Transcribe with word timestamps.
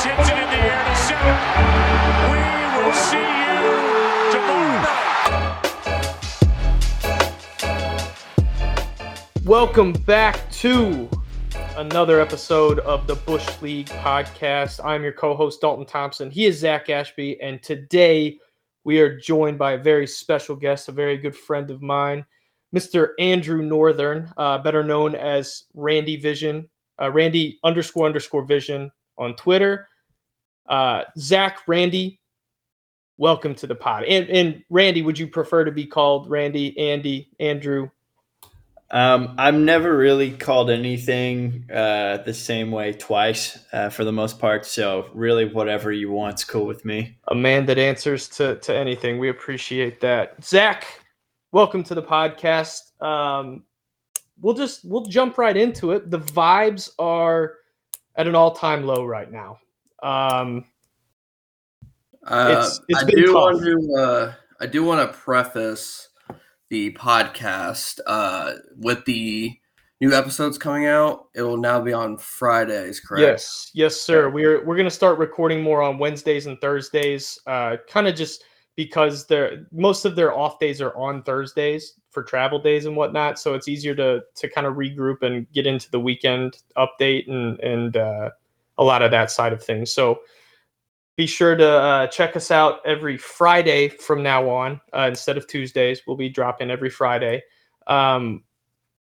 Hits 0.00 0.06
it 0.06 0.38
in 0.38 0.48
the 0.48 0.56
air 0.56 0.82
to 0.84 0.96
center. 0.96 1.36
We 2.30 2.40
will 2.78 2.94
see 2.94 3.20
you 3.20 3.68
tomorrow. 4.32 4.88
Welcome 9.44 9.92
back 9.92 10.50
to 10.52 11.10
another 11.76 12.22
episode 12.22 12.78
of 12.78 13.06
the 13.06 13.16
Bush 13.16 13.46
League 13.60 13.88
podcast. 13.88 14.82
I'm 14.82 15.02
your 15.02 15.12
co 15.12 15.36
host, 15.36 15.60
Dalton 15.60 15.84
Thompson. 15.84 16.30
He 16.30 16.46
is 16.46 16.58
Zach 16.58 16.88
Ashby, 16.88 17.38
and 17.42 17.62
today 17.62 18.38
we 18.84 19.00
are 19.00 19.18
joined 19.18 19.58
by 19.58 19.72
a 19.72 19.78
very 19.78 20.06
special 20.06 20.56
guest, 20.56 20.88
a 20.88 20.92
very 20.92 21.18
good 21.18 21.36
friend 21.36 21.70
of 21.70 21.82
mine, 21.82 22.24
Mr. 22.74 23.10
Andrew 23.18 23.60
Northern, 23.60 24.32
uh, 24.38 24.56
better 24.56 24.82
known 24.82 25.14
as 25.14 25.64
Randy 25.74 26.16
Vision, 26.16 26.66
uh, 27.00 27.10
Randy 27.10 27.58
underscore 27.64 28.06
underscore 28.06 28.44
Vision 28.44 28.90
on 29.18 29.34
Twitter. 29.36 29.88
Uh, 30.68 31.02
Zach, 31.18 31.60
Randy, 31.66 32.20
welcome 33.18 33.54
to 33.56 33.66
the 33.66 33.74
pod. 33.74 34.04
And, 34.04 34.28
and 34.28 34.64
Randy, 34.70 35.02
would 35.02 35.18
you 35.18 35.26
prefer 35.26 35.64
to 35.64 35.72
be 35.72 35.86
called 35.86 36.30
Randy, 36.30 36.78
Andy, 36.78 37.28
Andrew? 37.40 37.90
Um, 38.92 39.34
I'm 39.38 39.64
never 39.64 39.96
really 39.96 40.32
called 40.32 40.68
anything 40.68 41.64
uh, 41.72 42.18
the 42.18 42.34
same 42.34 42.72
way 42.72 42.92
twice 42.92 43.58
uh, 43.72 43.88
for 43.88 44.04
the 44.04 44.12
most 44.12 44.40
part. 44.40 44.66
So 44.66 45.08
really, 45.14 45.44
whatever 45.44 45.92
you 45.92 46.10
want's 46.10 46.44
cool 46.44 46.66
with 46.66 46.84
me. 46.84 47.16
A 47.28 47.34
man 47.34 47.66
that 47.66 47.78
answers 47.78 48.28
to 48.30 48.56
to 48.56 48.74
anything. 48.74 49.20
We 49.20 49.28
appreciate 49.28 50.00
that. 50.00 50.42
Zach, 50.42 50.86
welcome 51.52 51.84
to 51.84 51.94
the 51.94 52.02
podcast. 52.02 53.00
Um, 53.00 53.62
we'll 54.40 54.54
just 54.54 54.84
we'll 54.84 55.04
jump 55.06 55.38
right 55.38 55.56
into 55.56 55.92
it. 55.92 56.10
The 56.10 56.18
vibes 56.20 56.90
are 56.98 57.54
at 58.16 58.26
an 58.26 58.34
all 58.34 58.52
time 58.54 58.84
low 58.84 59.04
right 59.04 59.30
now. 59.30 59.58
Um, 60.02 60.64
Uh, 62.26 62.48
It's- 62.50 62.80
it's 62.88 63.02
I 63.02 63.04
do 63.06 63.34
want 63.34 63.62
to. 63.64 63.94
Uh, 63.94 64.32
I 64.60 64.66
do 64.66 64.84
want 64.84 65.10
to 65.10 65.16
preface 65.18 66.08
the 66.68 66.92
podcast 66.92 67.98
uh, 68.06 68.52
with 68.76 69.04
the 69.06 69.58
new 70.02 70.12
episodes 70.12 70.58
coming 70.58 70.84
out. 70.86 71.28
It 71.34 71.42
will 71.42 71.56
now 71.56 71.80
be 71.80 71.94
on 71.94 72.18
Fridays, 72.18 73.00
correct? 73.00 73.22
Yes, 73.22 73.70
yes, 73.72 73.98
sir. 73.98 74.28
We're 74.28 74.62
we're 74.66 74.76
gonna 74.76 74.90
start 74.90 75.18
recording 75.18 75.62
more 75.62 75.80
on 75.82 75.98
Wednesdays 75.98 76.46
and 76.46 76.60
Thursdays. 76.60 77.38
Uh, 77.46 77.78
kind 77.88 78.06
of 78.06 78.14
just 78.14 78.44
because 78.80 79.26
they're 79.26 79.66
most 79.72 80.06
of 80.06 80.16
their 80.16 80.34
off 80.34 80.58
days 80.58 80.80
are 80.80 80.96
on 80.96 81.22
Thursdays 81.22 82.00
for 82.08 82.22
travel 82.22 82.58
days 82.58 82.86
and 82.86 82.96
whatnot, 82.96 83.38
so 83.38 83.52
it's 83.52 83.68
easier 83.68 83.94
to 83.94 84.22
to 84.36 84.48
kind 84.48 84.66
of 84.66 84.76
regroup 84.76 85.20
and 85.20 85.46
get 85.52 85.66
into 85.66 85.90
the 85.90 86.00
weekend 86.00 86.56
update 86.78 87.30
and 87.30 87.60
and 87.60 87.98
uh, 87.98 88.30
a 88.78 88.82
lot 88.82 89.02
of 89.02 89.10
that 89.10 89.30
side 89.30 89.52
of 89.52 89.62
things. 89.62 89.92
So 89.92 90.20
be 91.14 91.26
sure 91.26 91.54
to 91.56 91.68
uh, 91.68 92.06
check 92.06 92.36
us 92.36 92.50
out 92.50 92.80
every 92.86 93.18
Friday 93.18 93.90
from 93.90 94.22
now 94.22 94.48
on 94.48 94.80
uh, 94.94 95.08
instead 95.10 95.36
of 95.36 95.46
Tuesdays. 95.46 96.00
We'll 96.06 96.16
be 96.16 96.30
dropping 96.30 96.70
every 96.70 96.88
Friday. 96.88 97.42
Um, 97.86 98.44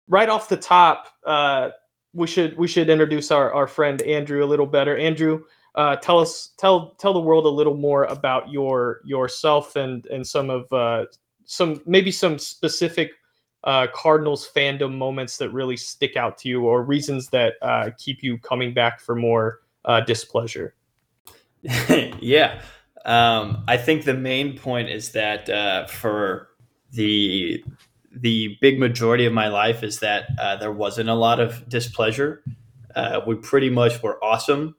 right 0.08 0.28
off 0.28 0.50
the 0.50 0.58
top, 0.58 1.10
uh, 1.24 1.70
we 2.14 2.26
should 2.26 2.58
we 2.58 2.68
should 2.68 2.90
introduce 2.90 3.30
our, 3.30 3.54
our 3.54 3.68
friend 3.68 4.02
Andrew 4.02 4.44
a 4.44 4.50
little 4.50 4.66
better. 4.66 4.98
Andrew, 4.98 5.44
uh, 5.76 5.96
tell 5.98 6.20
us 6.20 6.52
tell 6.58 6.92
tell 7.00 7.14
the 7.14 7.20
world 7.20 7.46
a 7.46 7.50
little 7.50 7.76
more 7.76 8.06
about 8.06 8.50
your 8.50 9.02
yourself 9.06 9.76
and 9.76 10.06
and 10.08 10.26
some 10.26 10.50
of 10.50 10.72
uh, 10.74 11.06
some 11.46 11.82
maybe 11.86 12.12
some 12.12 12.38
specific 12.38 13.12
uh, 13.64 13.88
Cardinals 13.94 14.50
fandom 14.54 14.98
moments 14.98 15.38
that 15.38 15.50
really 15.52 15.78
stick 15.78 16.18
out 16.18 16.38
to 16.40 16.50
you 16.50 16.64
or 16.64 16.84
reasons 16.84 17.30
that 17.30 17.54
uh, 17.62 17.92
keep 17.98 18.24
you 18.24 18.38
coming 18.40 18.74
back 18.74 19.00
for 19.00 19.16
more 19.16 19.60
uh, 19.86 20.02
displeasure. 20.02 20.76
yeah. 22.20 22.62
Um, 23.06 23.64
I 23.68 23.78
think 23.78 24.04
the 24.04 24.14
main 24.14 24.58
point 24.58 24.90
is 24.90 25.12
that 25.12 25.50
uh, 25.50 25.88
for 25.88 26.50
the 26.92 27.64
the 28.14 28.58
big 28.60 28.78
majority 28.78 29.26
of 29.26 29.32
my 29.32 29.48
life 29.48 29.84
is 29.84 30.00
that 30.00 30.26
uh, 30.40 30.58
there 30.58 30.72
wasn't 30.72 31.10
a 31.10 31.14
lot 31.14 31.40
of 31.40 31.68
displeasure. 31.70 32.44
Uh, 32.94 33.22
we 33.26 33.36
pretty 33.36 33.70
much 33.70 34.04
were 34.04 34.22
awesome 34.24 34.76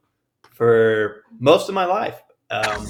for 0.52 1.24
most 1.38 1.68
of 1.68 1.74
my 1.74 1.84
life. 1.84 2.20
Um, 2.50 2.86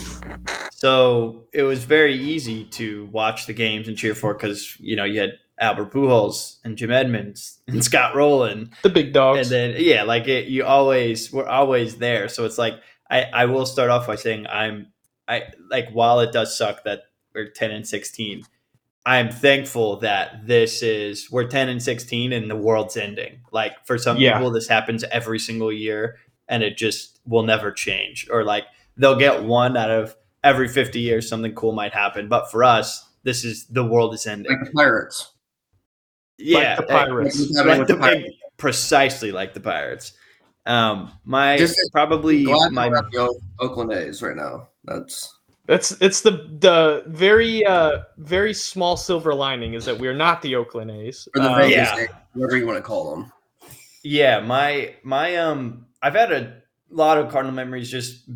so 0.72 1.44
it 1.52 1.62
was 1.62 1.84
very 1.84 2.14
easy 2.16 2.64
to 2.64 3.06
watch 3.06 3.46
the 3.46 3.52
games 3.52 3.88
and 3.88 3.96
cheer 3.96 4.14
for 4.14 4.34
because 4.34 4.76
you 4.80 4.96
know 4.96 5.04
you 5.04 5.20
had 5.20 5.32
Albert 5.58 5.92
Pujols 5.92 6.56
and 6.64 6.76
Jim 6.76 6.90
Edmonds 6.90 7.60
and 7.68 7.84
Scott 7.84 8.14
Rolen 8.14 8.70
The 8.82 8.88
big 8.90 9.12
dogs. 9.12 9.38
and 9.38 9.50
then 9.50 9.74
yeah, 9.84 10.02
like 10.02 10.26
it, 10.28 10.48
you 10.48 10.64
always 10.64 11.32
we're 11.32 11.46
always 11.48 11.96
there. 11.96 12.28
So 12.28 12.44
it's 12.44 12.58
like 12.58 12.74
I 13.10 13.22
I 13.32 13.44
will 13.46 13.66
start 13.66 13.90
off 13.90 14.06
by 14.06 14.16
saying 14.16 14.46
I'm 14.48 14.88
I 15.28 15.44
like 15.70 15.90
while 15.92 16.20
it 16.20 16.32
does 16.32 16.56
suck 16.56 16.84
that 16.84 17.02
we're 17.34 17.48
ten 17.50 17.70
and 17.70 17.86
sixteen, 17.86 18.42
I'm 19.06 19.30
thankful 19.30 20.00
that 20.00 20.46
this 20.46 20.82
is 20.82 21.30
we're 21.30 21.46
ten 21.46 21.68
and 21.68 21.80
sixteen 21.82 22.32
and 22.32 22.50
the 22.50 22.56
world's 22.56 22.96
ending. 22.96 23.40
Like 23.52 23.86
for 23.86 23.96
some 23.98 24.16
Yeah. 24.16 24.38
people, 24.38 24.50
this 24.50 24.66
happens 24.68 25.04
every 25.04 25.38
single 25.38 25.70
year 25.72 26.16
and 26.48 26.64
it 26.64 26.76
just 26.76 27.11
will 27.26 27.42
never 27.42 27.70
change. 27.72 28.28
Or 28.30 28.44
like 28.44 28.64
they'll 28.96 29.18
get 29.18 29.42
one 29.44 29.76
out 29.76 29.90
of 29.90 30.14
every 30.44 30.68
fifty 30.68 31.00
years, 31.00 31.28
something 31.28 31.54
cool 31.54 31.72
might 31.72 31.92
happen. 31.92 32.28
But 32.28 32.50
for 32.50 32.64
us, 32.64 33.08
this 33.22 33.44
is 33.44 33.66
the 33.66 33.84
world 33.84 34.14
is 34.14 34.26
ending. 34.26 34.52
Like 34.52 34.66
the 34.66 34.72
Pirates. 34.72 35.32
yeah, 36.38 36.76
like 36.76 36.76
the 36.78 36.92
Pirates. 36.92 37.50
Like 37.56 37.66
like 37.66 37.86
the 37.86 37.94
the 37.94 38.00
Pirates. 38.00 38.22
big, 38.24 38.32
precisely 38.56 39.32
like 39.32 39.54
the 39.54 39.60
Pirates. 39.60 40.12
Um, 40.66 41.10
my 41.24 41.56
Just 41.58 41.78
probably 41.92 42.44
my 42.44 42.88
we're 42.88 42.96
at 42.98 43.10
the 43.10 43.18
O- 43.18 43.40
Oakland 43.60 43.92
A's 43.92 44.22
right 44.22 44.36
now. 44.36 44.68
That's 44.84 45.38
That's 45.66 45.90
it's 46.00 46.20
the 46.20 46.30
the 46.60 47.02
very 47.08 47.66
uh 47.66 48.02
very 48.18 48.54
small 48.54 48.96
silver 48.96 49.34
lining 49.34 49.74
is 49.74 49.84
that 49.86 49.98
we're 49.98 50.14
not 50.14 50.40
the 50.42 50.54
Oakland 50.56 50.90
A's. 50.92 51.26
or 51.34 51.42
the 51.42 51.50
Um, 51.50 51.58
Vegas 51.62 51.74
yeah. 51.76 51.96
A's, 51.98 52.08
whatever 52.34 52.56
you 52.58 52.66
want 52.66 52.78
to 52.78 52.82
call 52.82 53.10
them. 53.14 53.32
yeah 54.04 54.38
my 54.40 54.94
my 55.02 55.36
um 55.36 55.86
I've 56.00 56.14
had 56.14 56.30
a 56.32 56.61
lot 56.94 57.18
of 57.18 57.30
Cardinal 57.30 57.54
memories 57.54 57.90
just 57.90 58.28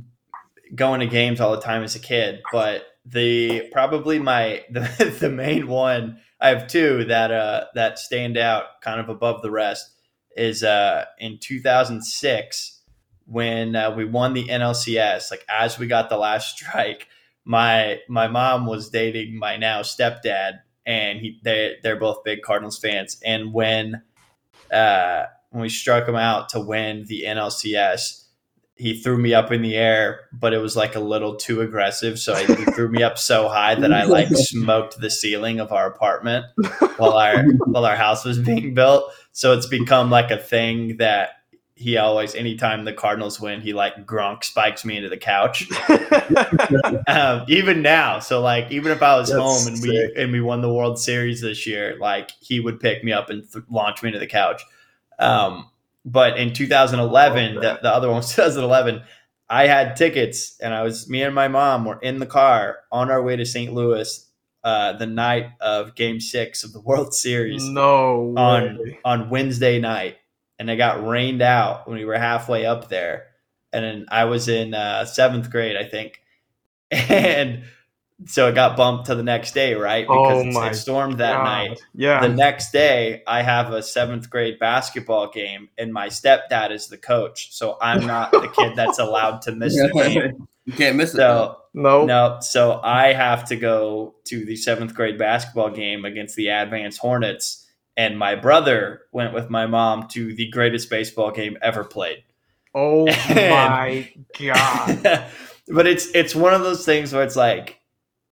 going 0.75 1.01
to 1.01 1.07
games 1.07 1.41
all 1.41 1.53
the 1.53 1.61
time 1.63 1.83
as 1.83 1.95
a 1.95 2.01
kid, 2.01 2.41
but 2.53 2.85
the 3.05 3.69
probably 3.73 4.19
my 4.19 4.63
the, 4.71 5.17
the 5.21 5.31
main 5.31 5.69
one 5.69 6.19
I 6.41 6.49
have 6.49 6.67
two 6.67 7.05
that 7.05 7.31
uh 7.31 7.67
that 7.75 7.99
stand 7.99 8.37
out 8.37 8.81
kind 8.83 9.01
of 9.01 9.09
above 9.09 9.43
the 9.43 9.51
rest 9.51 9.91
is 10.37 10.63
uh 10.63 11.05
in 11.19 11.39
2006 11.41 12.83
when 13.29 13.75
uh, 13.75 13.93
we 13.93 14.05
won 14.05 14.35
the 14.35 14.49
NLCS 14.49 15.31
like 15.31 15.45
as 15.49 15.79
we 15.79 15.87
got 15.87 16.09
the 16.09 16.17
last 16.17 16.57
strike 16.57 17.07
my 17.45 18.01
my 18.09 18.27
mom 18.27 18.67
was 18.67 18.91
dating 18.91 19.39
my 19.39 19.57
now 19.57 19.83
stepdad 19.83 20.61
and 20.85 21.21
he 21.21 21.41
they 21.43 21.77
they're 21.83 21.99
both 21.99 22.25
big 22.25 22.43
Cardinals 22.43 22.79
fans. 22.79 23.19
And 23.25 23.53
when 23.53 24.03
uh 24.71 25.25
when 25.51 25.63
we 25.63 25.69
struck 25.69 26.09
him 26.09 26.17
out 26.17 26.49
to 26.51 26.61
win 26.61 27.05
the 27.07 27.25
NLCS 27.27 28.26
he 28.77 29.01
threw 29.01 29.17
me 29.17 29.33
up 29.33 29.51
in 29.51 29.63
the 29.63 29.75
air, 29.75 30.29
but 30.33 30.53
it 30.53 30.59
was 30.59 30.77
like 30.77 30.95
a 30.95 31.01
little 31.01 31.35
too 31.35 31.63
aggressive. 31.63 32.19
So 32.19 32.35
he 32.35 32.47
threw 32.73 32.89
me 32.89 33.03
up 33.03 33.19
so 33.19 33.49
high 33.49 33.75
that 33.75 33.93
I 33.93 34.05
like 34.05 34.29
smoked 34.33 35.01
the 35.01 35.11
ceiling 35.11 35.61
of 35.61 35.73
our 35.73 35.87
apartment 35.87 36.47
while 36.97 37.15
our 37.15 37.43
while 37.67 37.87
our 37.87 37.97
house 37.97 38.25
was 38.25 38.39
being 38.39 38.75
built. 38.75 39.11
So 39.33 39.55
it's 39.55 39.67
become 39.67 40.11
like 40.11 40.31
a 40.31 40.37
thing 40.37 40.99
that 40.99 41.31
he 41.75 41.99
always, 41.99 42.35
anytime 42.35 42.85
the 42.85 42.93
Cardinals 42.93 43.39
win, 43.39 43.61
he 43.61 43.75
like 43.75 44.07
Gronk 44.07 44.45
spikes 44.45 44.85
me 44.85 44.97
into 44.97 45.11
the 45.11 45.19
couch. 45.19 45.69
um, 47.07 47.45
even 47.49 47.83
now, 47.83 48.19
so 48.19 48.41
like 48.41 48.71
even 48.71 48.93
if 48.93 49.03
I 49.03 49.17
was 49.17 49.29
That's 49.29 49.41
home 49.41 49.73
and 49.73 49.83
we 49.83 50.13
and 50.17 50.33
we 50.33 50.41
won 50.41 50.61
the 50.61 50.73
World 50.73 50.99
Series 50.99 51.41
this 51.41 51.67
year, 51.67 51.97
like 51.99 52.31
he 52.41 52.61
would 52.61 52.81
pick 52.81 53.05
me 53.05 53.13
up 53.13 53.31
and 53.31 53.51
th- 53.51 53.65
launch 53.71 54.03
me 54.03 54.09
into 54.09 54.19
the 54.19 54.27
couch. 54.27 54.63
Um, 55.19 55.71
but 56.07 56.39
in 56.39 56.53
2011, 56.55 57.55
Love 57.55 57.55
the, 57.55 57.61
that. 57.69 57.83
the 57.83 57.93
other 57.93 58.09
one 58.09 58.19
was 58.19 58.29
2011. 58.35 59.03
I 59.49 59.67
had 59.67 59.95
tickets, 59.97 60.59
and 60.61 60.73
I 60.73 60.83
was 60.83 61.09
me 61.11 61.23
and 61.23 61.35
my 61.35 61.49
mom 61.49 61.85
were 61.85 61.99
in 62.01 62.19
the 62.19 62.27
car 62.27 62.79
on 62.91 63.11
our 63.11 63.23
way 63.23 63.37
to 63.37 63.45
St. 63.45 63.73
Louis 63.73 64.23
uh, 64.65 64.95
the 64.95 65.07
night 65.07 65.51
of 65.61 65.95
Game 65.95 66.19
Six 66.21 66.65
of 66.65 66.73
the 66.73 66.81
World 66.85 67.13
Series 67.15 67.69
no 67.69 68.33
on 68.37 68.79
way. 68.79 68.99
on 69.05 69.29
Wednesday 69.31 69.79
night, 69.81 70.17
and 70.59 70.71
it 70.71 70.77
got 70.77 71.07
rained 71.07 71.43
out 71.43 71.87
when 71.89 71.99
we 71.99 72.05
were 72.05 72.19
halfway 72.19 72.65
up 72.67 72.89
there. 72.89 73.27
And 73.73 73.85
then 73.85 74.07
I 74.09 74.25
was 74.25 74.49
in 74.49 74.75
uh, 74.75 75.05
seventh 75.05 75.51
grade, 75.51 75.77
I 75.77 75.85
think, 75.85 76.21
and 76.91 77.65
so 78.25 78.49
it 78.49 78.55
got 78.55 78.77
bumped 78.77 79.07
to 79.07 79.15
the 79.15 79.23
next 79.23 79.53
day, 79.53 79.75
right? 79.75 80.07
Because 80.07 80.57
Oh 80.57 80.63
it 80.65 80.75
stormed 80.75 81.19
that 81.19 81.35
God. 81.37 81.45
night. 81.45 81.81
Yeah. 81.95 82.21
The 82.21 82.31
next 82.35 82.73
day, 82.73 83.23
I 83.27 83.43
have 83.43 83.73
a 83.73 83.83
seventh 83.83 84.31
grade 84.31 84.59
basketball 84.59 85.31
game, 85.31 85.69
and 85.77 85.93
my 85.93 86.09
stepdad 86.09 86.71
is 86.71 86.89
the 86.89 86.97
coach, 86.97 87.53
so 87.53 87.77
I'm 87.81 88.07
not 88.07 88.33
the 88.33 88.49
kid 88.49 88.75
that's 88.75 88.99
allowed 88.99 89.43
to 89.43 89.53
miss 89.53 89.75
the 89.77 89.91
game. 89.95 90.49
You 90.65 90.73
can't 90.73 90.97
miss 90.97 91.13
it. 91.13 91.19
So 91.19 91.59
no. 91.75 92.07
no, 92.07 92.39
so 92.41 92.81
I 92.83 93.13
have 93.13 93.45
to 93.51 93.57
go 93.57 94.15
to 94.25 94.45
the 94.47 94.57
seventh 94.57 94.95
grade 94.95 95.19
basketball 95.19 95.71
game 95.71 96.05
against 96.07 96.37
the 96.37 96.49
Advance 96.49 96.97
Hornets, 96.97 97.67
and 97.99 98.19
my 98.19 98.35
brother 98.35 99.03
went 99.13 99.35
with 99.35 99.51
my 99.51 99.67
mom 99.67 100.09
to 100.09 100.35
the 100.35 100.49
greatest 100.49 100.89
baseball 100.89 101.31
game 101.33 101.59
ever 101.61 101.85
played. 101.85 102.25
Oh 102.75 103.07
And- 103.29 103.51
my 103.51 104.11
god. 104.41 105.27
but 105.69 105.87
it's 105.87 106.07
it's 106.15 106.35
one 106.35 106.55
of 106.55 106.63
those 106.63 106.85
things 106.87 107.13
where 107.13 107.23
it's 107.23 107.37
like 107.37 107.79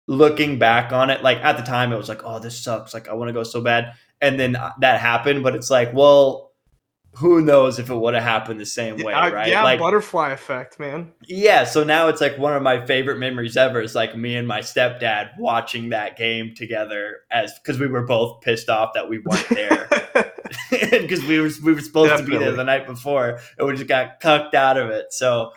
looking 0.07 0.57
back 0.57 0.94
on 0.94 1.09
it 1.09 1.21
like 1.21 1.38
at 1.39 1.57
the 1.57 1.63
time 1.63 1.92
it 1.92 1.98
was 1.98 2.09
like 2.09 2.24
oh 2.24 2.39
this 2.39 2.57
sucks. 2.57 2.94
Like 2.94 3.07
i 3.09 3.13
want 3.13 3.30
to 3.30 3.33
go 3.33 3.44
so 3.44 3.62
bad. 3.62 3.94
And 4.19 4.39
then 4.39 4.56
uh, 4.56 4.71
that 4.80 5.00
happened 5.00 5.44
but 5.44 5.56
it's 5.56 5.69
like 5.69 5.94
well 5.94 6.48
who 7.15 7.42
knows 7.42 7.80
if 7.80 7.89
it 7.89 7.95
would 7.95 8.13
have 8.13 8.24
happened 8.24 8.59
the 8.59 8.65
same 8.65 8.98
way 8.98 9.12
right? 9.12 9.50
Yeah, 9.50 9.63
like 9.63 9.80
butterfly 9.80 10.31
effect, 10.31 10.80
man. 10.80 11.13
yeah 11.27 11.63
so 11.63 11.83
now 11.83 12.07
it's 12.07 12.21
like 12.21 12.38
one 12.38 12.56
of 12.56 12.62
my 12.62 12.86
favorite 12.86 13.18
memories 13.18 13.57
ever 13.57 13.81
is 13.81 13.95
like 13.95 14.15
me 14.15 14.36
and 14.36 14.48
my 14.48 14.59
stepdad 14.59 15.31
watching 15.38 15.89
that 15.89 16.15
game 16.15 16.53
together 16.56 17.18
as 17.31 17.53
because 17.60 17.80
we 17.80 17.88
were 17.88 18.06
both 18.06 18.42
pissed 18.42 18.69
off 18.69 18.94
that 18.94 19.10
we 19.10 19.19
weren't 19.19 19.50
there. 19.50 19.89
Because 20.69 21.24
we 21.25 21.39
were 21.39 21.50
we 21.63 21.74
were 21.74 21.81
supposed 21.81 22.18
to 22.18 22.24
be 22.24 22.38
there 22.38 22.53
the 22.53 22.63
night 22.63 22.88
before 22.88 23.39
and 23.57 23.68
we 23.68 23.74
just 23.74 23.88
got 23.88 24.19
cucked 24.21 24.56
out 24.56 24.77
of 24.77 24.89
it. 24.89 25.12
So 25.12 25.51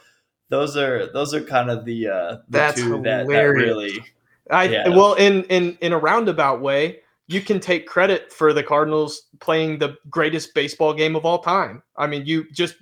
those 0.49 0.77
are 0.77 1.13
those 1.13 1.33
are 1.33 1.43
kind 1.43 1.71
of 1.71 1.85
the 1.85 2.09
uh 2.09 2.31
the 2.31 2.43
That's 2.49 2.81
two 2.81 3.01
that, 3.03 3.27
that 3.29 3.41
really 3.43 4.05
I 4.51 4.65
Yeah. 4.65 4.89
well, 4.89 5.15
in 5.15 5.45
in 5.45 5.77
in 5.81 5.93
a 5.93 5.99
roundabout 5.99 6.61
way, 6.61 7.01
you 7.27 7.41
can 7.41 7.61
take 7.61 7.87
credit 7.87 8.33
for 8.33 8.53
the 8.53 8.63
Cardinals 8.63 9.29
playing 9.41 9.79
the 9.79 9.97
greatest 10.09 10.53
baseball 10.55 10.93
game 10.93 11.15
of 11.15 11.25
all 11.25 11.39
time. 11.39 11.83
I 11.97 12.07
mean, 12.07 12.27
you 12.27 12.51
just 12.53 12.75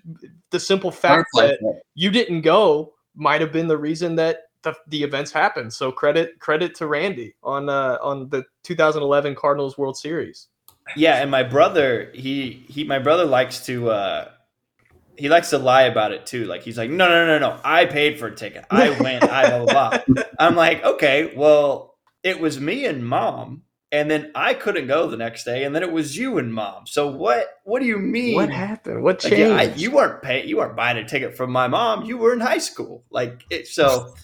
the 0.50 0.58
simple 0.58 0.90
fact 0.90 1.28
that 1.34 1.58
you 1.94 2.10
didn't 2.10 2.40
go 2.40 2.94
might 3.14 3.40
have 3.40 3.52
been 3.52 3.66
the 3.66 3.76
reason 3.76 4.16
that 4.16 4.44
the, 4.62 4.74
the 4.88 5.02
events 5.02 5.32
happened. 5.32 5.72
So 5.72 5.92
credit 5.92 6.38
credit 6.40 6.74
to 6.76 6.86
Randy 6.86 7.34
on 7.42 7.68
uh, 7.68 7.98
on 8.02 8.28
the 8.30 8.44
2011 8.64 9.34
Cardinals 9.34 9.76
World 9.76 9.96
Series. 9.96 10.48
yeah. 10.96 11.20
And 11.20 11.30
my 11.30 11.42
brother, 11.42 12.10
he 12.14 12.64
he 12.68 12.84
my 12.84 12.98
brother 12.98 13.24
likes 13.24 13.64
to 13.66 13.90
uh 13.90 14.30
he 15.18 15.28
likes 15.28 15.50
to 15.50 15.58
lie 15.58 15.82
about 15.82 16.12
it 16.12 16.24
too. 16.26 16.44
Like 16.46 16.62
he's 16.62 16.78
like, 16.78 16.90
no, 16.90 17.08
no, 17.08 17.26
no, 17.26 17.38
no, 17.38 17.60
I 17.64 17.84
paid 17.86 18.18
for 18.18 18.28
a 18.28 18.34
ticket. 18.34 18.64
I 18.70 18.90
went. 19.00 19.24
I 19.24 19.48
blah 19.50 19.64
blah 19.66 20.04
blah. 20.06 20.22
I'm 20.38 20.54
like, 20.56 20.82
okay, 20.84 21.32
well, 21.36 21.96
it 22.22 22.40
was 22.40 22.60
me 22.60 22.84
and 22.86 23.06
mom, 23.06 23.62
and 23.92 24.10
then 24.10 24.30
I 24.34 24.54
couldn't 24.54 24.86
go 24.86 25.08
the 25.08 25.16
next 25.16 25.44
day, 25.44 25.64
and 25.64 25.74
then 25.74 25.82
it 25.82 25.90
was 25.92 26.16
you 26.16 26.38
and 26.38 26.52
mom. 26.54 26.86
So 26.86 27.08
what? 27.08 27.48
What 27.64 27.80
do 27.80 27.86
you 27.86 27.98
mean? 27.98 28.36
What 28.36 28.50
happened? 28.50 29.02
What 29.02 29.22
Like, 29.24 29.32
changed? 29.32 29.50
yeah, 29.50 29.56
I, 29.56 29.74
you 29.74 29.90
weren't 29.90 30.22
paying. 30.22 30.48
You 30.48 30.58
weren't 30.58 30.76
buying 30.76 30.96
a 30.98 31.06
ticket 31.06 31.36
from 31.36 31.50
my 31.50 31.68
mom. 31.68 32.04
You 32.04 32.16
were 32.18 32.32
in 32.32 32.40
high 32.40 32.58
school. 32.58 33.04
Like 33.10 33.44
it, 33.50 33.66
so, 33.66 34.14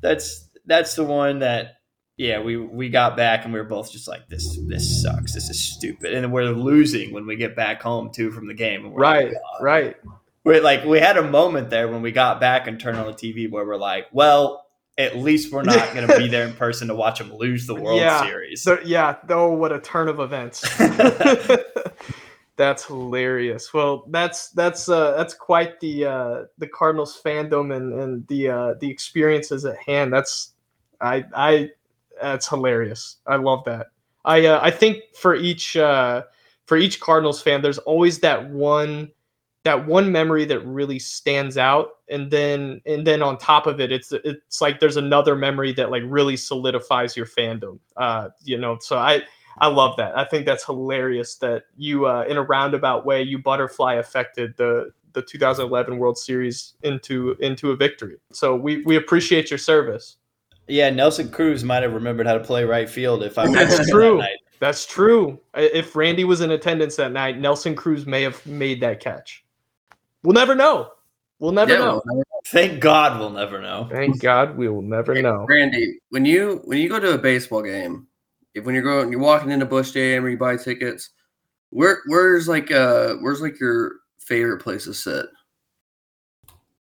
that's 0.00 0.48
that's 0.66 0.94
the 0.94 1.04
one 1.04 1.40
that 1.40 1.76
yeah 2.18 2.40
we 2.40 2.56
we 2.56 2.88
got 2.90 3.16
back 3.16 3.44
and 3.44 3.52
we 3.54 3.58
were 3.58 3.64
both 3.66 3.90
just 3.90 4.06
like 4.06 4.28
this 4.28 4.58
this 4.68 5.02
sucks. 5.02 5.32
This 5.34 5.48
is 5.48 5.58
stupid, 5.60 6.12
and 6.14 6.32
we're 6.32 6.44
losing 6.50 7.12
when 7.12 7.26
we 7.26 7.36
get 7.36 7.56
back 7.56 7.80
home 7.82 8.10
too 8.14 8.30
from 8.30 8.46
the 8.48 8.54
game. 8.54 8.84
And 8.84 8.92
we're 8.92 9.02
like, 9.02 9.32
right, 9.60 9.96
right. 9.96 9.96
We're 10.44 10.60
like 10.60 10.84
we 10.84 10.98
had 10.98 11.16
a 11.16 11.22
moment 11.22 11.70
there 11.70 11.88
when 11.88 12.02
we 12.02 12.12
got 12.12 12.40
back 12.40 12.66
and 12.66 12.80
turned 12.80 12.98
on 12.98 13.06
the 13.06 13.12
TV 13.12 13.50
where 13.50 13.64
we're 13.64 13.76
like, 13.76 14.06
well, 14.12 14.66
at 14.98 15.16
least 15.16 15.52
we're 15.52 15.62
not 15.62 15.94
going 15.94 16.06
to 16.06 16.18
be 16.18 16.28
there 16.28 16.46
in 16.46 16.52
person 16.54 16.88
to 16.88 16.94
watch 16.94 17.18
them 17.18 17.32
lose 17.34 17.66
the 17.66 17.74
World 17.74 17.98
Yeah. 18.00 18.24
Series. 18.24 18.62
So 18.62 18.78
yeah, 18.84 19.16
oh, 19.30 19.52
what 19.52 19.72
a 19.72 19.80
turn 19.80 20.08
of 20.08 20.20
events. 20.20 20.64
that's 22.56 22.84
hilarious. 22.84 23.72
Well, 23.72 24.04
that's 24.08 24.50
that's 24.50 24.88
uh, 24.88 25.16
that's 25.16 25.34
quite 25.34 25.80
the 25.80 26.06
uh, 26.06 26.42
the 26.58 26.68
Cardinals 26.68 27.20
fandom 27.24 27.74
and 27.74 27.92
and 27.98 28.26
the 28.28 28.48
uh, 28.48 28.74
the 28.80 28.90
experiences 28.90 29.64
at 29.64 29.76
hand. 29.78 30.12
That's 30.12 30.52
I 31.00 31.24
I 31.34 31.70
that's 32.20 32.48
hilarious. 32.48 33.16
I 33.26 33.36
love 33.36 33.64
that. 33.64 33.88
I 34.24 34.46
uh, 34.46 34.60
I 34.62 34.70
think 34.70 35.02
for 35.14 35.34
each 35.34 35.76
uh, 35.76 36.22
for 36.66 36.76
each 36.76 37.00
Cardinals 37.00 37.40
fan, 37.40 37.62
there's 37.62 37.78
always 37.78 38.20
that 38.20 38.50
one 38.50 39.10
that 39.64 39.86
one 39.86 40.10
memory 40.10 40.44
that 40.44 40.60
really 40.60 40.98
stands 40.98 41.56
out 41.56 41.90
and 42.08 42.30
then 42.30 42.80
and 42.86 43.06
then 43.06 43.22
on 43.22 43.38
top 43.38 43.66
of 43.66 43.80
it 43.80 43.92
it's 43.92 44.12
it's 44.12 44.60
like 44.60 44.80
there's 44.80 44.96
another 44.96 45.36
memory 45.36 45.72
that 45.72 45.90
like 45.90 46.02
really 46.06 46.36
solidifies 46.36 47.16
your 47.16 47.26
fandom 47.26 47.78
uh 47.96 48.28
you 48.42 48.58
know 48.58 48.76
so 48.80 48.98
i 48.98 49.22
i 49.58 49.66
love 49.68 49.96
that. 49.96 50.16
I 50.18 50.24
think 50.24 50.46
that's 50.46 50.64
hilarious 50.64 51.36
that 51.36 51.64
you 51.76 52.06
uh 52.06 52.24
in 52.28 52.36
a 52.38 52.42
roundabout 52.42 53.04
way 53.06 53.22
you 53.22 53.38
butterfly 53.38 53.94
affected 53.94 54.56
the 54.56 54.90
the 55.12 55.22
2011 55.22 55.98
world 55.98 56.16
series 56.16 56.72
into 56.82 57.36
into 57.40 57.70
a 57.70 57.76
victory. 57.76 58.16
So 58.32 58.56
we 58.56 58.82
we 58.84 58.96
appreciate 58.96 59.50
your 59.50 59.58
service. 59.58 60.16
Yeah, 60.68 60.88
Nelson 60.88 61.30
Cruz 61.30 61.64
might 61.64 61.82
have 61.82 61.92
remembered 61.92 62.26
how 62.26 62.32
to 62.32 62.40
play 62.40 62.64
right 62.64 62.88
field 62.88 63.22
if 63.22 63.36
I 63.36 63.44
was 63.44 63.52
That's 63.52 63.76
there 63.76 63.84
that 63.84 63.90
true. 63.90 64.18
night. 64.18 64.38
that's 64.58 64.86
true. 64.86 65.38
If 65.54 65.94
randy 65.94 66.24
was 66.24 66.40
in 66.40 66.52
attendance 66.52 66.96
that 66.96 67.12
night 67.12 67.38
nelson 67.38 67.74
cruz 67.76 68.06
may 68.06 68.22
have 68.22 68.44
made 68.46 68.80
that 68.80 69.00
catch 69.00 69.41
we'll 70.22 70.34
never 70.34 70.54
know 70.54 70.90
we'll 71.38 71.52
never 71.52 71.72
Yeah, 71.72 71.78
know 71.78 72.02
well, 72.04 72.24
Thank 72.46 72.80
God 72.80 73.18
we'll 73.18 73.30
never 73.30 73.60
know. 73.60 73.88
thank 73.90 74.20
god 74.20 74.56
we 74.56 74.68
will 74.68 74.82
never 74.82 75.20
know 75.20 75.46
Randy, 75.48 75.98
when 76.10 76.24
you 76.24 76.60
when 76.64 76.78
you 76.78 76.88
go 76.88 76.98
to 77.00 77.14
a 77.14 77.18
baseball 77.18 77.62
game, 77.62 78.06
if 78.54 78.64
when 78.64 78.74
you're 78.74 78.84
going 78.84 79.10
you're 79.10 79.20
walking 79.20 79.50
into 79.50 79.66
Busch 79.66 79.88
Stadium 79.88 80.24
or 80.24 80.28
you 80.28 80.36
buy 80.38 80.56
tickets, 80.56 81.10
where 81.70 82.00
where's 82.06 82.48
like 82.48 82.70
uh 82.70 83.14
where's 83.20 83.40
like 83.40 83.58
your 83.60 83.92
favorite 84.18 84.62
place 84.62 84.84
to 84.84 84.94
sit? 84.94 85.26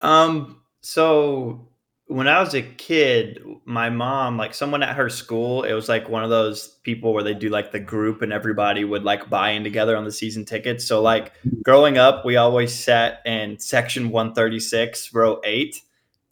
Um, 0.02 0.62
so 0.82 1.69
when 2.10 2.28
I 2.28 2.40
was 2.40 2.54
a 2.56 2.62
kid, 2.62 3.40
my 3.66 3.90
mom, 3.90 4.38
like 4.38 4.54
someone 4.54 4.84
at 4.84 4.96
her 4.96 5.10
school, 5.10 5.64
it 5.64 5.74
was 5.74 5.88
like 5.88 6.10
one 6.10 6.24
of 6.24 6.30
those 6.30 6.68
people 6.84 7.14
where 7.14 7.24
they 7.24 7.34
do 7.34 7.50
like 7.50 7.72
the 7.72 7.80
group 7.80 8.22
and 8.22 8.34
everybody 8.34 8.84
would 8.84 9.04
like 9.04 9.30
buy 9.30 9.52
in 9.52 9.64
together 9.64 9.96
on 9.96 10.04
the 10.04 10.12
season 10.12 10.44
tickets. 10.44 10.86
So 10.86 11.02
like 11.02 11.34
growing 11.64 11.98
up, 11.98 12.26
we 12.26 12.36
always 12.36 12.74
sat 12.74 13.22
in 13.26 13.60
section 13.60 14.10
136, 14.10 15.14
row 15.14 15.40
eight. 15.44 15.82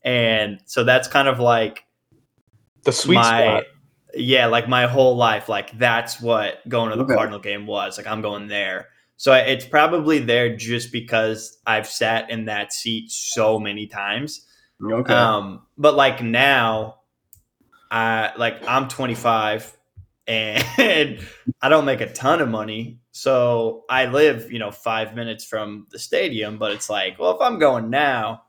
And 0.03 0.59
so 0.65 0.83
that's 0.83 1.07
kind 1.07 1.27
of 1.27 1.39
like 1.39 1.85
the 2.83 2.91
sweet 2.91 3.15
my 3.15 3.41
spot 3.41 3.63
yeah, 4.17 4.47
like 4.47 4.67
my 4.67 4.87
whole 4.87 5.15
life, 5.15 5.49
like 5.49 5.77
that's 5.77 6.21
what 6.21 6.67
going 6.67 6.89
to 6.89 6.97
the 6.97 7.03
Okay. 7.03 7.13
Cardinal 7.13 7.39
game 7.39 7.65
was. 7.65 7.97
Like 7.97 8.07
I'm 8.07 8.21
going 8.21 8.47
there. 8.47 8.89
So 9.17 9.33
it's 9.33 9.65
probably 9.65 10.19
there 10.19 10.55
just 10.55 10.91
because 10.91 11.57
I've 11.65 11.87
sat 11.87 12.29
in 12.29 12.45
that 12.45 12.73
seat 12.73 13.11
so 13.11 13.59
many 13.59 13.87
times. 13.87 14.45
Okay. 14.83 15.13
Um, 15.13 15.63
but 15.77 15.95
like 15.95 16.21
now, 16.21 16.99
I 17.89 18.31
like 18.37 18.67
I'm 18.67 18.87
25 18.87 19.75
and 20.27 20.63
I 21.61 21.69
don't 21.69 21.85
make 21.85 22.01
a 22.01 22.11
ton 22.11 22.41
of 22.41 22.49
money. 22.49 22.99
So 23.11 23.85
I 23.89 24.05
live, 24.05 24.51
you 24.51 24.59
know, 24.59 24.71
five 24.71 25.15
minutes 25.15 25.43
from 25.45 25.87
the 25.89 25.97
stadium, 25.99 26.57
but 26.59 26.71
it's 26.73 26.89
like, 26.89 27.17
well, 27.17 27.31
if 27.35 27.41
I'm 27.41 27.57
going 27.57 27.89
now, 27.89 28.43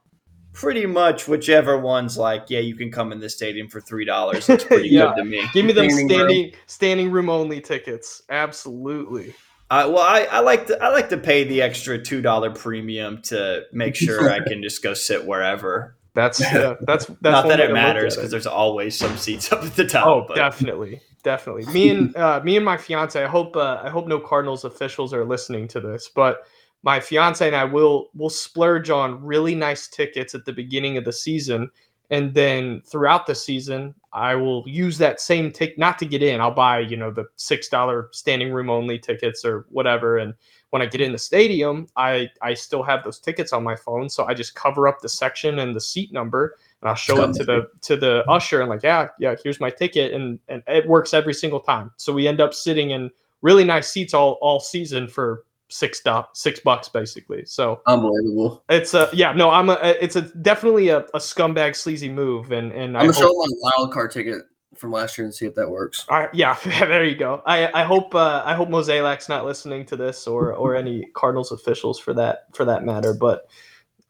pretty 0.53 0.85
much 0.87 1.27
whichever 1.29 1.79
one's 1.79 2.19
like, 2.19 2.47
yeah, 2.49 2.59
you 2.59 2.75
can 2.75 2.91
come 2.91 3.13
in 3.13 3.21
the 3.21 3.31
stadium 3.31 3.69
for 3.69 3.81
three 3.81 4.05
dollars. 4.05 4.49
It's 4.49 4.65
pretty 4.73 4.89
Yeah. 4.91 5.15
good 5.15 5.23
to 5.23 5.25
me. 5.25 5.49
Give 5.55 5.65
me 5.65 5.73
them 5.73 5.89
Standing 5.89 6.09
room. 6.09 6.27
standing 6.29 6.53
standing 6.67 7.11
room 7.11 7.31
only 7.31 7.61
tickets. 7.61 8.23
Absolutely. 8.29 9.35
I, 9.71 9.85
well, 9.85 9.99
I, 9.99 10.21
I 10.31 10.41
like 10.41 10.67
to 10.69 10.83
I 10.83 10.89
like 10.89 11.11
to 11.11 11.19
pay 11.19 11.45
the 11.45 11.61
extra 11.63 12.03
two 12.03 12.21
dollar 12.23 12.51
premium 12.51 13.21
to 13.25 13.65
make 13.73 13.95
sure 13.97 14.31
I 14.31 14.41
can 14.41 14.63
just 14.63 14.83
go 14.83 14.95
sit 14.95 15.27
wherever. 15.27 15.95
That's 16.19 16.41
yeah, 16.53 16.75
that's 16.81 17.07
that's 17.07 17.23
Not 17.23 17.47
that 17.47 17.61
it 17.61 17.73
matters 17.73 18.17
because 18.17 18.33
there's 18.33 18.47
always 18.47 18.99
some 18.99 19.17
seats 19.17 19.53
up 19.53 19.63
at 19.63 19.77
the 19.77 19.87
top. 19.87 20.07
Oh, 20.07 20.25
but- 20.27 20.35
definitely, 20.35 21.01
definitely. 21.23 21.65
Me 21.73 21.91
and 21.91 22.17
uh, 22.25 22.41
me 22.43 22.57
and 22.57 22.65
my 22.65 22.77
fiance. 22.77 23.23
I 23.23 23.29
hope 23.29 23.57
uh, 23.57 23.81
I 23.85 23.89
hope 23.89 24.09
no 24.09 24.19
Cardinals 24.19 24.65
officials 24.65 25.15
are 25.15 25.25
listening 25.25 25.69
to 25.69 25.81
this, 25.81 26.11
but 26.13 26.49
my 26.83 26.99
fiance 26.99 27.47
and 27.47 27.55
I 27.55 27.63
will 27.63 28.09
will 28.17 28.31
splurge 28.31 28.91
on 28.91 29.23
really 29.23 29.55
nice 29.55 29.87
tickets 29.87 30.35
at 30.35 30.45
the 30.45 30.53
beginning 30.53 30.97
of 30.97 31.05
the 31.05 31.13
season, 31.13 31.71
and 32.11 32.35
then 32.35 32.83
throughout 32.85 33.29
the 33.29 33.35
season, 33.37 33.95
I 34.13 34.35
will 34.35 34.65
use 34.67 34.99
that 34.99 35.21
same 35.21 35.53
ticket 35.53 35.79
not 35.79 36.01
to 36.01 36.05
get 36.05 36.21
in. 36.21 36.41
I'll 36.41 36.51
buy 36.51 36.81
you 36.81 36.97
know 36.97 37.13
the 37.13 37.27
six 37.37 37.69
dollar 37.69 38.09
standing 38.11 38.53
room 38.53 38.71
only 38.71 38.99
tickets 38.99 39.45
or 39.45 39.67
whatever, 39.69 40.19
and 40.19 40.35
when 40.71 40.83
I 40.83 40.87
get 40.87 41.01
in 41.01 41.13
the 41.13 41.19
stadium, 41.19 41.89
I 41.97 42.29
I 42.43 42.55
still 42.55 42.83
have 42.83 43.05
those 43.05 43.19
tickets 43.19 43.53
on 43.53 43.63
my 43.65 43.77
phone, 43.77 44.09
so 44.09 44.25
I 44.27 44.35
just 44.35 44.55
cover 44.55 44.87
up 44.89 45.01
the 45.01 45.09
section 45.09 45.59
and 45.61 45.75
the 45.75 45.81
seat 45.81 46.13
number, 46.13 46.57
and 46.83 46.89
I'll 46.89 46.95
show 46.95 47.23
it 47.25 47.35
to 47.35 47.45
the 47.45 47.69
to 47.83 47.97
the 47.97 48.25
usher 48.29 48.61
and 48.61 48.69
like, 48.69 48.83
yeah, 48.83 49.09
yeah, 49.19 49.35
here's 49.43 49.61
my 49.61 49.71
ticket, 49.71 50.13
and 50.13 50.39
and 50.49 50.63
it 50.67 50.87
works 50.87 51.15
every 51.15 51.35
single 51.35 51.61
time. 51.61 51.91
So 51.97 52.13
we 52.13 52.29
end 52.29 52.41
up 52.41 52.53
sitting 52.55 52.91
in 52.91 53.11
really 53.43 53.65
nice 53.65 53.89
seats 53.89 54.15
all 54.15 54.33
all 54.43 54.61
season 54.61 55.09
for 55.09 55.45
six 55.71 55.99
stop 55.99 56.37
six 56.37 56.61
bucks 56.61 56.89
basically. 56.89 57.45
So 57.45 57.81
Unbelievable. 57.87 58.63
it's 58.69 58.95
a 58.95 59.09
yeah, 59.13 59.33
no, 59.33 59.51
I'm 59.51 59.71
a 59.71 59.75
it's 60.01 60.17
a 60.17 60.23
definitely 60.23 60.89
a, 60.89 60.99
a 60.99 61.19
scumbag 61.19 61.77
sleazy 61.77 62.09
move, 62.09 62.53
and 62.53 62.73
and 62.73 62.97
I 62.97 63.01
I'm 63.01 63.07
gonna 63.07 63.19
hope- 63.19 63.23
show 63.23 63.33
my 63.35 63.71
wild 63.79 63.93
card 63.93 64.11
ticket 64.11 64.43
from 64.79 64.93
last 64.93 65.17
year 65.19 65.25
and 65.25 65.35
see 65.35 65.47
if 65.47 65.55
that 65.55 65.69
works. 65.71 66.05
I, 66.09 66.29
yeah, 66.33 66.57
there 66.65 67.05
you 67.05 67.17
go. 67.17 67.43
I, 67.47 67.69
I 67.81 67.85
hope 67.85 68.15
uh, 68.15 68.43
I 68.45 68.55
hope 68.55 68.69
Mozeliak's 68.69 69.29
not 69.29 69.45
listening 69.45 69.85
to 69.87 69.97
this 69.97 70.27
or 70.27 70.53
or 70.55 70.77
any 70.77 71.05
Cardinals 71.15 71.53
officials 71.53 71.99
for 71.99 72.15
that 72.15 72.45
for 72.55 72.65
that 72.65 72.85
matter. 72.85 73.15
But 73.15 73.47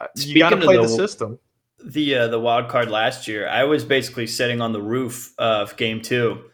uh, 0.01 0.07
you 0.17 0.39
got 0.39 0.51
to 0.51 0.57
play 0.57 0.77
the, 0.77 0.83
the- 0.83 0.89
system. 0.89 1.39
the 1.85 2.15
uh, 2.15 2.29
the 2.29 2.41
wild 2.41 2.69
card 2.69 2.91
last 2.91 3.27
year, 3.29 3.49
I 3.49 3.65
was 3.65 3.85
basically 3.85 4.27
sitting 4.27 4.61
on 4.61 4.73
the 4.73 4.83
roof 4.83 5.33
of 5.39 5.77
Game 5.77 6.01
Two, 6.01 6.45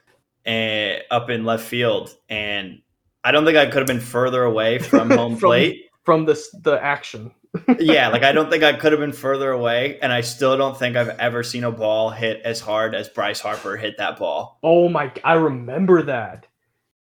and 0.45 1.03
up 1.11 1.31
in 1.31 1.45
left 1.45 1.65
field, 1.65 2.15
and 2.29 2.81
I 3.25 3.33
don't 3.33 3.45
think 3.45 3.57
I 3.57 3.67
could 3.67 3.79
have 3.79 3.87
been 3.87 4.01
further 4.01 4.45
away 4.45 4.79
from 4.79 5.11
home 5.11 5.37
From- 5.37 5.49
plate. 5.49 5.85
from 6.05 6.25
this 6.27 6.51
the 6.63 6.83
action. 6.83 7.33
Yeah, 7.79 8.09
like 8.09 8.23
I 8.23 8.33
don't 8.33 8.51
think 8.51 8.65
I 8.65 8.73
could 8.73 8.93
have 8.93 9.01
been 9.01 9.13
further 9.13 9.51
away, 9.53 9.99
and 10.01 10.13
I 10.13 10.21
still 10.21 10.57
don't 10.57 10.77
think 10.77 10.97
I've 10.97 11.11
ever 11.21 11.43
seen 11.43 11.65
a 11.65 11.71
ball 11.71 12.11
hit 12.11 12.41
as 12.43 12.61
hard 12.61 12.95
as 12.95 13.09
Bryce 13.09 13.41
Harper 13.41 13.77
hit 13.77 13.97
that 13.99 14.19
ball. 14.19 14.59
Oh 14.63 14.89
my! 14.89 15.13
I 15.23 15.35
remember 15.35 16.03
that. 16.03 16.47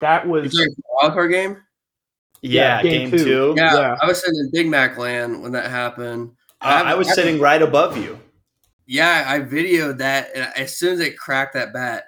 That 0.01 0.29
was 0.29 0.55
played 0.55 0.69
the 0.69 0.83
wild 1.03 1.15
card 1.15 1.33
game? 1.33 1.57
Yeah, 2.41 2.77
Yeah, 2.77 2.83
game 2.83 3.11
game, 3.11 3.19
two. 3.19 3.25
two. 3.25 3.55
Yeah, 3.57 3.75
Yeah. 3.75 3.97
I 4.01 4.07
was 4.07 4.21
sitting 4.21 4.39
in 4.39 4.51
Big 4.53 4.69
Mac 4.69 4.97
land 4.97 5.43
when 5.43 5.51
that 5.53 5.69
happened. 5.71 6.31
Uh, 6.61 6.83
I 6.87 6.95
was 6.95 7.13
sitting 7.13 7.41
right 7.41 7.61
above 7.61 7.97
you. 7.97 8.19
Yeah, 8.87 9.25
I 9.27 9.41
videoed 9.41 9.99
that, 9.99 10.31
and 10.35 10.45
as 10.57 10.77
soon 10.77 10.95
as 10.95 11.01
it 11.01 11.19
cracked 11.19 11.55
that 11.55 11.73
bat, 11.73 12.05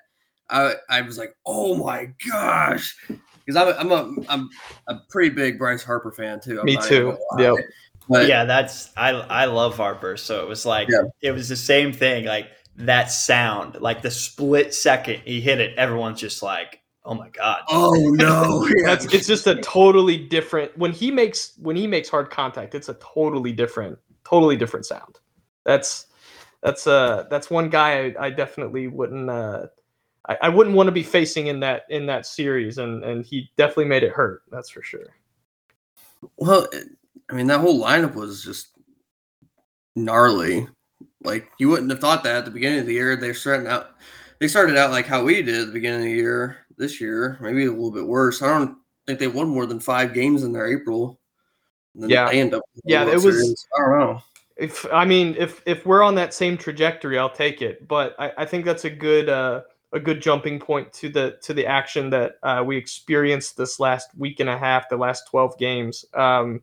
I 0.48 0.74
I 0.88 1.02
was 1.02 1.18
like, 1.18 1.34
"Oh 1.44 1.76
my 1.76 2.10
gosh!" 2.30 2.96
Because 3.44 3.56
I'm 3.56 3.68
a, 3.68 3.72
I'm 3.72 3.90
a 3.92 4.24
I'm 4.28 4.48
a 4.86 5.00
pretty 5.10 5.30
big 5.30 5.58
Bryce 5.58 5.82
Harper 5.82 6.12
fan 6.12 6.40
too. 6.40 6.60
I'm 6.60 6.66
Me 6.66 6.76
too. 6.76 6.94
even 6.94 7.18
gonna. 7.36 7.56
Yep. 7.56 7.64
But 8.08 8.28
yeah, 8.28 8.44
that's 8.44 8.90
I 8.96 9.10
I 9.10 9.44
love 9.46 9.76
Harper, 9.76 10.16
so 10.16 10.42
it 10.42 10.48
was 10.48 10.66
like 10.66 10.88
Yeah. 10.90 11.02
it 11.22 11.32
was 11.32 11.48
the 11.48 11.56
same 11.56 11.92
thing. 11.92 12.24
Like 12.24 12.48
that 12.76 13.10
sound, 13.10 13.80
like 13.80 14.02
the 14.02 14.10
split 14.10 14.74
second 14.74 15.22
he 15.24 15.40
hit 15.40 15.60
it, 15.60 15.76
everyone's 15.76 16.20
just 16.20 16.42
like, 16.42 16.80
"Oh 17.04 17.14
my 17.14 17.28
god!" 17.28 17.62
oh 17.68 17.92
no, 18.14 18.66
that's 18.84 19.12
it's 19.12 19.26
just 19.26 19.46
a 19.46 19.56
totally 19.56 20.16
different 20.16 20.76
when 20.76 20.92
he 20.92 21.10
makes 21.10 21.52
when 21.58 21.76
he 21.76 21.86
makes 21.86 22.08
hard 22.08 22.30
contact. 22.30 22.74
It's 22.74 22.88
a 22.88 22.94
totally 22.94 23.52
different, 23.52 23.98
totally 24.24 24.56
different 24.56 24.86
sound. 24.86 25.18
That's 25.64 26.06
that's 26.62 26.86
uh 26.86 27.26
that's 27.30 27.50
one 27.50 27.68
guy 27.70 28.06
I, 28.18 28.26
I 28.26 28.30
definitely 28.30 28.88
wouldn't 28.88 29.30
uh 29.30 29.66
I, 30.28 30.36
I 30.42 30.48
wouldn't 30.48 30.76
want 30.76 30.88
to 30.88 30.92
be 30.92 31.02
facing 31.02 31.46
in 31.46 31.60
that 31.60 31.82
in 31.90 32.06
that 32.06 32.26
series, 32.26 32.78
and 32.78 33.04
and 33.04 33.24
he 33.24 33.50
definitely 33.56 33.86
made 33.86 34.02
it 34.02 34.12
hurt. 34.12 34.42
That's 34.50 34.70
for 34.70 34.82
sure. 34.82 35.06
Well, 36.36 36.66
it- 36.72 36.88
I 37.30 37.34
mean, 37.34 37.46
that 37.46 37.60
whole 37.60 37.82
lineup 37.82 38.14
was 38.14 38.42
just 38.42 38.68
gnarly. 39.96 40.66
Like 41.22 41.50
you 41.58 41.68
wouldn't 41.68 41.90
have 41.90 42.00
thought 42.00 42.24
that 42.24 42.36
at 42.36 42.44
the 42.44 42.50
beginning 42.50 42.80
of 42.80 42.86
the 42.86 42.94
year. 42.94 43.16
They 43.16 43.32
started 43.32 43.66
out, 43.66 43.96
they 44.38 44.48
started 44.48 44.76
out 44.76 44.90
like 44.90 45.06
how 45.06 45.22
we 45.22 45.42
did 45.42 45.60
at 45.60 45.66
the 45.66 45.72
beginning 45.72 46.00
of 46.00 46.04
the 46.06 46.10
year. 46.12 46.58
This 46.76 47.00
year, 47.00 47.36
maybe 47.42 47.66
a 47.66 47.70
little 47.70 47.90
bit 47.90 48.06
worse. 48.06 48.40
I 48.40 48.46
don't 48.46 48.78
think 49.06 49.18
they 49.18 49.28
won 49.28 49.48
more 49.48 49.66
than 49.66 49.80
five 49.80 50.14
games 50.14 50.44
in 50.44 50.52
their 50.52 50.66
April. 50.66 51.20
And 51.94 52.04
then 52.04 52.10
Yeah. 52.10 52.30
they 52.30 52.40
end 52.40 52.54
up. 52.54 52.62
Yeah, 52.84 53.06
it 53.06 53.14
was- 53.14 53.22
Series. 53.22 53.66
I 53.76 53.80
don't 53.80 53.98
know. 53.98 54.22
If 54.56 54.86
I 54.92 55.04
mean, 55.04 55.34
if 55.38 55.62
if 55.66 55.86
we're 55.86 56.02
on 56.02 56.14
that 56.16 56.34
same 56.34 56.56
trajectory, 56.56 57.18
I'll 57.18 57.30
take 57.30 57.62
it. 57.62 57.86
But 57.88 58.14
I, 58.18 58.32
I 58.38 58.44
think 58.44 58.64
that's 58.64 58.84
a 58.84 58.90
good 58.90 59.28
uh, 59.28 59.62
a 59.92 60.00
good 60.00 60.20
jumping 60.20 60.58
point 60.58 60.92
to 60.94 61.08
the 61.08 61.38
to 61.42 61.54
the 61.54 61.66
action 61.66 62.10
that 62.10 62.36
uh, 62.42 62.62
we 62.66 62.76
experienced 62.76 63.56
this 63.56 63.80
last 63.80 64.10
week 64.18 64.38
and 64.40 64.48
a 64.50 64.58
half, 64.58 64.88
the 64.88 64.96
last 64.96 65.28
twelve 65.30 65.58
games. 65.58 66.04
Um, 66.14 66.62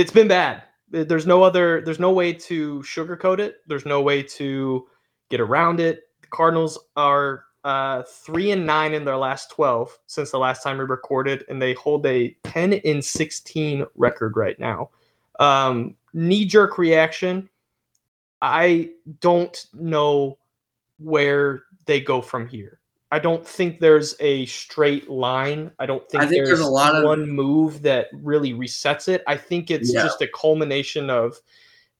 it's 0.00 0.10
been 0.10 0.28
bad. 0.28 0.62
There's 0.90 1.26
no 1.26 1.42
other. 1.42 1.82
There's 1.82 2.00
no 2.00 2.10
way 2.10 2.32
to 2.32 2.80
sugarcoat 2.80 3.38
it. 3.38 3.58
There's 3.66 3.84
no 3.86 4.00
way 4.00 4.22
to 4.22 4.86
get 5.28 5.40
around 5.40 5.78
it. 5.78 6.08
The 6.22 6.28
Cardinals 6.28 6.78
are 6.96 7.44
uh, 7.64 8.02
three 8.02 8.50
and 8.50 8.66
nine 8.66 8.94
in 8.94 9.04
their 9.04 9.18
last 9.18 9.50
twelve 9.50 9.96
since 10.06 10.30
the 10.30 10.38
last 10.38 10.62
time 10.62 10.78
we 10.78 10.84
recorded, 10.84 11.44
and 11.48 11.60
they 11.60 11.74
hold 11.74 12.06
a 12.06 12.34
ten 12.44 12.72
and 12.72 13.04
sixteen 13.04 13.84
record 13.94 14.36
right 14.36 14.58
now. 14.58 14.90
Um, 15.38 15.96
Knee 16.12 16.46
jerk 16.46 16.78
reaction. 16.78 17.48
I 18.42 18.90
don't 19.20 19.66
know 19.74 20.38
where 20.98 21.64
they 21.84 22.00
go 22.00 22.22
from 22.22 22.48
here. 22.48 22.79
I 23.12 23.18
don't 23.18 23.46
think 23.46 23.80
there's 23.80 24.14
a 24.20 24.46
straight 24.46 25.10
line. 25.10 25.72
I 25.80 25.86
don't 25.86 26.08
think, 26.08 26.22
I 26.22 26.26
think 26.26 26.38
there's, 26.38 26.48
there's 26.50 26.60
a 26.60 26.66
lot 26.70 26.94
of- 26.94 27.04
one 27.04 27.28
move 27.28 27.82
that 27.82 28.06
really 28.12 28.52
resets 28.54 29.08
it. 29.08 29.22
I 29.26 29.36
think 29.36 29.70
it's 29.70 29.92
Yeah. 29.92 30.02
just 30.04 30.22
a 30.22 30.28
culmination 30.28 31.10
of 31.10 31.36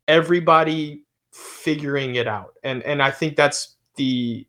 everybody 0.08 1.02
figuring 1.32 2.16
it 2.16 2.26
out. 2.26 2.54
And 2.64 2.82
and 2.82 3.02
I 3.02 3.10
think 3.10 3.36
that's 3.36 3.76
the 3.96 4.46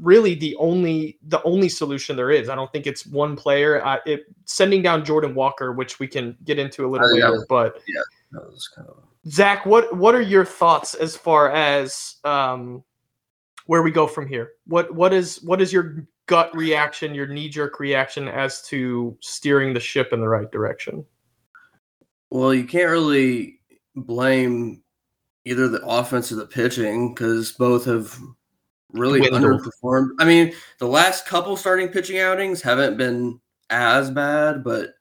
really 0.00 0.34
the 0.34 0.56
only 0.56 1.18
the 1.28 1.42
only 1.44 1.68
solution 1.68 2.16
there 2.16 2.30
is. 2.30 2.48
I 2.48 2.54
don't 2.54 2.70
think 2.72 2.86
it's 2.86 3.06
one 3.06 3.36
player. 3.36 3.84
I, 3.84 4.00
it 4.06 4.24
sending 4.44 4.82
down 4.82 5.04
Jordan 5.04 5.34
Walker, 5.34 5.72
which 5.72 5.98
we 6.00 6.08
can 6.08 6.36
get 6.44 6.58
into 6.58 6.84
a 6.84 6.88
little 6.88 7.06
Oh, 7.08 7.14
yeah. 7.16 7.28
later, 7.28 7.46
but 7.48 7.80
That 8.32 8.44
was 8.50 8.68
kind 8.74 8.88
of. 8.88 8.96
Zach, 9.28 9.64
what 9.64 9.96
what 9.96 10.14
are 10.14 10.20
your 10.20 10.44
thoughts 10.44 10.94
as 10.94 11.16
far 11.16 11.50
as 11.52 12.16
um, 12.24 12.82
where 13.66 13.82
we 13.82 13.90
go 13.90 14.06
from 14.06 14.26
here? 14.26 14.52
What 14.66 14.94
what 14.94 15.12
is 15.12 15.42
what 15.42 15.60
is 15.60 15.72
your 15.72 16.06
gut 16.26 16.54
reaction, 16.56 17.14
your 17.14 17.26
knee 17.26 17.48
jerk 17.48 17.80
reaction 17.80 18.28
as 18.28 18.62
to 18.62 19.16
steering 19.20 19.74
the 19.74 19.80
ship 19.80 20.12
in 20.12 20.20
the 20.20 20.28
right 20.28 20.50
direction? 20.50 21.04
Well, 22.30 22.54
you 22.54 22.64
can't 22.64 22.90
really 22.90 23.60
blame 23.94 24.82
either 25.44 25.68
the 25.68 25.84
offense 25.86 26.32
or 26.32 26.36
the 26.36 26.46
pitching 26.46 27.14
because 27.14 27.52
both 27.52 27.84
have 27.84 28.18
really 28.92 29.20
Dwindled. 29.20 29.60
underperformed. 29.60 30.10
I 30.18 30.24
mean, 30.24 30.52
the 30.78 30.88
last 30.88 31.26
couple 31.26 31.56
starting 31.56 31.88
pitching 31.88 32.18
outings 32.18 32.62
haven't 32.62 32.96
been 32.96 33.40
as 33.70 34.10
bad, 34.10 34.64
but 34.64 34.94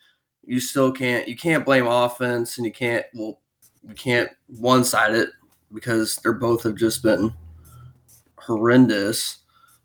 you 0.46 0.60
still 0.60 0.92
can't 0.92 1.28
you 1.28 1.36
can't 1.36 1.66
blame 1.66 1.88
offense 1.88 2.58
and 2.58 2.66
you 2.66 2.72
can't 2.72 3.06
well 3.14 3.40
you 3.88 3.96
can't 3.96 4.30
one 4.48 4.84
side 4.84 5.16
it 5.16 5.30
because 5.74 6.18
they're 6.18 6.34
both 6.34 6.64
have 6.64 6.76
just 6.76 7.02
been 7.02 7.34
horrendous. 8.46 9.40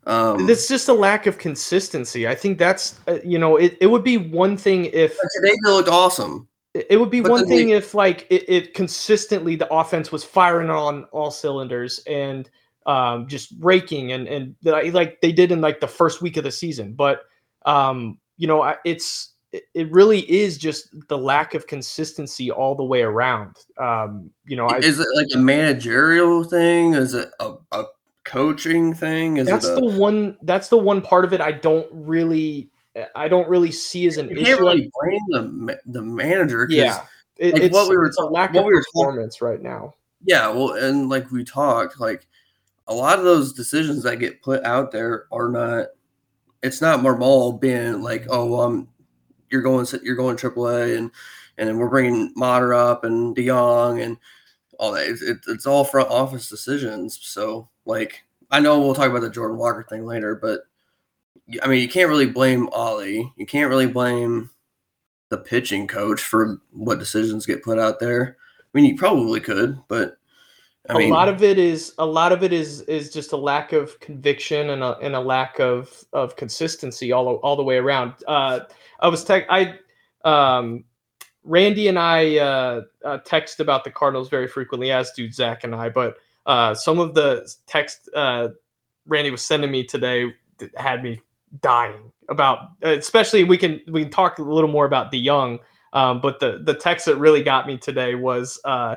Um, 0.06 0.48
It's 0.48 0.68
just 0.68 0.88
a 0.88 0.92
lack 0.94 1.26
of 1.26 1.38
consistency. 1.38 2.26
I 2.26 2.34
think 2.34 2.58
that's 2.58 2.98
uh, 3.08 3.18
you 3.24 3.38
know 3.38 3.56
it, 3.56 3.76
it 3.80 3.86
would 3.88 4.04
be 4.04 4.16
one 4.16 4.56
thing 4.56 4.86
if 4.86 5.12
today 5.36 5.54
they 5.64 5.70
looked 5.70 5.88
awesome. 5.88 6.48
it 6.74 6.86
it 6.90 6.96
would 6.98 7.10
be 7.10 7.20
But 7.20 7.30
one 7.30 7.40
then 7.40 7.48
they- 7.50 7.56
thing 7.58 7.68
if 7.70 7.94
like 7.94 8.26
it, 8.30 8.44
it 8.48 8.74
consistently 8.74 9.54
the 9.56 9.72
offense 9.72 10.10
was 10.10 10.24
firing 10.24 10.70
on 10.70 11.04
all 11.12 11.30
cylinders 11.30 12.00
and 12.06 12.48
um, 12.86 13.26
just 13.28 13.52
raking 13.60 14.12
and 14.12 14.26
and 14.28 14.54
like 14.62 15.20
they 15.20 15.32
did 15.32 15.52
in 15.52 15.60
like 15.60 15.80
the 15.80 15.88
first 15.88 16.22
week 16.22 16.38
of 16.38 16.44
the 16.44 16.52
season. 16.52 16.94
But 16.94 17.24
um, 17.66 18.18
you 18.38 18.46
know, 18.46 18.74
it's 18.86 19.34
it 19.52 19.64
it 19.74 19.92
really 19.92 20.20
is 20.30 20.56
just 20.56 20.88
the 21.08 21.18
lack 21.18 21.52
of 21.52 21.66
consistency 21.66 22.50
all 22.50 22.74
the 22.74 22.84
way 22.84 23.02
around. 23.02 23.56
Um, 23.78 24.30
you 24.46 24.56
know, 24.56 24.66
I, 24.68 24.78
Is 24.78 25.00
it 25.00 25.08
like 25.16 25.26
a 25.34 25.38
managerial 25.38 26.44
thing? 26.44 26.94
Is 26.94 27.12
it 27.12 27.28
a, 27.40 27.54
a 27.72 27.84
coaching 28.28 28.94
thing? 28.94 29.38
Is 29.38 29.46
that's 29.48 29.66
it 29.66 29.78
a, 29.78 29.80
the 29.80 29.98
one. 29.98 30.36
That's 30.42 30.68
the 30.68 30.78
one 30.78 31.00
part 31.02 31.24
of 31.24 31.32
it 31.32 31.40
I 31.40 31.52
don't 31.52 31.86
really. 31.92 32.68
I 33.14 33.28
don't 33.28 33.48
really 33.48 33.70
see 33.70 34.06
as 34.06 34.16
an 34.16 34.28
you 34.28 34.36
issue. 34.36 34.44
can't 34.44 34.60
really 34.60 34.90
blame 35.00 35.20
the 35.30 35.80
the 35.86 36.02
manager. 36.02 36.66
yeah, 36.70 37.04
it, 37.36 37.54
like 37.54 37.62
it's, 37.64 37.72
what 37.74 37.88
we 37.88 37.96
were 37.96 38.10
a 38.18 38.24
lack 38.24 38.52
what 38.52 38.60
of 38.60 38.66
we 38.66 38.72
were 38.72 38.82
talking- 38.82 38.92
performance 38.92 39.40
right 39.40 39.62
now. 39.62 39.94
yeah. 40.24 40.48
Well, 40.48 40.72
and 40.72 41.08
like 41.08 41.30
we 41.30 41.44
talked, 41.44 42.00
like 42.00 42.26
a 42.88 42.94
lot 42.94 43.18
of 43.18 43.24
those 43.24 43.52
decisions 43.52 44.02
that 44.02 44.16
get 44.18 44.42
put 44.42 44.64
out 44.64 44.90
there 44.92 45.26
are 45.32 45.48
not. 45.48 45.86
It's 46.60 46.80
not 46.80 47.00
Marmol 47.00 47.60
being 47.60 48.02
like, 48.02 48.26
oh, 48.28 48.60
um, 48.60 48.88
you're 49.48 49.62
going, 49.62 49.86
you're 50.02 50.16
going 50.16 50.36
AAA, 50.36 50.98
and 50.98 51.10
and 51.56 51.68
then 51.68 51.78
we're 51.78 51.88
bringing 51.88 52.32
Motter 52.34 52.74
up 52.74 53.04
and 53.04 53.36
DeJong 53.36 54.02
and 54.02 54.16
all 54.80 54.90
that. 54.92 55.06
It's, 55.06 55.22
it, 55.22 55.38
it's 55.46 55.66
all 55.66 55.84
front 55.84 56.08
office 56.10 56.48
decisions. 56.48 57.16
So 57.22 57.68
like, 57.88 58.24
I 58.50 58.60
know 58.60 58.80
we'll 58.80 58.94
talk 58.94 59.10
about 59.10 59.22
the 59.22 59.30
Jordan 59.30 59.56
Walker 59.56 59.84
thing 59.88 60.06
later, 60.06 60.36
but 60.36 60.60
I 61.62 61.66
mean, 61.66 61.80
you 61.80 61.88
can't 61.88 62.08
really 62.08 62.26
blame 62.26 62.68
Ollie. 62.68 63.32
You 63.36 63.46
can't 63.46 63.70
really 63.70 63.86
blame 63.86 64.50
the 65.30 65.38
pitching 65.38 65.86
coach 65.86 66.20
for 66.20 66.60
what 66.70 66.98
decisions 66.98 67.46
get 67.46 67.64
put 67.64 67.78
out 67.78 67.98
there. 67.98 68.36
I 68.62 68.66
mean, 68.72 68.84
you 68.84 68.96
probably 68.96 69.40
could, 69.40 69.78
but 69.88 70.18
I 70.88 70.94
a 70.94 70.98
mean, 70.98 71.10
lot 71.10 71.28
of 71.28 71.42
it 71.42 71.58
is 71.58 71.94
a 71.98 72.06
lot 72.06 72.32
of 72.32 72.42
it 72.42 72.52
is 72.52 72.82
is 72.82 73.10
just 73.10 73.32
a 73.32 73.36
lack 73.36 73.72
of 73.72 73.98
conviction 74.00 74.70
and 74.70 74.82
a, 74.82 74.96
and 74.98 75.14
a 75.14 75.20
lack 75.20 75.58
of 75.58 76.04
of 76.12 76.36
consistency 76.36 77.12
all 77.12 77.36
all 77.36 77.56
the 77.56 77.62
way 77.62 77.76
around. 77.76 78.14
Uh, 78.26 78.60
I 79.00 79.08
was 79.08 79.24
tech 79.24 79.46
I 79.50 79.78
um, 80.24 80.84
Randy 81.44 81.88
and 81.88 81.98
I 81.98 82.36
uh, 82.38 82.82
uh, 83.04 83.18
text 83.24 83.60
about 83.60 83.84
the 83.84 83.90
Cardinals 83.90 84.28
very 84.28 84.48
frequently, 84.48 84.90
as 84.90 85.10
do 85.12 85.30
Zach 85.30 85.64
and 85.64 85.74
I. 85.74 85.88
But 85.88 86.16
uh, 86.48 86.74
some 86.74 86.98
of 86.98 87.14
the 87.14 87.48
text 87.66 88.08
uh, 88.16 88.48
Randy 89.06 89.30
was 89.30 89.44
sending 89.44 89.70
me 89.70 89.84
today 89.84 90.32
had 90.76 91.04
me 91.04 91.20
dying 91.60 92.10
about. 92.28 92.70
Especially 92.82 93.44
we 93.44 93.58
can 93.58 93.80
we 93.88 94.02
can 94.02 94.10
talk 94.10 94.38
a 94.38 94.42
little 94.42 94.70
more 94.70 94.86
about 94.86 95.12
DeJong. 95.12 95.60
Um, 95.92 96.20
but 96.20 96.40
the 96.40 96.62
the 96.64 96.74
text 96.74 97.06
that 97.06 97.16
really 97.16 97.42
got 97.42 97.66
me 97.66 97.78
today 97.78 98.16
was. 98.16 98.60
Uh, 98.64 98.96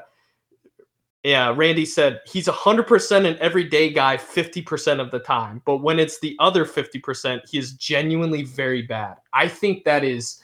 yeah, 1.24 1.54
Randy 1.56 1.86
said 1.86 2.22
he's 2.26 2.48
100% 2.48 3.26
an 3.28 3.38
everyday 3.40 3.92
guy 3.92 4.18
50% 4.18 5.00
of 5.00 5.12
the 5.12 5.20
time, 5.20 5.62
but 5.66 5.78
when 5.78 6.00
it's 6.00 6.20
the 6.20 6.36
other 6.40 6.66
50%, 6.66 7.48
he 7.48 7.60
is 7.60 7.74
genuinely 7.74 8.42
very 8.42 8.82
bad. 8.82 9.18
I 9.32 9.48
think 9.48 9.84
that 9.84 10.04
is 10.04 10.42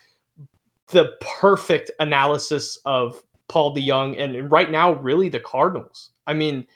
the 0.90 1.14
perfect 1.20 1.90
analysis 2.00 2.78
of 2.86 3.24
Paul 3.48 3.76
DeJong 3.76 4.22
and 4.22 4.52
right 4.52 4.70
now 4.70 4.94
really 4.94 5.30
the 5.30 5.40
Cardinals. 5.40 6.12
I 6.28 6.36
mean, 6.36 6.68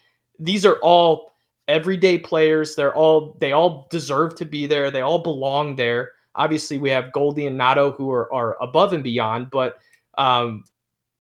these 0.42 0.66
are 0.66 0.78
all 0.82 1.34
everyday 1.68 2.18
players. 2.18 2.76
They're 2.76 2.96
all 2.96 3.38
they 3.40 3.54
all 3.54 3.88
deserve 3.90 4.36
to 4.36 4.46
be 4.46 4.68
there. 4.68 4.92
They 4.92 5.02
all 5.02 5.20
belong 5.20 5.76
there. 5.76 6.12
Obviously, 6.36 6.78
we 6.78 6.90
have 6.90 7.12
Goldie 7.12 7.48
and 7.48 7.60
Nado 7.60 7.96
who 7.96 8.12
are, 8.12 8.32
are 8.34 8.62
above 8.62 8.94
and 8.94 9.04
beyond, 9.04 9.50
but 9.52 9.80
um, 10.18 10.64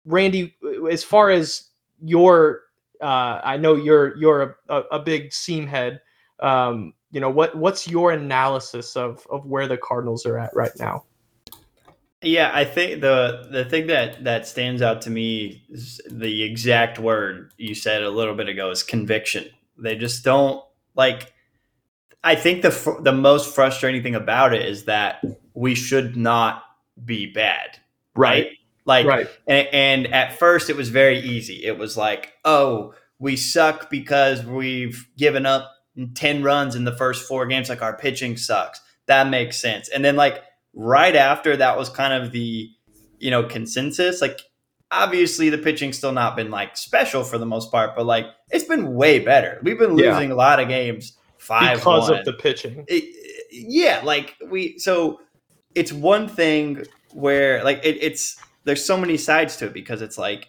Randy, 0.04 0.54
as 0.90 1.04
far 1.04 1.31
as 1.31 1.71
your, 2.02 2.62
uh, 3.00 3.40
I 3.42 3.57
know 3.57 3.75
you're 3.75 4.16
you're 4.16 4.59
a, 4.69 4.81
a, 4.92 4.99
big 4.99 5.33
seam 5.33 5.66
head. 5.66 6.00
Um, 6.40 6.95
you 7.11 7.21
know 7.21 7.31
what 7.31 7.57
what's 7.57 7.88
your 7.88 8.12
analysis 8.12 8.97
of 8.97 9.26
of 9.31 9.47
where 9.47 9.66
the 9.66 9.76
Cardinals 9.76 10.25
are 10.25 10.38
at 10.38 10.54
right 10.54 10.73
now? 10.78 11.04
Yeah, 12.23 12.50
I 12.55 12.64
think 12.64 13.00
the 13.00 13.49
the 13.50 13.64
thing 13.64 13.88
that 13.88 14.23
that 14.25 14.47
stands 14.47 14.81
out 14.81 15.02
to 15.02 15.11
me 15.11 15.64
is 15.71 16.00
the 16.09 16.43
exact 16.45 16.99
word 16.99 17.52
you 17.57 17.75
said 17.75 18.02
a 18.02 18.11
little 18.11 18.35
bit 18.35 18.49
ago 18.49 18.71
is 18.71 18.83
conviction. 18.83 19.47
They 19.79 19.97
just 19.97 20.25
don't 20.25 20.62
like. 20.95 21.33
I 22.23 22.37
think 22.37 22.62
the 22.62 22.99
the 23.02 23.12
most 23.12 23.52
frustrating 23.55 24.02
thing 24.05 24.14
about 24.14 24.55
it 24.55 24.64
is 24.64 24.85
that 24.85 25.25
we 25.55 25.75
should 25.75 26.17
not 26.17 26.62
be 27.05 27.26
bad, 27.26 27.79
right? 28.14 28.50
Like, 28.85 29.07
Right. 29.07 29.29
and, 29.47 29.69
and 29.73 30.14
at 30.14 30.38
first 30.38 30.69
it 30.71 30.76
was 30.76 30.88
very 30.88 31.19
easy. 31.21 31.64
It 31.64 31.79
was 31.79 31.97
like, 31.97 32.33
oh, 32.45 32.95
we 33.21 33.37
suck 33.37 33.91
because 33.91 34.45
we've 34.45 35.09
given 35.17 35.47
up 35.47 35.71
ten 36.14 36.43
runs 36.45 36.75
in 36.76 36.85
the 36.85 36.97
first 36.97 37.26
four 37.26 37.47
games. 37.47 37.69
Like 37.69 37.83
our 37.83 37.97
pitching 37.97 38.37
sucks. 38.37 38.81
That 39.07 39.29
makes 39.29 39.57
sense. 39.59 39.88
And 39.88 40.05
then 40.05 40.14
like 40.14 40.43
right 40.75 41.17
after 41.17 41.57
that 41.57 41.76
was 41.76 41.88
kind 41.88 42.12
of 42.12 42.33
the 42.33 42.71
you 43.19 43.31
know 43.31 43.43
consensus 43.45 44.21
like 44.21 44.41
obviously 44.91 45.49
the 45.50 45.59
pitching's 45.59 45.97
still 45.99 46.12
not 46.12 46.37
been 46.37 46.50
like 46.50 46.76
special 46.76 47.25
for 47.25 47.38
the 47.38 47.47
most 47.47 47.71
part 47.71 47.95
but 47.97 48.05
like 48.07 48.26
it's 48.50 48.64
been 48.64 48.95
way 48.95 49.19
better 49.19 49.59
we've 49.62 49.79
been 49.79 49.97
Yeah. 49.99 50.12
losing 50.14 50.31
a 50.31 50.35
lot 50.35 50.61
of 50.61 50.69
games 50.69 51.17
five 51.38 51.79
because 51.79 52.09
one. 52.11 52.19
of 52.21 52.25
the 52.25 52.33
pitching. 52.35 52.85
It- 52.88 53.05
yeah 53.50 54.00
like 54.02 54.35
we 54.49 54.79
so 54.79 55.21
it's 55.75 55.93
one 55.93 56.26
thing 56.26 56.85
where 57.12 57.62
like 57.64 57.81
it, 57.85 57.99
it's 58.02 58.37
there's 58.64 58.85
so 58.85 58.97
many 58.97 59.17
sides 59.19 59.57
to 59.57 59.67
it 59.67 59.75
because 59.75 60.00
it's 60.00 60.17
like 60.17 60.49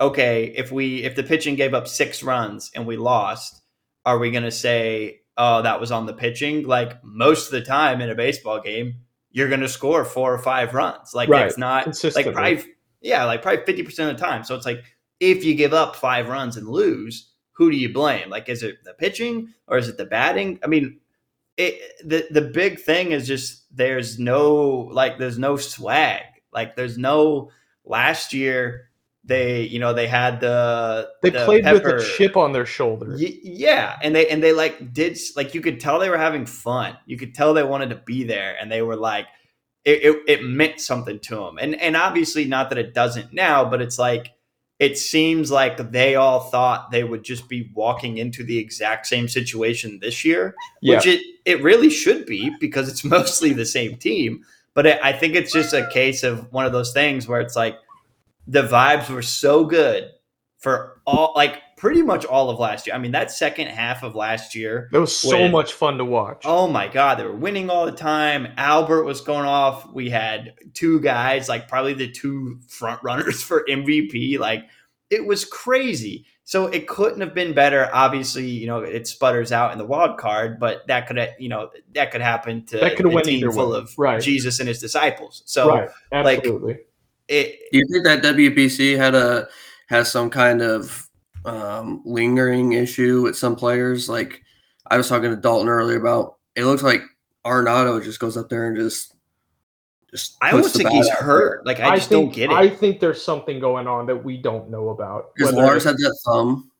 okay 0.00 0.52
if 0.56 0.72
we 0.72 1.04
if 1.04 1.14
the 1.14 1.22
pitching 1.22 1.54
gave 1.54 1.74
up 1.74 1.86
six 1.86 2.22
runs 2.24 2.72
and 2.74 2.86
we 2.86 2.96
lost 2.96 3.62
are 4.04 4.18
we 4.18 4.32
going 4.32 4.42
to 4.44 4.50
say 4.50 5.20
oh 5.36 5.62
that 5.62 5.80
was 5.80 5.92
on 5.92 6.06
the 6.06 6.12
pitching 6.12 6.66
like 6.66 7.02
most 7.04 7.46
of 7.46 7.52
the 7.52 7.60
time 7.62 8.00
in 8.00 8.10
a 8.10 8.14
baseball 8.16 8.60
game 8.60 8.96
you're 9.34 9.48
going 9.48 9.60
to 9.60 9.68
score 9.68 10.04
four 10.04 10.32
or 10.32 10.38
five 10.38 10.72
runs. 10.74 11.12
Like 11.12 11.28
Right. 11.28 11.46
it's 11.46 11.58
not 11.58 11.86
like 12.14 12.24
probably 12.32 12.64
yeah 13.02 13.24
like 13.24 13.42
probably 13.42 13.64
50% 13.64 13.86
of 14.10 14.16
the 14.16 14.24
time. 14.24 14.44
So 14.44 14.54
it's 14.54 14.64
like 14.64 14.82
if 15.20 15.44
you 15.44 15.54
give 15.54 15.74
up 15.74 15.96
five 15.96 16.28
runs 16.28 16.56
and 16.56 16.68
lose 16.68 17.32
who 17.52 17.70
do 17.70 17.76
you 17.76 17.92
blame? 17.92 18.30
Like 18.30 18.48
is 18.48 18.62
it 18.62 18.76
the 18.84 18.94
pitching 18.94 19.52
or 19.66 19.76
is 19.76 19.88
it 19.88 19.96
the 19.96 20.06
batting? 20.06 20.60
I 20.62 20.68
mean 20.68 21.00
it 21.56 21.80
the 22.04 22.26
the 22.30 22.40
big 22.42 22.80
thing 22.80 23.10
is 23.12 23.26
just 23.26 23.64
there's 23.76 24.18
no 24.20 24.88
like 24.92 25.18
there's 25.18 25.38
no 25.38 25.56
swag. 25.56 26.22
Like 26.52 26.76
there's 26.76 26.96
no 26.96 27.50
last 27.84 28.32
year 28.32 28.90
they 29.26 29.62
you 29.62 29.78
know 29.78 29.92
they 29.94 30.06
had 30.06 30.40
the 30.40 31.08
They 31.22 31.30
the 31.30 31.44
played 31.44 31.64
with 31.64 31.82
pepper- 31.82 31.96
a 31.96 32.04
chip 32.04 32.36
on 32.36 32.52
their 32.52 32.66
shoulder. 32.66 33.16
Y- 33.18 33.38
yeah 33.42 33.96
and 34.02 34.14
they 34.14 34.28
and 34.28 34.42
they 34.42 34.52
like 34.52 34.92
did 34.92 35.18
like 35.36 35.54
you 35.54 35.60
could 35.60 35.80
tell 35.80 35.98
they 35.98 36.10
were 36.10 36.18
having 36.18 36.44
fun 36.46 36.96
you 37.06 37.16
could 37.16 37.34
tell 37.34 37.54
they 37.54 37.62
wanted 37.62 37.90
to 37.90 37.96
be 37.96 38.24
there 38.24 38.56
and 38.60 38.70
they 38.70 38.82
were 38.82 38.96
like 38.96 39.26
it, 39.84 40.02
it, 40.02 40.22
it 40.28 40.44
meant 40.44 40.80
something 40.80 41.18
to 41.20 41.36
them 41.36 41.58
and 41.58 41.74
and 41.80 41.96
obviously 41.96 42.44
not 42.44 42.68
that 42.68 42.78
it 42.78 42.92
doesn't 42.94 43.32
now 43.32 43.64
but 43.64 43.80
it's 43.80 43.98
like 43.98 44.32
it 44.80 44.98
seems 44.98 45.50
like 45.50 45.92
they 45.92 46.16
all 46.16 46.40
thought 46.40 46.90
they 46.90 47.04
would 47.04 47.22
just 47.22 47.48
be 47.48 47.70
walking 47.74 48.18
into 48.18 48.42
the 48.44 48.58
exact 48.58 49.06
same 49.06 49.28
situation 49.28 50.00
this 50.00 50.24
year 50.24 50.54
Yeah. 50.82 50.96
which 50.96 51.06
it 51.06 51.20
it 51.46 51.62
really 51.62 51.90
should 51.90 52.26
be 52.26 52.50
because 52.60 52.88
it's 52.88 53.04
mostly 53.16 53.52
the 53.52 53.66
same 53.66 53.96
team. 53.96 54.42
But 54.74 54.86
it, 54.86 54.98
I 55.04 55.12
think 55.12 55.36
it's 55.36 55.52
just 55.52 55.72
a 55.72 55.86
case 55.88 56.24
of 56.24 56.50
one 56.52 56.66
of 56.66 56.72
those 56.72 56.92
things 56.92 57.28
where 57.28 57.40
it's 57.40 57.54
like 57.54 57.76
the 58.46 58.62
vibes 58.62 59.08
were 59.10 59.22
so 59.22 59.64
good 59.64 60.10
for 60.58 61.00
all 61.06 61.32
like 61.36 61.60
pretty 61.76 62.02
much 62.02 62.24
all 62.24 62.48
of 62.50 62.58
last 62.58 62.86
year. 62.86 62.96
I 62.96 62.98
mean, 62.98 63.12
that 63.12 63.30
second 63.30 63.66
half 63.68 64.02
of 64.02 64.14
last 64.14 64.54
year, 64.54 64.88
It 64.92 64.98
was 64.98 65.14
so 65.14 65.38
When- 65.42 65.50
much 65.52 65.72
fun 65.74 65.98
to 65.98 66.04
watch. 66.04 66.42
oh 66.46 66.66
my 66.68 66.88
god, 66.88 67.18
they 67.18 67.24
were 67.24 67.32
winning 67.36 67.68
all 67.68 67.84
the 67.84 67.92
time. 67.92 68.48
Albert 68.56 69.04
was 69.04 69.20
going 69.20 69.44
off. 69.46 69.92
We 69.92 70.08
had 70.10 70.54
two 70.72 71.00
guys, 71.00 71.48
like 71.48 71.68
probably 71.68 71.94
the 71.94 72.10
two 72.10 72.58
front 72.68 73.02
runners 73.02 73.42
for 73.42 73.64
MVP. 73.68 74.38
Like 74.38 74.64
it 75.10 75.26
was 75.26 75.44
crazy. 75.44 76.26
So 76.46 76.66
it 76.66 76.86
couldn't 76.86 77.20
have 77.22 77.34
been 77.34 77.54
better. 77.54 77.88
Obviously, 77.92 78.46
you 78.46 78.66
know, 78.66 78.80
it 78.80 79.06
sputters 79.06 79.50
out 79.52 79.72
in 79.72 79.78
the 79.78 79.84
wild 79.86 80.18
card, 80.18 80.58
but 80.60 80.86
that 80.88 81.06
could, 81.06 81.18
you 81.38 81.48
know, 81.48 81.70
that 81.94 82.10
could 82.10 82.20
happen 82.20 82.64
to 82.66 82.78
That 82.78 82.96
could 82.96 83.06
a 83.06 83.22
team 83.22 83.50
full 83.50 83.72
way. 83.72 83.78
of 83.78 83.90
Right. 83.98 84.20
Jesus 84.20 84.60
and 84.60 84.68
his 84.68 84.78
disciples. 84.78 85.42
So 85.46 85.68
right. 85.68 85.88
like- 86.12 86.38
Absolutely. 86.38 86.78
It, 87.28 87.58
Do 87.72 87.78
you 87.78 87.86
think 87.90 88.04
that 88.04 88.22
WBC 88.22 88.96
had 88.96 89.14
a 89.14 89.48
has 89.88 90.10
some 90.10 90.30
kind 90.30 90.62
of 90.62 91.08
um, 91.44 92.02
lingering 92.04 92.72
issue 92.72 93.22
with 93.22 93.36
some 93.36 93.56
players? 93.56 94.08
Like 94.08 94.42
I 94.86 94.96
was 94.96 95.08
talking 95.08 95.30
to 95.30 95.36
Dalton 95.36 95.68
earlier 95.68 95.98
about. 95.98 96.36
It 96.54 96.64
looks 96.64 96.82
like 96.82 97.02
Arenado 97.44 98.02
just 98.02 98.20
goes 98.20 98.36
up 98.36 98.48
there 98.48 98.66
and 98.68 98.76
just 98.76 99.14
just. 100.10 100.36
I 100.40 100.50
puts 100.50 100.54
almost 100.54 100.76
think 100.76 100.88
he's 100.90 101.08
out 101.08 101.18
there. 101.20 101.26
hurt. 101.26 101.66
Like 101.66 101.80
I 101.80 101.96
just 101.96 102.10
don't 102.10 102.32
get 102.32 102.50
it. 102.50 102.54
I 102.54 102.68
think 102.68 103.00
there's 103.00 103.22
something 103.22 103.58
going 103.58 103.86
on 103.86 104.06
that 104.06 104.16
we 104.22 104.36
don't 104.36 104.70
know 104.70 104.90
about. 104.90 105.34
Because 105.34 105.52
Lars 105.52 105.84
had 105.84 105.96
that 105.96 106.18
thumb. 106.24 106.70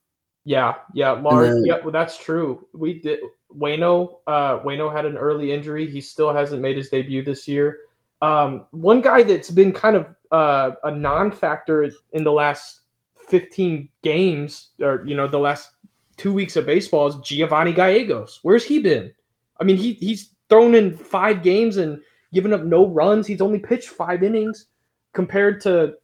Yeah, 0.47 0.75
yeah, 0.93 1.11
Lars. 1.11 1.49
then- 1.49 1.65
yeah, 1.65 1.79
well, 1.81 1.91
that's 1.91 2.17
true. 2.17 2.67
We 2.73 2.99
did. 3.01 3.19
Waino, 3.57 4.17
uh, 4.27 4.59
Waino 4.59 4.91
had 4.93 5.05
an 5.05 5.17
early 5.17 5.51
injury. 5.51 5.89
He 5.89 6.01
still 6.01 6.33
hasn't 6.33 6.61
made 6.61 6.77
his 6.77 6.89
debut 6.89 7.23
this 7.23 7.47
year. 7.47 7.79
Um, 8.25 8.65
one 8.71 9.01
guy 9.01 9.23
that's 9.23 9.51
been 9.51 9.71
kind 9.71 9.95
of 9.95 10.07
uh, 10.31 10.71
a 10.83 10.91
non-factor 10.91 11.91
in 12.13 12.23
the 12.23 12.31
last 12.31 12.81
15 13.27 13.87
games, 14.01 14.69
or 14.81 15.03
you 15.05 15.15
know, 15.15 15.27
the 15.27 15.39
last 15.39 15.69
two 16.17 16.33
weeks 16.33 16.55
of 16.55 16.65
baseball 16.65 17.07
is 17.07 17.15
Giovanni 17.17 17.71
Gallegos. 17.73 18.39
Where's 18.41 18.65
he 18.65 18.79
been? 18.79 19.11
I 19.59 19.63
mean, 19.63 19.77
he 19.77 19.93
he's 19.93 20.31
thrown 20.49 20.75
in 20.75 20.97
five 20.97 21.43
games 21.43 21.77
and 21.77 22.01
given 22.33 22.51
up 22.51 22.63
no 22.63 22.87
runs. 22.87 23.27
He's 23.27 23.41
only 23.41 23.59
pitched 23.59 23.89
five 23.89 24.23
innings 24.23 24.67
compared 25.13 25.61
to 25.61 25.95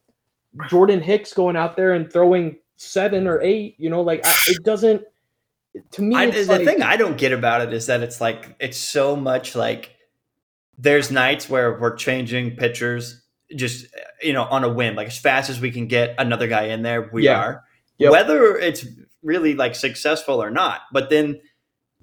Jordan 0.68 1.00
Hicks 1.00 1.32
going 1.32 1.56
out 1.56 1.76
there 1.76 1.94
and 1.94 2.12
throwing 2.12 2.56
seven 2.76 3.26
or 3.26 3.40
eight. 3.42 3.74
You 3.78 3.90
know, 3.90 4.00
like 4.00 4.24
I, 4.24 4.34
it 4.46 4.62
doesn't. 4.62 5.02
To 5.92 6.02
me, 6.02 6.14
I, 6.14 6.30
the 6.30 6.44
like, 6.44 6.64
thing 6.64 6.82
I 6.82 6.96
don't 6.96 7.16
get 7.18 7.32
about 7.32 7.62
it 7.62 7.72
is 7.72 7.86
that 7.86 8.02
it's 8.02 8.20
like 8.20 8.54
it's 8.60 8.76
so 8.76 9.16
much 9.16 9.56
like 9.56 9.96
there's 10.78 11.10
nights 11.10 11.48
where 11.48 11.78
we're 11.78 11.94
changing 11.96 12.56
pitchers 12.56 13.22
just 13.54 13.86
you 14.22 14.32
know 14.32 14.44
on 14.44 14.64
a 14.64 14.68
whim, 14.72 14.94
like 14.96 15.08
as 15.08 15.18
fast 15.18 15.50
as 15.50 15.60
we 15.60 15.70
can 15.70 15.86
get 15.86 16.14
another 16.18 16.46
guy 16.48 16.64
in 16.64 16.82
there, 16.82 17.10
we 17.12 17.24
Yeah. 17.24 17.38
are. 17.40 17.64
Yep. 17.98 18.10
Whether 18.12 18.56
it's 18.56 18.86
really 19.22 19.54
like 19.54 19.74
successful 19.74 20.42
or 20.42 20.50
not, 20.50 20.80
but 20.92 21.10
then 21.10 21.40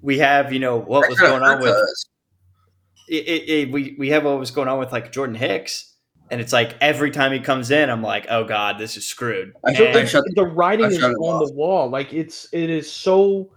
we 0.00 0.18
have 0.18 0.52
you 0.52 0.58
know 0.60 0.76
what 0.78 1.08
was 1.08 1.18
going 1.18 1.42
on 1.42 1.58
with 1.60 1.68
us. 1.74 2.06
it, 3.08 3.26
it, 3.26 3.48
it- 3.50 3.72
we 3.72 3.96
we 3.98 4.10
have 4.10 4.24
what 4.24 4.38
was 4.38 4.50
going 4.50 4.68
on 4.68 4.78
with 4.78 4.92
like 4.92 5.10
Jordan 5.12 5.34
Hicks, 5.34 5.92
and 6.30 6.40
it's 6.40 6.52
like 6.52 6.76
every 6.80 7.10
time 7.10 7.32
he 7.32 7.40
comes 7.40 7.70
in, 7.72 7.90
I'm 7.90 8.02
like, 8.02 8.26
oh 8.30 8.44
god, 8.44 8.78
this 8.78 8.96
is 8.96 9.04
screwed. 9.06 9.52
I 9.64 9.72
So 9.74 9.78
shut- 9.78 9.86
And- 9.88 9.98
I 9.98 10.04
shut- 10.04 10.24
the 10.36 10.46
writing 10.46 10.86
I 10.86 10.88
is 10.90 11.02
on 11.02 11.14
off. 11.16 11.48
the 11.48 11.52
wall. 11.54 11.88
Like 11.90 12.12
it's 12.12 12.48
it 12.52 12.70
is 12.70 12.90
so. 12.90 13.50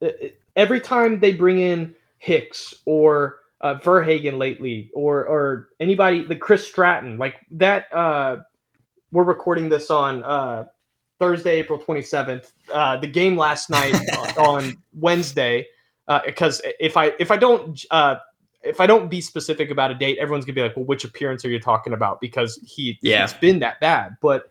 it- 0.00 0.16
it- 0.20 0.40
every 0.56 0.80
time 0.80 1.20
they 1.20 1.32
bring 1.34 1.58
in 1.60 1.94
Hicks 2.18 2.74
or 2.86 3.40
uh, 3.64 3.74
VerHagen 3.80 4.38
lately, 4.38 4.90
or 4.94 5.26
or 5.26 5.68
anybody, 5.80 6.22
the 6.22 6.36
Chris 6.36 6.66
Stratton, 6.68 7.18
like 7.18 7.36
that. 7.50 7.92
uh 7.92 8.36
We're 9.10 9.24
recording 9.24 9.68
this 9.68 9.90
on 9.90 10.22
uh 10.22 10.64
Thursday, 11.18 11.56
April 11.60 11.78
twenty 11.78 12.02
seventh. 12.02 12.52
Uh, 12.72 12.96
the 12.98 13.06
game 13.06 13.36
last 13.36 13.70
night 13.70 13.94
on 14.38 14.76
Wednesday, 14.92 15.66
uh, 16.08 16.20
because 16.26 16.60
if 16.78 16.96
I 16.96 17.12
if 17.18 17.30
I 17.30 17.36
don't 17.36 17.82
uh, 17.90 18.16
if 18.62 18.80
I 18.80 18.86
don't 18.86 19.08
be 19.10 19.20
specific 19.20 19.70
about 19.70 19.90
a 19.90 19.94
date, 19.94 20.18
everyone's 20.18 20.44
gonna 20.44 20.54
be 20.56 20.62
like, 20.62 20.76
"Well, 20.76 20.86
which 20.86 21.04
appearance 21.04 21.44
are 21.44 21.50
you 21.50 21.60
talking 21.60 21.92
about?" 21.94 22.20
Because 22.20 22.60
he 22.66 22.98
Yeah. 23.02 23.24
it's 23.24 23.32
been 23.34 23.58
that 23.60 23.80
bad. 23.80 24.16
But 24.20 24.44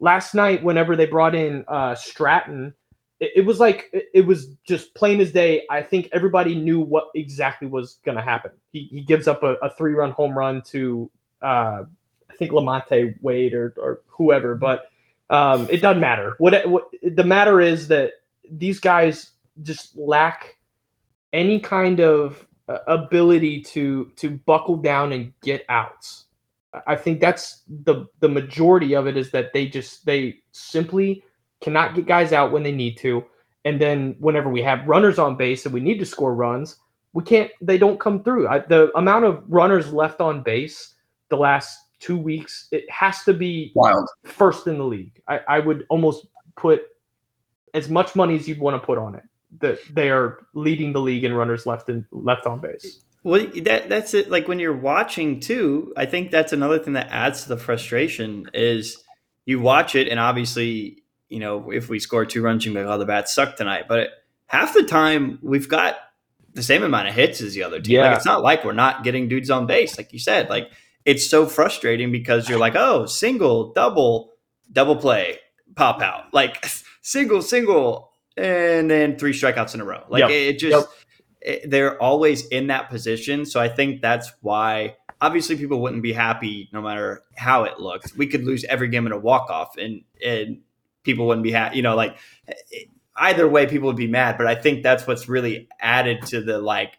last 0.00 0.34
night, 0.34 0.62
whenever 0.62 0.94
they 0.96 1.06
brought 1.06 1.34
in 1.34 1.64
uh, 1.68 1.94
Stratton, 1.94 2.74
it, 3.22 3.46
was 3.46 3.60
like 3.60 3.90
it, 3.92 4.26
was 4.26 4.48
just 4.66 4.94
plain 4.94 5.20
as 5.20 5.32
day. 5.32 5.64
I 5.70 5.82
think 5.82 6.08
everybody 6.12 6.54
knew 6.54 6.80
what 6.80 7.08
exactly 7.14 7.68
was 7.68 7.98
gonna 8.04 8.22
happen. 8.22 8.50
He 8.72 8.88
he 8.90 9.00
gives 9.00 9.28
up 9.28 9.42
a, 9.42 9.54
a 9.62 9.70
three 9.70 9.94
run 9.94 10.10
home 10.10 10.36
run 10.36 10.62
to 10.66 11.10
uh, 11.40 11.84
I 12.30 12.34
think 12.36 12.50
LaMonte 12.50 13.14
Wade 13.22 13.54
or 13.54 13.74
or 13.76 14.00
whoever, 14.08 14.54
but 14.54 14.86
um, 15.30 15.66
it 15.70 15.80
doesn't 15.80 16.00
matter. 16.00 16.34
What, 16.38 16.68
what 16.68 16.88
the 17.02 17.24
matter 17.24 17.60
is 17.60 17.88
that 17.88 18.12
these 18.50 18.80
guys 18.80 19.30
just 19.62 19.96
lack 19.96 20.56
any 21.32 21.60
kind 21.60 22.00
of 22.00 22.46
uh, 22.68 22.78
ability 22.86 23.62
to 23.62 24.10
to 24.16 24.30
buckle 24.30 24.76
down 24.76 25.12
and 25.12 25.32
get 25.42 25.64
outs. 25.68 26.26
I 26.86 26.96
think 26.96 27.20
that's 27.20 27.62
the 27.68 28.06
the 28.20 28.28
majority 28.28 28.94
of 28.94 29.06
it 29.06 29.16
is 29.16 29.30
that 29.30 29.52
they 29.52 29.66
just 29.66 30.04
they 30.06 30.38
simply 30.52 31.22
cannot 31.62 31.94
get 31.94 32.06
guys 32.06 32.32
out 32.32 32.52
when 32.52 32.62
they 32.62 32.72
need 32.72 32.98
to, 32.98 33.24
and 33.64 33.80
then 33.80 34.16
whenever 34.18 34.50
we 34.50 34.62
have 34.62 34.86
runners 34.86 35.18
on 35.18 35.36
base 35.36 35.64
and 35.64 35.72
we 35.72 35.80
need 35.80 35.98
to 35.98 36.06
score 36.06 36.34
runs, 36.34 36.76
we 37.12 37.22
can't. 37.22 37.50
They 37.60 37.78
don't 37.78 38.00
come 38.00 38.22
through. 38.22 38.48
I, 38.48 38.58
the 38.60 38.96
amount 38.96 39.24
of 39.24 39.44
runners 39.48 39.92
left 39.92 40.20
on 40.20 40.42
base 40.42 40.94
the 41.28 41.36
last 41.36 41.78
two 41.98 42.18
weeks, 42.18 42.68
it 42.72 42.90
has 42.90 43.22
to 43.24 43.32
be 43.32 43.72
Wild. 43.74 44.08
first 44.24 44.66
in 44.66 44.78
the 44.78 44.84
league. 44.84 45.22
I, 45.28 45.40
I 45.48 45.58
would 45.60 45.86
almost 45.88 46.26
put 46.56 46.82
as 47.74 47.88
much 47.88 48.14
money 48.16 48.36
as 48.36 48.48
you'd 48.48 48.58
want 48.58 48.80
to 48.80 48.84
put 48.84 48.98
on 48.98 49.14
it 49.14 49.22
that 49.60 49.78
they 49.94 50.10
are 50.10 50.46
leading 50.54 50.92
the 50.92 51.00
league 51.00 51.24
in 51.24 51.34
runners 51.34 51.66
left 51.66 51.88
and 51.88 52.04
left 52.10 52.46
on 52.46 52.60
base. 52.60 53.04
Well, 53.22 53.46
that 53.62 53.88
that's 53.88 54.14
it. 54.14 54.30
Like 54.30 54.48
when 54.48 54.58
you're 54.58 54.76
watching 54.76 55.38
too, 55.40 55.92
I 55.96 56.06
think 56.06 56.30
that's 56.30 56.52
another 56.52 56.78
thing 56.78 56.94
that 56.94 57.08
adds 57.10 57.44
to 57.44 57.50
the 57.50 57.56
frustration 57.56 58.50
is 58.52 59.02
you 59.44 59.60
watch 59.60 59.94
it, 59.94 60.08
and 60.08 60.18
obviously, 60.18 61.01
you 61.32 61.40
know, 61.40 61.70
if 61.70 61.88
we 61.88 61.98
score 61.98 62.24
two 62.26 62.42
runs, 62.42 62.64
you 62.64 62.72
can 62.72 62.80
be 62.82 62.86
like, 62.86 62.94
"Oh, 62.94 62.98
the 62.98 63.06
bats 63.06 63.34
suck 63.34 63.56
tonight." 63.56 63.84
But 63.88 64.10
half 64.46 64.74
the 64.74 64.82
time, 64.84 65.38
we've 65.42 65.68
got 65.68 65.96
the 66.54 66.62
same 66.62 66.82
amount 66.82 67.08
of 67.08 67.14
hits 67.14 67.40
as 67.40 67.54
the 67.54 67.62
other 67.64 67.80
team. 67.80 67.96
Yeah. 67.96 68.08
Like 68.08 68.16
it's 68.18 68.26
not 68.26 68.42
like 68.42 68.64
we're 68.64 68.72
not 68.72 69.02
getting 69.04 69.28
dudes 69.28 69.50
on 69.50 69.66
base, 69.66 69.96
like 69.96 70.12
you 70.12 70.18
said. 70.18 70.48
Like 70.50 70.70
it's 71.04 71.26
so 71.28 71.46
frustrating 71.46 72.12
because 72.12 72.48
you're 72.48 72.58
like, 72.58 72.74
"Oh, 72.76 73.06
single, 73.06 73.72
double, 73.72 74.32
double 74.70 74.96
play, 74.96 75.38
pop 75.74 76.02
out, 76.02 76.32
like 76.34 76.64
single, 77.02 77.42
single." 77.42 78.10
And 78.36 78.90
then 78.90 79.18
three 79.18 79.32
strikeouts 79.32 79.74
in 79.74 79.80
a 79.82 79.84
row. 79.84 80.04
Like 80.08 80.20
Yep. 80.20 80.30
it 80.30 80.58
just 80.58 80.88
Yep. 81.42 81.62
it- 81.64 81.70
they're 81.70 82.00
always 82.02 82.46
in 82.48 82.68
that 82.68 82.88
position. 82.88 83.44
So 83.44 83.60
I 83.60 83.68
think 83.68 84.00
that's 84.00 84.32
why 84.40 84.96
obviously 85.20 85.56
people 85.56 85.80
wouldn't 85.82 86.02
be 86.02 86.12
happy 86.14 86.68
no 86.72 86.80
matter 86.80 87.22
how 87.36 87.64
it 87.64 87.78
looked. 87.78 88.16
We 88.16 88.26
could 88.26 88.44
lose 88.44 88.64
every 88.64 88.88
game 88.88 89.04
in 89.06 89.12
a 89.12 89.18
walk 89.18 89.50
off 89.50 89.76
and 89.76 90.02
and 90.24 90.60
people 91.02 91.26
wouldn't 91.26 91.44
be 91.44 91.52
happy. 91.52 91.76
You 91.76 91.82
know, 91.82 91.96
like 91.96 92.16
eh, 92.48 92.84
either 93.16 93.48
way, 93.48 93.66
people 93.66 93.86
would 93.88 93.96
be 93.96 94.06
mad. 94.08 94.38
But 94.38 94.46
I 94.46 94.54
think 94.54 94.82
that's 94.82 95.06
what's 95.06 95.28
really 95.28 95.68
added 95.80 96.22
to 96.26 96.40
the 96.40 96.58
like 96.58 96.98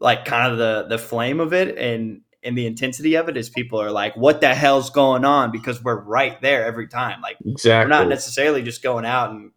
like 0.00 0.24
kind 0.24 0.50
of 0.52 0.58
the 0.58 0.86
the 0.88 0.98
flame 0.98 1.40
of 1.40 1.52
it 1.52 1.78
and 1.78 2.22
and 2.44 2.58
the 2.58 2.66
intensity 2.66 3.14
of 3.14 3.28
it 3.28 3.36
is 3.36 3.48
people 3.48 3.80
are 3.80 3.92
like, 3.92 4.16
what 4.16 4.40
the 4.40 4.52
hell's 4.52 4.90
going 4.90 5.24
on? 5.24 5.52
Because 5.52 5.82
we're 5.82 6.00
right 6.00 6.40
there 6.42 6.64
every 6.64 6.88
time. 6.88 7.20
Like 7.20 7.36
Exactly. 7.46 7.84
we're 7.84 7.96
not 7.96 8.08
necessarily 8.08 8.62
just 8.62 8.82
going 8.82 9.04
out 9.04 9.30
and 9.30 9.52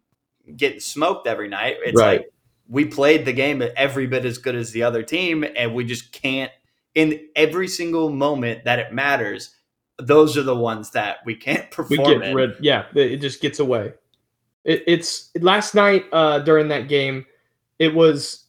getting 0.56 0.78
smoked 0.78 1.26
every 1.26 1.48
night. 1.48 1.78
It's 1.84 1.98
Right. 2.00 2.20
like 2.20 2.30
we 2.68 2.84
played 2.84 3.24
the 3.24 3.32
game 3.32 3.60
every 3.76 4.06
bit 4.06 4.24
as 4.24 4.38
good 4.38 4.54
as 4.54 4.70
the 4.70 4.84
other 4.84 5.02
team, 5.02 5.44
and 5.56 5.74
we 5.74 5.84
just 5.84 6.12
can't. 6.12 6.52
In 6.94 7.28
every 7.34 7.66
single 7.68 8.08
moment 8.10 8.64
that 8.64 8.78
it 8.78 8.92
matters, 8.92 9.55
those 9.98 10.36
are 10.36 10.42
the 10.42 10.56
ones 10.56 10.90
that 10.90 11.18
we 11.24 11.34
can't 11.34 11.64
we 11.88 11.96
perform. 11.96 12.20
get 12.20 12.28
in. 12.28 12.34
rid. 12.36 12.50
Yeah, 12.60 12.86
it 12.94 13.18
just 13.18 13.40
gets 13.40 13.58
away. 13.60 13.94
It, 14.64 14.82
it's 14.86 15.30
last 15.40 15.74
night 15.74 16.04
uh, 16.12 16.40
during 16.40 16.68
that 16.68 16.88
game. 16.88 17.24
It 17.78 17.94
was 17.94 18.44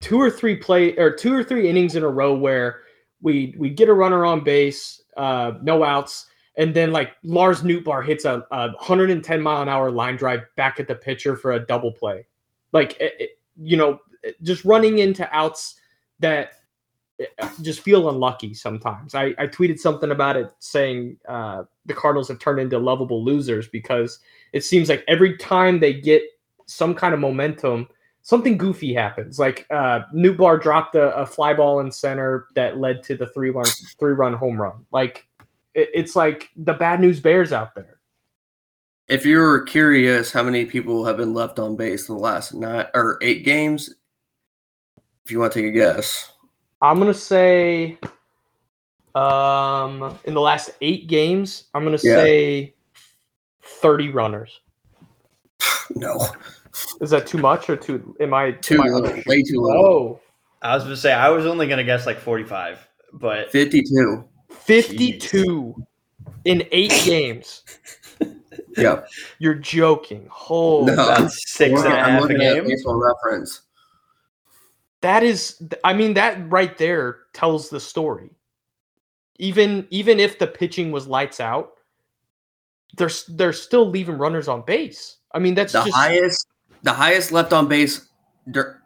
two 0.00 0.20
or 0.20 0.30
three 0.30 0.56
play 0.56 0.96
or 0.96 1.10
two 1.14 1.34
or 1.34 1.42
three 1.44 1.68
innings 1.68 1.96
in 1.96 2.02
a 2.04 2.08
row 2.08 2.34
where 2.34 2.80
we 3.20 3.54
we 3.58 3.70
get 3.70 3.88
a 3.88 3.94
runner 3.94 4.24
on 4.24 4.44
base, 4.44 5.02
uh, 5.16 5.52
no 5.62 5.82
outs, 5.84 6.26
and 6.56 6.74
then 6.74 6.92
like 6.92 7.12
Lars 7.24 7.62
Nootbaar 7.62 8.04
hits 8.06 8.24
a, 8.24 8.44
a 8.52 8.68
110 8.72 9.40
mile 9.42 9.62
an 9.62 9.68
hour 9.68 9.90
line 9.90 10.16
drive 10.16 10.42
back 10.56 10.78
at 10.80 10.86
the 10.88 10.94
pitcher 10.94 11.34
for 11.36 11.52
a 11.52 11.60
double 11.66 11.92
play. 11.92 12.26
Like 12.72 12.92
it, 13.00 13.14
it- 13.18 13.30
you 13.60 13.76
know, 13.76 13.98
just 14.42 14.64
running 14.64 14.98
into 15.00 15.28
outs 15.36 15.80
that 16.20 16.57
just 17.62 17.80
feel 17.80 18.08
unlucky 18.08 18.54
sometimes. 18.54 19.14
I, 19.14 19.34
I 19.38 19.46
tweeted 19.46 19.78
something 19.78 20.10
about 20.10 20.36
it 20.36 20.52
saying 20.60 21.16
uh, 21.28 21.64
the 21.86 21.94
Cardinals 21.94 22.28
have 22.28 22.38
turned 22.38 22.60
into 22.60 22.78
lovable 22.78 23.24
losers 23.24 23.68
because 23.68 24.20
it 24.52 24.64
seems 24.64 24.88
like 24.88 25.04
every 25.08 25.36
time 25.36 25.80
they 25.80 25.92
get 25.92 26.22
some 26.66 26.94
kind 26.94 27.14
of 27.14 27.20
momentum, 27.20 27.88
something 28.22 28.56
goofy 28.56 28.94
happens. 28.94 29.38
Like 29.38 29.66
uh, 29.70 30.00
Nootbaar 30.14 30.60
dropped 30.60 30.94
a, 30.94 31.14
a 31.16 31.26
fly 31.26 31.54
ball 31.54 31.80
in 31.80 31.90
center 31.90 32.46
that 32.54 32.78
led 32.78 33.02
to 33.04 33.16
the 33.16 33.26
three 33.26 33.50
run 33.50 33.66
three 33.98 34.12
run 34.12 34.34
home 34.34 34.60
run. 34.60 34.84
Like 34.92 35.26
it, 35.74 35.88
it's 35.94 36.14
like 36.14 36.50
the 36.56 36.74
bad 36.74 37.00
news 37.00 37.20
bears 37.20 37.52
out 37.52 37.74
there. 37.74 37.98
If 39.08 39.24
you're 39.24 39.62
curious 39.62 40.30
how 40.30 40.42
many 40.42 40.66
people 40.66 41.04
have 41.06 41.16
been 41.16 41.32
left 41.32 41.58
on 41.58 41.76
base 41.76 42.08
in 42.08 42.14
the 42.14 42.20
last 42.20 42.52
nine 42.52 42.86
or 42.94 43.18
eight 43.22 43.44
games, 43.44 43.94
if 45.24 45.32
you 45.32 45.40
want 45.40 45.52
to 45.54 45.62
take 45.62 45.70
a 45.70 45.72
guess, 45.72 46.32
I'm 46.80 46.98
gonna 46.98 47.12
say, 47.14 47.98
um, 49.14 50.18
in 50.24 50.34
the 50.34 50.40
last 50.40 50.70
eight 50.80 51.06
games, 51.08 51.64
I'm 51.74 51.84
gonna 51.84 51.98
Yeah. 52.02 52.14
say 52.16 52.74
thirty 53.62 54.10
runners. 54.10 54.60
no, 55.94 56.18
Is 57.00 57.10
that 57.10 57.26
too 57.26 57.38
much 57.38 57.68
or 57.68 57.76
too? 57.76 58.14
Am 58.20 58.32
I 58.34 58.52
too 58.52 58.74
am 58.76 58.80
I 58.82 58.84
little, 58.90 59.08
under- 59.10 59.22
way 59.26 59.42
too 59.42 59.60
low. 59.60 59.74
Oh, 59.76 60.20
I 60.62 60.74
was 60.74 60.84
going 60.84 60.94
to 60.94 61.00
say 61.00 61.12
I 61.12 61.28
was 61.28 61.46
only 61.46 61.66
going 61.66 61.78
to 61.78 61.84
guess 61.84 62.06
like 62.06 62.18
forty-five, 62.18 62.78
but 63.12 63.50
52. 63.52 64.24
52 64.50 65.74
in 66.44 66.64
eight 66.72 66.90
games. 67.04 67.62
Yeah, 68.76 69.02
You're 69.40 69.54
joking. 69.54 70.26
Holy, 70.30 70.94
No. 70.94 71.06
that's 71.08 71.50
six 71.52 71.80
and 71.82 71.92
a 71.92 71.96
I'm 71.96 72.10
half 72.10 72.18
a 72.18 72.22
looking 72.22 72.42
at 72.42 72.54
game. 72.54 72.64
baseball 72.66 72.94
reference. 72.96 73.62
That 75.00 75.22
is. 75.22 75.62
I 75.84 75.92
mean, 75.92 76.14
that 76.14 76.50
right 76.50 76.76
there 76.78 77.18
tells 77.32 77.68
the 77.70 77.80
story. 77.80 78.30
Even 79.38 79.86
even 79.90 80.18
if 80.20 80.38
the 80.38 80.46
pitching 80.46 80.90
was 80.90 81.06
lights 81.06 81.40
out, 81.40 81.74
they're 82.96 83.10
they're 83.28 83.52
still 83.52 83.88
leaving 83.88 84.18
runners 84.18 84.48
on 84.48 84.62
base. 84.62 85.16
I 85.32 85.38
mean, 85.38 85.54
that's 85.54 85.72
The 85.72 85.84
just 85.84 85.94
highest, 85.96 86.46
the 86.82 86.92
highest 86.92 87.32
left 87.32 87.52
on 87.52 87.68
base 87.68 88.08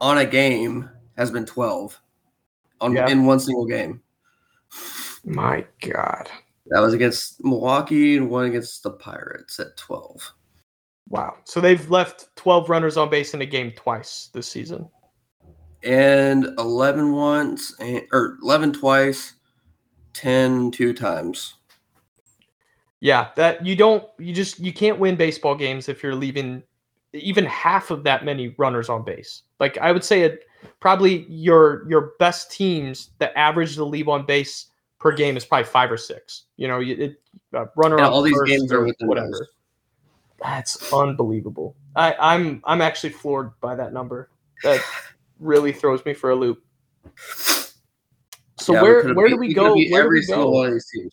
on 0.01 0.18
a 0.18 0.27
game 0.27 0.90
has 1.16 1.31
been 1.31 1.46
12 1.46 1.98
on 2.81 2.92
Yeah. 2.94 3.09
in 3.09 3.25
one 3.27 3.38
single 3.40 3.64
game. 3.66 4.03
my 5.25 5.64
god. 5.81 6.29
That 6.66 6.81
was 6.81 6.94
against 6.94 7.42
Milwaukee 7.44 8.16
and 8.16 8.29
one 8.31 8.46
against 8.46 8.83
the 8.83 8.90
Pirates 8.90 9.61
at 9.61 9.77
12. 9.77 10.33
Wow. 11.09 11.37
So 11.44 11.61
they've 11.61 11.88
left 11.90 12.35
12 12.37 12.68
runners 12.70 12.96
on 12.96 13.11
base 13.11 13.35
in 13.35 13.42
a 13.42 13.46
game 13.46 13.72
twice 13.77 14.31
this 14.33 14.48
season. 14.48 14.88
And 15.85 16.47
11 16.59 17.12
once, 17.12 17.75
and, 17.81 18.03
or 18.12 18.38
11 18.42 18.75
twice, 18.75 19.35
10 20.14 20.71
two 20.71 20.92
times. 20.92 21.55
Yeah, 23.01 23.31
that 23.35 23.66
you 23.66 23.75
don't 23.75 24.05
you 24.18 24.33
just 24.33 24.61
you 24.61 24.73
can't 24.73 25.01
win 25.01 25.16
baseball 25.16 25.57
games 25.57 25.88
if 25.88 26.05
you're 26.05 26.14
leaving 26.14 26.62
even 27.12 27.45
half 27.47 27.90
of 27.90 28.05
that 28.05 28.25
many 28.25 28.55
runners 28.59 28.88
on 28.88 29.05
base. 29.05 29.42
Like 29.59 29.77
I 29.79 29.90
would 29.90 30.05
say 30.05 30.23
it 30.23 30.45
probably 30.79 31.27
your 31.29 31.85
your 31.88 32.12
best 32.21 32.53
teams 32.53 33.11
the 33.18 33.37
average 33.37 33.75
to 33.75 33.85
leave 33.85 34.09
on 34.09 34.25
base 34.25 34.66
per 35.01 35.11
game 35.11 35.37
is 35.37 35.45
probably 35.45 35.64
5 35.64 35.90
or 35.90 35.97
6. 35.97 36.45
You 36.57 36.68
know, 36.68 36.79
you- 36.79 36.97
it 36.97 37.21
uh, 37.55 37.66
runner 37.75 37.99
all 37.99 38.23
these 38.23 38.40
games 38.47 38.73
are 38.73 38.83
or 38.83 38.87
within 38.87 39.09
whatever. 39.09 39.49
That's 40.40 40.92
unbelievable. 40.92 41.75
I 41.97 42.14
I'm 42.21 42.62
I'm 42.64 42.81
actually 42.81 43.11
floored 43.11 43.59
by 43.61 43.75
that 43.75 43.92
number. 43.92 44.31
That 44.62 44.81
really 45.43 45.73
throws 45.73 46.05
me 46.05 46.15
for 46.15 46.31
a 46.31 46.35
loop. 46.35 46.63
So 48.59 48.75
Yeah, 48.75 48.83
where 48.83 49.15
where 49.15 49.29
do 49.29 49.37
we 49.37 49.53
go? 49.53 49.75
Where 49.91 50.05
do 50.05 50.09
we 50.09 50.27
go? 50.27 50.49
one 50.51 50.67
of 50.69 50.73
these 50.73 50.89
teams. 50.95 51.13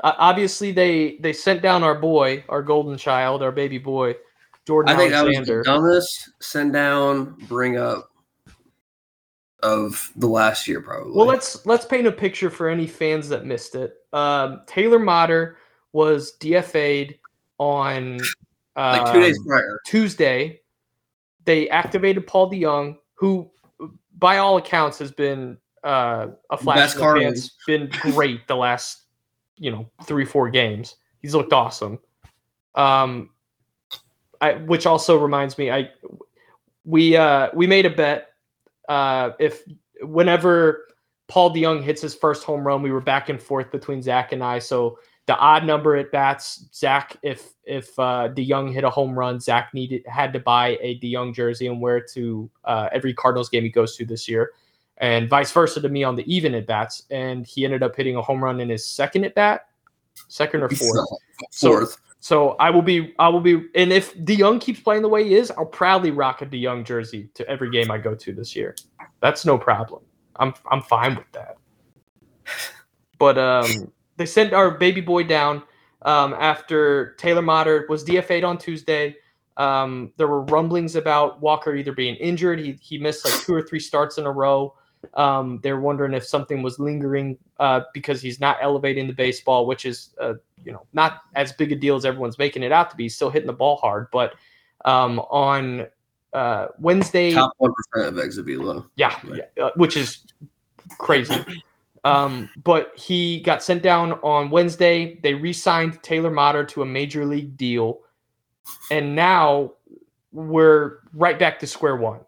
uh, 0.00 0.14
obviously 0.18 0.72
they 0.72 1.18
they 1.20 1.32
sent 1.32 1.60
down 1.62 1.82
our 1.82 1.94
boy, 1.94 2.44
our 2.48 2.62
golden 2.62 2.96
child, 2.96 3.42
our 3.42 3.52
baby 3.52 3.78
boy, 3.78 4.14
Jordan 4.66 4.94
I 4.94 4.96
think 4.98 5.12
that 5.12 5.24
was 5.24 5.36
Alexander. 5.36 5.62
the 5.62 5.70
dumbest 5.70 6.30
send 6.40 6.72
down, 6.72 7.36
bring 7.48 7.76
up 7.76 8.10
of 9.62 10.12
the 10.16 10.28
last 10.28 10.68
year, 10.68 10.80
probably. 10.80 11.12
well, 11.12 11.26
let's 11.26 11.66
let's 11.66 11.84
paint 11.84 12.06
a 12.06 12.12
picture 12.12 12.48
for 12.48 12.68
any 12.68 12.86
fans 12.86 13.28
that 13.28 13.44
missed 13.44 13.74
it. 13.74 13.94
Um, 14.12 14.62
Taylor 14.66 14.98
Motter 15.00 15.58
was 15.92 16.36
DFA'd 16.38 17.18
on 17.58 18.18
like 18.76 19.12
two 19.12 19.20
days 19.20 19.36
um, 19.38 19.44
prior. 19.46 19.80
Tuesday. 19.86 20.60
They 21.44 21.68
activated 21.70 22.26
Paul 22.26 22.52
DeJong, 22.52 22.98
who, 23.14 23.50
by 24.18 24.38
all 24.38 24.56
accounts, 24.56 24.98
has 24.98 25.12
been 25.12 25.56
uh, 25.84 26.28
a 26.50 26.56
flash 26.56 26.76
Best 26.76 26.96
in 26.96 27.00
the 27.00 27.20
pants. 27.20 27.56
Been 27.66 27.88
great 28.12 28.46
the 28.48 28.56
last, 28.56 29.04
you 29.56 29.70
know, 29.70 29.88
three 30.04 30.24
four 30.24 30.50
games. 30.50 30.96
He's 31.20 31.34
looked 31.34 31.52
awesome. 31.52 31.98
Um, 32.74 33.30
I 34.40 34.54
which 34.54 34.86
also 34.86 35.18
reminds 35.18 35.58
me, 35.58 35.70
I 35.70 35.90
we 36.84 37.16
uh 37.16 37.50
we 37.54 37.66
made 37.66 37.86
a 37.86 37.90
bet. 37.90 38.30
Uh, 38.88 39.30
if 39.38 39.62
whenever 40.00 40.86
Paul 41.26 41.54
DeJong 41.54 41.82
hits 41.82 42.00
his 42.00 42.14
first 42.14 42.44
home 42.44 42.66
run, 42.66 42.82
we 42.82 42.90
were 42.90 43.00
back 43.00 43.28
and 43.28 43.40
forth 43.40 43.70
between 43.70 44.02
Zach 44.02 44.32
and 44.32 44.42
I. 44.42 44.58
So 44.58 44.98
the 45.28 45.36
odd 45.36 45.66
number 45.66 45.94
at 45.94 46.10
bats, 46.10 46.64
Zach, 46.74 47.16
if 47.22 47.50
if 47.64 47.96
uh, 47.98 48.30
DeJong 48.34 48.72
hit 48.72 48.82
a 48.82 48.88
home 48.88 49.16
run, 49.16 49.38
Zach 49.38 49.74
needed 49.74 50.02
had 50.06 50.32
to 50.32 50.40
buy 50.40 50.78
a 50.80 50.98
DeJong 51.00 51.34
jersey 51.34 51.66
and 51.66 51.82
wear 51.82 51.98
it 51.98 52.10
to 52.12 52.50
uh, 52.64 52.88
every 52.92 53.12
Cardinals 53.12 53.50
game 53.50 53.62
he 53.62 53.68
goes 53.68 53.94
to 53.96 54.06
this 54.06 54.26
year, 54.26 54.52
and 54.96 55.28
vice 55.28 55.52
versa 55.52 55.82
to 55.82 55.88
me 55.90 56.02
on 56.02 56.16
the 56.16 56.24
even 56.34 56.54
at 56.54 56.66
bats. 56.66 57.02
And 57.10 57.46
he 57.46 57.66
ended 57.66 57.82
up 57.82 57.94
hitting 57.94 58.16
a 58.16 58.22
home 58.22 58.42
run 58.42 58.58
in 58.58 58.70
his 58.70 58.86
second 58.86 59.24
at 59.24 59.34
bat, 59.34 59.68
second 60.28 60.62
or 60.62 60.70
fourth. 60.70 61.06
So- 61.50 61.68
Fourth. 61.68 62.00
So 62.20 62.56
I 62.58 62.70
will 62.70 62.82
be, 62.82 63.14
I 63.20 63.28
will 63.28 63.40
be, 63.40 63.68
and 63.76 63.92
if 63.92 64.12
DeJong 64.16 64.60
keeps 64.60 64.80
playing 64.80 65.02
the 65.02 65.08
way 65.08 65.22
he 65.22 65.34
is, 65.36 65.52
I'll 65.52 65.64
proudly 65.64 66.10
rock 66.10 66.42
a 66.42 66.46
DeJong 66.46 66.84
jersey 66.84 67.28
to 67.34 67.48
every 67.48 67.70
game 67.70 67.92
I 67.92 67.98
go 67.98 68.16
to 68.16 68.32
this 68.32 68.56
year. 68.56 68.74
That's 69.20 69.44
no 69.44 69.56
problem. 69.56 70.02
I'm, 70.34 70.52
I'm 70.68 70.82
fine 70.82 71.14
with 71.14 71.30
that. 71.32 71.58
But 73.18 73.38
um, 73.38 73.92
they 74.18 74.26
sent 74.26 74.52
our 74.52 74.72
baby 74.72 75.00
boy 75.00 75.24
down 75.24 75.62
um, 76.02 76.34
after 76.34 77.14
Taylor 77.14 77.42
Motter 77.42 77.86
was 77.88 78.04
DFA'd 78.04 78.44
on 78.44 78.58
Tuesday. 78.58 79.16
Um, 79.56 80.12
there 80.16 80.28
were 80.28 80.42
rumblings 80.42 80.94
about 80.94 81.40
Walker 81.40 81.74
either 81.74 81.92
being 81.92 82.14
injured. 82.16 82.60
He 82.60 82.78
he 82.80 82.98
missed 82.98 83.24
like 83.24 83.34
two 83.44 83.54
or 83.54 83.62
three 83.62 83.80
starts 83.80 84.18
in 84.18 84.26
a 84.26 84.30
row. 84.30 84.74
Um, 85.14 85.60
they're 85.62 85.80
wondering 85.80 86.12
if 86.12 86.24
something 86.24 86.62
was 86.62 86.78
lingering 86.78 87.38
uh, 87.58 87.82
because 87.94 88.20
he's 88.20 88.40
not 88.40 88.58
elevating 88.60 89.06
the 89.06 89.12
baseball, 89.12 89.66
which 89.66 89.84
is 89.84 90.10
uh, 90.20 90.34
you 90.64 90.72
know 90.72 90.86
not 90.92 91.22
as 91.34 91.52
big 91.52 91.72
a 91.72 91.76
deal 91.76 91.96
as 91.96 92.04
everyone's 92.04 92.38
making 92.38 92.62
it 92.62 92.72
out 92.72 92.90
to 92.90 92.96
be. 92.96 93.04
He's 93.04 93.16
still 93.16 93.30
hitting 93.30 93.46
the 93.46 93.52
ball 93.52 93.76
hard, 93.76 94.08
but 94.12 94.34
um, 94.84 95.18
on 95.30 95.86
uh, 96.32 96.68
Wednesday, 96.78 97.32
Top 97.32 97.52
one 97.58 97.72
percent 97.74 98.16
of 98.16 98.24
exit 98.24 98.46
velo. 98.46 98.86
yeah, 98.96 99.18
yeah 99.32 99.64
uh, 99.64 99.70
which 99.76 99.96
is 99.96 100.24
crazy. 100.98 101.34
Um, 102.04 102.48
but 102.64 102.92
he 102.96 103.40
got 103.40 103.62
sent 103.62 103.82
down 103.82 104.12
on 104.22 104.50
Wednesday. 104.50 105.18
They 105.22 105.34
re-signed 105.34 106.02
Taylor 106.02 106.30
Motter 106.30 106.64
to 106.64 106.82
a 106.82 106.86
major 106.86 107.24
league 107.24 107.56
deal, 107.56 108.00
and 108.90 109.14
now 109.16 109.72
we're 110.32 110.98
right 111.12 111.38
back 111.38 111.58
to 111.60 111.66
square 111.66 111.96
one. 111.96 112.20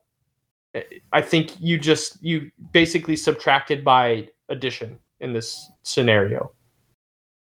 I 1.12 1.20
think 1.20 1.60
you 1.60 1.78
just 1.78 2.22
you 2.22 2.50
basically 2.72 3.16
subtracted 3.16 3.84
by 3.84 4.28
addition 4.48 4.98
in 5.20 5.32
this 5.32 5.70
scenario. 5.82 6.52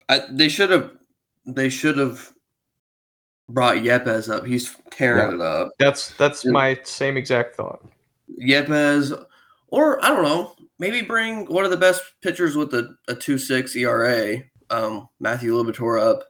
I, 0.10 0.22
they 0.30 0.50
should 0.50 0.70
have. 0.70 0.92
They 1.46 1.70
should 1.70 1.98
have 1.98 2.32
brought 3.50 3.78
Yepez 3.78 4.34
up. 4.34 4.46
He's 4.46 4.76
tearing 4.92 5.36
it 5.36 5.42
up. 5.42 5.70
That's 5.80 6.12
that's 6.18 6.46
Yeah. 6.46 6.52
my 6.52 6.80
same 6.84 7.18
exact 7.18 7.56
thought. 7.56 7.84
Yepez, 8.42 9.26
or 9.72 10.04
I 10.06 10.10
don't 10.10 10.24
know, 10.24 10.56
maybe 10.80 11.02
bring 11.02 11.46
one 11.46 11.66
of 11.66 11.72
the 11.72 11.78
best 11.78 12.04
pitchers 12.22 12.56
with 12.56 12.74
a, 12.74 12.96
a 13.08 13.16
two 13.16 13.38
six 13.38 13.76
ERA, 13.76 14.38
um, 14.70 15.08
Matthew 15.20 15.54
Liberatore 15.54 16.00
up, 16.02 16.24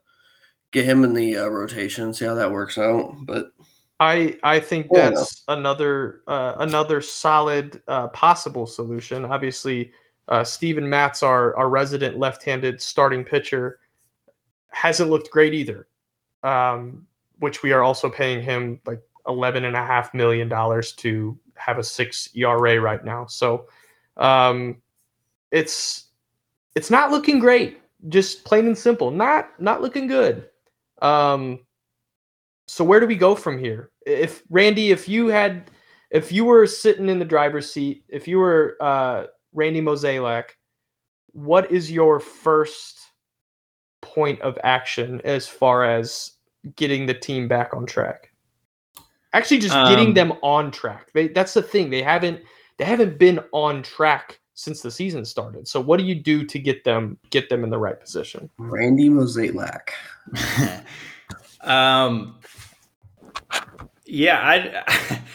get 0.71 0.85
him 0.85 1.03
in 1.03 1.13
the 1.13 1.37
uh, 1.37 1.47
rotation, 1.47 2.13
see 2.13 2.25
how 2.25 2.35
that 2.35 2.51
works 2.51 2.77
out. 2.77 3.13
But 3.25 3.51
I 3.99 4.37
I 4.43 4.59
think 4.59 4.87
Yeah. 4.91 5.09
that's 5.09 5.43
another 5.47 6.21
uh, 6.27 6.53
another 6.59 7.01
solid 7.01 7.81
uh, 7.87 8.07
possible 8.09 8.65
solution. 8.65 9.25
Obviously, 9.25 9.91
uh, 10.27 10.43
Steven 10.43 10.89
Matz, 10.89 11.21
our 11.23 11.55
our 11.57 11.69
resident 11.69 12.17
left-handed 12.17 12.81
starting 12.81 13.23
pitcher, 13.23 13.79
hasn't 14.69 15.09
looked 15.09 15.29
great 15.31 15.53
either. 15.53 15.87
Um, 16.43 17.05
which 17.39 17.61
we 17.63 17.71
are 17.71 17.83
also 17.83 18.09
paying 18.09 18.41
him 18.41 18.79
like 18.85 19.01
eleven 19.27 19.65
and 19.65 19.75
a 19.75 19.85
half 19.85 20.13
million 20.13 20.47
dollars 20.47 20.93
to 20.93 21.37
have 21.63 21.77
a 21.77 21.83
six 21.83 22.29
ERA 22.35 22.79
right 22.79 23.03
now. 23.03 23.25
So 23.25 23.67
um, 24.17 24.81
it's 25.51 26.07
it's 26.75 26.89
not 26.89 27.11
looking 27.11 27.39
great. 27.39 27.79
Just 28.09 28.43
plain 28.43 28.65
and 28.65 28.77
simple, 28.77 29.11
not 29.11 29.49
not 29.59 29.81
looking 29.81 30.07
good. 30.07 30.49
Um, 31.01 31.59
so 32.67 32.83
where 32.83 32.99
do 32.99 33.07
we 33.07 33.15
go 33.15 33.35
from 33.35 33.59
here? 33.59 33.91
If 34.05 34.43
Randy, 34.49 34.91
if 34.91 35.09
you 35.09 35.27
had, 35.27 35.69
if 36.09 36.31
you 36.31 36.45
were 36.45 36.65
sitting 36.65 37.09
in 37.09 37.19
the 37.19 37.25
driver's 37.25 37.71
seat, 37.71 38.03
if 38.07 38.27
you 38.27 38.37
were 38.37 38.77
uh, 38.79 39.25
Randy 39.53 39.81
Mozeliak, 39.81 40.51
what 41.33 41.71
is 41.71 41.91
your 41.91 42.19
first 42.19 42.99
point 44.01 44.39
of 44.41 44.57
action 44.63 45.21
as 45.23 45.47
far 45.47 45.83
as 45.83 46.31
getting 46.75 47.05
the 47.05 47.13
team 47.13 47.47
back 47.47 47.73
on 47.73 47.85
track? 47.85 48.30
Actually, 49.33 49.59
just 49.59 49.73
getting 49.89 50.07
Um, 50.09 50.13
them 50.13 50.33
on 50.43 50.71
track. 50.71 51.11
They, 51.13 51.29
that's 51.29 51.53
the 51.53 51.61
thing. 51.61 51.89
They 51.89 52.01
haven't 52.03 52.41
they 52.77 52.85
haven't 52.85 53.17
been 53.19 53.39
on 53.53 53.81
track 53.83 54.39
since 54.55 54.81
the 54.81 54.91
season 54.91 55.23
started. 55.25 55.67
So 55.67 55.79
what 55.79 55.97
do 55.99 56.05
you 56.05 56.15
do 56.15 56.43
to 56.45 56.59
get 56.59 56.83
them 56.83 57.17
get 57.29 57.47
them 57.49 57.63
in 57.63 57.69
the 57.69 57.77
right 57.77 57.99
position? 57.99 58.49
Randy 58.57 59.09
Mozeliak. 59.09 59.89
um, 61.61 62.39
yeah, 64.05 64.39
I. 64.41 65.21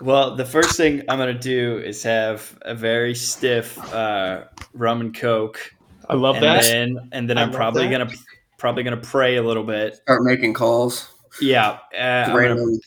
Well, 0.00 0.36
the 0.36 0.44
first 0.44 0.76
thing 0.76 1.02
I'm 1.08 1.18
gonna 1.18 1.34
do 1.38 1.78
is 1.78 2.02
have 2.04 2.56
a 2.62 2.74
very 2.76 3.14
stiff 3.14 3.76
uh, 3.92 4.44
rum 4.72 5.00
and 5.00 5.14
coke, 5.14 5.58
I 6.08 6.14
love 6.14 6.36
and 6.36 6.44
that. 6.44 6.62
then 6.62 7.08
and 7.12 7.28
then 7.28 7.38
I 7.38 7.42
I'm 7.42 7.50
probably 7.50 7.88
that. 7.88 7.90
gonna 7.90 8.10
probably 8.56 8.82
gonna 8.84 8.96
pray 8.98 9.36
a 9.36 9.42
little 9.42 9.64
bit. 9.64 9.96
Start 9.96 10.22
making 10.22 10.54
calls. 10.54 11.10
Yeah, 11.40 11.78
uh, 11.92 11.96
I'm 11.98 12.26
gonna- 12.28 12.38
Random. 12.38 12.80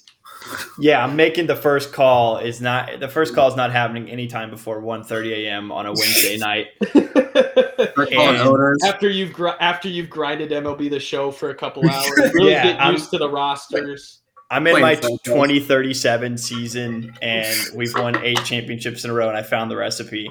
Yeah, 0.80 1.04
I'm 1.04 1.16
making 1.16 1.48
the 1.48 1.56
first 1.56 1.92
call. 1.94 2.38
Is 2.38 2.62
not 2.62 3.00
the 3.00 3.08
first 3.08 3.34
call 3.36 3.48
is 3.48 3.56
not 3.56 3.72
happening 3.72 4.10
anytime 4.10 4.50
before 4.50 4.82
1:30 4.82 5.32
a.m. 5.46 5.72
on 5.72 5.86
a 5.86 5.90
Wednesday 5.90 6.38
night. 6.40 6.68
Start 6.82 7.96
calling 7.96 8.12
And- 8.12 8.38
owners. 8.38 8.80
after 8.86 9.10
you've 9.10 9.34
gr- 9.34 9.50
after 9.60 9.88
you've 9.90 10.10
grinded 10.10 10.52
MLB 10.52 10.90
the 10.90 11.00
show 11.00 11.32
for 11.32 11.50
a 11.50 11.56
couple 11.56 11.88
hours, 11.90 12.12
really 12.34 12.52
Yeah, 12.52 12.64
get 12.64 12.82
I'm- 12.82 12.94
used 12.94 13.10
to 13.12 13.18
the 13.18 13.30
rosters. 13.30 14.22
I'm 14.50 14.66
in 14.66 14.80
my 14.80 14.96
2037 14.96 16.38
season, 16.38 17.14
and 17.22 17.58
we've 17.76 17.94
won 17.94 18.16
eight 18.24 18.42
championships 18.46 19.04
in 19.04 19.12
a 19.12 19.14
row, 19.14 19.28
and 19.28 19.38
I 19.38 19.44
found 19.44 19.70
the 19.70 19.76
recipe. 19.76 20.30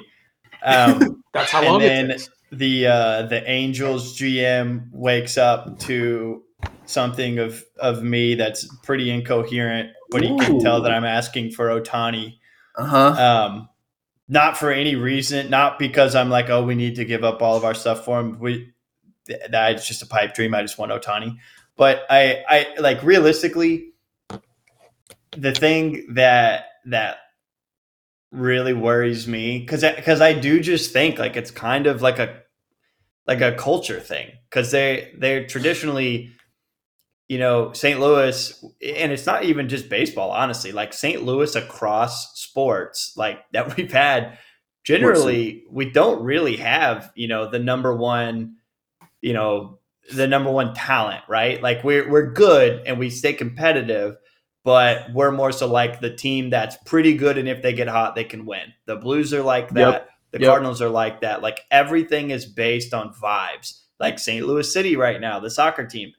Um, 0.64 1.22
That's 1.34 1.50
how 1.50 1.62
long. 1.64 1.82
And 1.82 2.10
then- 2.10 2.10
it 2.12 2.28
the 2.52 2.86
uh, 2.86 3.22
the 3.22 3.42
Angels 3.50 4.16
GM 4.18 4.88
wakes 4.92 5.36
up 5.36 5.78
to 5.80 6.42
something 6.86 7.38
of 7.40 7.62
of 7.78 8.02
me 8.04 8.36
that's 8.36 8.66
pretty 8.84 9.10
incoherent, 9.10 9.90
but 10.10 10.22
he 10.22 10.28
can 10.38 10.60
tell 10.60 10.82
that 10.82 10.92
I'm 10.92 11.04
asking 11.04 11.52
for 11.52 11.68
Ohtani. 11.68 12.38
Uh 12.76 12.84
huh. 12.84 13.08
Um, 13.08 13.68
not 14.28 14.58
for 14.58 14.70
any 14.70 14.96
reason, 14.96 15.50
not 15.50 15.78
because 15.78 16.14
I'm 16.14 16.30
like, 16.30 16.50
oh, 16.50 16.64
we 16.64 16.74
need 16.74 16.96
to 16.96 17.04
give 17.04 17.24
up 17.24 17.42
all 17.42 17.56
of 17.56 17.64
our 17.64 17.74
stuff 17.74 18.04
for 18.04 18.20
him. 18.20 18.38
We 18.38 18.72
that's 19.48 19.86
just 19.86 20.02
a 20.02 20.06
pipe 20.06 20.34
dream. 20.34 20.54
I 20.54 20.62
just 20.62 20.78
want 20.78 20.92
Ohtani. 20.92 21.38
But 21.76 22.04
I, 22.08 22.44
I 22.48 22.66
like 22.78 23.02
realistically, 23.02 23.92
the 25.36 25.52
thing 25.52 26.14
that 26.14 26.64
that 26.86 27.18
really 28.32 28.72
worries 28.72 29.28
me 29.28 29.58
because 29.60 29.82
because 29.82 30.20
I 30.20 30.32
do 30.32 30.60
just 30.60 30.92
think 30.92 31.18
like 31.18 31.36
it's 31.36 31.50
kind 31.50 31.86
of 31.86 32.02
like 32.02 32.18
a 32.18 32.42
like 33.26 33.40
a 33.40 33.52
culture 33.52 34.00
thing 34.00 34.30
because 34.48 34.70
they 34.70 35.12
they're 35.18 35.46
traditionally 35.46 36.32
you 37.28 37.38
know 37.38 37.72
St. 37.72 37.98
Louis 38.00 38.52
and 38.82 39.12
it's 39.12 39.26
not 39.26 39.44
even 39.44 39.68
just 39.68 39.88
baseball 39.88 40.30
honestly 40.30 40.72
like 40.72 40.92
St. 40.92 41.24
Louis 41.24 41.54
across 41.56 42.40
sports 42.40 43.12
like 43.16 43.40
that 43.52 43.76
we've 43.76 43.92
had 43.92 44.38
generally 44.84 45.64
we 45.70 45.90
don't 45.90 46.22
really 46.22 46.56
have 46.56 47.10
you 47.14 47.28
know 47.28 47.50
the 47.50 47.58
number 47.58 47.94
one 47.94 48.56
you 49.20 49.32
know 49.32 49.78
the 50.14 50.26
number 50.28 50.50
one 50.52 50.72
talent 50.74 51.22
right 51.28 51.60
like 51.62 51.82
we're 51.82 52.08
we're 52.08 52.30
good 52.32 52.82
and 52.86 52.98
we 52.98 53.10
stay 53.10 53.32
competitive 53.32 54.16
but 54.62 55.12
we're 55.12 55.32
more 55.32 55.50
so 55.52 55.66
like 55.66 56.00
the 56.00 56.14
team 56.14 56.50
that's 56.50 56.76
pretty 56.86 57.14
good 57.16 57.36
and 57.38 57.48
if 57.48 57.60
they 57.62 57.72
get 57.72 57.88
hot 57.88 58.14
they 58.14 58.22
can 58.24 58.46
win 58.46 58.72
the 58.86 58.94
blues 58.96 59.34
are 59.34 59.42
like 59.42 59.70
that 59.70 59.92
Yep. 59.92 60.10
the 60.32 60.40
Yep. 60.40 60.48
cardinals 60.48 60.80
are 60.82 60.88
like 60.88 61.22
that 61.22 61.42
like 61.42 61.60
everything 61.72 62.30
is 62.30 62.46
based 62.46 62.94
on 62.94 63.12
vibes 63.14 63.80
like 63.98 64.18
st 64.20 64.46
louis 64.46 64.72
city 64.72 64.94
right 64.94 65.20
now 65.20 65.40
the 65.40 65.50
soccer 65.50 65.84
team 65.86 66.12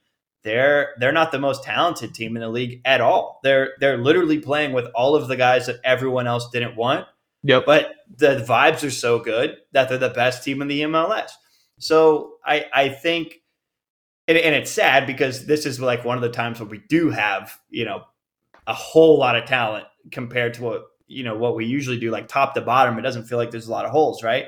they're 0.43 0.93
they're 0.99 1.11
not 1.11 1.31
the 1.31 1.39
most 1.39 1.63
talented 1.63 2.13
team 2.13 2.35
in 2.35 2.41
the 2.41 2.49
league 2.49 2.81
at 2.85 3.01
all 3.01 3.39
they're 3.43 3.73
they're 3.79 3.97
literally 3.97 4.39
playing 4.39 4.71
with 4.73 4.85
all 4.95 5.15
of 5.15 5.27
the 5.27 5.35
guys 5.35 5.65
that 5.65 5.79
everyone 5.83 6.27
else 6.27 6.49
didn't 6.51 6.75
want 6.75 7.05
Yep. 7.43 7.65
but 7.65 7.95
the 8.13 8.43
vibes 8.47 8.85
are 8.85 8.91
so 8.91 9.19
good 9.19 9.57
that 9.71 9.87
they're 9.87 9.97
the 9.97 10.09
best 10.09 10.43
team 10.43 10.61
in 10.61 10.67
the 10.67 10.81
MLS. 10.81 11.29
So 11.79 12.33
I 12.45 12.65
I 12.73 12.89
think, 12.89 13.41
and, 14.27 14.37
and 14.37 14.55
it's 14.55 14.71
sad 14.71 15.05
because 15.07 15.45
this 15.45 15.65
is 15.65 15.79
like 15.79 16.03
one 16.03 16.17
of 16.17 16.23
the 16.23 16.29
times 16.29 16.59
where 16.59 16.67
we 16.67 16.81
do 16.89 17.09
have 17.09 17.57
you 17.69 17.85
know 17.85 18.03
a 18.65 18.73
whole 18.73 19.17
lot 19.17 19.37
of 19.37 19.45
talent 19.45 19.85
compared 20.11 20.55
to 20.55 20.63
what 20.63 20.85
you 21.07 21.23
know 21.23 21.37
what 21.37 21.55
we 21.55 21.65
usually 21.65 21.99
do, 21.99 22.11
like 22.11 22.27
top 22.27 22.53
to 22.55 22.61
bottom. 22.61 22.97
It 22.97 23.03
doesn't 23.03 23.25
feel 23.25 23.37
like 23.37 23.51
there's 23.51 23.67
a 23.67 23.71
lot 23.71 23.85
of 23.85 23.91
holes, 23.91 24.23
right? 24.23 24.47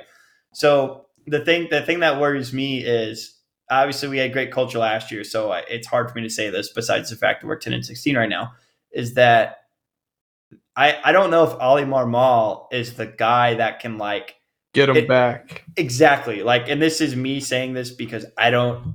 So 0.53 1.05
the 1.27 1.45
thing 1.45 1.67
the 1.69 1.81
thing 1.83 1.99
that 2.01 2.19
worries 2.19 2.51
me 2.51 2.83
is 2.83 3.38
obviously 3.69 4.09
we 4.09 4.17
had 4.17 4.33
great 4.33 4.51
culture 4.51 4.79
last 4.79 5.11
year, 5.11 5.23
so 5.23 5.51
it's 5.53 5.87
hard 5.87 6.09
for 6.09 6.15
me 6.15 6.23
to 6.23 6.29
say 6.29 6.49
this. 6.49 6.71
Besides 6.73 7.09
the 7.09 7.15
fact 7.15 7.41
that 7.41 7.47
we're 7.47 7.57
ten 7.57 7.73
and 7.73 7.85
sixteen 7.85 8.15
right 8.17 8.29
now, 8.29 8.53
is 8.91 9.13
that 9.15 9.57
I, 10.75 10.97
I 11.03 11.11
don't 11.11 11.31
know 11.31 11.43
if 11.43 11.53
Oli 11.61 11.83
Marmol 11.83 12.67
is 12.71 12.93
the 12.95 13.05
guy 13.05 13.55
that 13.55 13.79
can 13.79 13.97
like 13.97 14.35
Get 14.73 14.87
him 14.87 14.97
It- 14.97 15.07
back. 15.07 15.63
exactly 15.77 16.43
like 16.43 16.69
and 16.69 16.79
this 16.79 17.01
is 17.01 17.15
me 17.15 17.39
saying 17.39 17.73
this 17.73 17.89
because 17.89 18.25
I 18.37 18.51
don't 18.51 18.93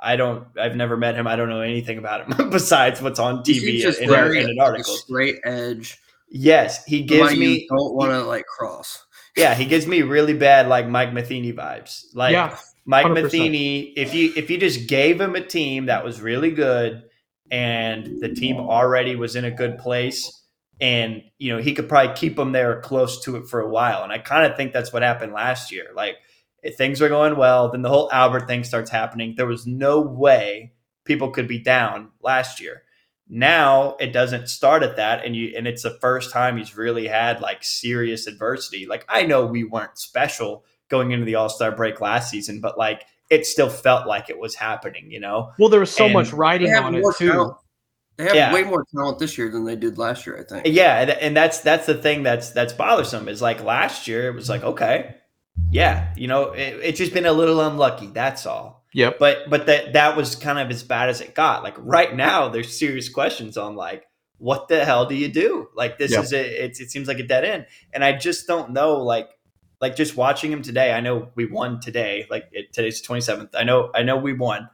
I 0.00 0.14
don't 0.14 0.46
I've 0.56 0.76
never 0.76 0.96
met 0.96 1.16
him. 1.16 1.26
I 1.26 1.34
don't 1.34 1.48
know 1.48 1.60
anything 1.60 1.98
about 1.98 2.32
him 2.38 2.50
besides 2.50 3.02
what's 3.02 3.18
on 3.18 3.42
TV 3.42 3.80
just 3.80 3.98
and, 4.00 4.08
very 4.08 4.40
and 4.40 4.50
in 4.50 4.56
like, 4.56 4.78
a 4.78 4.84
straight 4.84 5.40
edge. 5.44 5.98
Yes, 6.30 6.84
he 6.84 7.00
Why 7.00 7.06
gives 7.06 7.32
you 7.34 7.40
me 7.40 7.66
don't 7.68 7.94
want 7.94 8.12
to 8.12 8.22
like 8.22 8.46
cross. 8.46 9.04
yeah, 9.36 9.54
he 9.54 9.64
gives 9.64 9.88
me 9.88 10.02
really 10.02 10.34
bad 10.34 10.68
like 10.68 10.88
Mike 10.88 11.12
Matheny 11.12 11.52
vibes. 11.52 12.04
Like 12.14 12.32
yeah. 12.32 12.56
Mike 12.88 13.04
100%. 13.04 13.22
Matheny, 13.24 13.80
if 13.98 14.14
you 14.14 14.32
if 14.34 14.48
you 14.48 14.56
just 14.56 14.88
gave 14.88 15.20
him 15.20 15.36
a 15.36 15.44
team 15.44 15.86
that 15.86 16.02
was 16.02 16.22
really 16.22 16.50
good 16.50 17.04
and 17.50 18.18
the 18.20 18.30
team 18.30 18.56
already 18.56 19.14
was 19.14 19.36
in 19.36 19.44
a 19.44 19.50
good 19.50 19.76
place 19.76 20.32
and 20.80 21.22
you 21.36 21.54
know 21.54 21.60
he 21.60 21.74
could 21.74 21.86
probably 21.86 22.14
keep 22.14 22.36
them 22.36 22.52
there 22.52 22.80
close 22.80 23.22
to 23.24 23.36
it 23.36 23.46
for 23.46 23.60
a 23.60 23.68
while 23.68 24.02
and 24.02 24.10
I 24.10 24.16
kind 24.16 24.50
of 24.50 24.56
think 24.56 24.72
that's 24.72 24.90
what 24.90 25.02
happened 25.02 25.34
last 25.34 25.70
year. 25.70 25.88
Like 25.94 26.16
If 26.62 26.76
things 26.76 27.00
were 27.02 27.10
going 27.10 27.36
well. 27.36 27.70
Then 27.70 27.82
the 27.82 27.90
whole 27.90 28.10
Albert 28.10 28.46
thing 28.46 28.64
starts 28.64 28.90
happening. 28.90 29.34
There 29.36 29.46
was 29.46 29.66
no 29.66 30.00
way 30.00 30.72
people 31.04 31.30
could 31.30 31.46
be 31.46 31.58
down 31.58 32.10
last 32.22 32.58
year. 32.58 32.84
Now 33.28 33.96
it 34.00 34.14
doesn't 34.14 34.48
start 34.48 34.82
at 34.82 34.96
that, 34.96 35.24
and 35.26 35.36
you 35.36 35.52
and 35.54 35.66
it's 35.66 35.82
the 35.82 35.98
first 36.00 36.32
time 36.32 36.56
he's 36.56 36.74
really 36.76 37.06
had 37.06 37.42
like 37.42 37.62
serious 37.62 38.26
adversity. 38.26 38.86
Like 38.86 39.04
I 39.10 39.24
know 39.24 39.44
we 39.44 39.64
weren't 39.64 39.98
special 39.98 40.64
going 40.88 41.12
into 41.12 41.24
the 41.24 41.34
All 41.36 41.48
Star 41.48 41.72
break 41.72 42.00
last 42.00 42.30
season, 42.30 42.60
but 42.60 42.78
like 42.78 43.04
it 43.30 43.44
still 43.46 43.68
felt 43.68 44.06
like 44.06 44.30
it 44.30 44.38
was 44.38 44.54
happening. 44.54 45.10
You 45.10 45.20
know? 45.20 45.52
Well, 45.58 45.68
there 45.68 45.80
was 45.80 45.90
so 45.90 46.04
And 46.06 46.14
much 46.14 46.32
riding 46.32 46.72
on 46.74 46.94
it 46.94 47.04
too. 47.18 47.28
talent. 47.30 47.56
They 48.16 48.24
have 48.24 48.34
Yeah. 48.34 48.52
way 48.52 48.64
more 48.64 48.84
talent 48.94 49.18
this 49.20 49.38
year 49.38 49.48
than 49.50 49.64
they 49.64 49.76
did 49.76 49.96
last 49.98 50.26
year. 50.26 50.38
I 50.38 50.42
think. 50.44 50.66
Yeah, 50.74 51.00
and, 51.00 51.10
and 51.10 51.36
that's 51.36 51.60
that's 51.60 51.86
the 51.86 51.94
thing 51.94 52.22
that's 52.24 52.50
that's 52.50 52.72
bothersome 52.72 53.28
is 53.28 53.40
like 53.40 53.62
last 53.62 54.08
year 54.08 54.28
it 54.28 54.34
was 54.34 54.48
like 54.48 54.64
okay, 54.64 55.14
yeah, 55.70 56.12
you 56.16 56.26
know 56.26 56.52
it, 56.52 56.80
it's 56.82 56.98
just 56.98 57.12
been 57.14 57.26
a 57.26 57.32
little 57.32 57.60
unlucky. 57.60 58.08
That's 58.08 58.46
all. 58.46 58.84
Yep. 58.94 59.18
But 59.18 59.50
but 59.50 59.66
that 59.66 59.92
that 59.92 60.16
was 60.16 60.34
kind 60.34 60.58
of 60.58 60.70
as 60.70 60.82
bad 60.82 61.10
as 61.10 61.20
it 61.20 61.34
got. 61.34 61.62
Like 61.62 61.74
right 61.78 62.14
now, 62.14 62.48
there's 62.48 62.76
serious 62.78 63.08
questions 63.08 63.56
on 63.56 63.76
like 63.76 64.04
what 64.38 64.68
the 64.68 64.84
hell 64.84 65.04
do 65.06 65.14
you 65.14 65.28
do? 65.28 65.68
Like 65.76 65.98
this 65.98 66.12
Yep. 66.12 66.24
is 66.24 66.32
a, 66.32 66.64
it. 66.64 66.80
It 66.80 66.90
seems 66.90 67.06
like 67.08 67.18
a 67.18 67.22
dead 67.24 67.44
end, 67.44 67.66
and 67.92 68.02
I 68.04 68.12
just 68.16 68.46
don't 68.46 68.70
know. 68.72 68.96
Like 69.02 69.28
like 69.80 69.96
just 69.96 70.16
watching 70.16 70.50
him 70.52 70.62
today. 70.62 70.92
I 70.92 71.00
know 71.00 71.30
we 71.34 71.46
won 71.46 71.80
today. 71.80 72.26
Like 72.30 72.48
it, 72.52 72.72
today's 72.72 73.00
twenty 73.00 73.20
seventh. 73.20 73.54
I 73.54 73.64
know 73.64 73.90
I 73.94 74.02
know 74.02 74.16
we 74.16 74.32
won, 74.32 74.68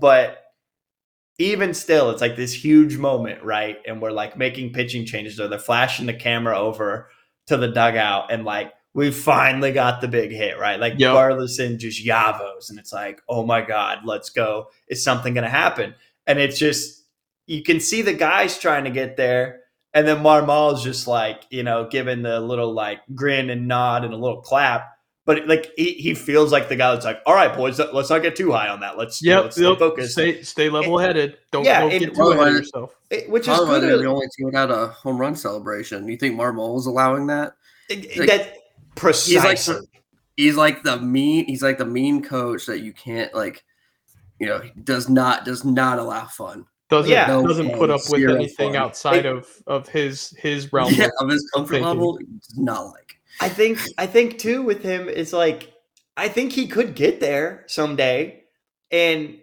but 0.00 0.42
even 1.38 1.74
still, 1.74 2.10
it's 2.10 2.22
like 2.22 2.36
this 2.36 2.52
huge 2.52 2.96
moment, 2.96 3.42
right? 3.42 3.78
And 3.86 4.00
we're 4.00 4.10
like 4.10 4.38
making 4.38 4.72
pitching 4.72 5.04
changes, 5.04 5.38
or 5.38 5.48
they're 5.48 5.58
flashing 5.58 6.06
the 6.06 6.14
camera 6.14 6.58
over 6.58 7.10
to 7.46 7.56
the 7.56 7.68
dugout, 7.68 8.32
and 8.32 8.44
like 8.44 8.72
we 8.94 9.10
finally 9.10 9.72
got 9.72 10.00
the 10.00 10.08
big 10.08 10.30
hit, 10.30 10.58
right? 10.58 10.80
Like 10.80 10.94
Yep. 10.96 11.12
Burleson 11.12 11.78
just 11.78 12.04
yavos, 12.04 12.70
and 12.70 12.78
it's 12.78 12.92
like, 12.92 13.20
oh 13.28 13.44
my 13.44 13.60
god, 13.60 13.98
let's 14.04 14.30
go! 14.30 14.68
Is 14.88 15.04
something 15.04 15.34
going 15.34 15.44
to 15.44 15.50
happen? 15.50 15.94
And 16.26 16.38
it's 16.38 16.58
just 16.58 17.04
you 17.46 17.62
can 17.62 17.78
see 17.78 18.02
the 18.02 18.14
guys 18.14 18.58
trying 18.58 18.84
to 18.84 18.90
get 18.90 19.16
there, 19.18 19.60
and 19.96 20.06
then 20.06 20.18
Marmol's 20.22 20.84
just 20.84 21.08
like 21.08 21.42
you 21.50 21.64
know 21.64 21.88
giving 21.90 22.22
the 22.22 22.38
little 22.38 22.72
like 22.72 23.00
grin 23.16 23.50
and 23.50 23.66
nod 23.66 24.04
and 24.04 24.14
a 24.14 24.16
little 24.16 24.40
clap. 24.42 24.92
But 25.24 25.48
like 25.48 25.72
he, 25.76 25.94
he 25.94 26.14
feels 26.14 26.52
like 26.52 26.68
the 26.68 26.76
guy 26.76 26.92
that's 26.92 27.04
like, 27.04 27.18
all 27.26 27.34
right, 27.34 27.52
boys, 27.52 27.80
let's 27.80 28.10
not 28.10 28.22
get 28.22 28.36
too 28.36 28.52
high 28.52 28.68
on 28.68 28.78
that. 28.78 28.96
Let's 28.96 29.20
Yep. 29.20 29.42
let's 29.42 29.56
stay 29.56 29.74
focused. 29.76 30.12
Stay 30.12 30.42
stay 30.44 30.68
level 30.70 30.98
headed. 30.98 31.38
Don't, 31.50 31.64
Yeah, 31.64 31.80
don't 31.80 31.90
get 31.90 32.14
too 32.14 32.20
ahead 32.22 32.32
of 32.32 32.38
Well, 32.38 32.52
yourself. 32.52 32.94
It- 33.10 33.28
which 33.28 33.40
is 33.42 33.46
Probably 33.48 33.66
why 33.66 33.80
good. 33.80 33.88
they're 33.88 33.98
the 33.98 34.06
only 34.06 34.28
team 34.36 34.46
without 34.46 34.70
a 34.70 34.86
home 34.86 35.18
run 35.18 35.34
celebration. 35.34 36.06
You 36.06 36.16
think 36.16 36.38
Marmol 36.38 36.74
was 36.74 36.86
allowing 36.86 37.26
that? 37.26 37.54
It- 37.90 38.16
like- 38.16 38.28
that 38.28 38.56
precisely. 38.94 39.34
He's 39.34 39.68
like 39.68 39.78
he's 40.36 40.56
like 40.56 40.82
the 40.84 41.00
mean 41.00 41.46
he's 41.46 41.62
like 41.62 41.78
the 41.78 41.86
mean 41.86 42.22
coach 42.22 42.66
that 42.66 42.82
you 42.82 42.92
can't 42.92 43.34
like 43.34 43.64
you 44.38 44.46
know 44.46 44.62
does 44.84 45.08
not 45.08 45.44
does 45.44 45.64
not 45.64 45.98
allow 45.98 46.26
fun. 46.26 46.66
Doesn't 46.88 47.10
Yeah. 47.10 47.26
No 47.26 47.46
doesn't 47.46 47.72
put 47.74 47.90
up 47.90 48.00
with 48.08 48.28
anything 48.30 48.72
fun. 48.72 48.76
outside 48.76 49.26
of 49.26 49.48
of 49.66 49.88
his 49.88 50.30
his 50.38 50.72
realm. 50.72 50.92
Yeah, 50.94 51.06
of- 51.06 51.26
of 51.26 51.30
his 51.30 51.50
comfort 51.54 51.74
thinking. 51.74 51.88
level, 51.88 52.18
not 52.56 52.86
like. 52.86 53.18
I 53.40 53.48
think 53.48 53.78
I 53.98 54.06
think 54.06 54.38
too 54.38 54.62
with 54.62 54.82
him 54.82 55.08
is 55.08 55.32
like 55.32 55.72
I 56.16 56.28
think 56.28 56.52
he 56.52 56.66
could 56.66 56.94
get 56.94 57.20
there 57.20 57.64
someday, 57.66 58.44
and 58.90 59.36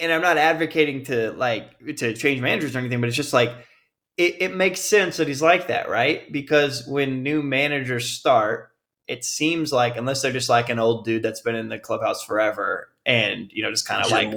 and 0.00 0.12
I'm 0.12 0.22
not 0.22 0.38
advocating 0.38 1.04
to 1.04 1.32
like 1.32 1.78
to 1.98 2.14
change 2.14 2.40
managers 2.40 2.74
or 2.74 2.80
anything, 2.80 3.00
but 3.00 3.08
it's 3.08 3.16
just 3.16 3.32
like 3.32 3.50
it, 4.16 4.36
it 4.40 4.56
makes 4.56 4.80
sense 4.80 5.18
that 5.18 5.28
he's 5.28 5.42
like 5.42 5.68
that, 5.68 5.88
right? 5.88 6.30
Because 6.32 6.86
when 6.86 7.22
new 7.22 7.42
managers 7.42 8.08
start, 8.08 8.72
it 9.06 9.24
seems 9.24 9.72
like 9.72 9.96
unless 9.96 10.22
they're 10.22 10.32
just 10.32 10.48
like 10.48 10.70
an 10.70 10.78
old 10.78 11.04
dude 11.04 11.22
that's 11.22 11.42
been 11.42 11.54
in 11.54 11.68
the 11.68 11.78
clubhouse 11.78 12.24
forever 12.24 12.88
and 13.04 13.50
you 13.52 13.62
know 13.62 13.70
just 13.70 13.86
kind 13.86 14.04
of 14.04 14.10
like 14.10 14.32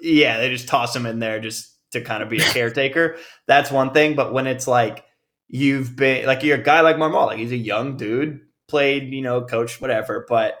yeah, 0.00 0.38
they 0.38 0.48
just 0.48 0.68
toss 0.68 0.96
him 0.96 1.06
in 1.06 1.18
there 1.18 1.40
just 1.40 1.71
to 1.92 2.00
kind 2.00 2.22
of 2.22 2.28
be 2.28 2.38
a 2.38 2.44
caretaker. 2.44 3.16
That's 3.46 3.70
one 3.70 3.92
thing. 3.92 4.14
But 4.14 4.32
when 4.32 4.46
it's 4.46 4.66
like 4.66 5.04
you've 5.48 5.96
been 5.96 6.26
like 6.26 6.42
you're 6.42 6.58
a 6.58 6.62
guy 6.62 6.80
like 6.80 6.96
Marmol, 6.96 7.26
like 7.26 7.38
he's 7.38 7.52
a 7.52 7.56
young 7.56 7.96
dude, 7.96 8.40
played, 8.68 9.12
you 9.12 9.22
know, 9.22 9.42
coach, 9.42 9.80
whatever. 9.80 10.26
But 10.28 10.58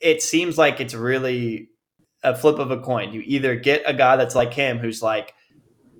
it- 0.00 0.22
seems 0.22 0.58
like 0.58 0.80
it's 0.80 0.94
really 0.94 1.68
a 2.24 2.34
flip 2.36 2.58
of 2.58 2.70
a 2.70 2.78
coin. 2.80 3.12
You 3.12 3.22
either 3.24 3.56
get 3.56 3.82
a 3.86 3.94
guy 3.94 4.16
that's 4.16 4.34
like 4.34 4.52
him 4.54 4.78
who's 4.78 5.02
like, 5.02 5.32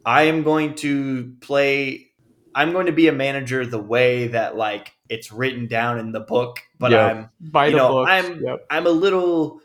I 0.05 0.25
am 0.25 0.43
going 0.43 0.75
to 0.77 1.35
play 1.41 2.09
I'm 2.55 2.73
going 2.73 2.87
to 2.87 2.93
be 2.93 3.09
a 3.09 3.13
manager 3.13 3.65
the 3.65 3.79
way 3.79 4.29
that 4.29 4.57
like 4.57 4.93
it's 5.09 5.33
written 5.33 5.69
down 5.69 5.99
in 5.99 6.13
the 6.13 6.21
book, 6.21 6.61
but. 6.79 6.91
I'm 7.09 7.31
by 7.41 7.67
you 7.67 7.73
the 7.73 7.79
know. 7.79 7.99
I'm- 8.05 8.41
yep. 8.45 8.67
I'm 8.71 8.87
a 8.87 8.91
little, 8.91 9.61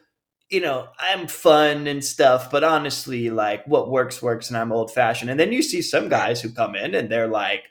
you 0.49 0.62
know, 0.62 0.88
I'm 0.99 1.27
fun 1.27 1.88
and 1.88 2.03
stuff, 2.03 2.49
but 2.51 2.63
honestly, 2.63 3.29
like 3.29 3.65
what 3.67 3.89
works 3.91 4.21
works, 4.21 4.49
and 4.49 4.57
I'm 4.57 4.71
old 4.71 4.91
fashioned. 4.93 5.29
And 5.31 5.39
then 5.39 5.51
you 5.51 5.62
see 5.62 5.81
some 5.81 6.10
guys 6.10 6.41
who 6.41 6.49
come 6.51 6.75
in 6.75 6.95
and 6.95 7.10
they're 7.10 7.27
like, 7.27 7.63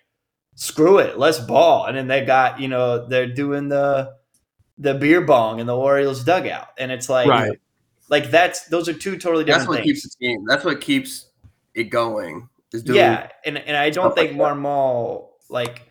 "Screw 0.56 0.98
it, 0.98 1.18
let's 1.18 1.38
ball," 1.40 1.86
and 1.86 1.96
then 1.96 2.06
they 2.08 2.24
got, 2.24 2.60
you 2.60 2.68
know, 2.68 3.06
they're 3.06 3.26
doing 3.32 3.68
the 3.68 4.14
the 4.78 4.94
beer 4.94 5.22
bong 5.22 5.58
in 5.60 5.66
the 5.66 5.76
Orioles 5.76 6.22
dugout, 6.24 6.68
and 6.78 6.92
it's 6.92 7.08
like, 7.08 7.28
Right. 7.28 7.58
like 8.10 8.30
that's 8.30 8.66
those 8.68 8.88
are 8.88 8.92
two 8.94 9.16
totally 9.18 9.44
different 9.44 9.62
That's 9.62 9.68
what 9.68 9.76
things. 9.78 9.86
keeps 10.02 10.16
the 10.16 10.26
team. 10.26 10.44
That's 10.46 10.64
what 10.64 10.80
keeps 10.80 11.30
it 11.74 11.84
going. 11.84 12.48
Is 12.72 12.82
doing 12.82 12.96
yeah, 12.98 13.30
and 13.44 13.58
and 13.58 13.76
I 13.76 13.90
don't 13.90 14.06
stuff 14.06 14.16
like 14.18 14.28
think 14.28 14.38
that. 14.38 14.44
Like 15.48 15.82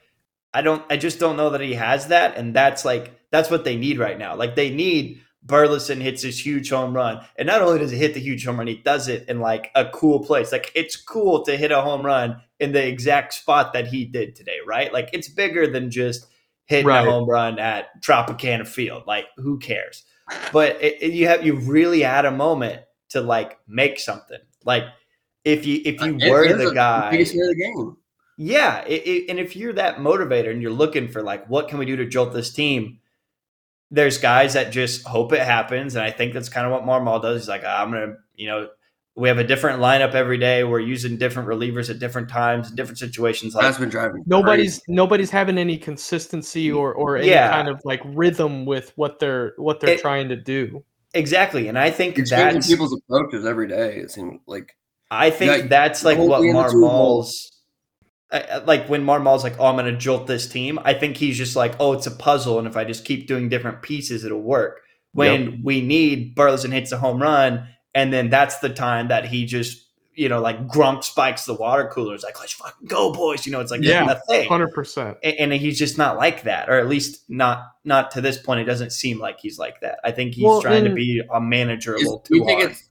I 0.53 0.61
don't 0.61 0.83
I 0.89 0.97
just 0.97 1.19
don't 1.19 1.37
know 1.37 1.49
that 1.51 1.61
he 1.61 1.73
has 1.73 2.07
that, 2.07 2.37
and 2.37 2.53
that's 2.53 2.85
like 2.85 3.13
that's 3.31 3.49
what 3.49 3.63
they 3.63 3.75
need 3.75 3.99
right 3.99 4.17
now. 4.17 4.35
Like 4.35 4.55
they 4.55 4.69
need 4.69 5.21
Burleson 5.45 6.01
hits 6.01 6.23
this 6.23 6.43
huge 6.43 6.69
home 6.71 6.95
run, 6.95 7.23
and 7.37 7.45
not 7.45 7.61
only 7.61 7.79
does 7.79 7.91
he 7.91 7.97
hit 7.97 8.13
the 8.15 8.19
huge 8.19 8.45
home 8.45 8.57
run, 8.57 8.67
he 8.67 8.77
does 8.77 9.07
it 9.07 9.29
in 9.29 9.39
like 9.39 9.69
a 9.75 9.85
cool 9.89 10.19
place. 10.23 10.51
Like 10.51 10.71
it's 10.75 10.95
cool 10.95 11.43
to 11.45 11.55
hit 11.55 11.71
a 11.71 11.81
home 11.81 12.03
run 12.05 12.41
in 12.59 12.71
the 12.71 12.85
exact 12.85 13.33
spot 13.33 13.71
that 13.73 13.87
he 13.87 14.05
did 14.05 14.35
today, 14.35 14.57
right? 14.65 14.91
Like 14.91 15.09
it's 15.13 15.29
bigger 15.29 15.67
than 15.67 15.91
just 15.91 16.25
hitting 16.65 16.87
Right. 16.87 17.07
a 17.07 17.11
home 17.11 17.29
run 17.29 17.59
at 17.59 18.01
Tropicana 18.01 18.67
Field. 18.67 19.03
Like 19.05 19.25
who 19.37 19.59
cares? 19.59 20.03
But 20.51 20.81
it, 20.81 20.97
it- 21.01 21.13
you 21.13 21.27
have 21.27 21.45
you 21.45 21.55
really 21.57 22.01
had 22.01 22.25
a 22.25 22.31
moment 22.31 22.81
to 23.09 23.21
like 23.21 23.59
make 23.67 23.99
something. 23.99 24.39
Like 24.63 24.85
if 25.43 25.65
you 25.67 25.79
if 25.85 26.01
you 26.01 26.13
uh, 26.13 26.17
And- 26.21 26.31
were 26.31 26.53
the 26.53 26.69
the 26.69 26.73
guy, 26.73 27.11
biggest 27.11 27.33
hit 27.33 27.43
of 27.43 27.49
the 27.49 27.55
game. 27.55 27.97
yeah, 28.37 28.83
it, 28.85 29.03
it- 29.05 29.29
and 29.29 29.39
if 29.39 29.55
you're 29.55 29.73
that 29.73 29.97
motivator 29.97 30.49
and 30.49 30.59
you're 30.59 30.71
looking 30.71 31.07
for 31.07 31.21
like 31.21 31.47
what 31.47 31.67
can 31.67 31.77
we 31.77 31.85
do 31.85 31.95
to 31.97 32.05
jolt 32.07 32.33
this 32.33 32.51
team, 32.51 32.97
there's 33.91 34.17
guys 34.17 34.53
that 34.53 34.71
just 34.71 35.05
hope 35.07 35.31
it 35.33 35.41
happens, 35.41 35.95
and 35.95 36.03
I 36.03 36.11
think 36.11 36.33
that's 36.33 36.49
kind 36.49 36.65
of 36.65 36.71
what 36.71 36.83
Marmol 36.83 37.21
does. 37.21 37.43
He's 37.43 37.49
like, 37.49 37.63
ah, 37.65 37.81
I'm 37.83 37.91
gonna, 37.91 38.15
you 38.35 38.47
know, 38.47 38.69
we 39.15 39.29
have 39.29 39.37
a 39.37 39.43
different 39.45 39.79
lineup 39.79 40.13
every 40.13 40.37
day. 40.37 40.63
We're 40.65 40.79
using 40.79 41.17
different 41.17 41.47
relievers 41.47 41.89
at 41.89 41.99
different 41.99 42.27
times 42.27 42.69
in 42.69 42.75
different 42.75 42.97
situations. 42.97 43.55
Like, 43.55 43.63
That's 43.63 43.77
been 43.77 43.87
driving. 43.89 44.23
Nobody's 44.25 44.79
crazy. 44.79 44.83
nobody's 44.89 45.29
having 45.31 45.57
any 45.57 45.77
consistency 45.77 46.71
or 46.71 46.93
or 46.93 47.17
any 47.17 47.29
Yeah. 47.29 47.49
kind 47.51 47.69
of 47.69 47.79
like 47.85 48.01
rhythm 48.03 48.65
with 48.65 48.91
what 48.95 49.19
they're 49.19 49.53
what 49.57 49.79
they're 49.79 49.91
It- 49.91 50.01
trying 50.01 50.27
to 50.29 50.35
do. 50.35 50.83
exactly, 51.13 51.67
and 51.69 51.79
I 51.79 51.91
think 51.91 52.17
It's 52.17 52.29
that's 52.31 52.67
people's 52.67 52.93
approaches 53.07 53.45
every 53.45 53.67
day. 53.69 53.97
It 53.97 54.11
seems 54.11 54.41
like 54.47 54.75
I 55.11 55.29
think 55.29 55.51
Yeah, 55.63 55.67
that's 55.67 56.03
like 56.03 56.17
what 56.17 56.41
me 56.41 56.51
Like 58.65 58.87
when 58.87 59.03
Marmol's 59.03 59.43
like, 59.43 59.55
"Oh, 59.59 59.65
I'm 59.65 59.75
going 59.75 59.85
to 59.91 59.97
jolt 59.97 60.27
this 60.27 60.47
team." 60.47 60.79
I 60.83 60.93
think 60.93 61.17
he's 61.17 61.37
just 61.37 61.55
like, 61.55 61.75
"Oh, 61.79 61.93
it's 61.93 62.07
a 62.07 62.11
puzzle, 62.11 62.59
and 62.59 62.67
if 62.67 62.75
I 62.75 62.83
just 62.83 63.05
keep 63.05 63.27
doing 63.27 63.49
different 63.49 63.81
pieces, 63.81 64.23
it'll 64.23 64.41
work." 64.41 64.81
When 65.13 65.61
we 65.63 65.79
need 65.81 66.35
Burleson 66.35 66.71
hits 66.71 66.91
a 66.91 66.97
home 66.97 67.21
run, 67.21 67.67
and 67.93 68.11
then 68.11 68.29
that's 68.29 68.59
the 68.59 68.67
time 68.69 69.07
that 69.07 69.25
he 69.25 69.45
just, 69.45 69.87
you 70.13 70.27
know, 70.27 70.41
like 70.41 70.67
Grump 70.67 71.05
spikes 71.05 71.45
the 71.45 71.53
water 71.53 71.87
coolers, 71.87 72.23
like, 72.23 72.37
"Let's 72.39 72.51
fucking 72.51 72.87
go, 72.87 73.13
boys!" 73.13 73.45
You 73.45 73.53
know, 73.53 73.61
it's 73.61 73.71
like 73.71 73.81
Yeah, 73.81 74.11
a 74.11 74.19
thing, 74.27 74.49
Hundred 74.49 74.73
percent. 74.73 75.17
And 75.23 75.53
he's 75.53 75.79
just 75.79 75.97
not 75.97 76.17
like 76.17 76.43
that, 76.43 76.69
or 76.69 76.77
at 76.77 76.87
least 76.89 77.23
not 77.29 77.63
not 77.85 78.11
to 78.11 78.21
this 78.21 78.37
point. 78.37 78.59
It 78.59 78.65
doesn't 78.65 78.91
seem 78.91 79.19
like 79.19 79.39
he's 79.39 79.57
like 79.57 79.79
that. 79.81 79.99
I 80.03 80.11
think 80.11 80.33
he's 80.33 80.43
Well, 80.43 80.61
trying 80.61 80.83
to 80.83 80.93
be 80.93 81.21
a 81.33 81.39
manager 81.39 81.95
a 81.95 81.99
little 81.99 82.25
do 82.27 82.35
you 82.35 82.41
too 82.41 82.45
think 82.45 82.59
hard. 82.59 82.71
it's 82.71 82.89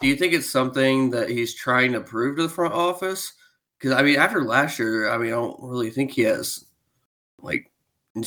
do 0.00 0.06
you 0.08 0.16
think 0.16 0.34
it's 0.34 0.48
something 0.48 1.10
that 1.10 1.30
he's 1.30 1.54
trying 1.54 1.92
to 1.92 2.00
prove 2.00 2.36
to 2.36 2.42
the 2.44 2.48
front 2.48 2.74
office? 2.74 3.32
Because 3.86 4.00
I 4.00 4.02
mean, 4.02 4.16
after 4.16 4.42
last 4.42 4.80
year, 4.80 5.08
I 5.08 5.16
mean, 5.16 5.28
I 5.28 5.36
don't 5.36 5.62
really 5.62 5.90
think 5.90 6.10
he 6.10 6.22
has 6.22 6.64
like 7.40 7.70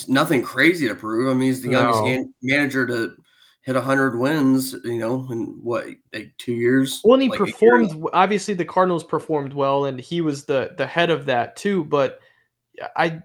nothing 0.08 0.42
crazy 0.42 0.88
to 0.88 0.96
prove. 0.96 1.30
I 1.30 1.34
mean, 1.34 1.50
he's 1.50 1.62
the 1.62 1.68
youngest 1.70 2.02
No. 2.02 2.34
manager 2.42 2.88
to 2.88 3.14
hit 3.64 3.76
hundred 3.76 4.18
wins. 4.18 4.74
You 4.86 5.00
know, 5.00 5.28
in 5.30 5.60
what 5.62 5.88
like 6.14 6.32
two 6.38 6.54
years? 6.54 7.02
Well, 7.04 7.16
and 7.16 7.24
he 7.24 7.28
Like, 7.28 7.40
performed. 7.40 8.06
Obviously, 8.14 8.54
the 8.54 8.64
Cardinals 8.64 9.04
performed 9.04 9.52
well, 9.52 9.84
and 9.84 10.00
he 10.00 10.22
was 10.22 10.46
the 10.46 10.76
the 10.78 10.88
head 10.88 11.10
of 11.10 11.26
that 11.26 11.58
too. 11.58 11.84
But 11.84 12.22
I, 12.96 13.22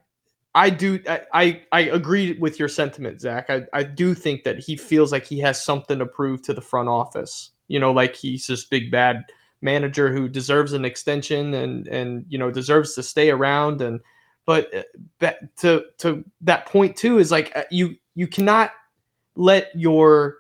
I 0.57 0.71
do, 0.71 0.99
I, 1.09 1.21
I, 1.33 1.63
I 1.71 1.81
agree 1.83 2.33
with 2.33 2.59
your 2.59 2.69
sentiment, 2.69 3.21
Zach. 3.21 3.49
I, 3.49 3.63
I 3.73 3.85
do 3.85 4.13
think 4.13 4.43
that 4.43 4.59
he 4.59 4.75
feels 4.77 5.13
like 5.13 5.25
he 5.25 5.39
has 5.39 5.65
something 5.65 6.01
to 6.01 6.07
prove 6.07 6.43
to 6.43 6.53
the 6.53 6.61
front 6.61 6.89
office. 6.89 7.53
You 7.69 7.79
know, 7.79 7.93
like 7.93 8.17
he's 8.17 8.49
this 8.49 8.65
big 8.65 8.91
bad 8.91 9.23
manager 9.63 10.13
who 10.13 10.29
deserves 10.29 10.73
an 10.73 10.85
extension 10.85 11.55
and 11.55 11.89
and 11.89 12.25
you 12.29 12.39
know 12.39 12.51
deserves 12.51 12.95
to 12.95 13.03
stay 13.03 13.31
around. 13.31 13.81
And 13.81 14.01
but 14.47 14.87
uh, 15.21 15.33
to 15.59 15.85
to 15.99 16.25
that 16.43 16.67
point 16.67 16.97
too 16.97 17.19
is 17.19 17.31
like 17.31 17.53
uh, 17.57 17.65
you 17.71 17.97
you 18.15 18.27
cannot 18.27 18.73
let 19.37 19.71
your 19.75 20.39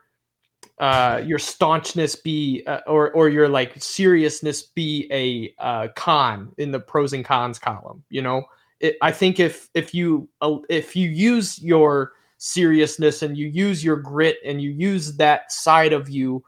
uh, 0.78 1.22
your 1.24 1.38
staunchness 1.38 2.16
be 2.16 2.62
uh, 2.66 2.80
or 2.86 3.12
or 3.12 3.28
your 3.28 3.48
like 3.48 3.80
seriousness 3.82 4.62
be 4.62 5.08
a 5.10 5.54
uh, 5.62 5.88
con 5.94 6.52
in 6.58 6.70
the 6.72 6.80
pros 6.80 7.12
and 7.12 7.24
cons 7.24 7.58
column. 7.58 8.02
You 8.10 8.22
know, 8.22 8.44
it, 8.80 8.96
I 9.00 9.12
think 9.12 9.38
if 9.38 9.68
if 9.74 9.94
you 9.94 10.28
uh, 10.40 10.58
if 10.68 10.96
you 10.96 11.08
use 11.08 11.62
your 11.62 12.12
seriousness 12.38 13.22
and 13.22 13.38
you 13.38 13.46
use 13.46 13.84
your 13.84 13.96
grit 13.96 14.36
and 14.44 14.60
you 14.60 14.70
use 14.70 15.16
that 15.16 15.50
side 15.50 15.92
of 15.92 16.08
you 16.08 16.44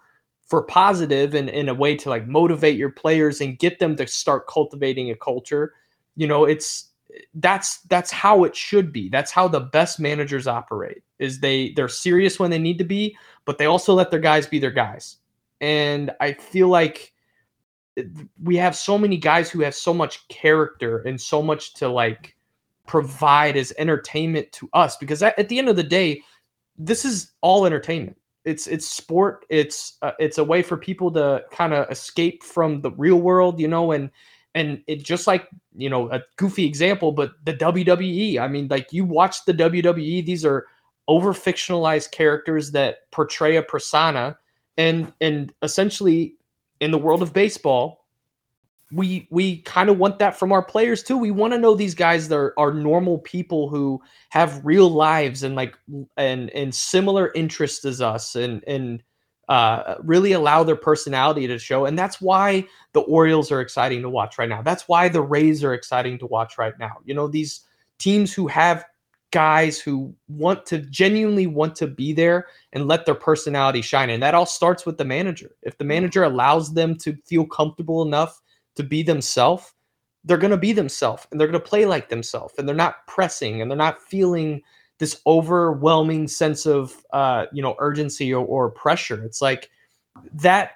for 0.47 0.63
positive 0.63 1.35
and 1.35 1.49
in 1.49 1.69
a 1.69 1.75
way 1.75 1.97
to 1.97 2.09
like 2.09 2.27
motivate 2.27 2.77
your 2.77 2.91
players 2.91 3.41
and 3.41 3.59
get 3.59 3.79
them 3.79 3.97
to 3.97 4.07
start 4.07 4.47
cultivating 4.47 5.11
a 5.11 5.17
culture 5.17 5.75
you 6.15 6.27
know 6.27 6.45
it's 6.45 6.91
that's 7.35 7.79
that's 7.83 8.11
how 8.11 8.45
it 8.45 8.55
should 8.55 8.93
be. 8.93 9.09
That's 9.09 9.31
how 9.31 9.49
the 9.49 9.61
best 9.61 10.01
managers 10.01 10.47
operate 10.47 11.03
is 11.19 11.41
they 11.41 11.73
they're 11.73 11.89
serious 11.89 12.39
when 12.39 12.51
they 12.51 12.59
need 12.59 12.79
to 12.79 12.85
be 12.85 13.17
but 13.45 13.59
they 13.59 13.67
also 13.67 13.95
let 13.95 14.11
their 14.11 14.21
guys 14.21 14.47
be 14.47 14.59
their 14.59 14.71
guys. 14.71 15.17
And 15.61 16.11
i 16.21 16.33
feel 16.33 16.69
like 16.69 17.13
we 18.43 18.57
have 18.57 18.77
so 18.77 18.99
many 18.99 19.17
guys 19.17 19.51
who 19.51 19.61
have 19.61 19.75
so 19.75 19.95
much 19.95 20.29
character 20.29 20.99
and 20.99 21.19
so 21.19 21.41
much 21.41 21.73
to 21.75 21.89
like 21.89 22.37
provide 22.87 23.57
as 23.57 23.73
entertainment 23.79 24.53
to 24.53 24.69
us 24.75 24.99
because 24.99 25.23
at, 25.23 25.49
the 25.49 25.59
end 25.59 25.69
of 25.69 25.77
the 25.77 25.83
day 25.83 26.21
this 26.79 27.07
is 27.07 27.33
all 27.41 27.65
entertainment 27.65 28.19
it's 28.47 28.67
it's 28.69 28.87
sport 28.87 29.45
it's 29.51 29.99
uh, 30.01 30.13
it's 30.19 30.39
a 30.39 30.45
way 30.45 30.63
for 30.63 30.77
people 30.77 31.11
to 31.11 31.45
kind 31.51 31.75
of 31.75 31.91
escape 31.91 32.43
from 32.43 32.81
the 32.81 32.93
real 32.93 33.21
world 33.21 33.61
you 33.61 33.69
know 33.69 33.93
and 33.93 34.11
and 34.55 34.83
it 34.87 35.03
just 35.03 35.27
like 35.27 35.49
you 35.77 35.91
know 35.91 36.11
a 36.11 36.23
goofy 36.37 36.65
example 36.65 37.13
but 37.13 37.33
the 37.45 37.53
WWE 37.53 38.39
I 38.39 38.49
mean 38.49 38.69
like 38.69 38.93
you 38.93 39.05
watch 39.05 39.45
the 39.45 39.53
WWE 39.53 40.25
these 40.25 40.45
are 40.45 40.67
over 41.09 41.35
fictionalized 41.35 42.13
characters 42.13 42.71
that 42.71 43.11
portray 43.11 43.57
a 43.57 43.63
persona 43.63 44.39
and 44.79 45.13
and 45.21 45.53
essentially 45.63 46.37
in 46.81 46.93
the 46.93 46.99
world 46.99 47.23
of 47.23 47.33
baseball 47.33 48.06
we 48.93 49.27
we 49.31 49.59
kind 49.63 49.89
of 49.89 49.99
want 49.99 50.19
that 50.21 50.39
from 50.39 50.53
our 50.53 50.63
players 50.63 51.03
too. 51.03 51.19
We 51.19 51.31
want 51.31 51.53
to 51.53 51.59
know 51.59 51.75
these 51.75 51.95
guys 51.95 52.29
that 52.29 52.37
are, 52.37 52.55
are 52.59 52.73
normal 52.73 53.19
people 53.19 53.69
who 53.69 54.01
have 54.31 54.65
real 54.65 54.89
lives 54.89 55.43
and 55.43 55.57
like 55.57 55.77
and 56.17 56.51
and 56.51 56.75
similar 56.75 57.33
interests 57.35 57.85
as 57.85 58.01
us 58.01 58.37
and 58.37 58.63
and 58.67 59.03
uh, 59.49 59.97
really 60.03 60.33
allow 60.33 60.65
their 60.65 60.77
personality 60.77 61.47
to 61.47 61.59
show. 61.59 61.85
And 61.85 61.99
that's 61.99 62.21
why 62.21 62.67
the 62.93 63.01
Orioles 63.03 63.53
are 63.53 63.61
exciting 63.61 64.03
to 64.03 64.09
watch 64.09 64.39
right 64.39 64.49
now. 64.49 64.63
That's 64.63 64.89
why 64.89 65.09
the 65.09 65.23
Rays 65.23 65.63
are 65.63 65.75
exciting 65.75 66.19
to 66.19 66.27
watch 66.27 66.59
right 66.59 66.77
now. 66.79 66.97
You 67.05 67.15
know, 67.15 67.29
these 67.29 67.61
teams 67.99 68.33
who 68.33 68.49
have 68.49 68.85
guys 69.33 69.79
who 69.79 70.15
want 70.29 70.65
to 70.67 70.79
genuinely 70.79 71.47
want 71.47 71.77
to 71.77 71.87
be 71.87 72.13
there 72.13 72.47
and 72.73 72.89
let 72.89 73.07
their 73.07 73.15
personality 73.15 73.83
shine. 73.83 74.11
And 74.11 74.23
that 74.23 74.35
all 74.35 74.47
starts 74.47 74.87
with 74.87 74.99
the 74.99 75.05
manager. 75.05 75.51
If 75.63 75.79
the 75.79 75.85
manager 75.85 76.25
allows 76.25 76.75
them 76.75 76.97
to 76.99 77.17
feel 77.27 77.47
comfortable 77.47 78.03
enough 78.03 78.41
to 78.77 78.83
be 78.83 79.03
themselves, 79.03 79.73
they're 80.25 80.39
going 80.39 80.51
to 80.51 80.57
be 80.57 80.73
themselves 80.73 81.27
and 81.31 81.41
they're 81.41 81.49
going 81.49 81.61
to 81.61 81.69
play 81.69 81.87
like 81.87 82.09
themselves 82.09 82.55
and 82.59 82.69
they're 82.69 82.75
not 82.75 83.07
pressing 83.07 83.61
and 83.61 83.71
they're 83.71 83.79
not 83.79 84.03
feeling 84.03 84.63
this 84.99 85.21
overwhelming 85.27 86.27
sense 86.27 86.67
of 86.67 87.05
uh, 87.13 87.47
you 87.53 87.63
know 87.63 87.77
urgency 87.79 88.33
or, 88.33 88.45
or 88.45 88.71
pressure. 88.71 89.23
It's 89.25 89.43
like 89.43 89.71
that 90.35 90.73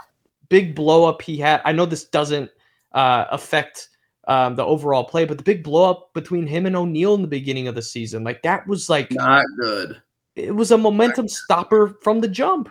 big 0.49 0.75
blow 0.75 1.05
up 1.05 1.23
he 1.23 1.39
had. 1.39 1.63
I 1.65 1.73
know 1.73 1.87
this 1.87 2.05
doesn't 2.05 2.51
uh, 2.93 3.27
affect 3.31 3.89
um, 4.29 4.57
the 4.57 4.65
overall 4.65 5.05
play, 5.05 5.25
but 5.25 5.39
the 5.39 5.45
big 5.45 5.65
blow 5.65 5.91
up 5.91 6.13
between 6.13 6.47
him 6.47 6.67
and 6.67 6.77
O'Neill 6.77 7.15
in 7.15 7.23
the 7.23 7.29
beginning 7.29 7.69
of 7.69 7.75
the 7.75 7.83
season, 7.83 8.23
like 8.25 8.43
that 8.43 8.67
was 8.67 8.91
like 8.91 9.11
not 9.11 9.45
good. 9.59 10.01
It 10.37 10.55
was 10.55 10.71
a 10.71 10.79
momentum 10.79 11.29
stopper 11.29 11.97
from 12.03 12.21
the 12.21 12.29
jump. 12.29 12.71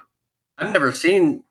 I've 0.57 0.73
never 0.73 0.91
seen 0.91 1.43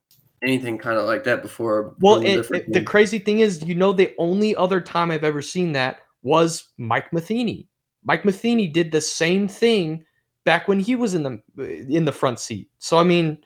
anything 0.43 0.79
kind 0.79 0.99
of 0.99 1.07
like 1.07 1.25
that 1.25 1.43
before. 1.43 1.95
Well, 2.01 2.23
it, 2.23 2.51
it, 2.51 2.73
the 2.73 2.83
crazy 2.83 3.19
thing 3.19 3.41
is, 3.41 3.63
you 3.65 3.75
know, 3.75 3.93
the 3.93 4.15
only 4.19 4.55
other 4.57 4.81
time 4.81 5.11
I've 5.11 5.25
ever 5.25 5.43
seen 5.43 5.73
that 5.73 6.01
was 6.23 6.69
Mike 6.79 7.13
Matheny. 7.13 7.69
Mike 8.05 8.25
Matheny 8.25 8.69
did 8.69 8.93
the 8.93 9.01
same 9.01 9.49
thing 9.49 10.05
back 10.45 10.69
when 10.69 10.81
he 10.81 10.97
was 10.97 11.15
in 11.15 11.23
the 11.25 11.43
in 11.89 12.05
the 12.05 12.13
front 12.13 12.41
seat. 12.41 12.71
So 12.79 12.99
I 12.99 13.05
mean, 13.05 13.39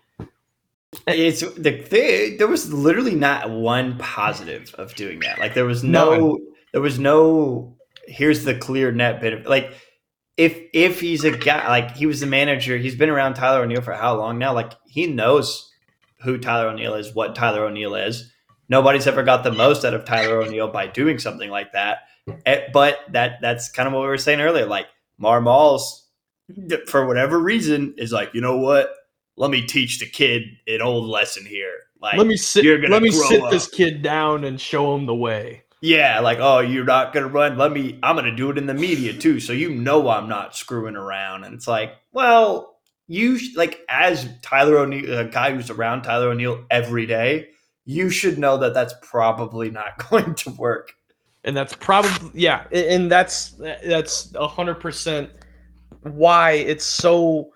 eh, 1.07 1.14
it's 1.14 1.40
the 1.40 1.82
thing. 1.82 2.36
There 2.38 2.49
was 2.49 2.72
literally 2.72 3.14
not 3.14 3.51
one 3.51 3.99
positive 3.99 4.74
of 4.74 4.95
doing 4.95 5.20
that. 5.20 5.38
Like 5.38 5.55
there 5.55 5.64
was 5.64 5.82
no, 5.82 6.16
no. 6.16 6.38
there 6.72 6.82
was 6.82 6.99
no. 6.99 7.76
Here's 8.07 8.45
the 8.45 8.55
clear 8.55 8.93
net 8.93 9.20
bit 9.20 9.32
of 9.32 9.47
like. 9.47 9.72
If 10.38 10.59
if 10.72 10.99
he's 10.99 11.24
a 11.24 11.36
guy 11.36 11.68
like 11.68 11.95
he 11.95 12.07
was 12.07 12.20
the 12.20 12.26
manager, 12.26 12.78
he's 12.78 12.97
been 12.97 13.11
around 13.11 13.34
Tyler 13.34 13.62
O'Neill 13.62 13.82
for 13.82 13.93
how 13.93 14.16
long 14.16 14.38
now? 14.38 14.55
Like 14.55 14.72
he 14.86 15.07
knows 15.07 15.71
who 16.22 16.38
Tyler 16.38 16.68
O'Neill 16.68 16.94
is, 16.94 17.14
what 17.14 17.34
Tyler 17.34 17.64
O'Neill 17.64 17.94
is. 17.94 18.32
Nobody's 18.68 19.06
ever 19.06 19.22
got 19.22 19.44
the 19.44 19.52
most 19.52 19.84
out 19.84 19.94
of 19.94 20.04
Tyler 20.04 20.42
O'Neill 20.42 20.68
by 20.68 20.86
doing 20.86 21.18
something 21.18 21.50
like 21.50 21.72
that. 21.72 22.08
Eh, 22.46 22.68
but 22.72 22.98
that 23.10 23.40
that's 23.40 23.70
kind 23.70 23.86
of 23.86 23.92
what 23.92 24.02
we 24.02 24.08
were 24.08 24.18
saying 24.18 24.40
earlier. 24.40 24.66
Like 24.66 24.86
Marmol's, 25.18 26.06
for 26.86 27.06
whatever 27.06 27.38
reason, 27.38 27.94
is 27.98 28.12
like, 28.12 28.34
you 28.34 28.40
know 28.40 28.58
what? 28.58 28.92
Let 29.36 29.50
me 29.50 29.66
teach 29.66 29.98
the 29.98 30.06
kid 30.06 30.42
an 30.66 30.82
old 30.82 31.08
lesson 31.08 31.44
here. 31.44 31.74
Like, 32.00 32.16
let 32.16 32.26
me 32.26 32.36
sit. 32.36 32.64
Let 32.90 33.02
me 33.02 33.10
sit 33.10 33.42
up. 33.42 33.50
this 33.50 33.68
kid 33.68 34.02
down 34.02 34.44
and 34.44 34.60
show 34.60 34.94
him 34.94 35.06
the 35.06 35.14
way. 35.14 35.62
Yeah, 35.80 36.20
like, 36.20 36.38
oh, 36.40 36.60
you're 36.60 36.84
not 36.84 37.12
gonna 37.12 37.28
run. 37.28 37.56
Let 37.56 37.72
me. 37.72 37.98
I'm 38.02 38.16
gonna 38.16 38.34
do 38.34 38.50
it 38.50 38.58
in 38.58 38.66
the 38.66 38.74
media 38.74 39.12
too, 39.12 39.40
so 39.40 39.52
you 39.52 39.70
know 39.70 40.08
I'm 40.08 40.28
not 40.28 40.56
screwing 40.56 40.96
around. 40.96 41.44
And 41.44 41.54
it's 41.54 41.66
like, 41.68 41.94
well, 42.12 42.71
you 43.12 43.38
like 43.56 43.80
as 43.90 44.26
Tyler 44.40 44.78
O'Neill, 44.78 45.18
a 45.18 45.24
guy 45.26 45.52
who's 45.52 45.68
around 45.68 46.02
Tyler 46.02 46.30
O'Neill 46.30 46.64
every 46.70 47.04
day, 47.04 47.50
you 47.84 48.08
should 48.08 48.38
know 48.38 48.56
that 48.56 48.72
that's 48.72 48.94
probably 49.02 49.70
not 49.70 49.98
going 50.10 50.34
to 50.36 50.50
work. 50.52 50.94
And 51.44 51.54
that's 51.54 51.74
probably 51.74 52.40
yeah, 52.40 52.64
and 52.72 53.10
that's 53.10 53.50
that's 53.84 54.32
a 54.34 54.48
hundred 54.48 54.76
percent 54.76 55.28
why 56.02 56.52
it's 56.52 56.86
so. 56.86 57.50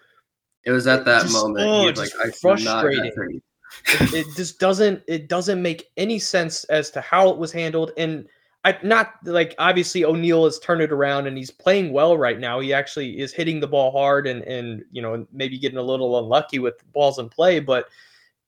It 0.64 0.72
was 0.72 0.86
at 0.86 1.04
that 1.07 1.22
just, 1.22 1.32
moment. 1.32 1.66
Oh, 1.66 1.84
like, 2.02 2.34
frustrating. 2.34 3.40
it, 3.86 4.12
it 4.12 4.26
just 4.36 4.59
doesn't 4.59 5.02
it 5.09 5.28
doesn't 5.28 5.62
make 5.62 5.86
any 5.96 6.18
sense 6.18 6.64
as 6.64 6.90
to 6.90 7.00
how 7.00 7.30
it 7.30 7.38
was 7.38 7.52
handled 7.52 7.92
and 7.96 8.26
I 8.66 8.76
not 8.82 9.14
like 9.22 9.54
obviously 9.60 10.04
O'Neill 10.04 10.44
has 10.44 10.58
turned 10.58 10.82
it 10.82 10.90
around 10.90 11.28
and 11.28 11.38
he's 11.38 11.52
playing 11.52 11.92
well 11.92 12.18
right 12.18 12.40
now. 12.40 12.58
He 12.58 12.74
actually 12.74 13.20
is 13.20 13.32
hitting 13.32 13.60
the 13.60 13.68
ball 13.68 13.92
hard 13.92 14.26
and 14.26 14.42
and 14.42 14.84
you 14.90 15.00
know 15.00 15.24
maybe 15.32 15.56
getting 15.56 15.78
a 15.78 15.82
little 15.82 16.18
unlucky 16.18 16.58
with 16.58 16.74
balls 16.92 17.20
in 17.20 17.28
play, 17.28 17.60
but 17.60 17.86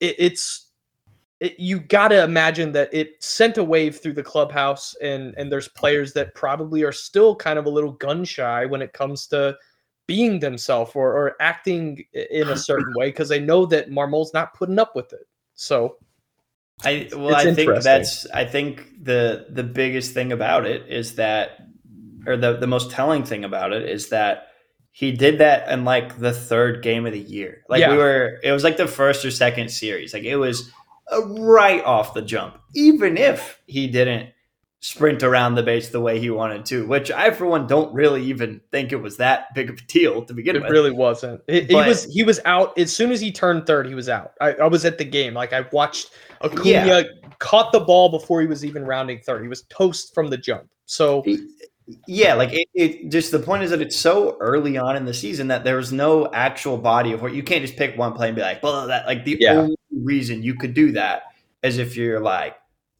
it, 0.01 0.15
it's 0.19 0.71
it, 1.39 1.57
you 1.57 1.79
got 1.79 2.09
to 2.09 2.21
imagine 2.21 2.73
that 2.73 2.93
it 2.93 3.23
sent 3.23 3.57
a 3.57 3.63
wave 3.63 3.97
through 3.97 4.11
the 4.11 4.21
clubhouse 4.21 4.93
and 5.01 5.33
and 5.37 5.49
there's 5.49 5.69
players 5.69 6.11
that 6.13 6.35
probably 6.35 6.83
are 6.83 6.91
still 6.91 7.33
kind 7.33 7.57
of 7.57 7.65
a 7.65 7.69
little 7.69 7.93
gun 7.93 8.25
shy 8.25 8.65
when 8.65 8.81
it 8.81 8.91
comes 8.91 9.25
to 9.27 9.55
being 10.05 10.37
themselves 10.37 10.91
or, 10.95 11.13
or 11.13 11.35
acting 11.39 12.03
in 12.11 12.49
a 12.49 12.57
certain 12.57 12.93
way 12.97 13.07
because 13.07 13.29
they 13.29 13.39
know 13.39 13.65
that 13.65 13.89
Marmol's 13.89 14.33
not 14.33 14.53
putting 14.53 14.79
up 14.79 14.97
with 14.97 15.13
it. 15.13 15.29
So 15.55 15.95
I 16.85 17.09
well, 17.13 17.29
it's 17.29 17.45
I 17.45 17.53
think 17.53 17.83
that's 17.83 18.29
I 18.31 18.45
think 18.45 19.03
the 19.03 19.47
the 19.49 19.63
biggest 19.63 20.13
thing 20.13 20.31
about 20.31 20.65
it 20.65 20.87
is 20.87 21.15
that, 21.15 21.59
or 22.25 22.37
the 22.37 22.57
the 22.57 22.67
most 22.67 22.91
telling 22.91 23.23
thing 23.23 23.43
about 23.43 23.73
it 23.73 23.89
is 23.89 24.09
that 24.09 24.47
he 24.91 25.11
did 25.11 25.37
that 25.39 25.69
in 25.69 25.85
like 25.85 26.19
the 26.19 26.33
third 26.33 26.83
game 26.83 27.05
of 27.05 27.13
the 27.13 27.19
year. 27.19 27.63
Like 27.69 27.81
yeah. 27.81 27.91
we 27.91 27.97
were, 27.97 28.39
it 28.43 28.51
was 28.51 28.63
like 28.63 28.77
the 28.77 28.87
first 28.87 29.23
or 29.23 29.31
second 29.31 29.69
series. 29.69 30.13
Like 30.13 30.23
it 30.23 30.35
was 30.35 30.71
right 31.27 31.83
off 31.83 32.13
the 32.13 32.21
jump. 32.21 32.59
Even 32.75 33.17
if 33.17 33.61
he 33.65 33.87
didn't 33.87 34.31
sprint 34.81 35.23
around 35.23 35.55
the 35.55 35.63
base 35.63 35.89
the 35.89 35.99
way 35.99 36.19
he 36.19 36.29
wanted 36.29 36.65
to, 36.65 36.85
which 36.87 37.11
I 37.11 37.31
for 37.31 37.45
one 37.45 37.67
don't 37.67 37.93
really 37.93 38.23
even 38.25 38.61
think 38.71 38.91
it 38.91 38.97
was 38.97 39.17
that 39.17 39.53
big 39.53 39.69
of 39.69 39.77
a 39.77 39.81
deal 39.81 40.23
to 40.25 40.33
begin 40.33 40.55
it 40.55 40.61
with. 40.61 40.71
It 40.71 40.73
really 40.73 40.91
wasn't. 40.91 41.41
It, 41.47 41.69
but, 41.69 41.83
he 41.83 41.89
was 41.89 42.03
he 42.05 42.23
was 42.23 42.39
out 42.45 42.77
as 42.77 42.95
soon 42.95 43.11
as 43.11 43.21
he 43.21 43.31
turned 43.31 43.67
third. 43.67 43.87
He 43.87 43.95
was 43.95 44.09
out. 44.09 44.33
I, 44.41 44.53
I 44.53 44.67
was 44.67 44.85
at 44.85 44.97
the 44.97 45.05
game. 45.05 45.33
Like 45.33 45.53
I 45.53 45.65
watched 45.71 46.11
Acuna 46.41 46.63
yeah. 46.63 47.03
caught 47.39 47.71
the 47.71 47.79
ball 47.79 48.09
before 48.09 48.41
he 48.41 48.47
was 48.47 48.63
even 48.63 48.85
rounding 48.85 49.19
third. 49.19 49.41
He 49.41 49.47
was 49.47 49.63
toast 49.63 50.13
from 50.13 50.27
the 50.27 50.37
jump. 50.37 50.69
So. 50.85 51.23
Yeah, 52.05 52.35
like 52.35 52.53
it, 52.53 52.67
it, 52.75 53.09
Just 53.09 53.31
the 53.31 53.39
point 53.39 53.63
is 53.63 53.71
that 53.71 53.81
it's 53.81 53.97
so 53.97 54.37
early 54.39 54.77
on 54.77 54.95
in 54.95 55.05
the 55.05 55.13
season 55.13 55.47
that 55.47 55.63
there's 55.63 55.91
no 55.91 56.31
actual 56.33 56.77
body 56.77 57.13
of 57.13 57.23
what 57.23 57.33
you 57.33 57.41
can't 57.41 57.63
just 57.63 57.77
pick 57.77 57.97
one 57.97 58.13
play 58.13 58.27
and 58.27 58.35
be 58.35 58.43
like, 58.43 58.61
well, 58.61 58.85
that 58.85 59.07
like 59.07 59.25
the 59.25 59.37
yeah. 59.39 59.53
only 59.53 59.75
reason 59.91 60.43
you 60.43 60.53
could 60.53 60.75
do 60.75 60.91
that 60.91 61.23
is 61.63 61.79
if 61.79 61.97
you're 61.97 62.19
like, 62.19 62.55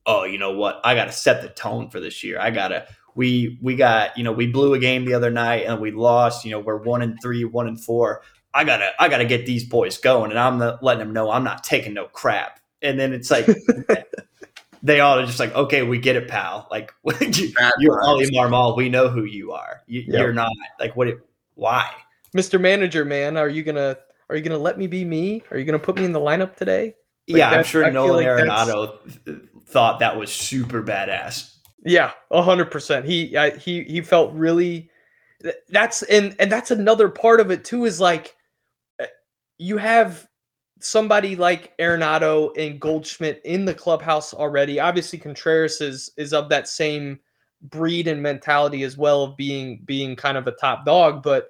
oh, 0.06 0.24
you 0.24 0.38
know 0.40 0.52
what? 0.52 0.82
I 0.84 0.96
got 0.96 1.06
to 1.06 1.12
set 1.12 1.42
the 1.42 1.50
tone 1.50 1.90
for 1.90 2.00
this 2.00 2.24
year. 2.24 2.40
I 2.40 2.50
got 2.50 2.70
to. 2.70 2.88
We 3.16 3.60
we 3.62 3.76
got 3.76 4.18
you 4.18 4.24
know 4.24 4.32
we 4.32 4.48
blew 4.48 4.74
a 4.74 4.80
game 4.80 5.04
the 5.04 5.14
other 5.14 5.30
night 5.30 5.66
and 5.66 5.82
we 5.82 5.92
lost. 5.92 6.46
You 6.46 6.52
know 6.52 6.60
we're 6.60 6.78
one 6.78 7.02
and 7.02 7.18
three, 7.22 7.44
one 7.44 7.68
and 7.68 7.84
four. 7.84 8.22
I 8.54 8.64
gotta 8.64 8.92
I 9.00 9.10
gotta 9.10 9.26
get 9.26 9.46
these 9.46 9.66
boys 9.68 9.98
going, 9.98 10.32
and 10.32 10.40
I'm 10.40 10.60
letting 10.82 11.00
them 11.00 11.14
know 11.14 11.30
I'm 11.30 11.44
not 11.44 11.64
taking 11.64 11.94
no 11.94 12.06
crap. 12.06 12.60
And 12.82 13.00
then 13.00 13.14
it's 13.14 13.30
like 13.30 13.48
they 14.84 15.00
all 15.00 15.20
are 15.20 15.26
just 15.26 15.40
like, 15.40 15.54
okay, 15.56 15.84
we 15.84 16.00
get 16.00 16.16
it, 16.16 16.28
pal. 16.28 16.68
Like 16.72 16.92
you, 17.22 17.54
are 17.92 18.04
Oli 18.04 18.28
Marmol. 18.32 18.78
We 18.78 18.90
know 18.90 19.10
who 19.10 19.24
you 19.24 19.52
are. 19.52 19.82
You, 19.88 20.18
are 20.18 20.34
not 20.34 20.52
like 20.80 20.96
what? 20.96 21.08
It, 21.08 21.20
why? 21.56 21.92
Mr. 22.36 22.60
Manager, 22.60 23.06
man, 23.06 23.38
are 23.38 23.50
you 23.50 23.64
gonna 23.64 23.98
Are 24.30 24.36
you 24.36 24.42
gonna 24.42 24.58
let 24.58 24.78
me 24.78 24.88
be 24.88 25.04
me? 25.04 25.44
Are 25.52 25.58
you 25.58 25.66
gonna 25.66 25.80
put 25.80 25.98
me 25.98 26.06
in 26.06 26.12
the 26.12 26.20
lineup 26.20 26.56
today? 26.56 26.96
Like 27.28 27.38
yeah, 27.38 27.50
I'm 27.50 27.64
sure 27.64 27.84
I 27.84 27.92
feel 27.92 28.08
Nolan 28.08 28.26
like 28.26 28.38
that's- 28.38 28.70
Arenado 28.70 29.26
th- 29.26 29.38
thought 29.66 30.00
that 30.00 30.18
was 30.18 30.32
super 30.32 30.82
badass. 30.82 31.56
Yeah, 31.86 32.12
a 32.32 32.42
hundred 32.42 32.72
percent. 32.72 33.06
He 33.06 33.36
I, 33.38 33.52
he 33.52 33.84
he 33.84 34.02
felt 34.02 34.34
really. 34.34 34.90
That's 35.70 36.04
and 36.04 36.36
and 36.40 36.52
that's 36.52 36.72
another 36.72 37.08
part 37.08 37.40
of 37.40 37.52
it 37.52 37.64
too. 37.64 37.86
Is 37.86 38.02
like, 38.02 38.36
uh, 39.02 39.06
you 39.58 39.78
have 39.78 40.28
somebody 40.80 41.36
like 41.36 41.78
Arenado 41.78 42.52
and 42.58 42.80
Goldschmidt 42.80 43.42
in 43.46 43.66
the 43.66 43.74
clubhouse 43.74 44.34
already. 44.34 44.80
Obviously, 44.80 45.20
Contreras 45.20 45.82
is 45.82 46.12
is 46.18 46.34
of 46.34 46.50
that 46.50 46.68
same 46.68 47.20
breed 47.64 48.08
and 48.08 48.22
mentality 48.22 48.84
as 48.84 48.98
well 48.98 49.24
of 49.24 49.38
being 49.38 49.82
being 49.86 50.16
kind 50.16 50.38
of 50.38 50.48
a 50.48 50.54
top 50.54 50.86
dog, 50.86 51.22
but 51.22 51.50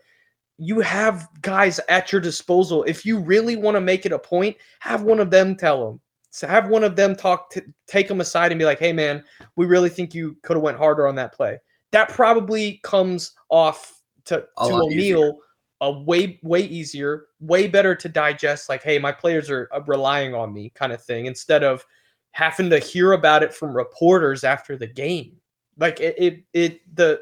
you 0.58 0.82
have 0.82 1.28
guys 1.42 1.80
at 1.88 2.12
your 2.12 2.20
disposal. 2.20 2.84
If 2.84 3.06
you 3.06 3.20
really 3.20 3.56
want 3.56 3.76
to 3.76 3.82
make 3.82 4.06
it 4.06 4.12
a 4.12 4.20
point, 4.20 4.58
have 4.80 5.04
one 5.04 5.20
of 5.20 5.32
them 5.32 5.56
tell 5.56 5.86
them. 5.86 6.02
So 6.32 6.48
have 6.48 6.68
one 6.68 6.84
of 6.84 6.96
them 6.96 7.16
talk 7.16 7.50
to 7.52 7.64
take 7.88 8.08
them 8.08 8.22
aside 8.22 8.52
and 8.52 8.60
be 8.60 8.66
like, 8.66 8.80
"Hey, 8.80 8.94
man, 8.94 9.24
we 9.56 9.66
really 9.66 9.90
think 9.90 10.14
you 10.14 10.38
could 10.44 10.58
have 10.58 10.64
went 10.64 10.78
harder 10.78 11.08
on 11.08 11.16
that 11.16 11.34
play." 11.34 11.60
That 11.92 12.10
probably 12.10 12.80
comes 12.84 13.32
off 13.50 14.00
to, 14.26 14.42
to 14.42 14.48
O'Neill 14.58 15.40
a 15.82 15.92
way 15.92 16.40
way 16.44 16.62
easier, 16.62 17.28
way 17.40 17.68
better 17.68 17.96
to 17.96 18.10
digest. 18.10 18.70
Like, 18.70 18.84
hey, 18.84 19.00
my 19.00 19.12
players 19.12 19.50
are 19.50 19.70
uh, 19.74 19.82
relying 19.88 20.34
on 20.34 20.54
me, 20.54 20.72
kind 20.76 20.92
of 20.92 21.04
thing, 21.04 21.26
instead 21.26 21.64
of 21.64 21.86
having 22.32 22.70
to 22.70 22.80
hear 22.80 23.14
about 23.14 23.44
it 23.44 23.54
from 23.54 23.76
reporters 23.76 24.44
after 24.44 24.78
the 24.78 24.88
game. 24.88 25.38
Like 25.78 26.00
it, 26.00 26.16
it, 26.18 26.44
it 26.54 26.96
the 26.96 27.22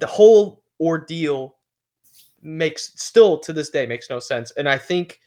the 0.00 0.06
whole 0.06 0.64
ordeal 0.80 1.56
makes 2.42 2.92
still 2.96 3.38
to 3.38 3.52
this 3.52 3.70
day 3.70 3.86
makes 3.86 4.10
no 4.10 4.18
sense. 4.18 4.50
And 4.52 4.68
I 4.68 4.76
think 4.76 5.20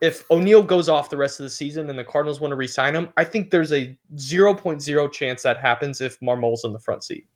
if 0.00 0.30
O'Neill 0.30 0.62
goes 0.62 0.88
off 0.88 1.10
the 1.10 1.16
rest 1.16 1.40
of 1.40 1.44
the 1.44 1.50
season 1.50 1.88
and 1.90 1.98
the 1.98 2.04
Cardinals 2.04 2.40
want 2.40 2.52
to 2.52 2.56
re-sign 2.56 2.94
him, 2.94 3.08
I 3.16 3.24
think 3.24 3.50
there's 3.50 3.72
a 3.72 3.96
0.0 4.14 5.12
chance 5.12 5.42
that 5.42 5.58
happens 5.58 6.00
if 6.00 6.20
Marmol's 6.20 6.64
in 6.64 6.72
the 6.72 6.78
front 6.78 7.02
seat. 7.02 7.26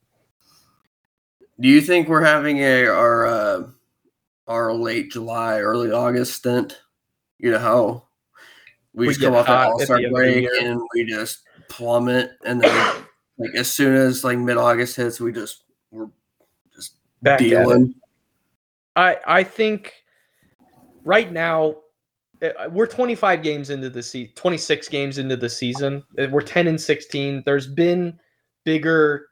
Do 1.58 1.68
you 1.68 1.80
think 1.80 2.08
we're 2.08 2.24
having 2.24 2.58
a 2.58 2.86
our 2.86 3.26
uh, 3.26 3.62
our 4.50 4.74
late 4.74 5.10
July, 5.12 5.60
early 5.60 5.92
August 5.92 6.34
stint? 6.34 6.82
You 7.38 7.52
know 7.52 7.58
how 7.58 8.08
we, 8.92 9.06
We 9.06 9.14
just 9.14 9.24
come 9.24 9.34
off 9.34 9.46
that 9.46 9.68
All 9.68 9.80
Star 9.80 9.96
end 9.96 10.06
of 10.06 10.10
the 10.10 10.14
break 10.14 10.48
and 10.62 10.80
we 10.94 11.04
just 11.04 11.42
plummet, 11.68 12.32
and 12.44 12.60
then 12.60 13.04
like 13.38 13.54
as 13.54 13.70
soon 13.70 13.94
as 13.94 14.24
like 14.24 14.38
mid 14.38 14.58
August 14.58 14.96
hits, 14.96 15.20
we 15.20 15.32
just 15.32 15.62
we're 15.90 16.08
just 16.74 16.96
Back 17.22 17.38
dealing. 17.38 17.94
I 18.96 19.16
I 19.26 19.42
think 19.44 19.94
right 21.04 21.32
now 21.32 21.76
uh, 22.42 22.68
we're 22.70 22.86
25 22.86 23.42
games 23.42 23.70
into 23.70 23.88
the 23.90 24.02
season, 24.02 24.32
26 24.34 24.88
games 24.88 25.18
into 25.18 25.36
the 25.36 25.48
season. 25.48 26.02
Uh, 26.18 26.26
We're 26.30 26.40
10 26.40 26.66
and 26.66 26.80
16. 26.80 27.42
There's 27.44 27.66
been 27.66 28.18
bigger 28.64 29.28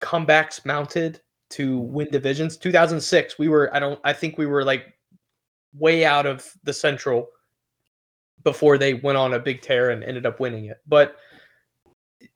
comebacks 0.00 0.64
mounted 0.64 1.20
to 1.50 1.78
win 1.78 2.08
divisions. 2.10 2.56
2006, 2.56 3.38
we 3.38 3.48
were 3.48 3.74
I 3.74 3.78
don't 3.78 4.00
I 4.04 4.12
think 4.12 4.38
we 4.38 4.46
were 4.46 4.64
like 4.64 4.94
way 5.74 6.04
out 6.04 6.26
of 6.26 6.50
the 6.64 6.72
Central 6.72 7.28
before 8.42 8.78
they 8.78 8.94
went 8.94 9.18
on 9.18 9.34
a 9.34 9.38
big 9.38 9.60
tear 9.60 9.90
and 9.90 10.02
ended 10.02 10.26
up 10.26 10.40
winning 10.40 10.66
it. 10.66 10.78
But 10.86 11.16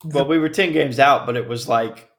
Well, 0.04 0.26
we 0.26 0.38
were 0.38 0.48
ten 0.48 0.72
games 0.72 0.98
out, 0.98 1.26
but 1.26 1.36
it 1.36 1.46
was 1.48 1.68
like 1.68 2.10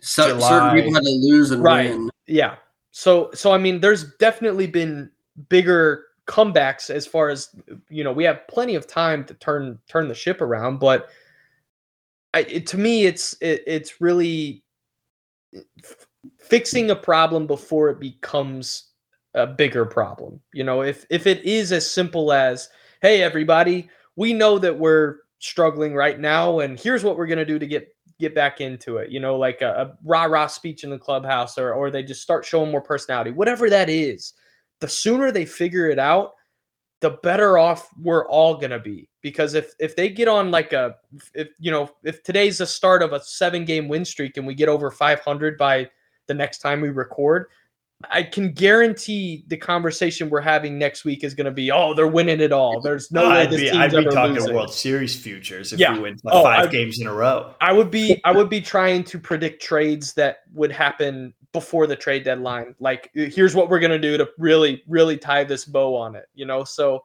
So, 0.00 0.38
certain 0.38 0.74
people 0.74 0.94
had 0.94 1.02
to 1.02 1.10
lose 1.10 1.50
and 1.50 1.62
Right. 1.62 1.90
win. 1.90 2.10
Yeah. 2.26 2.56
So 2.90 3.30
so 3.34 3.52
I 3.52 3.58
mean 3.58 3.80
there's 3.80 4.14
definitely 4.16 4.66
been 4.66 5.10
bigger 5.48 6.04
comebacks 6.26 6.90
as 6.90 7.06
far 7.06 7.28
as 7.28 7.50
you 7.88 8.02
know 8.02 8.12
we 8.12 8.24
have 8.24 8.48
plenty 8.48 8.74
of 8.74 8.86
time 8.86 9.22
to 9.24 9.34
turn 9.34 9.78
turn 9.86 10.08
the 10.08 10.14
ship 10.14 10.40
around 10.40 10.78
but 10.78 11.08
I, 12.34 12.40
it, 12.40 12.66
to 12.68 12.78
me 12.78 13.06
it's 13.06 13.36
it, 13.40 13.62
it's 13.66 14.00
really 14.00 14.64
f- 15.54 16.05
fixing 16.38 16.90
a 16.90 16.96
problem 16.96 17.46
before 17.46 17.90
it 17.90 18.00
becomes 18.00 18.90
a 19.34 19.46
bigger 19.46 19.84
problem. 19.84 20.40
You 20.52 20.64
know, 20.64 20.82
if 20.82 21.06
if 21.10 21.26
it 21.26 21.44
is 21.44 21.72
as 21.72 21.90
simple 21.90 22.32
as 22.32 22.68
hey 23.02 23.22
everybody, 23.22 23.88
we 24.16 24.32
know 24.32 24.58
that 24.58 24.78
we're 24.78 25.18
struggling 25.38 25.94
right 25.94 26.18
now 26.18 26.60
and 26.60 26.80
here's 26.80 27.04
what 27.04 27.16
we're 27.16 27.26
going 27.26 27.38
to 27.38 27.44
do 27.44 27.58
to 27.58 27.66
get 27.66 27.88
get 28.18 28.34
back 28.34 28.60
into 28.60 28.96
it. 28.96 29.10
You 29.10 29.20
know, 29.20 29.36
like 29.36 29.62
a, 29.62 29.68
a 29.68 29.98
rah 30.04 30.24
rah 30.24 30.46
speech 30.46 30.84
in 30.84 30.90
the 30.90 30.98
clubhouse, 30.98 31.58
or 31.58 31.72
or 31.72 31.90
they 31.90 32.02
just 32.02 32.22
start 32.22 32.44
showing 32.44 32.70
more 32.70 32.80
personality. 32.80 33.30
Whatever 33.30 33.68
that 33.70 33.88
is, 33.88 34.32
the 34.80 34.88
sooner 34.88 35.30
they 35.30 35.44
figure 35.44 35.88
it 35.90 35.98
out, 35.98 36.32
the 37.00 37.10
better 37.22 37.58
off 37.58 37.88
we're 38.00 38.26
all 38.28 38.56
gonna 38.56 38.78
be. 38.78 39.08
Because 39.22 39.54
if 39.54 39.74
if 39.78 39.96
they 39.96 40.08
get 40.08 40.28
on 40.28 40.50
like 40.50 40.72
a, 40.72 40.96
if 41.34 41.48
you 41.58 41.70
know, 41.70 41.90
if 42.04 42.22
today's 42.22 42.58
the 42.58 42.66
start 42.66 43.02
of 43.02 43.12
a 43.12 43.22
seven 43.22 43.64
game 43.64 43.88
win 43.88 44.04
streak 44.04 44.36
and 44.36 44.46
we 44.46 44.54
get 44.54 44.68
over 44.68 44.90
500 44.90 45.58
by 45.58 45.90
the 46.26 46.34
next 46.34 46.58
time 46.58 46.80
we 46.80 46.88
record. 46.90 47.46
I 48.10 48.22
can 48.24 48.52
guarantee 48.52 49.44
the 49.46 49.56
conversation 49.56 50.28
we're 50.28 50.42
having 50.42 50.78
next 50.78 51.06
week 51.06 51.24
is 51.24 51.32
going 51.34 51.46
to 51.46 51.50
be, 51.50 51.70
oh, 51.72 51.94
they're 51.94 52.06
winning 52.06 52.40
it 52.42 52.52
all. 52.52 52.78
There's 52.82 53.10
no 53.10 53.30
way 53.30 53.36
I'd 53.42 53.50
this 53.50 53.62
be, 53.62 53.66
team's 53.70 53.76
I'd 53.78 53.90
be 53.92 53.96
ever 53.98 54.10
talking 54.10 54.34
losing. 54.34 54.54
World 54.54 54.74
Series 54.74 55.16
futures 55.16 55.72
if 55.72 55.80
Yeah. 55.80 55.94
we 55.94 56.00
win 56.00 56.18
like 56.22 56.34
Oh, 56.34 56.42
5 56.42 56.66
I- 56.66 56.70
games 56.70 57.00
in 57.00 57.06
a 57.06 57.12
row. 57.14 57.54
I 57.62 57.72
would 57.72 57.90
be 57.90 58.20
I 58.24 58.32
would 58.32 58.50
be 58.50 58.60
trying 58.74 59.02
to 59.04 59.18
predict 59.18 59.62
trades 59.62 60.12
that 60.14 60.40
would 60.52 60.70
happen 60.70 61.32
before 61.54 61.86
the 61.86 61.96
trade 61.96 62.22
deadline. 62.24 62.74
Like 62.80 63.10
here's 63.14 63.54
what 63.54 63.70
we're 63.70 63.80
gonna 63.80 63.98
do 63.98 64.18
to 64.18 64.28
really 64.36 64.82
really 64.86 65.16
tie 65.16 65.44
this 65.44 65.64
bow 65.64 65.96
on 65.96 66.16
it. 66.16 66.26
You 66.34 66.44
know, 66.44 66.64
so 66.64 67.02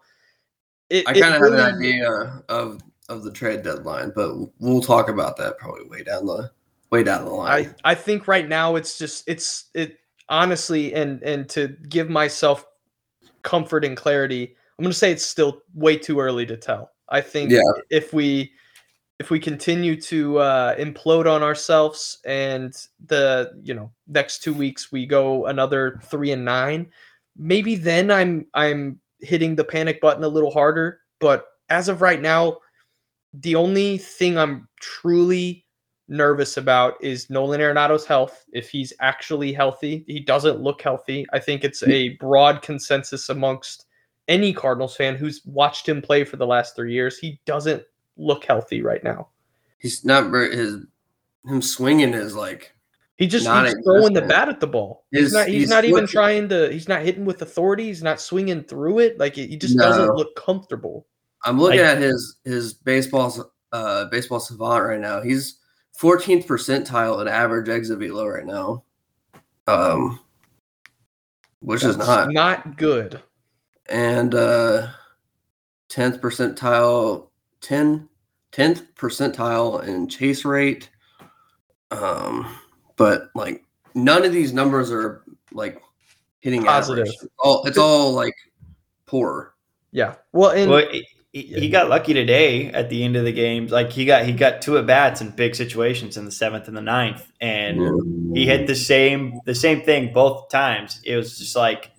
it, 0.89 1.07
I 1.07 1.13
kind 1.17 1.35
of 1.35 1.41
have 1.41 1.53
an 1.53 1.75
idea 1.77 2.43
of 2.49 2.81
of 3.07 3.23
the 3.23 3.31
trade 3.31 3.63
deadline, 3.63 4.11
but 4.13 4.35
we'll 4.59 4.81
talk 4.81 5.07
about 5.07 5.37
that 5.37 5.57
probably 5.57 5.85
way 5.87 6.03
down 6.03 6.25
the 6.25 6.51
way 6.91 7.03
down 7.03 7.25
the 7.25 7.31
line. 7.31 7.73
I 7.83 7.91
I 7.91 7.95
think 7.95 8.27
right 8.27 8.47
now 8.47 8.75
it's 8.75 8.97
just 8.97 9.23
it's 9.27 9.69
it 9.73 9.97
honestly 10.29 10.93
and 10.93 11.21
and 11.23 11.49
to 11.49 11.69
give 11.89 12.09
myself 12.09 12.65
comfort 13.43 13.83
and 13.85 13.97
clarity, 13.97 14.55
I'm 14.77 14.83
gonna 14.83 14.93
say 14.93 15.11
it's 15.11 15.25
still 15.25 15.61
way 15.73 15.97
too 15.97 16.19
early 16.19 16.45
to 16.45 16.57
tell. 16.57 16.91
I 17.09 17.21
think 17.21 17.51
Yeah. 17.51 17.61
if 17.89 18.13
we 18.13 18.51
if 19.19 19.29
we 19.29 19.39
continue 19.39 19.99
to 20.01 20.39
uh, 20.39 20.75
implode 20.77 21.31
on 21.31 21.43
ourselves 21.43 22.19
and 22.25 22.73
the 23.05 23.51
you 23.61 23.73
know 23.73 23.91
next 24.07 24.39
two 24.43 24.53
weeks 24.53 24.91
we 24.91 25.05
go 25.05 25.45
another 25.45 25.99
three 26.05 26.31
and 26.31 26.43
nine, 26.43 26.87
maybe 27.37 27.75
then 27.75 28.11
I'm 28.11 28.47
I'm 28.53 28.99
hitting 29.19 29.55
the 29.55 29.63
panic 29.63 30.01
button 30.01 30.23
a 30.23 30.27
little 30.27 30.51
harder. 30.51 31.01
But 31.19 31.45
as 31.69 31.87
of 31.87 32.01
right 32.01 32.19
now, 32.19 32.57
the 33.33 33.55
only 33.55 33.97
thing 33.99 34.37
I'm 34.37 34.67
truly 34.79 35.65
nervous 36.11 36.57
about 36.57 37.01
is 37.01 37.29
Nolan 37.29 37.61
Arenado's 37.61 38.05
health. 38.05 38.45
If 38.51 38.69
he's 38.69 38.91
actually 38.99 39.53
healthy, 39.53 40.03
he 40.07 40.19
doesn't 40.19 40.59
look 40.61 40.81
healthy. 40.81 41.25
I 41.33 41.39
think 41.39 41.63
it's 41.63 41.81
a 41.83 42.09
broad 42.19 42.61
consensus 42.61 43.29
amongst 43.29 43.85
any 44.27 44.53
Cardinals 44.53 44.95
fan 44.95 45.15
who's 45.15 45.41
watched 45.45 45.87
him 45.87 46.01
play 46.01 46.23
for 46.25 46.35
the 46.37 46.45
last 46.45 46.75
three 46.75 46.93
years. 46.93 47.17
He 47.17 47.39
doesn't 47.45 47.83
look 48.17 48.43
healthy 48.45 48.81
right 48.81 49.03
now. 49.03 49.29
He's 49.79 50.05
not 50.05 50.29
very 50.29 50.55
his 50.55 50.85
him 51.47 51.61
swinging 51.61 52.13
is 52.13 52.35
like 52.35 52.71
He 53.15 53.25
just 53.25 53.45
Not 53.45 53.65
he's 53.65 53.75
throwing 53.83 54.13
the 54.13 54.21
bat 54.21 54.49
at 54.49 54.59
the 54.59 54.67
ball. 54.67 55.05
He's 55.11 55.21
His- 55.23 55.33
not. 55.33 55.47
He's, 55.47 55.61
he's 55.61 55.69
not 55.69 55.85
even 55.85 56.01
look- 56.01 56.09
trying 56.09 56.49
to. 56.49 56.71
He's 56.71 56.87
not 56.87 57.01
hitting 57.03 57.25
with 57.25 57.41
authority. 57.41 57.85
He's 57.85 58.03
not 58.03 58.19
swinging 58.21 58.63
through 58.63 58.99
it. 58.99 59.17
Like 59.17 59.35
he 59.35 59.55
just 59.57 59.75
No. 59.75 59.83
doesn't 59.85 60.15
look 60.15 60.35
comfortable. 60.35 61.07
I'm 61.45 61.59
looking 61.59 61.79
Like- 61.79 61.87
at 61.87 61.97
his 62.01 62.37
his 62.43 62.73
baseball 62.73 63.33
uh 63.71 64.05
baseball 64.05 64.39
savant 64.41 64.83
right 64.83 64.99
now. 64.99 65.21
He's 65.21 65.57
14th 66.01 66.47
percentile 66.47 67.21
in 67.21 67.27
average 67.27 67.69
exit 67.69 67.99
velo 67.99 68.25
right 68.27 68.45
now. 68.45 68.83
Um 69.67 70.19
which 71.59 71.83
is 71.83 71.95
not 71.97 72.31
not 72.31 72.75
good. 72.77 73.21
and 73.87 74.33
uh 74.33 74.87
10th 75.89 76.19
percentile 76.19 77.27
10 77.61 78.09
10th 78.51 78.87
percentile 78.95 79.83
in 79.87 80.07
chase 80.07 80.43
rate 80.43 80.89
um 81.91 82.47
but 82.95 83.29
like 83.35 83.63
none 83.93 84.25
of 84.25 84.31
these 84.31 84.53
numbers 84.53 84.91
are 84.91 85.23
like 85.51 85.79
hitting 86.39 86.63
Positive. 86.63 87.03
average. 87.03 87.15
It's 87.21 87.33
all 87.37 87.63
it's 87.65 87.77
all 87.77 88.11
like 88.13 88.33
poor 89.05 89.53
Yeah. 89.91 90.15
Well, 90.31 90.51
and 90.51 90.71
Well, 90.71 90.85
he, 91.33 91.69
got 91.69 91.87
lucky 91.89 92.13
today 92.13 92.67
at 92.71 92.89
the 92.89 93.03
end 93.03 93.15
of 93.15 93.23
the 93.23 93.31
game. 93.31 93.67
Like 93.67 93.91
he 93.91 94.05
got 94.05 94.25
he 94.25 94.33
got 94.33 94.61
two 94.61 94.77
at 94.77 94.85
bats 94.85 95.21
in 95.21 95.29
big 95.31 95.55
situations 95.55 96.17
in 96.17 96.25
the 96.25 96.31
seventh 96.31 96.67
and 96.67 96.75
the 96.75 96.81
ninth, 96.81 97.31
and 97.39 98.35
he 98.35 98.45
hit 98.45 98.67
the 98.67 98.75
same 98.75 99.39
the 99.45 99.55
same 99.55 99.81
thing 99.81 100.13
both 100.13 100.49
times. 100.49 100.99
It 101.05 101.15
was 101.15 101.37
just 101.37 101.55
like 101.55 101.91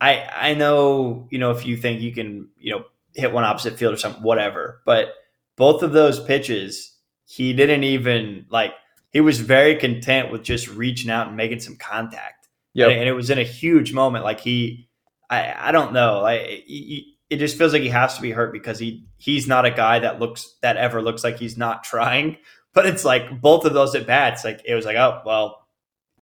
I 0.00 0.28
I 0.32 0.54
know 0.54 1.26
you 1.30 1.38
know 1.38 1.50
if 1.50 1.66
you 1.66 1.76
think 1.76 2.00
you 2.00 2.12
can 2.12 2.48
you 2.56 2.72
know 2.72 2.84
hit 3.14 3.32
one 3.32 3.44
opposite 3.44 3.78
field 3.78 3.94
or 3.94 3.96
something 3.96 4.22
whatever, 4.22 4.80
but 4.84 5.08
both 5.56 5.82
of 5.82 5.92
those 5.92 6.20
pitches 6.20 6.96
he 7.24 7.52
didn't 7.52 7.84
even 7.84 8.46
like. 8.48 8.72
He 9.10 9.22
was 9.22 9.40
very 9.40 9.74
content 9.76 10.30
with 10.30 10.42
just 10.42 10.68
reaching 10.68 11.10
out 11.10 11.28
and 11.28 11.36
making 11.36 11.60
some 11.60 11.76
contact. 11.76 12.46
Yeah, 12.74 12.88
And, 12.88 13.00
and 13.00 13.08
it 13.08 13.12
was 13.12 13.30
in 13.30 13.38
a 13.38 13.42
huge 13.42 13.94
moment. 13.94 14.22
Like 14.22 14.38
he, 14.38 14.90
I 15.30 15.68
I 15.68 15.72
don't 15.72 15.94
know. 15.94 16.20
Like 16.20 16.42
he, 16.42 17.17
it 17.30 17.36
just 17.36 17.58
feels 17.58 17.72
like 17.72 17.82
he 17.82 17.88
has 17.88 18.16
to 18.16 18.22
be 18.22 18.30
hurt 18.30 18.52
because 18.52 18.78
he 18.78 19.04
he's 19.18 19.46
not 19.46 19.66
a 19.66 19.70
guy 19.70 19.98
that 19.98 20.18
looks 20.18 20.54
that 20.62 20.76
ever 20.76 21.02
looks 21.02 21.24
like 21.24 21.38
he's 21.38 21.56
not 21.56 21.84
trying. 21.84 22.36
But 22.74 22.86
it's 22.86 23.04
like 23.04 23.40
both 23.40 23.64
of 23.64 23.74
those 23.74 23.94
at 23.94 24.06
bats, 24.06 24.44
like 24.44 24.60
it 24.64 24.74
was 24.74 24.84
like, 24.84 24.96
oh 24.96 25.22
well, 25.24 25.66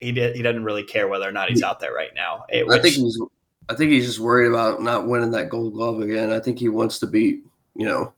he 0.00 0.12
did 0.12 0.36
he 0.36 0.42
doesn't 0.42 0.64
really 0.64 0.84
care 0.84 1.08
whether 1.08 1.28
or 1.28 1.32
not 1.32 1.48
he's 1.48 1.62
out 1.62 1.80
there 1.80 1.92
right 1.92 2.14
now. 2.14 2.44
It, 2.48 2.66
I 2.70 2.80
think 2.80 2.94
he's 2.94 3.20
I 3.68 3.74
think 3.74 3.90
he's 3.90 4.06
just 4.06 4.20
worried 4.20 4.48
about 4.48 4.82
not 4.82 5.06
winning 5.06 5.30
that 5.32 5.48
gold 5.48 5.72
glove 5.72 6.00
again. 6.00 6.30
I 6.30 6.38
think 6.38 6.58
he 6.58 6.68
wants 6.68 6.98
to 7.00 7.06
beat, 7.06 7.44
you 7.74 7.86
know, 7.86 8.12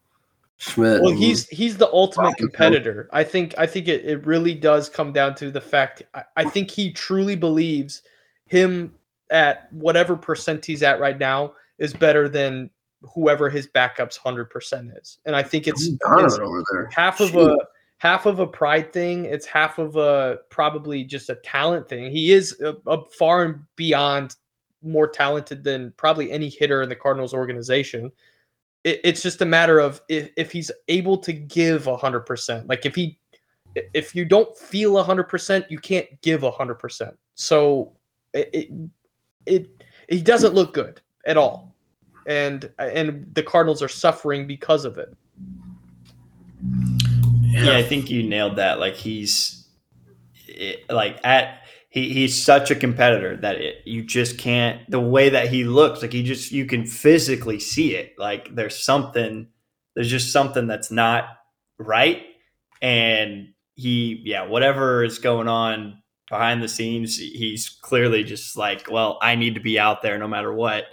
Schmidt. 0.59 1.03
Well, 1.03 1.13
he's 1.13 1.47
he's 1.49 1.77
the 1.77 1.91
ultimate 1.93 2.25
Rocky 2.25 2.43
Hill. 2.43 2.49
competitor. 2.49 3.09
I 3.13 3.25
think 3.25 3.55
I 3.57 3.67
think 3.67 3.89
it, 3.89 4.05
it 4.05 4.27
really 4.27 4.55
does 4.55 4.89
come 4.89 5.13
down 5.13 5.35
to 5.37 5.51
the 5.51 5.61
fact 5.61 6.03
I, 6.15 6.25
I 6.37 6.45
think 6.45 6.71
he 6.71 6.93
truly 6.93 7.37
believes 7.37 8.03
him 8.47 8.93
at 9.31 9.73
whatever 9.73 10.17
percent 10.17 10.65
he's 10.65 10.83
at 10.83 11.01
right 11.01 11.19
now 11.19 11.55
is 11.79 11.93
better 11.93 12.29
than 12.29 12.71
whoever 13.15 13.49
his 13.49 13.67
backup's 13.67 14.17
hundred 14.17 14.51
percent 14.51 14.91
is. 15.01 15.19
And 15.25 15.35
I 15.35 15.43
think 15.43 15.67
it's, 15.67 15.87
it's 15.87 15.99
half 16.93 17.21
of 17.21 17.31
Shoot. 17.31 17.51
a 17.51 17.59
half 17.99 18.27
of 18.27 18.39
a 18.39 18.47
pride 18.47 18.93
thing. 18.93 19.25
It's 19.25 19.47
half 19.47 19.79
of 19.79 19.97
a 19.97 20.39
probably 20.51 21.05
just 21.05 21.31
a 21.31 21.37
talent 21.37 21.89
thing. 21.89 22.11
He 22.11 22.33
is 22.33 22.57
uh, 22.63 22.75
a, 22.87 22.91
a 22.93 23.05
far 23.11 23.45
and 23.45 23.61
beyond 23.77 24.37
more 24.83 25.09
talented 25.09 25.65
than 25.65 25.93
probably 25.97 26.31
any 26.31 26.49
hitter 26.49 26.83
in 26.83 26.89
the 26.89 26.97
Cardinals 26.97 27.35
organization. 27.35 28.13
It, 28.85 29.01
it's 29.03 29.23
just 29.23 29.41
a 29.43 29.47
matter 29.47 29.79
of 29.79 30.01
if, 30.09 30.31
if 30.37 30.53
he's 30.53 30.71
able 30.89 31.19
to 31.19 31.33
give 31.33 31.87
a 31.87 31.97
hundred 31.97 32.21
percent. 32.21 32.69
Like 32.69 32.87
if 32.87 32.95
he 32.95 33.19
if 33.95 34.15
you 34.15 34.25
don't 34.25 34.57
feel 34.57 34.99
a 34.99 35.03
hundred 35.03 35.25
percent, 35.25 35.67
you 35.71 35.79
can't 35.79 36.07
give 36.23 36.43
a 36.43 36.51
hundred 36.51 36.77
percent. 36.77 37.17
So 37.35 37.93
it, 38.33 38.51
it 38.53 38.69
it 39.47 39.85
he 40.09 40.23
doesn't 40.23 40.55
look 40.55 40.75
good 40.75 41.01
at 41.27 41.37
all. 41.37 41.75
And 42.27 42.71
and 42.79 43.31
the 43.35 43.43
Cardinals 43.43 43.83
are 43.83 43.89
suffering 43.89 44.47
because 44.47 44.85
of 44.85 44.99
it. 44.99 45.15
yeah, 47.43 47.77
I 47.77 47.83
think 47.83 48.11
you 48.11 48.23
nailed 48.23 48.57
that. 48.57 48.81
Like 48.81 48.95
he's 48.95 49.69
like 50.91 51.19
at 51.25 51.61
he 51.89 52.13
he's 52.13 52.43
such 52.43 52.71
a 52.71 52.75
competitor 52.75 53.37
that 53.39 53.57
it, 53.57 53.77
you 53.85 54.03
just 54.03 54.39
can't 54.39 54.89
the 54.91 55.01
way 55.01 55.29
that 55.31 55.49
he 55.49 55.65
looks 55.65 56.03
like 56.03 56.13
he 56.13 56.23
just 56.23 56.53
you 56.53 56.67
can 56.67 56.85
physically 56.85 57.61
see 57.61 57.95
it. 57.95 58.15
Like 58.19 58.55
there's 58.55 58.83
something 58.83 59.49
there's 59.95 60.11
just 60.11 60.33
something 60.33 60.67
that's 60.67 60.91
not 60.91 61.25
right 61.79 62.23
and 62.83 63.49
he 63.75 64.23
yeah 64.25 64.47
whatever 64.47 65.05
is 65.05 65.19
going 65.19 65.49
on 65.49 66.03
behind 66.29 66.63
the 66.63 66.69
scenes 66.69 67.17
he's 67.17 67.69
clearly 67.69 68.25
just 68.25 68.57
like 68.57 68.91
well 68.91 69.19
I 69.23 69.37
need 69.37 69.55
to 69.55 69.61
be 69.61 69.79
out 69.79 70.03
there 70.03 70.19
no 70.19 70.29
matter 70.29 70.53
what. 70.53 70.85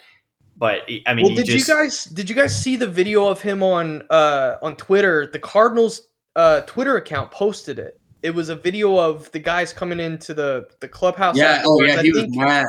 But 0.57 0.81
I 1.07 1.13
mean, 1.13 1.25
well, 1.25 1.35
did 1.35 1.45
just, 1.45 1.67
you 1.67 1.73
guys 1.73 2.05
did 2.05 2.29
you 2.29 2.35
guys 2.35 2.57
see 2.59 2.75
the 2.75 2.87
video 2.87 3.27
of 3.27 3.41
him 3.41 3.63
on 3.63 4.03
uh 4.09 4.57
on 4.61 4.75
Twitter? 4.75 5.27
The 5.31 5.39
Cardinals 5.39 6.09
uh 6.35 6.61
Twitter 6.61 6.97
account 6.97 7.31
posted 7.31 7.79
it. 7.79 7.99
It 8.21 8.33
was 8.33 8.49
a 8.49 8.55
video 8.55 8.97
of 8.97 9.31
the 9.31 9.39
guys 9.39 9.73
coming 9.73 9.99
into 9.99 10.33
the 10.33 10.67
the 10.79 10.87
clubhouse. 10.87 11.35
Yeah, 11.35 11.63
oh 11.65 11.81
yeah. 11.81 11.99
I 11.99 12.03
he 12.03 12.11
was 12.11 12.21
think- 12.21 12.37
mad. 12.37 12.67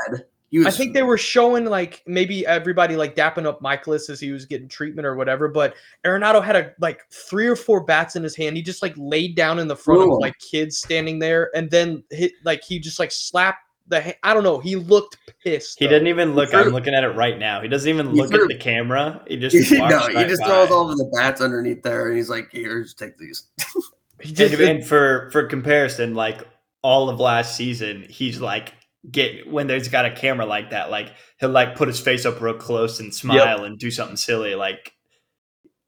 He 0.50 0.58
was 0.58 0.68
I 0.68 0.70
think 0.70 0.94
they 0.94 1.02
were 1.02 1.18
showing 1.18 1.64
like 1.64 2.00
maybe 2.06 2.46
everybody 2.46 2.94
like 2.94 3.16
dapping 3.16 3.44
up 3.44 3.60
Mikolas 3.60 4.08
as 4.08 4.20
he 4.20 4.30
was 4.30 4.46
getting 4.46 4.68
treatment 4.68 5.04
or 5.04 5.16
whatever. 5.16 5.48
But 5.48 5.74
Arenado 6.06 6.44
had 6.44 6.54
a 6.54 6.72
like 6.78 7.00
three 7.10 7.48
or 7.48 7.56
four 7.56 7.82
bats 7.82 8.14
in 8.14 8.22
his 8.22 8.36
hand. 8.36 8.56
He 8.56 8.62
just 8.62 8.80
like 8.80 8.94
laid 8.96 9.34
down 9.34 9.58
in 9.58 9.66
the 9.66 9.74
front 9.74 10.02
Ooh. 10.02 10.12
of 10.14 10.20
like 10.20 10.38
kids 10.38 10.78
standing 10.78 11.18
there, 11.18 11.50
and 11.56 11.68
then 11.72 12.04
hit 12.10 12.34
like 12.44 12.62
he 12.62 12.78
just 12.78 13.00
like 13.00 13.10
slapped 13.10 13.63
the. 13.88 14.02
Ha- 14.02 14.14
I 14.22 14.34
don't 14.34 14.44
know. 14.44 14.58
He 14.58 14.76
looked 14.76 15.16
pissed. 15.42 15.78
He 15.78 15.84
though. 15.86 15.90
didn't 15.92 16.08
even 16.08 16.34
look. 16.34 16.50
threw- 16.50 16.60
I'm 16.60 16.68
looking 16.68 16.94
at 16.94 17.04
it 17.04 17.10
right 17.10 17.38
now. 17.38 17.60
He 17.60 17.68
doesn't 17.68 17.88
even 17.88 18.10
He 18.10 18.16
look 18.20 18.30
threw- 18.30 18.42
at 18.44 18.48
the 18.48 18.56
camera. 18.58 19.22
He 19.26 19.36
just 19.36 19.54
no, 19.72 19.80
walks 19.80 20.06
he 20.08 20.24
just 20.24 20.40
by. 20.42 20.46
throws 20.48 20.70
all 20.70 20.90
of 20.90 20.96
the 20.98 21.10
bats 21.14 21.40
underneath 21.40 21.82
there, 21.82 22.08
and 22.08 22.16
he's 22.16 22.28
like, 22.30 22.50
"Here, 22.52 22.82
just 22.82 22.98
take 22.98 23.16
these." 23.18 23.44
He 24.20 24.28
And, 24.28 24.36
just, 24.36 24.54
and 24.60 24.86
for 24.86 25.28
for 25.32 25.44
comparison, 25.46 26.14
like 26.14 26.46
all 26.82 27.10
of 27.10 27.18
last 27.20 27.56
season, 27.56 28.06
he's 28.08 28.40
like 28.40 28.72
get 29.10 29.50
when 29.50 29.66
there's 29.66 29.88
got 29.88 30.06
a 30.06 30.10
camera 30.12 30.46
like 30.46 30.70
that, 30.70 30.88
like 30.88 31.12
he'll 31.40 31.50
like 31.50 31.74
put 31.76 31.88
his 31.88 31.98
face 32.00 32.24
up 32.24 32.40
real 32.40 32.54
close 32.54 33.00
and 33.00 33.12
smile 33.12 33.64
and 33.64 33.76
do 33.78 33.90
something 33.90 34.16
silly. 34.16 34.54
Like 34.54 34.94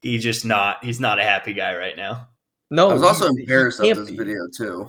he's 0.01 0.21
just 0.23 0.45
not. 0.45 0.83
He's 0.83 0.99
not 0.99 1.19
a 1.19 1.23
happy 1.23 1.53
guy 1.53 1.75
right 1.77 1.95
now. 1.95 2.27
no. 2.69 2.89
I 2.89 2.93
was 2.93 3.01
also 3.01 3.29
he- 3.29 3.35
he 3.37 3.41
embarrassed 3.43 3.79
of 3.79 3.95
this 3.97 4.11
be. 4.11 4.17
video 4.17 4.39
too. 4.55 4.87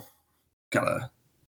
Kind 0.73 0.89
of, 0.89 1.03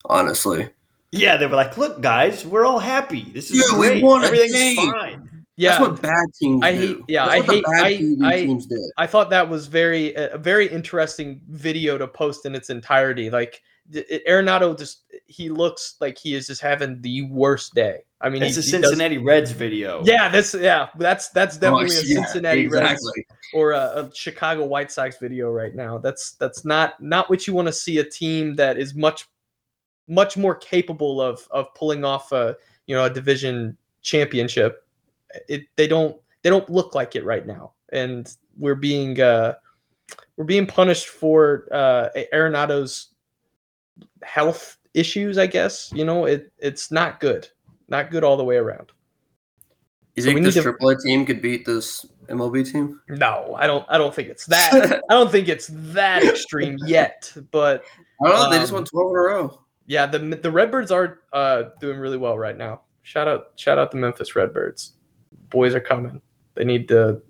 honestly. 0.06 0.70
Yeah, 1.14 1.36
they 1.36 1.46
were 1.46 1.56
like, 1.56 1.76
"Look, 1.78 2.00
guys, 2.00 2.44
we're 2.44 2.64
all 2.64 2.78
happy. 2.78 3.30
This 3.32 3.50
is 3.50 3.58
Yeah, 3.70 3.78
we 3.78 3.88
great. 3.88 4.02
won 4.02 4.22
a 4.22 4.26
Everything's 4.26 4.52
game." 4.52 4.92
fine." 4.92 5.30
Yeah, 5.56 5.70
That's 5.78 5.80
what 5.82 6.02
bad 6.02 6.26
teams 6.40 6.60
I 6.64 6.72
do. 6.72 6.78
hate- 6.80 6.96
yeah, 7.06 7.26
That's 7.26 7.34
I 7.42 7.46
the 7.46 7.52
hate- 7.52 7.64
bad 7.64 7.84
I- 7.84 7.92
TV 7.96 8.24
I- 8.26 8.40
teams 8.46 8.66
did. 8.66 8.80
I 8.98 9.06
thought 9.06 9.30
that 9.30 9.48
was 9.48 9.66
very 9.68 10.12
a 10.14 10.36
very 10.36 10.66
interesting 10.66 11.40
video 11.48 11.96
to 11.96 12.08
post 12.08 12.44
in 12.44 12.54
its 12.56 12.70
entirety. 12.70 13.30
Like 13.30 13.62
th- 13.92 14.04
it- 14.10 14.26
Arenado 14.26 14.76
just 14.76 15.04
he 15.26 15.48
looks 15.50 15.94
like 16.00 16.18
he 16.18 16.34
is 16.34 16.48
just 16.48 16.60
having 16.60 17.00
the 17.02 17.22
worst 17.22 17.72
day. 17.74 18.00
I 18.20 18.30
mean, 18.30 18.42
It's 18.42 18.56
a 18.56 18.62
he 18.62 18.70
does- 18.72 18.88
Cincinnati 18.90 19.18
Reds 19.18 19.52
video. 19.52 20.02
yeah, 20.04 20.28
that's 20.28 20.54
yeah, 20.54 20.88
that's 20.98 21.28
that's 21.28 21.56
oh, 21.58 21.60
definitely 21.60 21.96
Oh, 21.96 22.00
a 22.00 22.02
yeah, 22.04 22.24
Cincinnati 22.24 22.66
Reds 22.66 23.12
or 23.52 23.72
a, 23.72 23.78
a 23.78 24.10
Chicago 24.12 24.64
White 24.64 24.90
Sox 24.90 25.18
video 25.18 25.50
right 25.52 25.74
now. 25.76 25.98
That's 25.98 26.32
that's 26.32 26.64
not 26.64 27.00
not 27.00 27.30
what 27.30 27.46
you 27.46 27.54
want 27.54 27.68
to 27.68 27.72
see 27.72 27.98
a 27.98 28.04
team 28.04 28.56
that 28.56 28.76
is 28.76 28.96
much 28.96 29.28
much 30.08 30.36
more 30.36 30.54
capable 30.54 31.20
of 31.20 31.46
of 31.50 31.72
pulling 31.74 32.04
off 32.04 32.32
a 32.32 32.56
you 32.86 32.94
know 32.94 33.04
a 33.04 33.10
division 33.10 33.76
championship. 34.02 34.86
It 35.48 35.66
they 35.76 35.86
don't 35.88 36.16
they 36.42 36.50
don't 36.50 36.68
look 36.70 36.94
like 36.94 37.16
it 37.16 37.24
right 37.24 37.46
now, 37.46 37.72
and 37.90 38.32
we're 38.56 38.74
being 38.74 39.20
uh, 39.20 39.54
we're 40.36 40.44
being 40.44 40.66
punished 40.66 41.08
for 41.08 41.66
uh, 41.72 42.08
Arenado's 42.32 43.08
health 44.22 44.76
issues. 44.94 45.38
I 45.38 45.46
guess 45.46 45.90
you 45.94 46.04
know 46.04 46.26
it 46.26 46.52
it's 46.58 46.90
not 46.90 47.20
good, 47.20 47.48
not 47.88 48.10
good 48.10 48.24
all 48.24 48.36
the 48.36 48.44
way 48.44 48.56
around. 48.56 48.92
You 50.14 50.22
So 50.22 50.28
think 50.28 50.44
this 50.44 50.54
to- 50.54 50.72
AAA 50.74 51.02
team 51.02 51.26
could 51.26 51.42
beat 51.42 51.64
this 51.66 52.06
MLB 52.28 52.70
team? 52.70 53.00
No, 53.08 53.56
I 53.58 53.66
don't. 53.66 53.84
I 53.88 53.98
don't 53.98 54.14
think 54.14 54.28
it's 54.28 54.46
that. 54.46 55.02
I 55.10 55.14
don't 55.14 55.32
think 55.32 55.48
it's 55.48 55.68
that 55.72 56.22
extreme 56.24 56.76
yet. 56.86 57.32
But 57.50 57.82
I 58.24 58.28
don't 58.28 58.38
know. 58.38 58.50
They 58.50 58.58
just 58.58 58.70
Um, 58.70 58.76
won 58.76 58.84
12 58.84 59.10
in 59.10 59.16
a 59.16 59.20
row. 59.20 59.60
Yeah, 59.86 60.06
the 60.06 60.18
the 60.18 60.50
Redbirds 60.50 60.90
are 60.90 61.20
uh, 61.32 61.64
doing 61.80 61.98
really 61.98 62.18
well 62.18 62.38
right 62.38 62.56
now. 62.56 62.82
Shout 63.02 63.28
out, 63.28 63.52
shout 63.56 63.78
out 63.78 63.90
the 63.90 63.98
Memphis 63.98 64.34
Redbirds. 64.34 64.94
Boys 65.50 65.74
are 65.74 65.80
coming. 65.80 66.22
They 66.54 66.64
need 66.64 66.88
to 66.88 67.20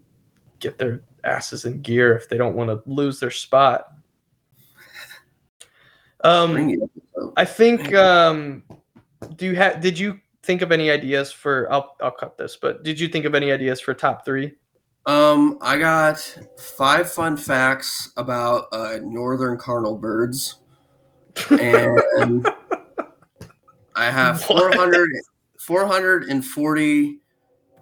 get 0.61 0.79
their 0.79 1.03
asses 1.25 1.65
in 1.65 1.81
gear 1.83 2.17
if 2.17 2.29
they 2.29 2.37
don't 2.37 2.55
want 2.55 2.71
to 2.71 2.83
lose 2.91 3.21
their 3.21 3.31
spot. 3.31 3.89
Um, 6.23 6.53
Bring 6.53 6.71
it 6.71 6.81
up. 6.83 7.35
I 7.37 7.45
think. 7.45 7.93
Um, 7.95 8.63
do 9.37 9.45
you 9.45 9.57
have? 9.57 9.83
Did 9.83 9.99
you 9.99 10.19
think 10.43 10.63
of 10.63 10.73
any 10.73 10.91
ideas 10.91 11.31
for? 11.31 11.71
I'll 11.71 11.97
I'll 12.01 12.13
cut 12.13 12.39
this. 12.39 12.57
But 12.57 12.83
did 12.83 12.99
you 12.99 13.09
think 13.09 13.27
of 13.27 13.35
any 13.35 13.53
ideas 13.53 13.79
for 13.79 13.93
top 13.93 14.25
three? 14.25 14.55
Um, 15.07 15.59
I 15.61 15.77
got 15.77 16.19
five 16.59 17.13
fun 17.13 17.37
facts 17.37 18.11
about 18.17 18.69
uh, 18.73 19.01
northern 19.03 19.59
cardinal 19.59 19.99
birds, 19.99 20.61
and 21.51 22.47
I 23.97 24.11
have 24.11 24.43
What? 24.49 24.75
400, 24.75 25.11
440 25.59 27.19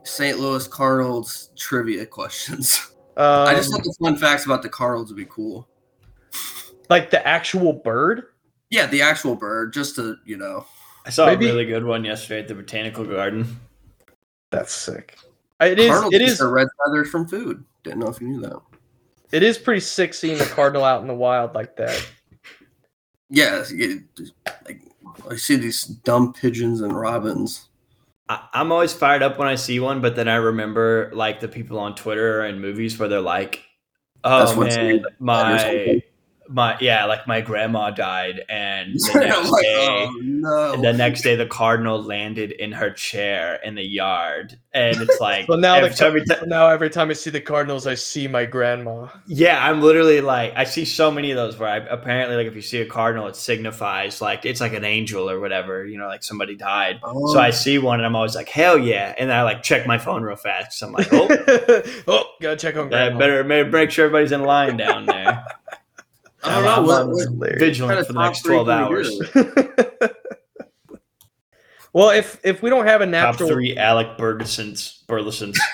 St. 0.04 0.38
Louis 0.38 0.66
Cardinals 0.68 1.50
trivia 1.56 2.06
questions. 2.06 2.88
Um, 3.16 3.46
I 3.46 3.54
just 3.54 3.70
thought 3.70 3.84
the 3.84 3.94
fun 4.00 4.16
facts 4.16 4.46
about 4.46 4.62
the 4.62 4.70
Cardinals 4.70 5.10
would 5.10 5.18
be 5.18 5.26
cool. 5.26 5.68
like 6.88 7.10
the 7.10 7.26
actual 7.26 7.74
bird. 7.74 8.22
Yeah, 8.70 8.86
the 8.86 9.02
actual 9.02 9.36
bird, 9.36 9.74
just 9.74 9.96
to 9.96 10.16
you 10.24 10.38
know. 10.38 10.64
I 11.04 11.10
saw 11.10 11.26
Maybe- 11.26 11.46
a 11.46 11.52
really 11.52 11.66
good 11.66 11.84
one 11.84 12.04
yesterday 12.04 12.40
at 12.40 12.48
the 12.48 12.54
Botanical 12.54 13.04
Garden. 13.04 13.60
That's 14.50 14.72
sick. 14.72 15.18
It 15.60 15.78
is. 15.78 15.90
Cardinals 15.90 16.14
It 16.14 16.18
get 16.20 16.38
their 16.38 16.48
red 16.48 16.68
feathers 16.86 17.10
from 17.10 17.28
food. 17.28 17.62
Didn't 17.84 17.98
know 17.98 18.08
if 18.08 18.18
you 18.20 18.28
knew 18.28 18.40
that. 18.40 18.58
It 19.30 19.42
is 19.42 19.58
pretty 19.58 19.80
sick 19.80 20.14
seeing 20.14 20.40
a 20.40 20.44
cardinal 20.46 20.82
out 20.84 21.02
in 21.02 21.06
the 21.06 21.14
wild 21.14 21.54
like 21.54 21.76
that. 21.76 22.06
Yeah, 23.34 23.64
like 24.66 24.82
I 25.30 25.36
see 25.36 25.56
these 25.56 25.84
dumb 25.84 26.34
pigeons 26.34 26.82
and 26.82 26.92
robins. 26.94 27.68
I, 28.28 28.46
I'm 28.52 28.70
always 28.70 28.92
fired 28.92 29.22
up 29.22 29.38
when 29.38 29.48
I 29.48 29.54
see 29.54 29.80
one, 29.80 30.02
but 30.02 30.16
then 30.16 30.28
I 30.28 30.34
remember 30.34 31.10
like 31.14 31.40
the 31.40 31.48
people 31.48 31.78
on 31.78 31.94
Twitter 31.94 32.42
and 32.42 32.60
movies 32.60 32.98
where 32.98 33.08
they're 33.08 33.22
like, 33.22 33.64
"Oh 34.22 34.54
man, 34.60 35.04
my. 35.18 36.02
My 36.48 36.76
yeah, 36.80 37.04
like 37.06 37.26
my 37.26 37.40
grandma 37.40 37.90
died, 37.90 38.42
and 38.48 38.94
the 38.94 39.20
next 39.20 39.50
like, 39.50 39.62
day, 39.62 40.06
oh 40.10 40.18
no. 40.22 40.76
the 40.82 40.92
next 40.92 41.22
day, 41.22 41.36
the 41.36 41.46
cardinal 41.46 42.02
landed 42.02 42.52
in 42.52 42.72
her 42.72 42.90
chair 42.90 43.58
in 43.64 43.74
the 43.74 43.82
yard, 43.86 44.58
and 44.74 44.96
it's 45.00 45.20
like 45.20 45.46
So 45.46 45.54
now, 45.56 45.76
every, 45.76 45.90
the, 45.90 46.04
every 46.04 46.24
ti- 46.24 46.46
now 46.46 46.68
every 46.68 46.90
time 46.90 47.10
I 47.10 47.12
see 47.14 47.30
the 47.30 47.40
Cardinals, 47.40 47.86
I 47.86 47.94
see 47.94 48.28
my 48.28 48.44
grandma. 48.44 49.08
yeah, 49.26 49.64
I'm 49.66 49.80
literally 49.82 50.20
like 50.20 50.52
I 50.56 50.64
see 50.64 50.84
so 50.84 51.10
many 51.10 51.30
of 51.30 51.36
those 51.36 51.58
where 51.58 51.68
I 51.68 51.76
apparently 51.76 52.36
like 52.36 52.46
if 52.46 52.54
you 52.54 52.62
see 52.62 52.80
a 52.80 52.86
cardinal, 52.86 53.28
it 53.28 53.36
signifies 53.36 54.20
like 54.20 54.44
it's 54.44 54.60
like 54.60 54.72
an 54.74 54.84
angel 54.84 55.30
or 55.30 55.40
whatever, 55.40 55.86
you 55.86 55.96
know, 55.98 56.06
like 56.06 56.22
somebody 56.22 56.56
died. 56.56 57.00
Oh, 57.02 57.32
So 57.32 57.40
I 57.40 57.50
see 57.50 57.78
one, 57.78 58.00
and 58.00 58.06
I'm 58.06 58.16
always 58.16 58.34
like, 58.34 58.48
hell 58.48 58.78
yeah, 58.78 59.14
and 59.18 59.30
then 59.30 59.36
I 59.36 59.42
like 59.42 59.62
check 59.62 59.86
my 59.86 59.98
phone 59.98 60.22
real 60.22 60.36
fast. 60.36 60.78
So 60.78 60.86
I'm 60.88 60.92
like, 60.92 61.08
oh. 61.12 61.28
oh, 62.08 62.24
gotta 62.40 62.56
check 62.56 62.76
on 62.76 62.86
I 62.86 62.88
grandma. 62.88 63.18
better, 63.18 63.44
better 63.44 63.64
make 63.70 63.90
sure 63.90 64.06
everybody's 64.06 64.32
in 64.32 64.42
line 64.42 64.76
down 64.76 65.06
there. 65.06 65.44
I 66.44 66.54
don't 66.54 66.64
know 66.64 66.82
what, 66.82 67.02
I'm 67.02 67.38
what- 67.38 67.58
vigilant 67.58 68.06
for 68.06 68.12
the 68.12 68.20
next 68.20 68.42
12 68.42 68.68
hours. 68.68 69.20
well, 71.92 72.10
if 72.10 72.40
if 72.44 72.62
we 72.62 72.70
don't 72.70 72.86
have 72.86 73.00
a 73.00 73.06
Top 73.06 73.10
natural, 73.10 73.48
three 73.48 73.76
Alec 73.76 74.18
Burgesons, 74.18 75.04
Burlesons. 75.08 75.58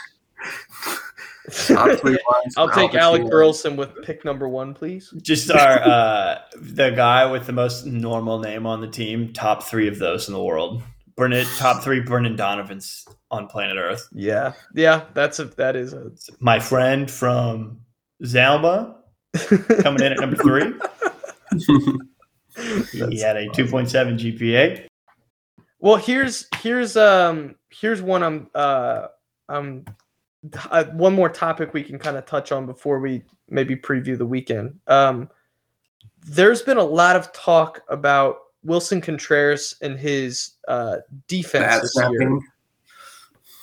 top 1.51 1.99
three 1.99 2.19
lines 2.31 2.55
I'll 2.57 2.71
take 2.71 2.95
Alec 2.95 3.29
Burleson 3.31 3.77
with 3.77 3.91
pick 4.03 4.25
number 4.25 4.49
one, 4.49 4.75
please. 4.75 5.12
Just 5.23 5.51
our 5.51 5.83
uh, 5.83 6.39
the 6.57 6.91
guy 6.91 7.25
with 7.31 7.47
the 7.47 7.53
most 7.53 7.87
normal 7.87 8.39
name 8.39 8.66
on 8.66 8.81
the 8.81 8.89
team. 8.89 9.33
Top 9.33 9.62
three 9.62 9.89
of 9.89 9.99
those 9.99 10.29
in 10.29 10.35
the 10.35 10.43
world. 10.43 10.83
Brendan, 11.16 11.47
top 11.57 11.83
three 11.83 12.01
Brendan 12.01 12.37
Donovans 12.37 13.05
on 13.31 13.49
planet 13.49 13.77
Earth. 13.77 14.09
Yeah, 14.12 14.53
yeah, 14.75 15.07
that's 15.14 15.39
a 15.39 15.47
that 15.47 15.75
is 15.75 15.93
a 15.93 16.12
My 16.39 16.61
friend 16.61 17.11
from 17.11 17.81
Zalba 18.23 18.95
coming 19.83 20.03
in 20.03 20.12
at 20.12 20.20
number 20.20 20.37
three. 20.37 20.72
He 22.91 23.20
had 23.20 23.37
a 23.37 23.47
2.7 23.51 24.18
GPA. 24.18 24.87
Well, 25.79 25.95
here's 25.95 26.49
here's 26.61 26.97
um 26.97 27.55
here's 27.70 28.03
one 28.03 28.24
I'm 28.24 28.51
uh 28.53 29.07
um 29.49 29.85
uh, 30.70 30.85
one 30.87 31.14
more 31.14 31.29
topic 31.29 31.72
we 31.72 31.85
can 31.85 31.99
kind 32.01 32.16
of 32.16 32.26
touch 32.26 32.51
on 32.51 32.66
before 32.66 32.99
we 32.99 33.22
maybe 33.49 33.76
preview 33.76 34.18
the 34.18 34.26
weekend. 34.26 34.79
Um, 34.89 35.29
there's 36.26 36.62
been 36.62 36.79
a 36.79 36.85
lot 36.85 37.14
of 37.14 37.33
talk 37.33 37.83
about 37.89 38.39
Willson 38.66 39.01
Contreras 39.01 39.76
and 39.81 39.97
his 39.99 40.55
uh, 40.66 40.97
defense 41.29 41.64
Bad 41.64 41.83
this 41.83 41.97
year. 42.20 42.41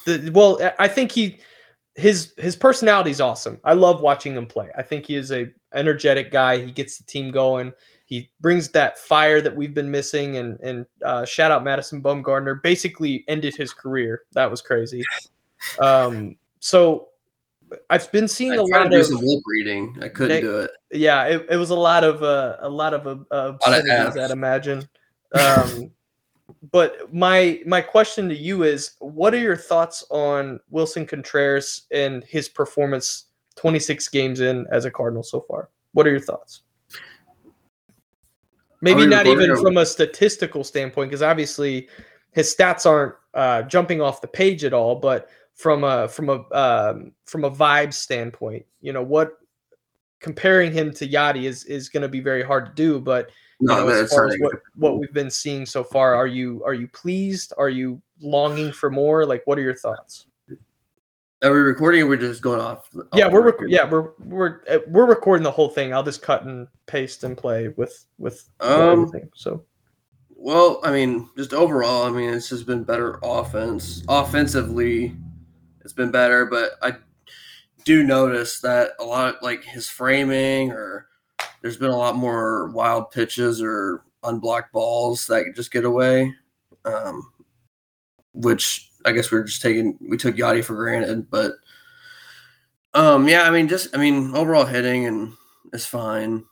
The, 0.05 0.29
well, 0.31 0.57
I- 0.63 0.85
I 0.85 0.87
think 0.87 1.11
he 1.11 1.39
his 1.95 2.33
his 2.37 2.55
personality 2.55 3.11
is 3.11 3.21
awesome. 3.21 3.59
I 3.63 3.73
love 3.73 4.01
watching 4.01 4.35
him 4.35 4.45
play. 4.45 4.69
I 4.77 4.81
think 4.83 5.05
he 5.05 5.15
is 5.15 5.31
a 5.31 5.47
energetic 5.73 6.31
guy. 6.31 6.57
He 6.63 6.71
gets 6.71 6.97
the 6.97 7.03
team 7.05 7.31
going. 7.31 7.73
He 8.05 8.29
brings 8.41 8.69
that 8.69 8.99
fire 8.99 9.41
that 9.41 9.55
we've 9.55 9.73
been 9.73 9.89
missing. 9.89 10.37
And 10.37 10.59
and 10.59 10.85
uh, 11.03 11.25
shout 11.25 11.51
out 11.51 11.63
Madison 11.63 12.01
Bumgarner. 12.01 12.61
Basically 12.61 13.23
ended 13.27 13.55
his 13.55 13.73
career. 13.73 14.23
That 14.33 14.51
was 14.51 14.61
crazy. 14.61 15.03
Um, 15.79 16.35
so 16.59 17.07
I've 17.89 18.11
been 18.11 18.27
seeing 18.27 18.51
I 18.51 18.55
a 18.57 18.63
lot 18.63 18.93
of 18.93 19.05
some 19.05 19.17
lip 19.17 19.41
reading. 19.47 19.97
I 20.01 20.09
couldn't 20.09 20.35
They- 20.35 20.41
do 20.41 20.57
it. 20.59 20.71
yeah. 20.91 21.23
It, 21.25 21.45
it 21.49 21.57
was 21.57 21.69
a 21.71 21.75
lot 21.75 22.03
of 22.03 22.21
uh, 22.21 22.57
a 22.59 22.69
lot 22.69 22.93
of 22.93 23.07
uh, 23.07 23.23
obscenities, 23.31 23.91
Fs. 24.15 24.17
I'd 24.17 24.31
imagine. 24.31 24.87
Um, 25.33 25.91
but 26.71 27.13
my 27.13 27.61
my 27.65 27.81
question 27.81 28.29
to 28.29 28.35
you 28.35 28.63
is, 28.63 28.91
what 28.99 29.33
are 29.33 29.39
your 29.39 29.55
thoughts 29.55 30.05
on 30.09 30.59
Willson 30.71 31.07
Contreras 31.07 31.83
and 31.91 32.23
his 32.23 32.47
performance 32.47 33.25
26 33.55 34.07
games 34.09 34.39
in 34.39 34.65
as 34.71 34.85
a 34.85 34.91
Cardinal 34.91 35.23
so 35.23 35.41
far? 35.41 35.69
What 35.93 36.07
are 36.07 36.11
your 36.11 36.19
thoughts? 36.19 36.61
Maybe 38.81 39.05
not 39.05 39.25
even 39.27 39.55
from 39.57 39.77
a 39.77 39.85
statistical 39.85 40.63
standpoint, 40.63 41.09
because 41.09 41.23
obviously 41.23 41.89
his 42.31 42.53
stats 42.53 42.85
aren't 42.85 43.15
uh, 43.33 43.63
jumping 43.63 44.01
off 44.01 44.21
the 44.21 44.27
page 44.27 44.63
at 44.63 44.73
all. 44.73 44.95
But 44.95 45.29
from 45.53 45.83
a 45.83 46.07
from 46.07 46.29
a 46.29 46.43
um, 46.53 47.11
from 47.25 47.45
a 47.45 47.51
vibe 47.51 47.93
standpoint, 47.93 48.65
you 48.81 48.93
know 48.93 49.03
what 49.03 49.33
comparing 50.19 50.71
him 50.71 50.93
to 50.93 51.07
Yadi 51.07 51.43
is 51.43 51.63
is 51.65 51.89
going 51.89 52.01
to 52.01 52.09
be 52.09 52.19
very 52.19 52.43
hard 52.43 52.65
to 52.67 52.73
do. 52.73 52.99
But 52.99 53.29
No, 53.59 53.85
know, 53.85 53.87
as 53.87 54.11
far 54.11 54.27
as 54.27 54.35
what, 54.39 54.55
what 54.75 54.99
we've 54.99 55.13
been 55.13 55.31
seeing 55.31 55.65
so 55.65 55.83
far, 55.83 56.13
are 56.15 56.27
you 56.27 56.63
are 56.65 56.73
you 56.73 56.87
pleased? 56.89 57.53
Are 57.57 57.69
you 57.69 58.01
longing 58.19 58.71
for 58.71 58.89
more? 58.89 59.25
Like, 59.25 59.43
what 59.45 59.57
are 59.57 59.61
your 59.61 59.75
thoughts? 59.75 60.27
Are 61.43 61.51
we 61.51 61.59
recording 61.59 62.01
or 62.01 62.07
we're 62.07 62.17
just 62.17 62.41
going 62.41 62.59
off? 62.59 62.89
yeah, 63.13 63.27
off 63.27 63.33
we're 63.33 63.41
rec- 63.41 63.55
yeah 63.67 63.89
we're 63.89 64.09
we're 64.19 64.61
uh, 64.69 64.79
we're 64.87 65.05
recording 65.05 65.43
the 65.43 65.51
whole 65.51 65.69
thing. 65.69 65.93
I'll 65.93 66.03
just 66.03 66.21
cut 66.21 66.43
and 66.43 66.67
paste 66.85 67.23
and 67.23 67.37
play 67.37 67.69
with 67.69 68.05
with 68.17 68.49
Um, 68.59 69.03
everything. 69.03 69.29
So 69.35 69.63
Well, 70.35 70.79
I 70.83 70.91
mean, 70.91 71.29
just 71.37 71.53
overall, 71.53 72.03
I 72.03 72.09
mean, 72.09 72.33
it's 72.33 72.49
just 72.49 72.65
been 72.65 72.83
better 72.83 73.19
offense. 73.23 74.03
Offensively, 74.09 75.15
it's 75.83 75.93
been 75.93 76.11
better, 76.11 76.45
but 76.45 76.71
I 76.81 76.95
do 77.83 78.03
notice 78.03 78.59
that 78.61 78.91
a 78.99 79.03
lot, 79.03 79.43
like 79.43 79.63
his 79.63 79.87
framing, 79.87 80.71
or 80.71 81.07
there's 81.65 81.77
been 81.77 81.89
a 81.89 81.97
lot 81.97 82.15
more 82.15 82.69
wild 82.75 83.09
pitches 83.09 83.59
or 83.59 84.03
unblocked 84.21 84.71
balls 84.71 85.25
that 85.25 85.55
just 85.55 85.71
get 85.71 85.83
away, 85.83 86.31
um, 86.85 87.33
which 88.35 88.91
I 89.03 89.11
guess 89.11 89.31
we're 89.31 89.45
just 89.45 89.63
taking, 89.63 89.97
we 89.99 90.15
took 90.15 90.35
Yadi 90.35 90.63
for 90.63 90.75
granted, 90.75 91.27
but 91.31 91.53
um, 92.93 93.27
yeah, 93.27 93.41
I 93.41 93.49
mean, 93.49 93.67
just, 93.67 93.95
I 93.95 93.99
mean, 93.99 94.35
overall 94.35 94.67
hitting 94.67 95.07
and 95.07 95.33
is 95.73 95.87
fine. 95.87 96.45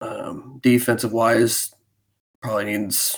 Um, 0.00 0.58
defensive 0.62 1.12
wise, 1.12 1.74
probably 2.40 2.64
needs 2.64 3.14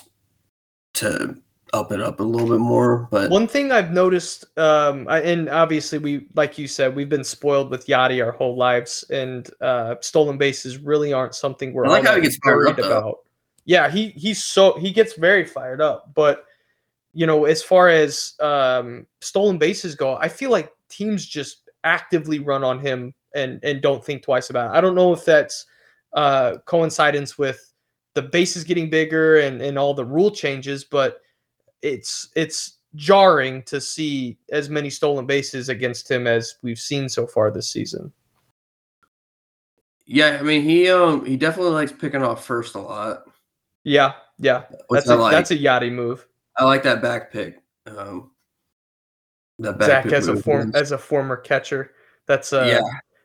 to 0.95 1.37
up 1.73 1.93
it 1.93 2.01
up 2.01 2.21
a 2.21 2.23
little 2.23 2.49
bit 2.49 2.61
more. 2.61 3.09
But 3.11 3.31
one 3.31 3.47
thing 3.47 3.73
I've 3.73 3.93
noticed, 3.93 4.47
um, 4.59 5.07
I, 5.09 5.21
and 5.21 5.49
obviously 5.49 5.99
we, 5.99 6.27
like 6.35 6.59
you 6.59 6.67
said, 6.67 6.95
we've 6.95 7.09
been 7.09 7.25
spoiled 7.25 7.71
with 7.71 7.87
Yadi 7.87 8.25
our 8.25 8.33
whole 8.33 8.57
lives, 8.57 9.05
and 9.11 9.49
uh, 9.61 9.97
stolen 10.01 10.39
bases 10.39 10.79
really 10.79 11.13
aren't 11.13 11.35
something 11.35 11.73
we're 11.73 11.87
I 11.87 11.91
like 11.91 12.05
how 12.05 12.15
he 12.15 12.23
gets 12.23 12.39
fired 12.39 12.69
up, 12.69 12.77
worried 12.77 12.91
though. 12.91 12.99
about. 12.99 13.19
Yeah, 13.65 13.91
he 13.91 14.09
he's 14.11 14.43
so 14.43 14.79
he 14.79 14.93
gets 14.93 15.15
very 15.15 15.45
fired 15.45 15.81
up, 15.81 16.13
but 16.15 16.47
you 17.13 17.27
know, 17.27 17.47
as 17.47 17.63
far 17.63 17.89
as 17.89 18.35
um, 18.41 19.07
stolen 19.21 19.59
bases 19.59 19.95
go, 19.95 20.17
I 20.17 20.29
feel 20.29 20.51
like 20.51 20.73
teams 20.89 21.27
just 21.27 21.69
actively 21.85 22.39
run 22.39 22.65
on 22.65 22.79
him 22.79 23.15
and 23.35 23.61
and 23.63 23.83
don't 23.83 24.05
think 24.05 24.23
twice 24.23 24.51
about 24.51 24.75
it. 24.75 24.79
I 24.79 24.81
don't 24.81 24.95
know 24.95 25.13
if 25.13 25.25
that's 25.25 25.67
uh, 26.13 26.59
coincidence 26.65 27.39
with 27.39 27.73
the 28.15 28.23
bases 28.23 28.65
getting 28.65 28.91
bigger 28.91 29.39
and 29.39 29.61
and 29.61 29.79
all 29.79 29.95
the 29.95 30.05
rule 30.05 30.31
changes, 30.31 30.85
but 30.85 31.21
it's 31.83 32.29
it's 32.37 32.79
jarring 32.95 33.63
to 33.63 33.81
see 33.81 34.39
as 34.51 34.71
many 34.71 34.91
stolen 34.91 35.27
bases 35.27 35.69
against 35.69 36.11
him 36.11 36.27
as 36.27 36.55
we've 36.63 36.79
seen 36.79 37.09
so 37.09 37.27
far 37.27 37.51
this 37.51 37.71
season. 37.71 38.13
yeah, 40.07 40.39
I 40.41 40.43
mean, 40.43 40.63
he 40.63 40.89
um 40.91 41.25
he 41.25 41.37
definitely 41.37 41.73
likes 41.73 41.93
picking 41.93 42.23
off 42.23 42.45
first 42.45 42.75
a 42.75 42.81
lot. 42.81 43.25
Yeah, 43.85 44.15
yeah, 44.39 44.65
Which 44.89 45.01
that's 45.01 45.11
I 45.11 45.15
a, 45.15 45.19
like. 45.19 45.33
that's 45.33 45.51
a 45.51 45.57
Yadi 45.57 45.93
move. 45.93 46.27
I 46.57 46.65
like 46.65 46.83
that 46.85 47.03
back 47.03 47.31
pick. 47.31 47.63
Um, 47.87 48.31
that 49.59 49.79
back 49.79 49.89
Zach 49.89 50.05
pick 50.05 50.13
as 50.15 50.29
a 50.29 50.37
form 50.37 50.73
as 50.75 50.93
a 50.93 50.99
former 50.99 51.37
catcher. 51.37 51.93
That's 52.27 52.53
uh, 52.53 52.65
yeah, 52.69 52.81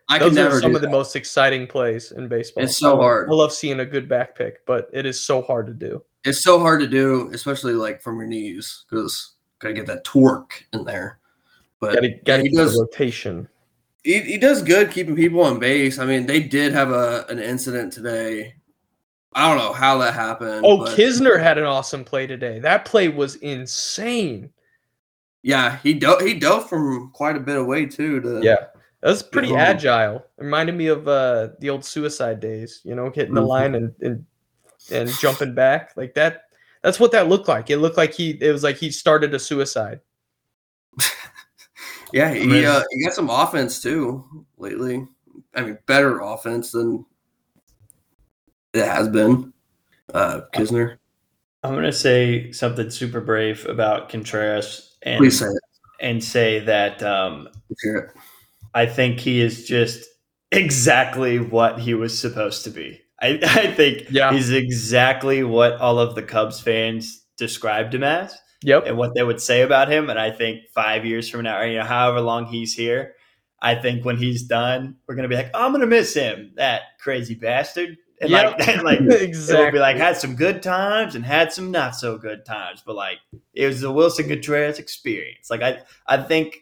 I 0.09 0.19
those 0.19 0.37
are 0.37 0.59
some 0.59 0.75
of 0.75 0.81
the 0.81 0.89
most 0.89 1.15
exciting 1.15 1.67
plays 1.67 2.11
in 2.11 2.27
baseball. 2.27 2.65
It's 2.65 2.77
so 2.77 2.97
hard. 2.97 3.29
I 3.29 3.33
love 3.33 3.53
seeing 3.53 3.79
a 3.79 3.85
good 3.85 4.09
back 4.09 4.35
pick, 4.37 4.65
but 4.65 4.89
it 4.91 5.05
is 5.05 5.23
so 5.23 5.41
hard 5.41 5.67
to 5.67 5.73
do. 5.73 6.03
It's 6.25 6.41
so 6.41 6.59
hard 6.59 6.79
to 6.81 6.87
do, 6.87 7.29
especially 7.33 7.73
like 7.73 8.01
from 8.01 8.17
your 8.17 8.27
knees, 8.27 8.85
because 8.89 9.33
gotta 9.59 9.73
get 9.73 9.85
that 9.87 10.03
torque 10.03 10.65
in 10.73 10.83
there. 10.85 11.19
But 11.79 11.93
Got 11.95 12.01
to 12.01 12.09
got 12.25 12.37
to 12.37 12.43
he 12.43 12.49
does 12.49 12.79
rotation. 12.79 13.47
he, 14.03 14.19
he 14.21 14.37
does 14.37 14.61
good 14.61 14.89
keeping 14.91 15.15
people 15.17 15.41
on 15.41 15.59
base. 15.59 15.99
I 15.99 16.05
mean, 16.05 16.25
they 16.25 16.41
did 16.41 16.71
have 16.73 16.91
a 16.91 17.25
an 17.29 17.39
incident 17.39 17.91
today. 17.91 18.55
I 19.33 19.49
don't 19.49 19.57
know 19.57 19.73
how 19.73 19.97
that 19.97 20.13
happened. 20.13 20.63
Oh, 20.65 20.77
but 20.77 20.97
Knizner 20.97 21.41
had 21.41 21.57
an 21.57 21.63
awesome 21.65 22.05
play 22.05 22.27
today. 22.27 22.59
That 22.59 22.85
play 22.85 23.09
was 23.09 23.35
insane. 23.37 24.49
yeah, 25.41 25.77
he 25.83 25.93
dove 25.93 26.21
he 26.21 26.35
dove 26.35 26.69
from 26.69 27.11
quite 27.11 27.35
a 27.35 27.39
bit 27.41 27.57
away 27.57 27.85
too. 27.85 28.21
To 28.21 28.39
Yeah, 28.43 28.67
that 29.01 29.09
was 29.09 29.23
pretty 29.23 29.53
agile. 29.55 30.23
Reminded 30.37 30.75
me 30.75 30.87
of 30.87 31.07
uh, 31.09 31.49
the 31.59 31.69
old 31.69 31.83
suicide 31.83 32.39
days. 32.39 32.79
You 32.85 32.95
know, 32.95 33.09
hitting 33.13 33.33
the 33.33 33.41
Mhm. 33.41 33.47
line 33.47 33.75
and, 33.75 33.93
and 34.01 34.25
and 34.91 35.09
jumping 35.19 35.53
back 35.53 35.91
like 35.95 36.13
that. 36.15 36.43
That's 36.81 36.99
what 36.99 37.11
that 37.13 37.29
looked 37.29 37.47
like. 37.47 37.69
It 37.69 37.77
looked 37.77 37.97
like 37.97 38.13
he. 38.13 38.31
It 38.41 38.51
was 38.51 38.63
like 38.63 38.77
he 38.77 38.91
started 38.91 39.33
a 39.33 39.39
suicide. 39.39 40.01
yeah, 42.13 42.33
he 42.33 42.45
mean- 42.45 42.65
uh, 42.65 42.83
he 42.91 43.03
got 43.03 43.13
some 43.13 43.29
offense 43.29 43.81
too 43.81 44.45
lately. 44.57 45.07
I 45.55 45.61
mean, 45.61 45.77
better 45.85 46.19
offense 46.19 46.71
than 46.71 47.05
it 48.73 48.85
has 48.85 49.07
been. 49.07 49.53
Uh, 50.13 50.41
Knizner, 50.53 50.97
I'm 51.63 51.73
gonna 51.73 51.93
say 51.93 52.51
something 52.51 52.89
super 52.89 53.21
brave 53.21 53.65
about 53.67 54.09
Contreras 54.09 54.97
and 55.03 55.19
please 55.19 55.39
say 55.39 55.45
it. 55.45 55.63
and 56.01 56.23
say 56.23 56.59
that 56.59 57.01
um, 57.01 57.47
hear 57.81 57.97
it. 57.97 58.09
I 58.73 58.85
think 58.85 59.19
he 59.19 59.39
is 59.39 59.65
just 59.65 60.05
exactly 60.51 61.39
what 61.39 61.79
he 61.79 61.93
was 61.93 62.17
supposed 62.17 62.63
to 62.65 62.69
be. 62.69 63.01
I, 63.23 63.39
I 63.43 63.67
think 63.73 64.07
Yeah. 64.09 64.31
he's 64.33 64.51
exactly 64.51 65.43
what 65.43 65.73
all 65.79 65.99
of 65.99 66.15
the 66.15 66.23
Cubs 66.23 66.59
fans 66.59 67.23
described 67.37 67.95
him 67.95 68.03
as 68.03 68.37
Yep. 68.63 68.85
and 68.87 68.97
what 68.97 69.15
they 69.15 69.23
would 69.23 69.41
say 69.41 69.61
about 69.61 69.89
him. 69.91 70.09
And 70.09 70.19
I 70.19 70.31
think 70.31 70.61
five 70.73 71.05
years 71.05 71.29
from 71.29 71.43
now, 71.43 71.59
or 71.59 71.65
you 71.65 71.77
know, 71.79 71.83
however 71.85 72.21
long 72.21 72.45
he's 72.45 72.73
here, 72.73 73.13
I 73.61 73.75
think 73.75 74.03
when 74.05 74.17
he's 74.17 74.43
done, 74.43 74.97
we're 75.07 75.15
gonna 75.15 75.27
be 75.29 75.35
like, 75.35 75.51
oh, 75.53 75.65
I'm 75.65 75.71
gonna 75.71 75.87
miss 75.87 76.13
him, 76.13 76.51
that 76.57 76.81
crazy 76.99 77.35
bastard. 77.35 77.97
And 78.21 78.29
Yep. 78.29 78.59
like, 78.59 78.67
and 78.67 78.83
like 78.83 78.99
exactly. 79.01 79.61
it 79.61 79.65
will 79.65 79.71
be 79.73 79.79
like 79.79 79.97
had 79.97 80.17
some 80.17 80.35
good 80.35 80.61
times 80.61 81.15
and 81.15 81.25
had 81.25 81.51
some 81.51 81.71
not 81.71 81.95
so 81.95 82.17
good 82.17 82.45
times, 82.45 82.83
but 82.85 82.95
like 82.95 83.17
it 83.53 83.65
was 83.67 83.81
the 83.81 83.91
Willson 83.91 84.27
Contreras 84.27 84.79
experience. 84.79 85.49
Like 85.49 85.61
I, 85.61 85.81
I 86.07 86.17
think, 86.17 86.59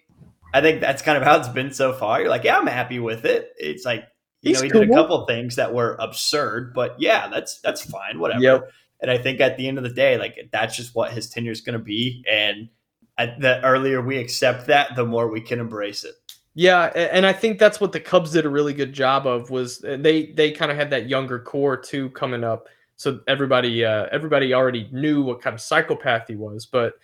I 0.54 0.62
think 0.62 0.82
that's 0.82 1.02
kind 1.02 1.18
of 1.18 1.24
how 1.24 1.38
it's 1.38 1.48
been 1.50 1.72
so 1.72 1.94
far. 1.94 2.20
You're 2.22 2.30
like, 2.30 2.44
yeah, 2.44 2.58
I'm 2.58 2.68
happy 2.68 3.00
with 3.00 3.26
it. 3.26 3.52
It's 3.58 3.86
like 3.86 4.06
you 4.42 4.50
He's 4.50 4.62
know, 4.62 4.64
he 4.64 4.70
did 4.70 4.84
a 4.84 4.86
cool. 4.88 4.96
couple 4.96 5.26
things 5.26 5.56
that 5.56 5.74
were 5.74 5.96
absurd, 6.00 6.74
but 6.74 6.96
yeah, 7.00 7.28
that's 7.28 7.60
that's 7.60 7.82
fine, 7.82 8.20
whatever. 8.20 8.42
Yep. 8.42 8.72
And 9.02 9.10
I 9.10 9.18
think 9.18 9.40
at 9.40 9.58
the 9.58 9.68
end 9.68 9.78
of 9.78 9.84
the 9.84 9.90
day, 9.90 10.18
like 10.18 10.50
that's 10.52 10.76
just 10.76 10.96
what 10.96 11.12
his 11.12 11.30
tenure 11.30 11.52
is 11.52 11.62
going 11.62 11.78
to 11.78 11.84
be, 11.84 12.24
and 12.30 12.70
the 13.18 13.62
earlier 13.64 14.02
we 14.02 14.18
accept 14.18 14.68
that, 14.68 14.96
the 14.96 15.06
more 15.06 15.28
we 15.28 15.42
can 15.42 15.60
embrace 15.60 16.04
it. 16.04 16.16
Yeah, 16.54 16.86
and 16.88 17.26
I 17.26 17.32
think 17.34 17.60
that's 17.60 17.80
what 17.80 17.94
the 17.94 18.00
Cubs 18.00 18.32
did 18.32 18.46
a 18.46 18.50
really 18.50 18.74
good 18.74 18.92
job 18.92 19.26
of 19.26 19.50
was 19.50 19.84
uh, 19.84 19.98
they 20.00 20.28
they 20.34 20.52
kind 20.52 20.70
of 20.72 20.78
had 20.78 20.90
that 20.90 21.08
younger 21.08 21.40
core 21.40 21.78
too 21.78 22.10
coming 22.10 22.44
up. 22.44 22.68
So 22.98 23.22
everybody 23.28 23.86
uh, 23.86 24.08
everybody 24.12 24.54
already 24.54 24.90
knew 24.92 25.22
what 25.24 25.42
kind 25.42 25.54
of 25.54 25.62
psychopath 25.62 26.28
he 26.28 26.36
was, 26.36 26.66
but 26.66 26.96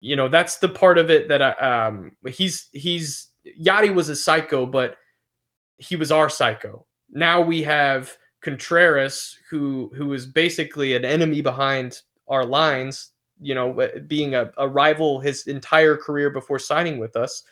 you 0.00 0.16
know 0.16 0.28
that's 0.28 0.58
the 0.58 0.68
part 0.68 0.98
of 0.98 1.10
it 1.10 1.28
that 1.28 1.40
I, 1.40 1.52
um 1.52 2.12
he's 2.28 2.68
he's 2.72 3.28
Yadi 3.60 3.94
was 3.94 4.10
a 4.10 4.16
psycho, 4.16 4.66
but 4.66 4.98
he 5.78 5.96
was 5.96 6.12
our 6.12 6.28
psycho. 6.28 6.86
Now 7.10 7.40
we 7.40 7.62
have 7.62 8.16
Contreras, 8.40 9.38
who 9.48 9.90
who 9.94 10.12
is 10.12 10.26
basically 10.26 10.94
an 10.94 11.04
enemy 11.04 11.40
behind 11.40 12.02
our 12.28 12.44
lines. 12.44 13.10
You 13.40 13.54
know, 13.54 13.90
being 14.06 14.36
a, 14.36 14.52
a 14.56 14.68
rival 14.68 15.20
his 15.20 15.46
entire 15.48 15.96
career 15.96 16.30
before 16.30 16.58
signing 16.58 16.98
with 16.98 17.16
us 17.16 17.42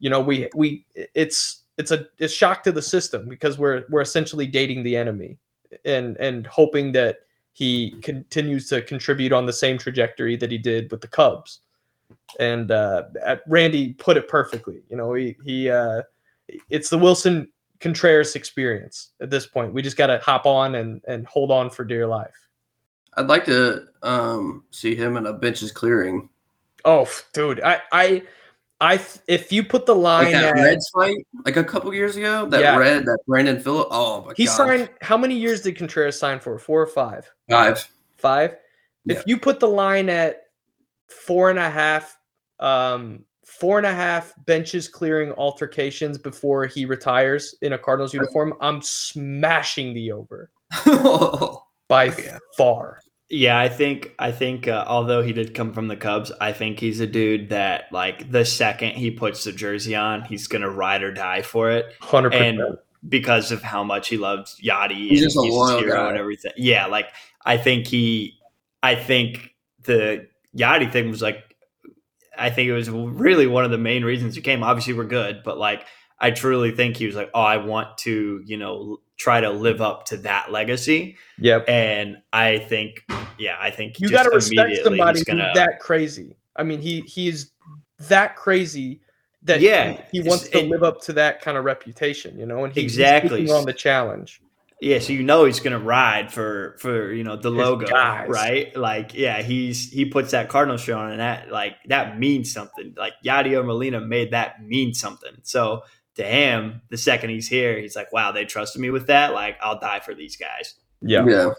you 0.00 0.10
know 0.10 0.20
we 0.20 0.48
we 0.56 0.84
it's 0.94 1.62
it's 1.78 1.92
a 1.92 2.06
it's 2.18 2.32
shock 2.32 2.64
to 2.64 2.72
the 2.72 2.82
system 2.82 3.28
because 3.28 3.58
we're 3.58 3.84
we're 3.88 4.00
essentially 4.00 4.46
dating 4.46 4.82
the 4.82 4.96
enemy 4.96 5.38
and 5.84 6.16
and 6.16 6.46
hoping 6.46 6.90
that 6.92 7.18
he 7.52 7.94
continues 8.02 8.68
to 8.68 8.82
contribute 8.82 9.32
on 9.32 9.46
the 9.46 9.52
same 9.52 9.78
trajectory 9.78 10.36
that 10.36 10.50
he 10.50 10.58
did 10.58 10.90
with 10.90 11.00
the 11.00 11.08
Cubs. 11.08 11.60
And 12.38 12.70
uh, 12.70 13.04
Randy 13.46 13.92
put 13.94 14.16
it 14.16 14.28
perfectly. 14.28 14.82
You 14.88 14.96
know, 14.96 15.14
he 15.14 15.36
he 15.44 15.70
uh, 15.70 16.02
it's 16.68 16.90
the 16.90 16.98
Willson 16.98 17.48
Contreras 17.80 18.36
experience 18.36 19.10
at 19.20 19.30
this 19.30 19.46
point. 19.46 19.72
We 19.72 19.82
just 19.82 19.96
got 19.96 20.08
to 20.08 20.18
hop 20.18 20.46
on 20.46 20.74
and 20.76 21.00
and 21.08 21.26
hold 21.26 21.50
on 21.50 21.70
for 21.70 21.84
dear 21.84 22.06
life. 22.06 22.34
I'd 23.14 23.26
like 23.26 23.44
to 23.46 23.86
um, 24.02 24.64
see 24.70 24.94
him 24.94 25.16
in 25.16 25.26
a 25.26 25.32
benches 25.32 25.72
clearing. 25.72 26.28
Oh, 26.84 27.08
dude, 27.32 27.60
I 27.62 27.80
I 27.92 28.22
I 28.80 29.00
if 29.26 29.50
you 29.52 29.64
put 29.64 29.84
the 29.86 29.94
line 29.94 30.26
Like 30.26 30.32
that 30.34 30.44
at- 30.56 30.62
Reds 30.62 30.90
fight, 30.94 31.26
like 31.44 31.56
a 31.56 31.64
couple 31.64 31.92
years 31.92 32.16
ago, 32.16 32.46
that 32.46 32.60
Yeah. 32.60 32.76
red, 32.76 33.04
that 33.06 33.18
Brandon 33.26 33.60
Phillip. 33.60 33.88
Oh 33.90 34.24
my 34.26 34.32
he 34.36 34.46
god, 34.46 34.52
signed 34.56 34.90
how 35.00 35.16
many 35.16 35.34
years 35.36 35.62
did 35.62 35.76
Contreras 35.76 36.18
sign 36.18 36.38
for? 36.40 36.58
Four 36.58 36.80
or 36.82 36.86
five? 36.86 37.30
five. 37.48 37.86
five. 38.16 38.56
Yeah. 39.04 39.16
If 39.16 39.24
you 39.26 39.38
put 39.38 39.58
the 39.60 39.68
line 39.68 40.08
at 40.08 40.44
four 41.08 41.50
and 41.50 41.58
a 41.58 41.68
half, 41.68 42.16
um, 42.58 43.24
four 43.60 43.76
and 43.78 43.86
a 43.86 43.92
half 43.92 44.32
benches 44.46 44.88
clearing 44.88 45.32
altercations 45.32 46.16
before 46.18 46.66
he 46.66 46.86
retires 46.86 47.54
in 47.62 47.74
a 47.74 47.78
Cardinals 47.78 48.14
uniform, 48.14 48.54
I'm 48.60 48.80
smashing 48.82 49.92
the 49.94 50.10
over 50.12 50.50
by 51.88 52.04
Yeah. 52.06 52.38
far. 52.56 53.00
Yeah, 53.32 53.60
I 53.60 53.68
think 53.68 54.12
I 54.18 54.32
think 54.32 54.66
uh, 54.66 54.84
although 54.88 55.22
he 55.22 55.32
did 55.32 55.54
come 55.54 55.72
from 55.72 55.86
the 55.86 55.96
Cubs, 55.96 56.32
I 56.40 56.52
think 56.52 56.80
he's 56.80 56.98
a 56.98 57.06
dude 57.06 57.50
that 57.50 57.84
like 57.92 58.32
the 58.32 58.44
second 58.44 58.92
he 58.94 59.12
puts 59.12 59.44
the 59.44 59.52
jersey 59.52 59.94
on, 59.94 60.22
he's 60.22 60.48
gonna 60.48 60.68
ride 60.70 61.04
or 61.04 61.12
die 61.12 61.42
for 61.42 61.70
it, 61.70 61.94
Hundred 62.00 62.34
and 62.34 62.58
percent. 62.58 62.78
because 63.08 63.52
of 63.52 63.62
how 63.62 63.84
much 63.84 64.08
he 64.08 64.16
loves 64.16 64.58
Yadi 64.60 65.10
He's 65.10 65.22
and 65.22 65.26
just 65.26 65.36
a 65.36 65.40
loyal 65.42 65.78
hero 65.78 65.94
guy. 65.94 66.08
and 66.08 66.18
everything. 66.18 66.50
Yeah, 66.56 66.86
like 66.86 67.06
I 67.46 67.56
think 67.56 67.86
he, 67.86 68.34
I 68.82 68.96
think 68.96 69.54
the 69.84 70.26
Yadi 70.56 70.90
thing 70.90 71.08
was 71.08 71.22
like, 71.22 71.49
I 72.38 72.50
think 72.50 72.68
it 72.68 72.72
was 72.72 72.88
really 72.90 73.46
one 73.46 73.64
of 73.64 73.70
the 73.70 73.78
main 73.78 74.04
reasons 74.04 74.34
he 74.34 74.40
came. 74.40 74.62
Obviously, 74.62 74.92
we're 74.94 75.04
good, 75.04 75.42
but 75.44 75.58
like 75.58 75.86
I 76.18 76.30
truly 76.30 76.70
think 76.70 76.96
he 76.96 77.06
was 77.06 77.16
like, 77.16 77.30
oh, 77.34 77.40
I 77.40 77.56
want 77.56 77.96
to, 77.98 78.42
you 78.44 78.56
know, 78.56 79.00
try 79.16 79.40
to 79.40 79.50
live 79.50 79.80
up 79.80 80.04
to 80.06 80.16
that 80.18 80.52
legacy. 80.52 81.16
Yep. 81.38 81.68
And 81.68 82.18
I 82.32 82.58
think, 82.58 83.04
yeah, 83.38 83.56
I 83.60 83.70
think 83.70 83.98
You 84.00 84.10
got 84.10 84.24
to 84.24 84.30
respect 84.30 84.76
somebody 84.84 85.24
gonna, 85.24 85.50
that 85.54 85.80
crazy. 85.80 86.36
I 86.56 86.62
mean, 86.62 86.80
he 86.80 87.00
he 87.02 87.28
is 87.28 87.52
that 88.00 88.36
crazy 88.36 89.00
that 89.42 89.60
Yeah, 89.60 90.02
he, 90.12 90.20
he 90.22 90.28
wants 90.28 90.48
to 90.48 90.58
it- 90.58 90.68
live 90.68 90.82
up 90.82 91.00
to 91.02 91.14
that 91.14 91.40
kind 91.40 91.56
of 91.56 91.64
reputation, 91.64 92.38
you 92.38 92.44
know, 92.46 92.64
and 92.64 92.72
he, 92.74 92.82
Exactly. 92.82 93.40
he's 93.40 93.48
taking 93.48 93.54
on 93.60 93.64
the 93.64 93.72
challenge. 93.72 94.40
Yeah. 94.80 94.98
So 94.98 95.12
you 95.12 95.22
know 95.22 95.44
he's 95.44 95.60
gonna 95.60 95.78
ride 95.78 96.32
for 96.32 96.76
for 96.80 97.12
you 97.12 97.24
know 97.24 97.36
the 97.36 97.50
His 97.50 97.58
logo, 97.58 97.86
guys. 97.86 98.28
right? 98.28 98.74
Like, 98.76 99.14
yeah, 99.14 99.42
he's 99.42 99.90
he 99.90 100.04
puts 100.04 100.30
that 100.32 100.48
Cardinal 100.48 100.76
shirt 100.76 100.96
on, 100.96 101.10
and 101.12 101.20
that 101.20 101.50
like 101.50 101.76
that 101.88 102.18
means 102.18 102.52
something. 102.52 102.94
Like 102.96 103.14
Yadier 103.24 103.64
Molina 103.64 104.00
made 104.00 104.32
that 104.32 104.62
mean 104.62 104.94
something. 104.94 105.32
So 105.42 105.82
to 106.16 106.24
him, 106.24 106.82
the 106.90 106.96
second 106.96 107.30
he's 107.30 107.48
here, 107.48 107.78
he's 107.78 107.96
like, 107.96 108.12
wow, 108.12 108.32
they 108.32 108.44
trusted 108.44 108.80
me 108.80 108.90
with 108.90 109.06
that. 109.06 109.32
Like, 109.32 109.56
I'll 109.62 109.78
die 109.78 110.00
for 110.00 110.14
these 110.14 110.36
guys. 110.36 110.74
Yeah. 111.00 111.24
Yeah, 111.26 111.52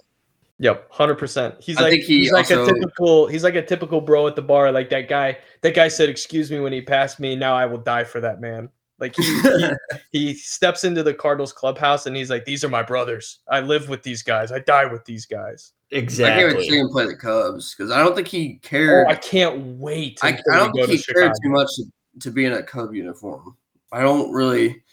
Yep, 0.62 0.92
hundred 0.92 1.16
percent. 1.16 1.56
He's 1.60 1.78
I 1.78 1.82
like 1.84 1.92
think 1.92 2.04
he 2.04 2.20
he's 2.20 2.32
like 2.32 2.52
a 2.52 2.64
typical 2.66 3.26
he's 3.26 3.44
like 3.44 3.56
a 3.56 3.66
typical 3.66 4.00
bro 4.00 4.28
at 4.28 4.36
the 4.36 4.44
bar. 4.44 4.72
Like 4.72 4.92
that 4.92 5.10
guy. 5.10 5.40
That 5.62 5.74
guy 5.74 5.88
said, 5.88 6.08
"Excuse 6.08 6.52
me" 6.52 6.60
when 6.60 6.72
he 6.72 6.82
passed 6.82 7.20
me. 7.20 7.36
Now 7.36 7.56
I 7.56 7.66
will 7.66 7.80
die 7.80 8.04
for 8.04 8.22
that 8.22 8.40
man. 8.42 8.70
Like 9.02 9.16
he, 9.16 9.24
he 9.24 9.72
he 10.12 10.34
steps 10.36 10.84
into 10.84 11.02
the 11.02 11.14
Cardinals 11.14 11.52
clubhouse 11.52 12.06
and 12.06 12.16
he's 12.16 12.30
like, 12.30 12.46
"These 12.46 12.64
are 12.64 12.70
my 12.70 12.84
brothers. 12.84 13.40
I 13.50 13.60
live 13.60 13.90
with 13.90 14.04
these 14.04 14.22
guys. 14.22 14.52
I 14.52 14.60
die 14.60 14.86
with 14.86 15.04
these 15.04 15.26
guys." 15.26 15.74
Exactly. 15.90 16.34
I 16.34 16.38
can't 16.38 16.56
wait 16.56 16.64
to 16.64 16.72
see 16.72 16.80
him 16.80 16.90
play 16.90 17.06
the 17.08 17.16
Cubs 17.16 17.76
because 17.76 17.92
I 17.92 18.00
don't 18.00 18.16
think 18.16 18.28
he 18.28 18.60
Oh, 18.64 18.68
cared. 18.68 19.08
I 19.08 19.16
can't 19.16 19.78
wait. 19.78 20.20
I, 20.22 20.40
I 20.52 20.58
don't 20.58 20.74
go 20.74 20.86
think 20.86 21.00
he 21.00 21.04
to 21.06 21.14
cared 21.14 21.34
too 21.44 21.50
much 21.50 21.68
to, 21.76 21.84
to 22.20 22.32
be 22.32 22.46
in 22.46 22.54
a 22.54 22.64
Cub 22.64 22.94
uniform. 22.94 23.58
I 23.92 24.02
don't 24.02 24.32
really. 24.32 24.84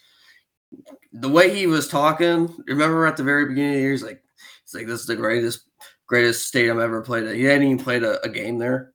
The 1.12 1.28
way 1.28 1.54
he 1.54 1.66
was 1.66 1.86
talking, 1.86 2.52
remember 2.66 3.06
at 3.06 3.16
the 3.16 3.22
very 3.22 3.46
beginning 3.46 3.72
of 3.72 3.76
the 3.76 3.80
year, 3.82 3.90
he's 3.92 4.02
like, 4.02 4.22
"It's 4.64 4.74
like 4.74 4.86
this 4.86 5.00
is 5.00 5.06
the 5.06 5.16
greatest, 5.16 5.67
greatest 6.08 6.46
stadium 6.46 6.78
I've 6.78 6.84
ever 6.84 7.02
played 7.02 7.24
at." 7.24 7.36
He 7.36 7.44
hadn't 7.44 7.62
even 7.62 7.78
played 7.78 8.02
a, 8.02 8.20
a 8.24 8.28
game 8.28 8.58
there. 8.58 8.92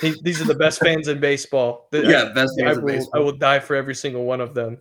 These, 0.00 0.20
these 0.22 0.40
are 0.40 0.44
the 0.46 0.54
best 0.54 0.80
fans 0.80 1.08
in 1.08 1.20
baseball. 1.20 1.88
The- 1.90 2.06
Yeah, 2.06 2.32
best 2.34 2.58
I, 2.58 2.64
fans 2.64 2.78
in 2.78 2.84
will, 2.84 3.08
I 3.14 3.18
will 3.18 3.36
die 3.36 3.60
for 3.60 3.76
every 3.76 3.94
single 3.94 4.24
one 4.24 4.40
of 4.40 4.54
them. 4.54 4.78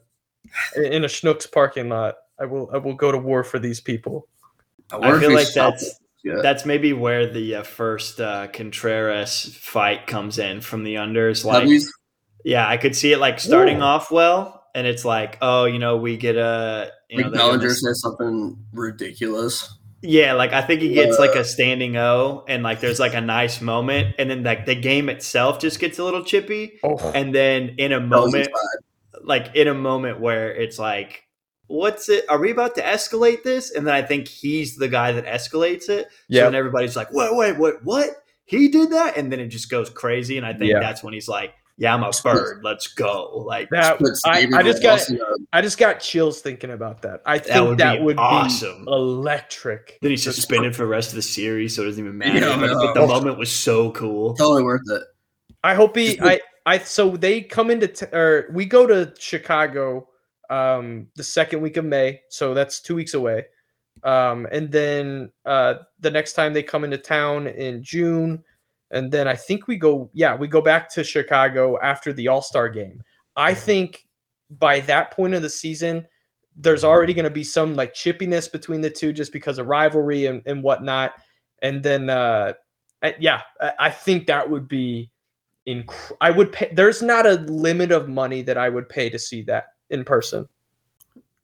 In 0.78 0.86
in 0.86 1.04
a 1.04 1.08
Schnucks 1.08 1.52
parking 1.52 1.90
lot, 1.90 2.16
I 2.40 2.46
will. 2.46 2.70
I 2.74 2.78
will 2.78 2.96
go 2.96 3.12
to 3.12 3.18
war 3.18 3.44
for 3.44 3.60
these 3.60 3.82
people. 3.82 4.28
wonder 4.92 5.18
I 5.18 5.20
feel 5.20 5.34
like 5.34 5.54
that's 5.54 5.84
it. 5.84 5.94
Yeah. 6.24 6.40
that's 6.42 6.66
maybe 6.66 6.94
where 6.94 7.28
the 7.32 7.56
uh, 7.56 7.64
first 7.64 8.22
uh, 8.22 8.48
Contreras 8.48 9.58
fight 9.60 10.08
comes 10.08 10.40
in 10.40 10.62
from 10.62 10.86
the 10.86 10.96
unders. 10.96 11.44
Like, 11.44 11.66
Cubbies. 11.68 11.86
yeah, 12.46 12.66
I 12.68 12.78
could 12.78 12.96
see 12.96 13.12
it 13.12 13.20
like 13.20 13.42
starting 13.42 13.80
Ooh. 13.80 13.86
off 13.86 14.10
well, 14.10 14.64
and 14.74 14.88
it's 14.88 15.04
like, 15.04 15.38
oh, 15.42 15.66
you 15.66 15.80
know, 15.80 15.98
we 15.98 16.16
get 16.16 16.38
a, 16.38 16.92
you 17.10 17.24
Like 17.24 17.32
they 17.32 17.38
Bellinger 17.38 17.68
give 17.68 17.76
says 17.78 18.02
something 18.02 18.58
ridiculous. 18.72 19.78
Yeah, 20.04 20.34
like 20.34 20.54
I 20.54 20.62
think 20.62 20.82
he 20.82 20.94
gets 20.94 21.18
like 21.18 21.36
a 21.36 21.44
standing 21.44 21.98
O, 21.98 22.44
and 22.48 22.62
like 22.62 22.82
there's 22.82 23.00
like 23.00 23.14
a 23.14 23.22
nice 23.22 23.62
moment, 23.62 24.16
and 24.20 24.30
then 24.30 24.44
like 24.44 24.66
the 24.66 24.76
game 24.76 25.10
itself 25.10 25.60
just 25.60 25.80
gets 25.80 25.98
a 25.98 26.04
little 26.04 26.24
chippy, 26.24 26.80
Oh, 26.84 26.98
and 27.16 27.34
then 27.34 27.76
in 27.78 27.94
a 27.94 28.02
moment, 28.02 28.50
like 29.24 29.56
in 29.56 29.68
a 29.68 29.74
moment 29.74 30.20
where 30.20 30.54
it's 30.54 30.78
like 30.78 31.24
what's 31.68 32.10
it 32.10 32.26
are 32.30 32.40
we 32.40 32.52
about 32.52 32.76
to 32.76 32.82
escalate 32.82 33.44
this? 33.44 33.72
And 33.72 33.88
then 33.88 33.94
i 33.96 34.02
think 34.02 34.28
he's 34.28 34.76
the 34.76 34.88
guy 34.88 35.12
that 35.14 35.26
escalates 35.26 35.90
it 35.90 36.08
so 36.08 36.16
yeah. 36.28 36.44
then 36.44 36.56
everybody's 36.56 36.96
like 36.96 37.12
wait 37.12 37.36
wait 37.36 37.58
wait 37.58 37.76
what? 37.84 38.10
He 38.46 38.68
did 38.68 38.92
that? 38.92 39.16
And 39.16 39.32
then 39.32 39.40
it 39.40 39.48
just 39.48 39.70
goes 39.70 39.90
crazy 39.90 40.38
and 40.38 40.46
i 40.46 40.54
think 40.54 40.74
that's 40.74 41.04
when 41.04 41.14
he's 41.14 41.30
like 41.30 41.54
yeah 41.78 41.94
i'm 41.94 42.04
a 42.04 42.12
bird 42.24 42.62
let's 42.64 42.88
go 42.88 43.44
like 43.48 43.68
That 43.72 43.98
Put 43.98 44.12
I, 44.26 44.48
I 44.54 44.62
just 44.64 44.84
got 44.84 45.00
Willson 45.00 45.20
I 45.52 45.62
just 45.62 45.78
got 45.78 46.00
chills 46.00 46.42
thinking 46.42 46.72
about 46.72 47.02
that. 47.02 47.22
I 47.26 47.40
think 47.40 47.54
that 47.54 47.66
would 47.66 47.78
that 47.80 47.98
be 47.98 48.04
would 48.04 48.18
awesome. 48.20 48.86
be 48.86 48.92
electric. 48.92 49.98
then 50.02 50.12
he's 50.12 50.24
suspended 50.24 50.76
for 50.76 50.84
the 50.84 50.88
rest 50.88 51.10
of 51.10 51.16
the 51.16 51.22
series 51.24 51.76
so 51.76 51.82
it 51.82 51.86
doesn't 51.86 52.04
even 52.04 52.18
matter 52.18 52.40
Yeah, 52.40 52.58
but, 52.60 52.74
but 52.74 52.94
the 52.94 53.08
moment 53.08 53.38
was 53.38 53.52
so 53.52 53.92
cool 53.92 54.36
totally 54.36 54.64
worth 54.64 54.82
it. 54.90 55.04
I 55.64 55.74
hope 55.74 55.96
he. 55.96 56.20
I. 56.20 56.42
I. 56.66 56.78
So 56.80 57.16
they 57.16 57.42
come 57.42 57.72
into 57.72 57.88
t- 57.88 58.06
or 58.08 58.50
we 58.52 58.66
go 58.66 58.86
to 58.86 59.14
Chicago, 59.18 60.10
um, 60.50 61.08
the 61.16 61.24
second 61.24 61.62
week 61.62 61.78
of 61.78 61.86
May. 61.86 62.22
So 62.30 62.54
that's 62.54 62.82
two 62.82 62.96
weeks 62.96 63.14
away. 63.14 63.46
Um, 64.04 64.48
and 64.52 64.72
then 64.72 65.32
uh, 65.46 65.76
the 66.00 66.12
next 66.12 66.34
time 66.34 66.54
they 66.54 66.64
come 66.64 66.84
into 66.84 66.98
town 66.98 67.48
in 67.48 67.82
June, 67.82 68.44
and 68.94 69.12
then 69.12 69.28
I 69.28 69.36
think 69.36 69.68
we 69.68 69.76
go. 69.78 70.10
Yeah, 70.14 70.36
we 70.36 70.48
go 70.48 70.62
back 70.62 70.90
to 70.94 71.04
Chicago 71.04 71.78
after 71.82 72.14
the 72.14 72.28
All 72.30 72.42
Star 72.42 72.70
game. 72.70 73.04
I 73.36 73.54
think 73.54 74.08
by 74.60 74.80
that 74.82 75.12
point 75.12 75.34
of 75.34 75.42
the 75.42 75.50
season, 75.50 76.06
there's 76.56 76.84
already 76.84 77.14
going 77.14 77.24
to 77.26 77.32
be 77.32 77.44
some 77.44 77.76
like 77.76 77.94
chippiness 77.94 78.50
between 78.52 78.82
the 78.82 78.90
two 78.90 79.12
just 79.12 79.34
because 79.34 79.58
of 79.58 79.68
rivalry 79.68 80.28
and, 80.28 80.42
and 80.46 80.62
whatnot. 80.64 81.14
And 81.64 81.82
then, 81.82 82.10
uh, 82.10 82.54
I- 83.02 83.16
yeah, 83.20 83.42
I, 83.60 83.72
I 83.80 83.90
think 83.90 84.28
that 84.28 84.48
would 84.50 84.68
be 84.68 85.10
inc- 85.68 86.12
I 86.22 86.30
would 86.30 86.52
pay. 86.52 86.72
There's 86.74 87.02
not 87.02 87.26
a 87.26 87.34
limit 87.36 87.92
of 87.92 88.08
money 88.08 88.42
that 88.44 88.58
I 88.58 88.70
would 88.70 88.88
pay 88.88 89.10
to 89.10 89.18
see 89.18 89.42
that 89.44 89.66
in 89.90 90.04
person. 90.06 90.48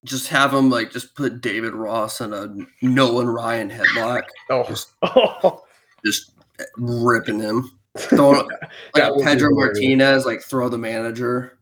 Just 0.05 0.27
have 0.29 0.51
them 0.51 0.69
like 0.69 0.91
just 0.91 1.15
put 1.15 1.41
David 1.41 1.73
Ross 1.73 2.21
in 2.21 2.31
a 2.33 2.53
Nolan 2.81 3.27
Ryan 3.27 3.69
headlock, 3.69 4.23
Oh, 4.49 4.63
Just- 4.67 4.91
oh 5.01 5.63
just 6.05 6.31
ripping 6.77 7.39
him. 7.39 7.71
Throwing, 7.97 8.47
like 8.95 9.15
would 9.15 9.25
Pedro. 9.25 9.49
Martinez, 9.51 10.25
like 10.25 10.41
throw 10.41 10.69
the 10.69 10.77
manager. 10.77 11.57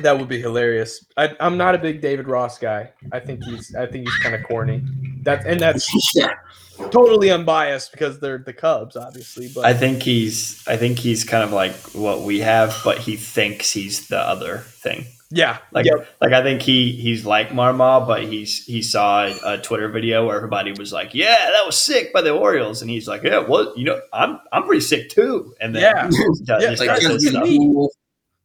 that 0.00 0.16
would 0.18 0.28
be 0.28 0.40
hilarious. 0.40 1.04
I, 1.16 1.34
I'm 1.40 1.56
not 1.56 1.74
a 1.74 1.78
big 1.78 2.00
David 2.00 2.28
Ross 2.28 2.58
guy. 2.58 2.92
I 3.12 3.18
think 3.18 3.42
he's 3.44 3.74
I 3.74 3.86
think 3.86 4.06
he's 4.06 4.18
kind 4.18 4.34
of 4.34 4.44
corny. 4.44 4.82
That 5.22 5.44
and 5.46 5.60
that's 5.60 5.90
yeah, 6.14 6.34
totally 6.90 7.30
unbiased 7.30 7.92
because 7.92 8.20
they're 8.20 8.38
the 8.38 8.52
Cubs, 8.52 8.96
obviously. 8.96 9.50
But 9.52 9.64
I 9.64 9.74
think 9.74 10.02
he's 10.02 10.62
I 10.68 10.76
think 10.76 10.98
he's 10.98 11.24
kind 11.24 11.42
of 11.42 11.52
like 11.52 11.74
what 11.92 12.22
we 12.22 12.40
have, 12.40 12.76
but 12.84 12.98
he 12.98 13.16
thinks 13.16 13.72
he's 13.72 14.06
the 14.08 14.20
other 14.20 14.58
thing. 14.58 15.06
Yeah, 15.30 15.58
Like 15.72 15.86
yeah, 15.86 16.04
like 16.20 16.32
I 16.32 16.42
think 16.42 16.62
he 16.62 16.92
he's 16.92 17.26
like 17.26 17.48
Marmol, 17.48 18.06
but 18.06 18.22
he's 18.24 18.64
he 18.64 18.80
saw 18.80 19.26
a 19.44 19.58
Twitter 19.58 19.88
video 19.88 20.24
where 20.26 20.36
everybody 20.36 20.72
was 20.72 20.92
like, 20.92 21.14
"Yeah, 21.14 21.50
that 21.50 21.66
was 21.66 21.76
sick 21.76 22.12
by 22.12 22.22
the 22.22 22.30
Orioles," 22.32 22.80
and 22.80 22.88
he's 22.90 23.08
like, 23.08 23.24
"Yeah, 23.24 23.38
well, 23.40 23.72
you 23.76 23.84
know, 23.86 24.00
I'm 24.12 24.38
I'm 24.52 24.62
pretty 24.64 24.82
sick 24.82 25.08
too." 25.10 25.52
And 25.60 25.74
then 25.74 25.82
Yeah. 25.82 26.10
Yeah, 26.44 26.68
like 26.70 26.78
that's 26.78 27.08
this 27.08 27.08
just 27.08 27.08
be 27.08 27.08
what 27.08 27.20
the 27.20 27.28
stuff. 27.30 27.44
need. 27.48 27.58
cool, 27.58 27.92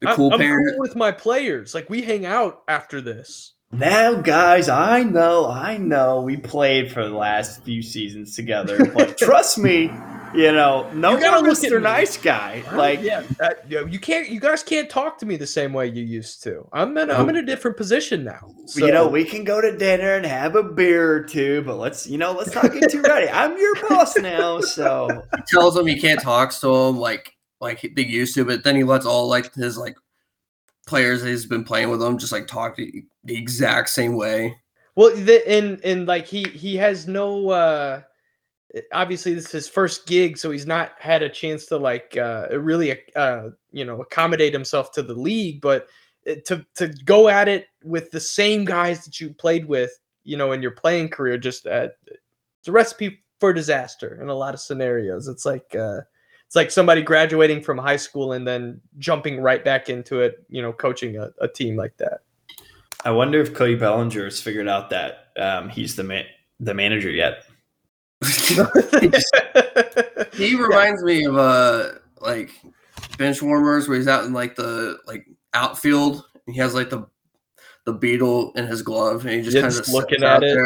I'm- 0.04 0.16
cool 0.16 0.32
I'm, 0.34 0.40
cool 0.40 0.78
with 0.78 0.96
my 0.96 1.12
players. 1.12 1.72
Like 1.74 1.88
we 1.88 2.02
hang 2.02 2.26
out 2.26 2.62
after 2.66 3.00
this. 3.00 3.52
Now, 3.74 4.14
guys, 4.14 4.68
I 4.68 5.02
know, 5.02 5.48
I 5.48 5.78
know, 5.78 6.20
we 6.20 6.36
played 6.36 6.92
for 6.92 7.08
the 7.08 7.16
last 7.16 7.62
few 7.62 7.80
seasons 7.80 8.36
together, 8.36 8.84
but 8.84 9.16
trust 9.18 9.56
me, 9.56 9.90
you 10.34 10.52
know, 10.52 10.90
no 10.92 11.12
You 11.12 11.20
gotta 11.20 11.42
more 11.42 11.50
look 11.50 11.58
Mr. 11.58 11.80
Nice 11.80 12.16
Guy. 12.16 12.62
Like, 12.72 13.02
yeah, 13.02 13.22
that, 13.38 13.70
you, 13.70 13.98
can't. 13.98 14.28
You 14.28 14.40
guys 14.40 14.62
can't 14.62 14.88
talk 14.88 15.18
to 15.18 15.26
me 15.26 15.36
the 15.36 15.46
same 15.46 15.72
way 15.72 15.88
you 15.88 16.02
used 16.02 16.42
to. 16.44 16.68
I'm 16.72 16.96
in. 16.96 17.10
I'm 17.10 17.28
in 17.28 17.36
a 17.36 17.42
different 17.42 17.76
position 17.76 18.24
now. 18.24 18.54
So, 18.66 18.86
you 18.86 18.92
know, 18.92 19.08
we 19.08 19.24
can 19.24 19.44
go 19.44 19.60
to 19.60 19.76
dinner 19.76 20.14
and 20.14 20.24
have 20.26 20.56
a 20.56 20.62
beer 20.62 21.12
or 21.12 21.22
two, 21.24 21.62
but 21.62 21.76
let's, 21.76 22.06
you 22.06 22.18
know, 22.18 22.32
let's 22.32 22.54
not 22.54 22.72
get 22.72 22.90
too 22.90 23.02
ready. 23.02 23.28
I'm 23.28 23.56
your 23.58 23.74
boss 23.88 24.16
now, 24.16 24.60
so 24.60 25.22
he 25.36 25.42
tells 25.48 25.76
him 25.76 25.86
he 25.86 26.00
can't 26.00 26.20
talk 26.20 26.52
to 26.60 26.74
him 26.74 26.98
like 26.98 27.36
like 27.60 27.92
they 27.94 28.04
used 28.04 28.34
to, 28.34 28.44
but 28.44 28.64
then 28.64 28.76
he 28.76 28.84
lets 28.84 29.06
all 29.06 29.28
like 29.28 29.54
his 29.54 29.76
like 29.76 29.96
players 30.86 31.22
that 31.22 31.28
he's 31.28 31.46
been 31.46 31.64
playing 31.64 31.90
with 31.90 32.02
him 32.02 32.18
just 32.18 32.32
like 32.32 32.46
talk 32.46 32.76
to 32.76 33.02
the 33.24 33.36
exact 33.36 33.88
same 33.88 34.16
way. 34.16 34.56
Well, 34.94 35.14
the, 35.14 35.48
and 35.48 35.80
and 35.84 36.06
like 36.06 36.26
he 36.26 36.44
he 36.44 36.76
has 36.76 37.06
no. 37.06 37.50
uh 37.50 38.02
Obviously, 38.92 39.34
this 39.34 39.46
is 39.46 39.52
his 39.52 39.68
first 39.68 40.06
gig, 40.06 40.38
so 40.38 40.50
he's 40.50 40.66
not 40.66 40.92
had 40.98 41.22
a 41.22 41.28
chance 41.28 41.66
to 41.66 41.76
like 41.76 42.16
uh 42.16 42.48
really 42.52 42.98
uh 43.16 43.50
you 43.70 43.84
know 43.84 44.00
accommodate 44.00 44.52
himself 44.52 44.92
to 44.92 45.02
the 45.02 45.14
league. 45.14 45.60
But 45.60 45.88
uh, 46.28 46.36
to 46.46 46.64
to 46.76 46.88
go 47.04 47.28
at 47.28 47.48
it 47.48 47.66
with 47.84 48.10
the 48.10 48.20
same 48.20 48.64
guys 48.64 49.04
that 49.04 49.20
you 49.20 49.34
played 49.34 49.66
with, 49.66 49.92
you 50.24 50.36
know, 50.36 50.52
in 50.52 50.62
your 50.62 50.70
playing 50.70 51.10
career, 51.10 51.36
just 51.36 51.66
uh, 51.66 51.88
it's 52.06 52.68
a 52.68 52.72
recipe 52.72 53.22
for 53.40 53.52
disaster 53.52 54.20
in 54.22 54.28
a 54.28 54.34
lot 54.34 54.54
of 54.54 54.60
scenarios. 54.60 55.28
It's 55.28 55.44
like 55.44 55.74
uh 55.74 56.00
it's 56.46 56.56
like 56.56 56.70
somebody 56.70 57.02
graduating 57.02 57.62
from 57.62 57.78
high 57.78 57.96
school 57.96 58.32
and 58.32 58.46
then 58.46 58.80
jumping 58.98 59.40
right 59.40 59.64
back 59.64 59.88
into 59.88 60.20
it, 60.20 60.44
you 60.50 60.60
know, 60.60 60.70
coaching 60.70 61.16
a, 61.16 61.30
a 61.40 61.48
team 61.48 61.76
like 61.76 61.96
that. 61.96 62.20
I 63.04 63.10
wonder 63.10 63.40
if 63.40 63.54
Cody 63.54 63.74
Bellinger 63.74 64.24
has 64.24 64.40
figured 64.40 64.68
out 64.68 64.90
that 64.90 65.30
um, 65.38 65.68
he's 65.68 65.96
the 65.96 66.24
the 66.60 66.74
manager 66.74 67.10
yet. 67.10 67.46
He 70.34 70.54
reminds 70.56 71.02
me 71.02 71.24
of 71.24 71.36
uh 71.36 71.90
like 72.20 72.50
bench 73.18 73.42
warmers 73.42 73.88
where 73.88 73.98
he's 73.98 74.08
out 74.08 74.24
in 74.24 74.32
like 74.32 74.56
the 74.56 74.98
like 75.06 75.26
outfield. 75.54 76.24
And 76.46 76.54
he 76.54 76.60
has 76.60 76.74
like 76.74 76.90
the 76.90 77.06
the 77.84 77.92
beetle 77.92 78.52
in 78.54 78.66
his 78.66 78.82
glove, 78.82 79.26
and 79.26 79.34
he 79.34 79.42
just 79.42 79.56
kind 79.60 79.74
of 79.74 79.88
looking 79.88 80.22
at 80.22 80.42
it. 80.44 80.56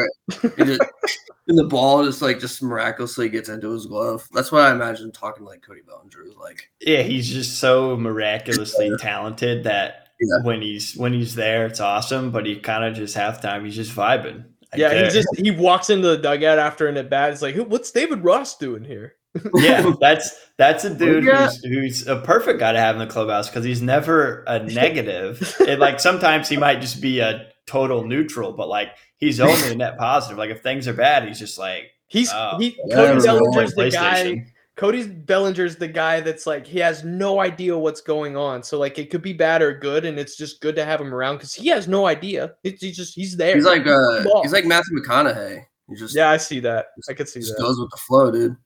and, 0.59 0.67
just, 0.67 0.83
and 1.49 1.59
the 1.59 1.65
ball 1.65 2.05
just 2.05 2.23
like 2.23 2.39
just 2.39 2.63
miraculously 2.63 3.29
gets 3.29 3.49
into 3.49 3.71
his 3.71 3.87
glove. 3.87 4.27
That's 4.33 4.53
what 4.53 4.63
I 4.63 4.73
imagine 4.73 5.13
talking 5.13 5.45
like 5.45 5.63
Cody 5.63 5.81
Bellinger 5.87 6.25
is 6.27 6.37
like. 6.37 6.71
Yeah, 6.81 7.03
he's 7.03 7.29
just 7.29 7.59
so 7.59 7.97
miraculously 7.97 8.91
talented 9.01 9.65
that 9.65 10.09
Yeah. 10.21 10.45
when 10.45 10.63
he's 10.63 10.95
when 10.97 11.13
he's 11.13 11.35
there, 11.35 11.67
it's 11.67 11.81
awesome. 11.81 12.31
But 12.31 12.47
he 12.47 12.57
kind 12.57 12.85
of 12.85 12.95
just 12.95 13.17
halftime, 13.17 13.65
he's 13.65 13.77
just 13.77 13.95
vibing. 13.95 14.45
I 14.77 14.79
Yeah, 14.79 14.95
get 14.95 15.05
he 15.07 15.11
just 15.21 15.29
he 15.37 15.51
walks 15.51 15.91
into 15.91 16.09
the 16.09 16.17
dugout 16.19 16.59
after 16.59 16.87
an 16.87 16.97
at 16.97 17.11
bat. 17.11 17.33
It's 17.33 17.43
like, 17.43 17.57
what's 17.57 17.91
David 17.91 18.25
Ross 18.25 18.57
doing 18.57 18.85
here? 18.85 19.15
yeah, 19.55 19.93
that's 20.01 20.31
that's 20.57 20.85
a 20.85 20.95
dude 20.95 21.25
Yeah. 21.25 21.45
who's, 21.47 21.65
who's 21.65 22.07
a 22.09 22.17
perfect 22.21 22.59
guy 22.59 22.73
to 22.73 22.79
have 22.81 22.95
in 22.97 23.01
the 23.01 23.07
clubhouse 23.13 23.51
because 23.51 23.65
he's 23.65 23.83
never 23.83 24.45
a 24.47 24.59
negative. 24.65 25.55
and 25.69 25.79
like 25.81 26.01
sometimes 26.01 26.49
he 26.49 26.57
might 26.57 26.81
just 26.81 27.01
be 27.03 27.21
a 27.21 27.49
total 27.67 28.05
neutral, 28.05 28.53
but 28.53 28.69
like 28.69 28.89
he's 29.19 29.41
only 29.41 29.73
a 29.73 29.75
net 29.75 29.99
positive. 29.99 30.39
Like 30.39 30.51
if 30.51 30.63
things 30.63 30.89
are 30.89 30.95
bad, 30.95 31.27
he's 31.29 31.39
just 31.39 31.59
like 31.59 31.91
He's 32.09 32.31
Oh. 32.33 32.57
he 32.59 32.79
Yeah, 32.87 32.95
Cody 32.97 33.09
I 33.09 33.15
don't 33.15 33.19
know, 33.19 33.51
Bellinger's 33.53 33.75
the 33.75 33.91
guy. 33.91 34.47
PlayStation. 34.77 34.81
Cody 34.81 35.07
Bellinger's 35.07 35.77
the 35.77 35.89
guy 35.89 36.21
that's 36.21 36.47
like 36.47 36.67
he 36.67 36.79
has 36.81 37.05
no 37.05 37.41
idea 37.41 37.77
what's 37.77 38.01
going 38.01 38.37
on. 38.37 38.63
So 38.63 38.79
like 38.79 38.99
it 38.99 39.11
could 39.11 39.23
be 39.23 39.33
bad 39.33 39.63
or 39.63 39.73
good, 39.79 40.05
and 40.05 40.19
it's 40.19 40.37
just 40.37 40.61
good 40.61 40.77
to 40.77 40.85
have 40.85 41.01
him 41.01 41.15
around 41.15 41.37
because 41.37 41.55
he 41.55 41.69
has 41.69 41.89
no 41.89 42.07
idea. 42.07 42.55
It's 42.65 42.83
he's 42.83 42.97
just 42.97 43.15
he's 43.15 43.37
there. 43.37 43.55
He's 43.55 43.65
like 43.65 43.87
uh 43.87 44.25
he's 44.43 44.53
like 44.53 44.65
Matthew 44.65 44.99
McConaughey. 44.99 45.65
He 45.89 45.95
just 45.97 46.15
yeah, 46.17 46.31
I 46.31 46.37
see 46.37 46.61
that. 46.61 46.87
I 47.09 47.15
could 47.15 47.29
see 47.29 47.41
that. 47.41 47.47
just 47.47 47.57
that. 47.57 47.63
goes 47.63 47.79
with 47.81 47.91
the 47.91 47.97
flow, 47.97 48.31
dude. 48.31 48.57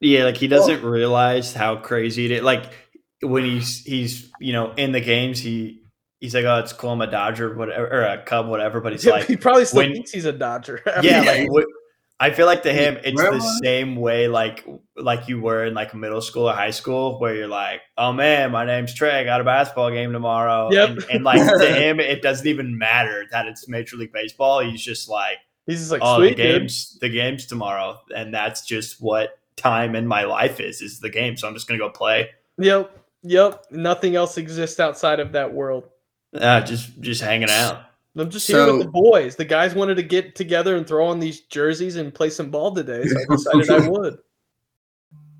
Yeah, 0.00 0.24
like 0.24 0.36
he 0.36 0.46
doesn't 0.48 0.82
realize 0.84 1.52
how 1.52 1.76
crazy 1.76 2.24
it 2.26 2.30
is. 2.30 2.42
Like 2.42 2.72
when 3.20 3.44
he's 3.44 3.82
he's 3.84 4.30
you 4.40 4.52
know 4.52 4.72
in 4.74 4.92
the 4.92 5.00
games, 5.00 5.40
he 5.40 5.82
he's 6.20 6.34
like, 6.34 6.44
oh, 6.44 6.58
it's 6.60 6.72
cool, 6.72 6.90
I'm 6.90 7.00
a 7.00 7.10
Dodger, 7.10 7.54
whatever, 7.56 7.86
or 7.88 8.02
a 8.02 8.22
Cub, 8.22 8.46
whatever. 8.48 8.80
But 8.80 8.92
he's 8.92 9.02
he 9.02 9.10
like, 9.10 9.26
he 9.26 9.36
probably 9.36 9.64
still 9.64 9.78
when- 9.82 9.92
thinks 9.92 10.12
he's 10.12 10.24
a 10.24 10.32
Dodger. 10.32 10.80
yeah, 10.86 11.00
Yeah. 11.02 11.20
like 11.22 11.48
wh- 11.48 11.66
I 12.20 12.30
feel 12.30 12.46
like 12.46 12.64
to 12.64 12.72
him, 12.72 12.98
it's 13.04 13.16
Where 13.16 13.30
the 13.30 13.40
same 13.62 13.94
way 13.94 14.26
like 14.26 14.66
like 14.96 15.28
you 15.28 15.40
were 15.40 15.64
in 15.66 15.74
like 15.74 15.94
middle 15.94 16.20
school 16.20 16.48
or 16.48 16.52
high 16.52 16.72
school, 16.72 17.20
where 17.20 17.34
you're 17.34 17.46
like, 17.46 17.80
oh 17.96 18.12
man, 18.12 18.50
my 18.50 18.64
name's 18.64 18.92
Trey, 18.92 19.20
I 19.20 19.24
got 19.24 19.40
a 19.40 19.44
basketball 19.44 19.90
game 19.90 20.12
tomorrow. 20.12 20.68
Yep. 20.72 20.88
And, 20.88 21.04
and 21.10 21.24
like 21.24 21.40
to 21.40 21.72
him, 21.80 22.00
it 22.00 22.20
doesn't 22.20 22.46
even 22.46 22.76
matter 22.76 23.24
that 23.30 23.46
it's 23.46 23.68
Major 23.68 23.96
League 23.96 24.12
Baseball. 24.12 24.60
He's 24.60 24.82
just 24.82 25.08
like, 25.08 25.38
he's 25.66 25.78
just 25.78 25.92
like, 25.92 26.00
oh, 26.02 26.20
the 26.20 26.28
sweet 26.28 26.36
dude. 26.36 26.60
game's 26.60 26.98
the 27.00 27.08
game's 27.08 27.46
tomorrow, 27.46 28.00
and 28.14 28.34
that's 28.34 28.66
just 28.66 29.00
what 29.00 29.38
time 29.56 29.94
in 29.94 30.06
my 30.06 30.24
life 30.24 30.58
is 30.58 30.80
is 30.80 30.98
the 30.98 31.10
game. 31.10 31.36
So 31.36 31.46
I'm 31.46 31.54
just 31.54 31.68
gonna 31.68 31.78
go 31.78 31.90
play. 31.90 32.30
Yep, 32.58 32.98
yep. 33.22 33.64
Nothing 33.70 34.16
else 34.16 34.38
exists 34.38 34.80
outside 34.80 35.20
of 35.20 35.32
that 35.32 35.54
world. 35.54 35.84
Uh, 36.34 36.62
just 36.62 37.00
just 37.00 37.22
hanging 37.22 37.50
out. 37.50 37.84
I'm 38.16 38.30
just 38.30 38.46
here 38.48 38.72
with 38.72 38.84
the 38.84 38.90
boys. 38.90 39.36
The 39.36 39.44
guys 39.44 39.74
wanted 39.74 39.96
to 39.96 40.02
get 40.02 40.34
together 40.34 40.76
and 40.76 40.86
throw 40.86 41.06
on 41.06 41.20
these 41.20 41.42
jerseys 41.42 41.96
and 41.96 42.12
play 42.12 42.30
some 42.30 42.50
ball 42.50 42.74
today, 42.74 43.04
so 43.04 43.16
I 43.16 43.36
decided 43.60 43.70
I 43.70 43.88
would. 43.88 44.18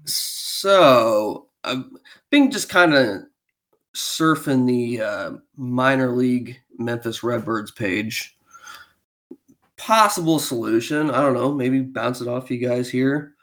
So 0.05 1.47
I've 1.64 1.85
been 2.31 2.51
just 2.51 2.69
kind 2.69 2.95
of 2.95 3.23
surfing 3.95 4.66
the 4.66 5.01
uh, 5.03 5.33
minor 5.57 6.11
league 6.12 6.61
Memphis 6.79 7.23
Redbirds 7.23 7.73
page. 7.73 8.37
Possible 9.77 10.39
solution. 10.39 11.11
I 11.11 11.21
don't 11.23 11.35
know. 11.35 11.53
Maybe 11.53 11.81
bounce 11.81 12.21
it 12.21 12.29
off 12.29 12.51
you 12.51 12.59
guys 12.59 12.89
here. 12.89 13.35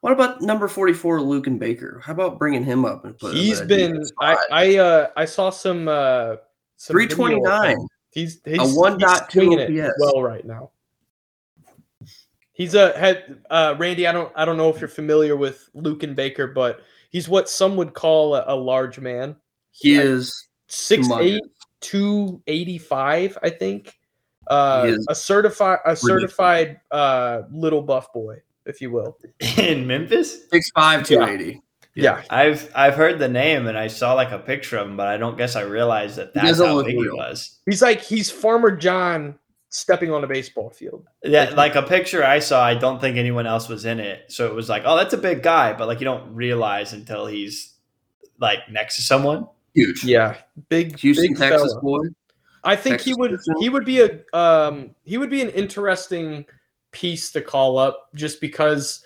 What 0.00 0.12
about 0.12 0.40
number 0.40 0.68
44, 0.68 1.18
Luken 1.20 1.58
Baker? 1.58 2.00
How 2.04 2.12
about 2.12 2.38
bringing 2.38 2.64
him 2.64 2.84
up 2.84 3.04
and 3.04 3.18
put 3.18 3.34
He's 3.34 3.60
been. 3.60 4.02
I? 4.18 4.36
I 4.50 4.76
uh 4.76 5.08
I 5.16 5.24
saw 5.26 5.50
some 5.50 5.88
uh 5.88 6.36
some 6.76 6.96
video 6.96 7.16
329. 7.16 7.76
Him. 8.12 8.22
He's 8.22 8.40
he's, 8.44 8.58
A 8.58 8.62
he's 8.62 8.76
1.2 8.76 9.32
swinging 9.32 9.58
it 9.58 9.80
OPS. 9.80 9.94
well 10.00 10.22
right 10.22 10.44
now. 10.44 10.70
He's 12.52 12.74
a 12.74 12.96
had 12.98 13.38
uh 13.48 13.74
Randy. 13.78 14.06
I 14.06 14.12
don't 14.12 14.32
I 14.36 14.44
don't 14.44 14.56
know 14.56 14.68
if 14.68 14.80
you're 14.80 14.88
familiar 14.88 15.36
with 15.36 15.70
Luken 15.74 16.14
Baker, 16.14 16.46
but 16.46 16.82
he's 17.10 17.28
what 17.28 17.48
some 17.48 17.76
would 17.76 17.94
call 17.94 18.34
a, 18.34 18.44
a 18.48 18.54
large 18.54 18.98
man. 18.98 19.36
He 19.70 19.94
is. 19.94 20.48
six 20.66 21.08
humongous. 21.08 21.20
eight, 21.22 21.42
two 21.80 22.42
eighty 22.46 22.76
five, 22.78 23.38
I 23.42 23.50
think. 23.50 23.96
Uh, 24.46 24.96
a 25.08 25.14
certified 25.14 25.78
a 25.86 25.94
certified 25.94 26.80
uh 26.90 27.42
little 27.50 27.82
buff 27.82 28.12
boy, 28.12 28.42
if 28.66 28.80
you 28.80 28.90
will. 28.90 29.16
in 29.56 29.86
Memphis. 29.86 30.48
6'5, 30.52 31.06
280. 31.06 31.62
Yeah. 31.94 32.22
I've 32.30 32.70
I've 32.74 32.94
heard 32.94 33.18
the 33.18 33.28
name 33.28 33.66
and 33.66 33.76
I 33.76 33.88
saw 33.88 34.14
like 34.14 34.30
a 34.30 34.38
picture 34.38 34.78
of 34.78 34.88
him, 34.88 34.96
but 34.96 35.08
I 35.08 35.16
don't 35.16 35.36
guess 35.36 35.56
I 35.56 35.62
realized 35.62 36.16
that 36.16 36.34
that's 36.34 36.58
how 36.58 36.74
look 36.74 36.86
big 36.86 36.96
he 36.96 37.08
was. 37.08 37.58
He's 37.66 37.82
like 37.82 38.00
he's 38.00 38.30
Farmer 38.30 38.76
John 38.76 39.38
stepping 39.70 40.12
on 40.12 40.22
a 40.24 40.26
baseball 40.26 40.70
field. 40.70 41.06
Yeah, 41.22 41.50
like 41.56 41.74
a 41.74 41.82
picture 41.82 42.24
I 42.24 42.40
saw, 42.40 42.62
I 42.62 42.74
don't 42.74 43.00
think 43.00 43.16
anyone 43.16 43.46
else 43.46 43.68
was 43.68 43.84
in 43.84 44.00
it. 44.00 44.30
So 44.30 44.46
it 44.46 44.54
was 44.54 44.68
like, 44.68 44.82
oh, 44.84 44.96
that's 44.96 45.14
a 45.14 45.18
big 45.18 45.42
guy, 45.42 45.72
but 45.72 45.88
like 45.88 46.00
you 46.00 46.04
don't 46.04 46.34
realize 46.34 46.92
until 46.92 47.26
he's 47.26 47.74
like 48.38 48.58
next 48.70 48.96
to 48.96 49.02
someone. 49.02 49.46
Huge. 49.74 50.04
Yeah, 50.04 50.36
big 50.68 50.98
Houston, 50.98 51.28
big 51.28 51.38
Texas 51.38 51.72
fella. 51.72 51.82
boy. 51.82 52.06
I 52.62 52.76
think 52.76 53.00
he 53.00 53.14
would 53.14 53.30
Christian? 53.30 53.54
he 53.60 53.68
would 53.68 53.84
be 53.84 54.00
a 54.00 54.36
um 54.36 54.94
he 55.04 55.18
would 55.18 55.30
be 55.30 55.40
an 55.40 55.50
interesting 55.50 56.44
piece 56.92 57.30
to 57.32 57.40
call 57.40 57.78
up 57.78 58.10
just 58.14 58.40
because 58.40 59.04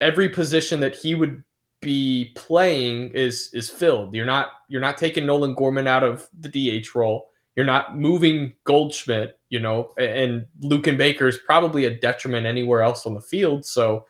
every 0.00 0.28
position 0.28 0.80
that 0.80 0.94
he 0.94 1.14
would 1.14 1.42
be 1.84 2.32
playing 2.34 3.10
is 3.10 3.50
is 3.52 3.70
filled. 3.70 4.14
You're 4.14 4.26
not 4.26 4.48
you're 4.68 4.80
not 4.80 4.98
taking 4.98 5.26
Nolan 5.26 5.54
Gorman 5.54 5.86
out 5.86 6.02
of 6.02 6.28
the 6.38 6.48
DH 6.48 6.94
role. 6.94 7.30
You're 7.54 7.66
not 7.66 7.96
moving 7.96 8.54
Goldschmidt, 8.64 9.38
you 9.48 9.60
know, 9.60 9.92
and 9.96 10.46
Luken 10.60 10.96
Baker 10.96 11.28
is 11.28 11.38
probably 11.38 11.84
a 11.84 11.90
detriment 11.90 12.46
anywhere 12.46 12.82
else 12.82 13.06
on 13.06 13.14
the 13.14 13.20
field. 13.20 13.64
So 13.64 14.06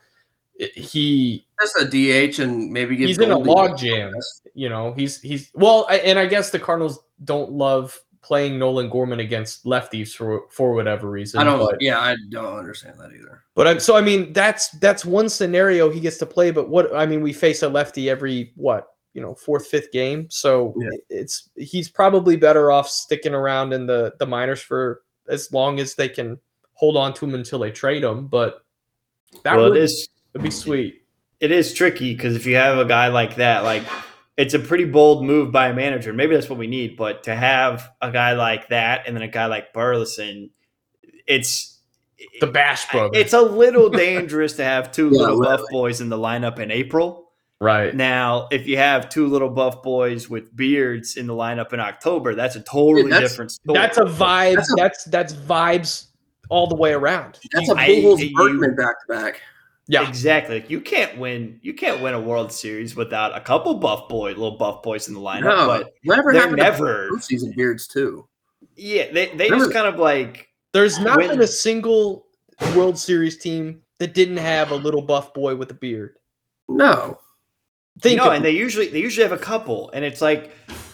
he 0.58 1.46
That's 1.58 1.76
a 1.76 1.84
DH 1.84 2.38
and 2.38 2.70
maybe 2.72 2.96
he's 2.96 3.18
in 3.18 3.30
a 3.30 3.38
log 3.38 3.76
jam. 3.76 4.12
You 4.54 4.68
know, 4.68 4.94
he's 4.94 5.20
he's 5.20 5.50
well, 5.54 5.86
and 5.90 6.18
I 6.18 6.26
guess 6.26 6.50
the 6.50 6.58
Cardinals 6.58 7.00
don't 7.24 7.52
love 7.52 8.00
playing 8.24 8.58
Nolan 8.58 8.88
Gorman 8.88 9.20
against 9.20 9.64
lefties 9.64 10.14
for 10.14 10.46
for 10.50 10.72
whatever 10.74 11.10
reason. 11.10 11.38
I 11.40 11.44
don't. 11.44 11.58
But, 11.58 11.80
yeah, 11.80 12.00
I 12.00 12.16
don't 12.30 12.56
understand 12.58 12.98
that 12.98 13.12
either. 13.12 13.44
but 13.54 13.68
I'm, 13.68 13.78
so 13.80 13.96
I 13.96 14.00
mean, 14.00 14.32
that's 14.32 14.70
that's 14.80 15.04
one 15.04 15.28
scenario 15.28 15.90
he 15.90 16.00
gets 16.00 16.16
to 16.18 16.26
play. 16.26 16.50
But 16.50 16.68
what 16.68 16.94
I 16.96 17.06
mean, 17.06 17.20
we 17.20 17.32
face 17.32 17.62
a 17.62 17.68
lefty 17.68 18.08
every 18.10 18.52
what 18.56 18.88
you 19.12 19.20
know 19.22 19.34
fourth 19.34 19.66
fifth 19.68 19.92
game, 19.92 20.26
so 20.30 20.74
Yeah. 20.76 20.88
it's 21.10 21.50
he's 21.56 21.88
probably 21.88 22.36
better 22.36 22.72
off 22.72 22.88
sticking 22.88 23.34
around 23.34 23.72
in 23.72 23.86
the 23.86 24.14
the 24.18 24.26
minors 24.26 24.60
for 24.60 25.02
as 25.28 25.52
long 25.52 25.78
as 25.78 25.94
they 25.94 26.08
can 26.08 26.38
hold 26.72 26.96
on 26.96 27.14
to 27.14 27.24
him 27.24 27.34
until 27.34 27.58
they 27.60 27.70
trade 27.70 28.02
him. 28.02 28.26
But 28.26 28.64
that 29.44 29.56
well, 29.56 29.68
would 29.70 29.76
it 29.76 29.84
is 29.84 30.08
would 30.32 30.42
be 30.42 30.50
sweet. 30.50 31.02
it 31.40 31.52
is 31.52 31.72
tricky 31.74 32.14
because 32.14 32.34
if 32.34 32.46
you 32.46 32.56
have 32.56 32.78
a 32.78 32.84
guy 32.84 33.08
like 33.08 33.36
that, 33.36 33.62
like 33.64 33.84
it's 34.36 34.54
a 34.54 34.58
pretty 34.58 34.84
bold 34.84 35.24
move 35.24 35.52
by 35.52 35.68
a 35.68 35.74
manager. 35.74 36.12
Maybe 36.12 36.34
that's 36.34 36.48
what 36.50 36.58
we 36.58 36.66
need, 36.66 36.96
but 36.96 37.22
to 37.24 37.34
have 37.34 37.88
a 38.02 38.10
guy 38.10 38.32
like 38.32 38.68
that 38.68 39.06
and 39.06 39.14
then 39.16 39.22
a 39.22 39.28
guy 39.28 39.46
like 39.46 39.72
Burleson, 39.72 40.50
it's 41.26 41.80
The 42.40 42.46
Bash 42.46 42.90
Brothers, 42.90 43.20
it's 43.20 43.32
a 43.32 43.40
little 43.42 43.88
dangerous 43.90 44.54
to 44.54 44.64
have 44.64 44.90
two 44.92 45.08
Yeah, 45.12 45.20
little 45.20 45.42
buff 45.42 45.60
boys 45.70 46.00
in 46.00 46.08
the 46.08 46.18
lineup 46.18 46.58
in 46.58 46.70
April. 46.70 47.30
right? 47.60 47.94
Now, 47.94 48.48
if 48.50 48.66
you 48.66 48.76
have 48.76 49.08
two 49.08 49.26
little 49.28 49.50
buff 49.50 49.82
boys 49.82 50.28
with 50.28 50.54
beards 50.56 51.16
in 51.16 51.26
the 51.26 51.34
lineup 51.34 51.72
in 51.72 51.80
October, 51.80 52.34
that's 52.34 52.56
a 52.56 52.60
totally 52.62 53.10
that's- 53.10 53.30
different 53.30 53.52
story. 53.52 53.78
That's 53.78 53.98
a 53.98 54.04
vibe. 54.04 54.56
That's 54.56 54.74
That's 54.76 55.06
a- 55.06 55.10
that's, 55.10 55.32
vibes 55.34 56.06
all 56.50 56.66
the 56.66 56.74
way 56.76 56.92
around. 56.92 57.38
That's 57.52 57.70
a 57.70 57.74
I- 57.74 57.88
Pujols 57.88 58.18
you- 58.18 58.34
Berkman 58.36 58.74
back 58.76 58.96
to 59.06 59.14
back. 59.14 59.40
Yeah, 59.86 60.08
Exactly. 60.08 60.60
Like, 60.60 60.70
you 60.70 60.80
can't 60.80 61.18
win. 61.18 61.58
You 61.62 61.74
can't 61.74 62.00
win 62.00 62.14
a 62.14 62.20
World 62.20 62.50
Series 62.50 62.96
without 62.96 63.36
a 63.36 63.40
couple 63.40 63.74
buff 63.74 64.08
boy, 64.08 64.28
little 64.30 64.56
buff 64.56 64.82
boys 64.82 65.08
in 65.08 65.14
the 65.14 65.20
lineup. 65.20 65.42
No, 65.42 65.66
But 65.66 65.92
whatever 66.04 66.32
they're 66.32 66.40
happened 66.42 66.58
never- 66.58 67.08
to 67.10 67.14
postseason 67.14 67.54
beards 67.54 67.86
too. 67.86 68.26
yeah, 68.76 69.12
they 69.12 69.26
they 69.36 69.44
Remember- 69.44 69.66
just 69.66 69.72
kind 69.74 69.86
of 69.86 69.98
like 70.00 70.48
there's 70.72 70.98
not 70.98 71.18
When- 71.18 71.28
been 71.28 71.40
a 71.42 71.46
single 71.46 72.26
World 72.74 72.98
Series 72.98 73.36
team 73.36 73.82
that 73.98 74.14
didn't 74.14 74.38
have 74.38 74.70
a 74.70 74.74
little 74.76 75.02
buff 75.02 75.34
boy 75.34 75.54
with 75.54 75.70
a 75.70 75.74
beard. 75.74 76.16
No, 76.68 77.18
Think 78.00 78.18
no, 78.18 78.28
of 78.28 78.32
and 78.32 78.44
they 78.44 78.50
usually 78.52 78.88
they 78.88 79.00
usually 79.00 79.22
have 79.28 79.38
a 79.38 79.42
couple, 79.42 79.90
and 79.92 80.02
it's 80.04 80.22
like 80.22 80.50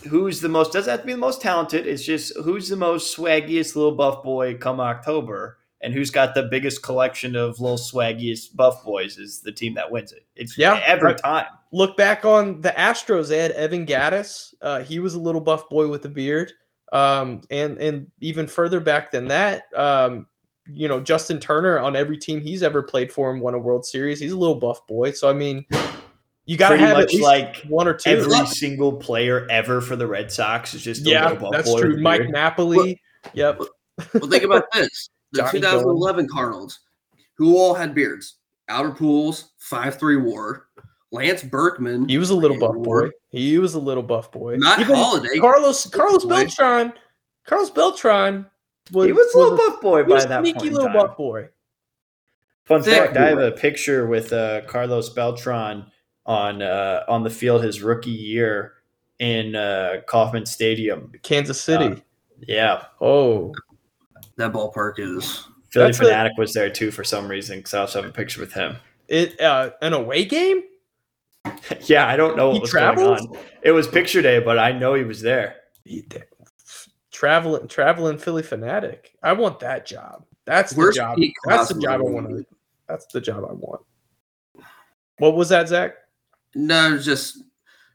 who's 0.09 0.41
the 0.41 0.49
most 0.49 0.73
doesn't 0.73 0.91
have 0.91 1.01
to 1.03 1.07
be 1.07 1.13
the 1.13 1.19
most 1.19 1.41
talented. 1.41 1.87
It's 1.87 2.03
just 2.05 2.37
who's 2.43 2.69
the 2.69 2.77
most 2.77 3.17
swaggiest 3.17 3.77
little 3.77 3.93
buff 3.95 4.25
boy 4.25 4.55
come 4.57 4.81
October, 4.81 5.59
and 5.83 5.95
who's 5.95 6.11
got 6.11 6.35
the 6.35 6.43
biggest 6.45 6.83
collection 6.83 7.35
of 7.37 7.59
little 7.61 7.79
swaggiest 7.79 8.55
buff 8.55 8.85
boys 8.85 9.17
is 9.19 9.41
the 9.41 9.53
team 9.53 9.75
that 9.75 9.91
wins 9.91 10.13
it. 10.13 10.27
It's 10.37 10.59
Yeah, 10.59 10.81
every 10.87 11.09
right. 11.13 11.19
time. 11.19 11.47
look 11.73 11.97
back 11.97 12.25
on 12.25 12.61
the 12.61 12.71
Astros. 12.71 13.29
They 13.29 13.39
had 13.39 13.53
Evan 13.53 13.87
Gattis. 13.87 14.55
Uh, 14.61 14.81
he 14.81 14.99
was 14.99 15.15
a 15.15 15.19
little 15.21 15.41
buff 15.41 15.69
boy 15.69 15.89
with 15.89 16.05
a 16.05 16.09
beard. 16.09 16.53
Um, 16.93 17.43
and 17.51 17.79
and 17.79 18.09
even 18.21 18.47
further 18.49 18.81
back 18.81 19.11
than 19.13 19.29
that, 19.29 19.65
um, 19.77 20.27
you 20.67 20.89
know, 20.89 21.01
Justin 21.01 21.39
Turner 21.39 21.79
on 21.79 21.95
every 21.97 22.19
team 22.19 22.41
he's 22.41 22.63
ever 22.65 22.83
played 22.83 23.13
for 23.13 23.31
him 23.31 23.41
won 23.41 23.55
a 23.55 23.59
World 23.59 23.87
Series. 23.87 24.19
He's 24.21 24.33
a 24.33 24.37
little 24.37 24.57
buff 24.57 24.85
boy. 24.89 25.13
So 25.13 25.31
I 25.31 25.33
mean, 25.33 25.65
you 26.47 26.57
got 26.57 26.71
to 26.71 26.77
Pretty 26.77 26.85
have 26.85 26.97
at 26.97 27.01
much 27.03 27.13
least 27.13 27.23
like 27.23 27.57
one 27.69 27.87
or 27.87 27.95
two. 27.95 28.11
Every 28.11 28.45
single 28.47 28.93
player 28.93 29.47
ever 29.51 29.81
for 29.81 29.95
the 29.95 30.07
Red 30.07 30.33
Sox 30.33 30.75
is 30.75 30.83
just 30.83 31.07
a 31.07 31.11
yeah, 31.11 31.29
little 31.29 31.51
buff 31.51 31.53
that's 31.53 31.75
true. 31.75 32.01
Mike 32.03 32.23
beard. 32.23 32.33
Napoli. 32.33 33.01
Yep. 33.35 33.61
well 34.15 34.29
think 34.29 34.43
about 34.43 34.65
this: 34.73 35.11
the 35.33 35.43
Johnny 35.43 35.61
2011 35.61 36.29
Cardinals, 36.29 36.81
who 37.35 37.57
all 37.57 37.75
had 37.75 37.95
beards. 37.95 38.37
Albert 38.69 38.99
Pujols, 38.99 39.51
five 39.59 39.99
three 39.99 40.17
WAR. 40.17 40.67
Lance 41.13 41.43
Berkman, 41.43 42.09
He 42.09 42.19
was 42.19 42.31
a 42.31 42.37
little 42.37 42.57
buff 42.59 42.77
WAR. 42.77 43.03
boy. 43.07 43.11
He 43.31 43.59
was 43.59 43.75
a 43.75 43.81
little 43.81 44.03
buff 44.05 44.31
boy. 44.31 44.57
Not 44.59 44.79
Even 44.79 44.95
Holliday. 44.95 45.39
Carlos 45.41 45.87
Carlos 45.91 46.23
boy. 46.25 46.29
Beltran. 46.45 46.93
Carlos 47.47 47.71
Beltran 47.71 48.47
was, 48.93 49.07
He 49.07 49.13
was 49.13 49.35
a 49.35 49.39
little 49.39 49.55
a- 49.55 49.57
buff 49.57 49.81
boy 49.81 50.05
by 50.05 50.09
that 50.09 50.09
point. 50.09 50.09
he 50.09 50.13
was 50.15 50.25
a 50.25 50.29
that 50.29 50.41
sneaky 50.43 50.59
point. 50.61 50.73
little 50.73 50.87
time. 50.89 50.97
buff 51.09 51.17
boy. 51.17 51.49
Fun 52.65 52.83
Thick 52.83 52.95
fact: 53.07 53.17
I 53.17 53.27
have 53.29 53.39
a 53.41 53.51
picture 53.51 54.07
with 54.07 54.33
uh, 54.33 54.61
Carlos 54.69 55.09
Beltran 55.11 55.87
on 56.27 56.63
uh, 56.63 57.03
on 57.09 57.25
the 57.25 57.31
field 57.31 57.65
his 57.65 57.83
rookie 57.83 58.11
year 58.11 58.75
in 59.19 59.57
uh, 59.57 60.03
Kauffman 60.07 60.47
Stadium. 60.47 61.11
Kansas 61.23 61.61
City. 61.61 61.87
Uh, 61.87 61.97
Yeah, 62.47 62.85
oh, 63.01 63.53
that 64.41 64.53
ballpark 64.53 64.95
is. 64.99 65.47
Philly 65.71 65.87
That's 65.87 65.99
a- 66.01 66.05
Fanatic 66.05 66.33
was 66.37 66.53
there 66.53 66.71
too 66.71 66.91
for 66.91 67.05
some 67.05 67.29
reason 67.29 67.59
because 67.59 67.75
I 67.75 67.81
also 67.81 68.03
have 68.03 68.11
a 68.11 68.13
picture 68.13 68.41
with 68.41 68.53
him. 68.53 68.77
it 69.09 69.41
uh, 69.41 69.71
an 69.83 69.93
away 69.93 70.25
game. 70.25 70.63
yeah, 71.87 72.07
I 72.07 72.17
don't 72.17 72.37
know 72.37 72.49
what 72.49 72.55
He 72.55 72.61
was 72.61 72.71
travels? 72.71 73.21
going 73.27 73.37
on. 73.39 73.45
It 73.63 73.71
was 73.73 73.87
picture 73.89 74.21
day, 74.21 74.41
but 74.41 74.59
I 74.59 74.73
know 74.73 74.95
he 74.95 75.05
was 75.05 75.23
there. 75.23 75.57
He 75.85 76.03
did. 76.03 76.25
Traveling, 77.13 77.69
traveling 77.69 78.19
Philly 78.19 78.43
fanatic. 78.43 79.13
I 79.23 79.33
want 79.33 79.61
that 79.61 79.87
job. 79.87 80.25
That's 80.45 80.73
the 80.73 80.93
job. 80.93 81.19
That's 81.47 81.73
the 81.73 81.81
job 81.81 82.01
I 82.01 82.03
want 82.05 82.29
to. 82.29 82.47
That's 82.89 83.07
the 83.07 83.21
job 83.21 83.45
I 83.49 83.53
want. 83.53 83.83
What 85.19 85.37
was 85.37 85.51
that, 85.51 85.69
Zach? 85.69 85.95
No, 86.55 86.95
it's 86.95 87.05
just 87.05 87.43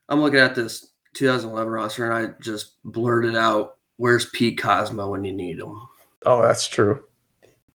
I'm 0.09 0.21
looking 0.21 0.39
at 0.39 0.55
this 0.55 0.91
2011 1.13 1.71
roster 1.71 2.09
and 2.11 2.27
I 2.27 2.33
just 2.41 2.81
blurted 2.83 3.35
out, 3.35 3.77
"Where's 3.97 4.29
Pete 4.29 4.59
Kozma 4.59 5.09
when 5.09 5.23
you 5.23 5.33
need 5.33 5.59
him?" 5.59 5.81
Oh, 6.25 6.41
that's 6.41 6.67
true. 6.67 7.03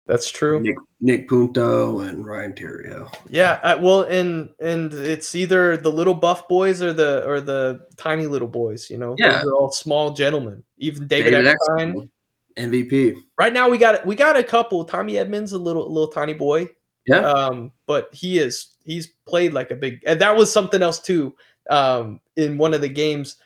That's 0.06 0.30
true. 0.30 0.58
Nick 0.60 0.76
Nick 1.00 1.28
Punto 1.28 2.00
and 2.00 2.24
Ryan 2.24 2.54
Theriot. 2.54 3.14
Yeah, 3.28 3.60
uh, 3.62 3.78
well, 3.78 4.02
and 4.04 4.48
and 4.58 4.92
it's 4.94 5.34
either 5.34 5.76
the 5.76 5.92
little 5.92 6.14
buff 6.14 6.48
boys 6.48 6.80
or 6.80 6.94
the 6.94 7.26
or 7.28 7.42
the 7.42 7.86
tiny 7.98 8.26
little 8.26 8.48
boys. 8.48 8.88
You 8.88 8.96
know, 8.96 9.14
Yeah. 9.18 9.42
those 9.42 9.44
are 9.48 9.54
all 9.54 9.70
small 9.70 10.12
gentlemen. 10.14 10.64
Even 10.78 11.06
David, 11.06 11.32
David. 11.32 11.46
Eckstein, 11.48 12.10
MVP. 12.56 13.16
Right 13.38 13.52
now, 13.52 13.68
we 13.68 13.76
got 13.76 14.04
we 14.06 14.14
got 14.16 14.36
a 14.38 14.42
couple. 14.42 14.82
Tommy 14.84 15.18
Edmonds, 15.18 15.52
a 15.52 15.58
little 15.58 15.92
little 15.92 16.10
tiny 16.10 16.32
boy. 16.34 16.70
Yeah. 17.06 17.20
Um, 17.20 17.70
but 17.86 18.08
he 18.14 18.38
is 18.38 18.76
he's 18.84 19.08
played 19.26 19.52
like 19.52 19.70
a 19.70 19.76
big, 19.76 20.00
and 20.06 20.18
that 20.22 20.34
was 20.34 20.50
something 20.50 20.80
else 20.82 21.00
too. 21.00 21.34
Um, 21.68 22.20
in 22.36 22.56
one 22.56 22.72
of 22.72 22.80
the 22.80 22.88
games, 22.88 23.36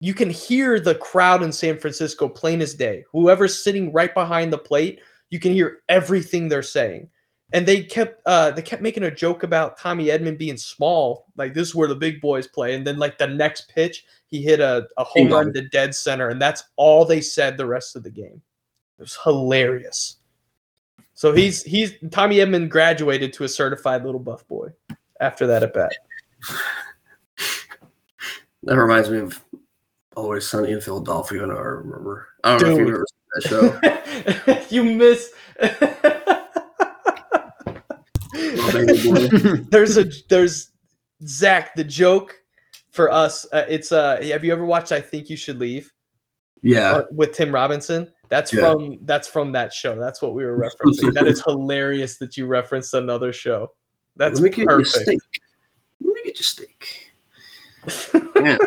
you 0.00 0.14
can 0.14 0.30
hear 0.30 0.80
the 0.80 0.94
crowd 0.94 1.42
in 1.42 1.52
San 1.52 1.78
Francisco 1.78 2.28
plain 2.28 2.60
as 2.60 2.74
day. 2.74 3.04
Whoever's 3.12 3.62
sitting 3.62 3.92
right 3.92 4.12
behind 4.12 4.52
the 4.52 4.58
plate, 4.58 5.00
you 5.30 5.40
can 5.40 5.52
hear 5.52 5.78
everything 5.88 6.48
they're 6.48 6.62
saying. 6.62 7.08
And 7.52 7.66
they 7.66 7.82
kept 7.82 8.20
uh 8.26 8.50
they 8.50 8.62
kept 8.62 8.82
making 8.82 9.04
a 9.04 9.14
joke 9.14 9.44
about 9.44 9.78
Tommy 9.78 10.06
Edman 10.06 10.36
being 10.36 10.56
small, 10.56 11.26
like 11.36 11.54
this 11.54 11.68
is 11.68 11.74
where 11.74 11.86
the 11.86 11.94
big 11.94 12.20
boys 12.20 12.48
play. 12.48 12.74
And 12.74 12.86
then 12.86 12.98
like 12.98 13.16
the 13.16 13.28
next 13.28 13.72
pitch, 13.72 14.04
he 14.26 14.42
hit 14.42 14.60
a, 14.60 14.88
a 14.96 15.04
home 15.04 15.28
run 15.28 15.52
to 15.52 15.68
dead 15.68 15.94
center, 15.94 16.30
and 16.30 16.42
that's 16.42 16.64
all 16.76 17.04
they 17.04 17.20
said 17.20 17.56
the 17.56 17.66
rest 17.66 17.94
of 17.94 18.02
the 18.02 18.10
game. 18.10 18.42
It 18.98 19.02
was 19.02 19.18
hilarious. 19.22 20.16
So 21.12 21.32
he's 21.32 21.62
he's 21.62 21.92
Tommy 22.10 22.36
Edman 22.36 22.68
graduated 22.68 23.32
to 23.34 23.44
a 23.44 23.48
certified 23.48 24.04
little 24.04 24.20
buff 24.20 24.46
boy 24.48 24.70
after 25.20 25.46
that 25.46 25.62
at 25.62 25.74
bat. 25.74 25.92
That 28.64 28.78
reminds 28.78 29.10
me 29.10 29.18
of 29.18 29.43
Always 30.16 30.48
Sunny 30.48 30.72
in 30.72 30.80
Philadelphia. 30.80 31.42
and 31.42 31.52
I 31.52 31.56
remember. 31.56 32.28
I 32.44 32.56
don't 32.58 32.68
know 32.68 32.74
if 32.74 32.78
you've 32.78 32.88
ever 32.94 33.06
seen 33.10 33.20
that 34.44 34.46
show. 34.46 34.62
you 34.74 34.84
miss. 34.84 35.32
there's 39.70 39.96
a 39.98 40.04
there's 40.28 40.70
Zach 41.26 41.74
the 41.74 41.84
joke 41.84 42.40
for 42.90 43.10
us. 43.10 43.46
Uh, 43.52 43.64
it's 43.68 43.92
uh 43.92 44.20
have 44.22 44.44
you 44.44 44.52
ever 44.52 44.64
watched 44.64 44.92
I 44.92 45.00
think 45.00 45.28
you 45.30 45.36
should 45.36 45.58
leave 45.58 45.92
Yeah. 46.62 46.92
uh, 46.92 47.04
with 47.10 47.32
Tim 47.32 47.52
Robinson? 47.52 48.10
That's 48.28 48.52
Yeah. 48.52 48.72
from 48.72 48.98
that's 49.02 49.28
from 49.28 49.52
that 49.52 49.72
show. 49.72 49.98
That's 49.98 50.20
what 50.22 50.34
we 50.34 50.44
were 50.44 50.58
referencing. 50.58 51.12
that 51.14 51.26
is 51.26 51.42
hilarious 51.44 52.18
that 52.18 52.36
you 52.36 52.46
referenced 52.46 52.94
another 52.94 53.32
show. 53.32 53.72
That's 54.16 54.40
Let 54.40 54.52
me 54.56 54.62
you 54.62 54.66
perfect. 54.68 54.88
steak. 55.02 55.18
Let 56.00 56.14
me 56.14 56.20
get 56.24 56.38
you 56.38 56.40
a 56.40 56.44
steak. 56.44 57.03
Yeah. 58.36 58.58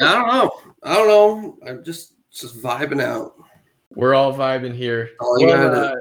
I 0.00 0.14
don't 0.14 0.28
know. 0.28 0.50
I 0.82 0.94
don't 0.94 1.08
know. 1.08 1.58
I'm 1.66 1.84
just 1.84 2.14
just 2.30 2.60
vibing 2.60 3.02
out. 3.02 3.34
We're 3.94 4.14
all 4.14 4.34
vibing 4.34 4.74
here. 4.74 5.10
All 5.20 5.38
you 5.40 5.46
Well, 5.46 5.74
uh, 5.74 5.94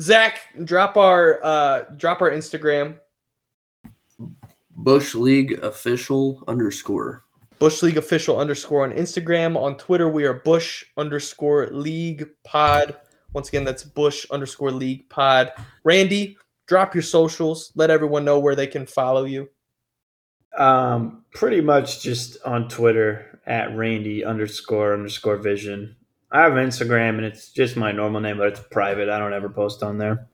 Zach, 0.00 0.40
drop 0.64 0.96
our 0.96 1.40
uh, 1.42 1.84
drop 1.96 2.20
our 2.22 2.30
Instagram. 2.30 2.98
Bush 4.70 5.14
League 5.14 5.58
official 5.64 6.44
underscore. 6.46 7.24
Bush 7.58 7.82
League 7.82 7.96
official 7.96 8.38
underscore 8.38 8.84
on 8.84 8.92
Instagram. 8.92 9.56
On 9.56 9.76
Twitter, 9.76 10.08
we 10.08 10.24
are 10.24 10.34
Bush 10.34 10.84
underscore 10.96 11.66
League 11.68 12.28
Pod. 12.44 12.96
Once 13.32 13.48
again, 13.48 13.64
that's 13.64 13.82
Bush 13.82 14.24
underscore 14.30 14.70
League 14.70 15.08
Pod. 15.08 15.52
Randy, 15.82 16.36
drop 16.66 16.94
your 16.94 17.02
socials. 17.02 17.72
Let 17.74 17.90
everyone 17.90 18.24
know 18.24 18.38
where 18.38 18.54
they 18.54 18.68
can 18.68 18.86
follow 18.86 19.24
you. 19.24 19.48
Um, 20.58 21.24
pretty 21.32 21.60
much 21.60 22.02
just 22.02 22.36
on 22.44 22.68
Twitter 22.68 23.40
at 23.46 23.74
Randy 23.76 24.24
underscore 24.24 24.92
underscore 24.92 25.36
Vision. 25.36 25.96
I 26.30 26.42
have 26.42 26.52
Instagram 26.52 27.16
and 27.16 27.24
it's 27.24 27.50
just 27.50 27.76
my 27.76 27.92
normal 27.92 28.20
name, 28.20 28.36
but 28.36 28.48
it's 28.48 28.60
private. 28.70 29.08
I 29.08 29.18
don't 29.18 29.32
ever 29.32 29.48
post 29.48 29.82
on 29.82 29.98
there. 29.98 30.26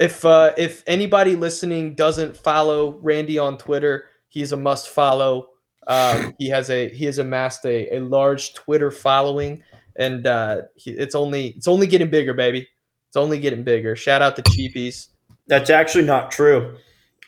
If 0.00 0.24
uh, 0.24 0.52
if 0.56 0.82
anybody 0.86 1.36
listening 1.36 1.94
doesn't 1.94 2.36
follow 2.36 2.98
Randy 3.02 3.38
on 3.38 3.58
Twitter, 3.58 4.06
he's 4.28 4.52
a 4.52 4.56
must 4.56 4.88
follow. 4.88 5.48
Um, 5.86 6.34
he 6.38 6.48
has 6.48 6.70
a 6.70 6.88
he 6.88 7.04
has 7.04 7.18
amassed 7.18 7.66
a, 7.66 7.96
a 7.96 8.00
large 8.00 8.54
Twitter 8.54 8.90
following, 8.90 9.62
and 9.96 10.26
uh, 10.26 10.62
he, 10.76 10.92
it's 10.92 11.14
only 11.14 11.48
it's 11.48 11.68
only 11.68 11.86
getting 11.86 12.08
bigger, 12.08 12.32
baby. 12.32 12.66
It's 13.08 13.16
only 13.16 13.38
getting 13.38 13.64
bigger. 13.64 13.94
Shout 13.94 14.22
out 14.22 14.36
to 14.36 14.42
Cheapies. 14.42 15.08
That's 15.46 15.68
actually 15.68 16.04
not 16.04 16.30
true. 16.30 16.76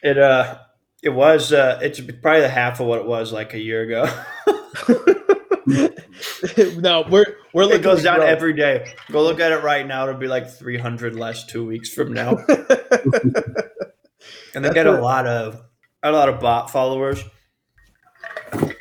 It 0.02 0.18
uh, 0.18 0.58
it 1.04 1.10
was 1.12 1.52
uh, 1.52 1.78
it's 1.82 2.00
probably 2.00 2.40
the 2.40 2.48
half 2.48 2.80
of 2.80 2.86
what 2.86 3.00
it 3.00 3.06
was 3.06 3.32
like 3.32 3.54
a 3.54 3.60
year 3.60 3.82
ago. 3.82 4.06
no, 6.80 7.04
we're 7.08 7.36
we're 7.52 7.64
looking 7.64 7.80
it 7.80 7.82
goes 7.82 8.02
down 8.02 8.22
every 8.22 8.54
day. 8.54 8.94
Go 9.12 9.22
look 9.22 9.38
at 9.38 9.52
it 9.52 9.62
right 9.62 9.86
now. 9.86 10.08
It'll 10.08 10.18
be 10.18 10.28
like 10.28 10.50
300 10.50 11.14
less 11.14 11.44
two 11.46 11.66
weeks 11.66 11.90
from 11.90 12.12
now. 12.12 12.38
And 14.54 14.64
they 14.64 14.72
get 14.72 14.86
a 14.86 15.00
lot 15.00 15.26
of 15.26 15.62
a 16.02 16.12
lot 16.12 16.28
of 16.28 16.40
bot 16.40 16.70
followers. 16.70 17.22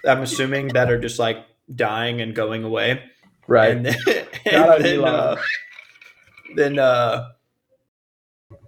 I'm 0.06 0.22
assuming 0.22 0.70
that 0.70 0.92
are 0.92 1.00
just 1.00 1.20
like 1.20 1.46
dying 1.74 2.22
and 2.22 2.36
going 2.36 2.64
away. 2.64 3.02
right. 3.48 3.72
And 3.72 3.86
then, 3.86 3.96
and 4.46 4.84
then, 4.84 5.04
uh, 5.04 5.36
then 6.56 6.80
uh, 6.80 7.30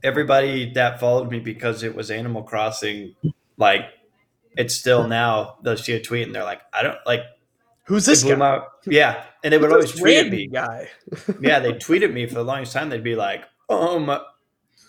everybody 0.03 0.73
that 0.73 0.99
followed 0.99 1.29
me 1.29 1.39
because 1.39 1.83
it 1.83 1.95
was 1.95 2.09
Animal 2.09 2.43
Crossing, 2.43 3.15
like 3.57 3.81
it's 4.57 4.75
still 4.75 5.07
now 5.07 5.57
they'll 5.63 5.77
see 5.77 5.93
a 5.93 6.01
tweet 6.01 6.25
and 6.27 6.35
they're 6.35 6.43
like, 6.43 6.61
I 6.73 6.83
don't 6.83 6.97
like 7.05 7.21
Who's 7.87 8.05
this 8.05 8.23
guy? 8.23 8.35
my- 8.35 8.63
yeah, 8.87 9.23
and 9.43 9.53
they 9.53 9.57
would 9.59 9.71
always 9.71 9.91
this 9.91 9.99
tweet 10.01 10.17
at 10.17 10.31
me. 10.31 10.47
guy. 10.47 10.89
Yeah, 11.41 11.59
they 11.59 11.73
tweeted 11.73 12.11
me 12.13 12.25
for 12.25 12.33
the 12.33 12.43
longest 12.43 12.73
time. 12.73 12.89
They'd 12.89 13.03
be 13.03 13.15
like, 13.15 13.43
um. 13.69 14.19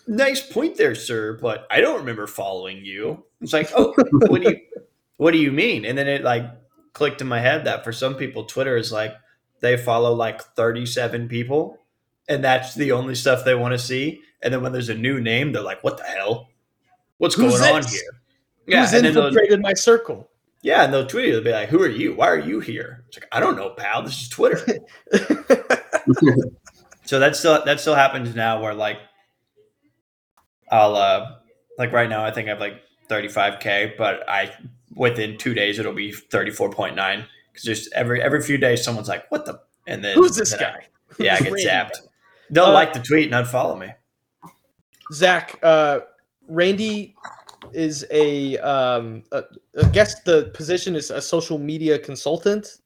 Nice 0.09 0.41
point 0.41 0.77
there, 0.77 0.95
sir, 0.95 1.37
but 1.41 1.67
I 1.69 1.81
don't 1.81 1.99
remember 1.99 2.27
following 2.27 2.83
you. 2.85 3.25
It's 3.41 3.51
like, 3.51 3.69
oh, 3.75 3.93
what 4.27 4.41
do 4.41 4.49
you, 4.49 4.57
what 5.17 5.31
do 5.31 5.37
you 5.37 5.51
mean? 5.51 5.83
And 5.83 5.97
then 5.97 6.07
it 6.07 6.23
like 6.23 6.45
clicked 6.93 7.19
in 7.21 7.27
my 7.27 7.41
head 7.41 7.65
that 7.65 7.83
for 7.83 7.91
some 7.91 8.15
people, 8.15 8.45
Twitter 8.45 8.77
is 8.77 8.89
like 8.91 9.13
they 9.59 9.75
follow 9.75 10.13
like 10.13 10.41
thirty-seven 10.41 11.27
people, 11.27 11.77
and 12.29 12.41
that's 12.41 12.73
the 12.73 12.93
only 12.93 13.15
stuff 13.15 13.43
they 13.43 13.53
want 13.55 13.73
to 13.73 13.79
see. 13.79 14.21
And 14.41 14.53
then 14.53 14.61
when 14.63 14.71
there's 14.71 14.87
a 14.89 14.95
new 14.95 15.19
name, 15.19 15.51
they're 15.51 15.61
like, 15.61 15.83
"What 15.83 15.97
the 15.97 16.03
hell? 16.05 16.47
What's 17.17 17.35
Who's 17.35 17.59
going 17.59 17.75
on 17.75 17.85
here?" 17.85 18.01
Yeah, 18.67 18.81
Who's 18.81 18.93
and 18.93 19.05
then 19.05 19.13
they'll, 19.13 19.27
infiltrated 19.27 19.61
my 19.61 19.73
circle? 19.73 20.29
yeah, 20.61 20.83
and 20.83 20.93
they'll 20.93 21.05
tweet 21.07 21.25
you. 21.27 21.31
They'll 21.33 21.43
be 21.43 21.51
like, 21.51 21.69
"Who 21.69 21.81
are 21.81 21.87
you? 21.89 22.13
Why 22.15 22.27
are 22.27 22.37
you 22.39 22.59
here?" 22.59 23.05
It's 23.07 23.17
like, 23.17 23.27
"I 23.31 23.39
don't 23.39 23.55
know, 23.55 23.69
pal. 23.69 24.03
This 24.03 24.21
is 24.21 24.29
Twitter." 24.29 24.59
So 27.05 27.19
that 27.19 27.37
still 27.37 27.63
that 27.63 27.79
still 27.79 27.95
happens 27.95 28.35
now 28.35 28.61
where 28.61 28.73
like 28.73 28.97
I'll 30.69 30.95
uh 30.97 31.35
like 31.77 31.93
right 31.93 32.09
now 32.09 32.25
I 32.25 32.31
think 32.31 32.47
I 32.47 32.51
have 32.51 32.59
like 32.59 32.81
35k, 33.09 33.97
but 33.97 34.27
I 34.27 34.51
within 34.93 35.37
two 35.37 35.53
days 35.53 35.79
it'll 35.79 35.93
be 35.93 36.11
34.9 36.11 36.95
because 37.53 37.63
just 37.63 37.93
every 37.93 38.21
every 38.21 38.41
few 38.41 38.57
days 38.57 38.83
someone's 38.83 39.07
like, 39.07 39.31
"What 39.31 39.45
the?" 39.45 39.61
And 39.87 40.03
then 40.03 40.15
Who's 40.17 40.35
this 40.35 40.51
then 40.51 40.59
I- 40.59 40.63
guy? 40.63 40.87
yeah, 41.17 41.35
I 41.35 41.39
get 41.39 41.53
zapped. 41.53 41.91
They'll 42.49 42.65
Uh, 42.65 42.73
like 42.73 42.91
the 42.91 42.99
tweet 42.99 43.31
and 43.31 43.45
unfollow 43.45 43.79
me. 43.79 43.93
Zach, 45.13 45.57
uh, 45.63 45.99
Randy 46.49 47.15
is 47.73 48.05
a, 48.11 48.57
um, 48.59 49.23
a, 49.31 49.43
I 49.83 49.89
guess 49.89 50.21
the 50.23 50.51
position 50.53 50.95
is 50.95 51.11
a 51.11 51.21
social 51.21 51.57
media 51.57 51.99
consultant 51.99 52.79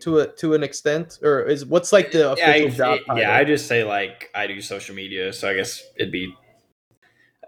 to 0.00 0.20
a 0.20 0.26
to 0.34 0.54
an 0.54 0.62
extent, 0.62 1.18
or 1.22 1.42
is 1.42 1.66
what's 1.66 1.92
like 1.92 2.12
the 2.12 2.34
Yeah, 2.38 2.50
official 2.50 2.70
I, 2.70 2.76
job? 2.76 3.18
yeah. 3.18 3.34
I 3.34 3.44
just 3.44 3.66
say 3.66 3.84
like 3.84 4.30
I 4.34 4.46
do 4.46 4.60
social 4.60 4.94
media, 4.94 5.32
so 5.32 5.50
I 5.50 5.54
guess 5.54 5.82
it'd 5.96 6.12
be 6.12 6.32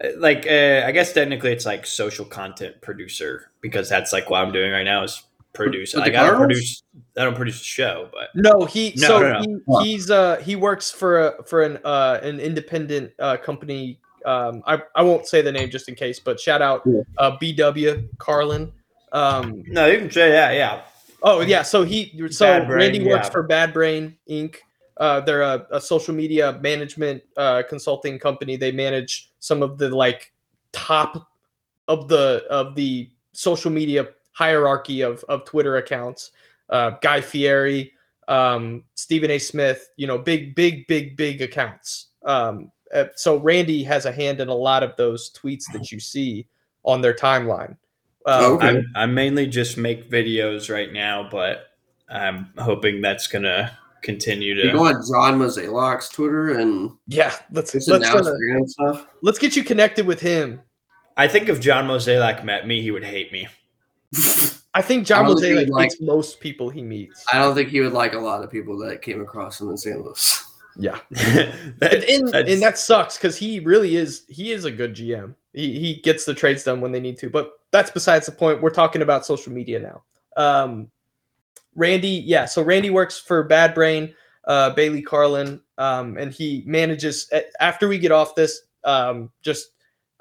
uh, 0.03 0.09
like 0.17 0.45
uh, 0.47 0.83
I 0.85 0.91
guess 0.91 1.13
technically 1.13 1.51
it's 1.51 1.65
like 1.65 1.85
social 1.85 2.25
content 2.25 2.81
producer 2.81 3.51
because 3.61 3.89
that's 3.89 4.11
like 4.11 4.29
what 4.29 4.41
I'm 4.41 4.51
doing 4.51 4.71
right 4.71 4.83
now 4.83 5.03
is 5.03 5.23
produce. 5.53 5.95
Like 5.95 6.13
I 6.15 6.23
don't 6.23 6.37
produce, 6.37 6.83
I 7.17 7.23
don't 7.23 7.35
produce 7.35 7.61
a 7.61 7.65
show, 7.65 8.09
but 8.11 8.29
No, 8.35 8.65
he 8.65 8.93
No, 8.97 9.07
so 9.07 9.19
no, 9.19 9.39
no. 9.39 9.79
He, 9.79 9.91
he's 9.91 10.11
uh 10.11 10.37
he 10.37 10.55
works 10.55 10.91
for 10.91 11.27
a 11.27 11.43
for 11.43 11.63
an 11.63 11.79
uh 11.83 12.19
an 12.21 12.39
independent 12.39 13.11
uh 13.19 13.37
company. 13.37 13.99
Um, 14.25 14.63
I 14.65 14.81
I 14.95 15.01
won't 15.01 15.27
say 15.27 15.41
the 15.41 15.51
name 15.51 15.69
just 15.69 15.89
in 15.89 15.95
case, 15.95 16.19
but 16.19 16.39
shout 16.39 16.61
out 16.61 16.85
uh 17.17 17.37
BW 17.37 18.07
Carlin. 18.17 18.71
Um, 19.11 19.63
no, 19.67 19.87
you 19.87 19.97
can 19.99 20.11
say 20.11 20.31
that. 20.31 20.53
Yeah, 20.53 20.81
Oh 21.23 21.41
yeah, 21.41 21.61
so 21.61 21.83
he 21.83 22.11
so 22.31 22.45
Bad 22.45 22.67
Brain, 22.67 22.79
Randy 22.79 23.05
works 23.05 23.27
yeah. 23.27 23.31
for 23.31 23.43
Bad 23.43 23.73
Brain 23.73 24.17
Inc. 24.29 24.57
Uh, 24.97 25.19
they're 25.21 25.41
a, 25.41 25.65
a 25.71 25.81
social 25.81 26.13
media 26.13 26.59
management 26.61 27.21
uh, 27.37 27.63
consulting 27.69 28.17
company. 28.17 28.55
They 28.55 28.71
manage 28.71 29.31
some 29.39 29.61
of 29.61 29.77
the 29.77 29.89
like 29.89 30.33
top 30.71 31.27
of 31.87 32.07
the 32.07 32.43
of 32.49 32.75
the 32.75 33.09
social 33.33 33.71
media 33.71 34.07
hierarchy 34.31 35.01
of 35.01 35.23
of 35.29 35.45
Twitter 35.45 35.77
accounts. 35.77 36.31
Uh, 36.69 36.91
Guy 37.01 37.21
Fieri, 37.21 37.91
um, 38.27 38.83
Stephen 38.95 39.29
A. 39.29 39.37
Smith, 39.37 39.89
you 39.97 40.07
know, 40.07 40.17
big 40.17 40.55
big 40.55 40.87
big 40.87 41.15
big 41.15 41.41
accounts. 41.41 42.07
Um, 42.25 42.71
uh, 42.93 43.05
so 43.15 43.37
Randy 43.37 43.83
has 43.83 44.05
a 44.05 44.11
hand 44.11 44.39
in 44.41 44.47
a 44.49 44.53
lot 44.55 44.83
of 44.83 44.95
those 44.97 45.31
tweets 45.31 45.63
that 45.73 45.91
you 45.91 45.99
see 45.99 46.47
on 46.83 47.01
their 47.01 47.13
timeline. 47.13 47.77
Um, 48.25 48.53
Okay. 48.53 48.67
I'm 48.67 48.85
I 48.95 49.05
mainly 49.05 49.47
just 49.47 49.77
make 49.77 50.09
videos 50.09 50.71
right 50.73 50.91
now, 50.93 51.27
but 51.31 51.67
I'm 52.09 52.49
hoping 52.57 53.01
that's 53.01 53.27
gonna 53.27 53.77
continue 54.01 54.53
to 54.55 54.61
You 54.61 54.71
to. 54.71 54.77
go 54.77 54.85
on 54.87 54.93
John 55.09 55.39
Mozeliak's 55.39 56.09
Twitter 56.09 56.57
and 56.59 56.91
Yeah, 57.07 57.33
let's 57.51 57.73
let's, 57.73 57.87
announce 57.87 58.27
random 58.27 58.67
stuff. 58.67 59.07
let's 59.21 59.39
get 59.39 59.55
you 59.55 59.63
connected 59.63 60.05
with 60.05 60.19
him. 60.19 60.61
I 61.17 61.27
think 61.27 61.49
if 61.49 61.59
John 61.59 61.87
Mozeliak 61.87 62.43
met 62.43 62.65
me, 62.67 62.81
he 62.81 62.89
would 62.91 63.03
hate 63.03 63.31
me. 63.31 63.47
I 64.73 64.81
think 64.81 65.05
John 65.05 65.25
I 65.25 65.27
don't 65.27 65.39
think 65.39 65.59
he'd 65.59 65.69
like- 65.69 65.91
hates 65.91 66.01
most 66.01 66.39
people 66.39 66.69
he 66.69 66.81
meets. 66.81 67.23
I 67.31 67.37
don't 67.39 67.53
think 67.55 67.69
he 67.69 67.81
would 67.81 67.93
like 67.93 68.13
a 68.13 68.19
lot 68.19 68.43
of 68.43 68.49
people 68.49 68.77
that 68.79 69.01
came 69.01 69.21
across 69.21 69.59
him 69.59 69.69
in 69.69 69.77
St. 69.77 69.99
Louis. 70.03 70.43
Yeah, 70.77 70.99
That- 71.09 71.53
and, 71.81 72.03
and, 72.03 72.27
that's- 72.29 72.53
and 72.53 72.61
that 72.61 72.77
sucks 72.77 73.17
because 73.17 73.35
he 73.37 73.59
really 73.59 73.95
is 73.95 74.23
he 74.29 74.51
is 74.51 74.65
a 74.65 74.71
good 74.71 74.93
GM. 74.95 75.35
He 75.53 75.79
he 75.79 75.95
gets 76.01 76.25
the 76.25 76.33
trades 76.33 76.63
done 76.63 76.79
when 76.81 76.91
they 76.91 76.99
need 76.99 77.17
to. 77.19 77.29
But 77.29 77.51
that's 77.71 77.91
besides 77.91 78.25
the 78.25 78.31
point. 78.31 78.61
We're 78.61 78.69
talking 78.69 79.01
about 79.01 79.25
social 79.25 79.51
media 79.51 79.79
now. 79.79 80.03
Um, 80.37 80.89
Randy, 81.75 82.23
yeah. 82.25 82.45
So 82.45 82.61
Randy 82.61 82.89
works 82.89 83.17
for 83.17 83.43
Bad 83.43 83.73
Brain, 83.73 84.13
uh, 84.45 84.71
Bailey 84.71 85.01
Carlin, 85.01 85.61
um, 85.77 86.17
and 86.17 86.31
he 86.33 86.63
manages. 86.65 87.29
After 87.59 87.87
we 87.87 87.97
get 87.97 88.11
off 88.11 88.35
this, 88.35 88.61
um, 88.83 89.29
just 89.41 89.71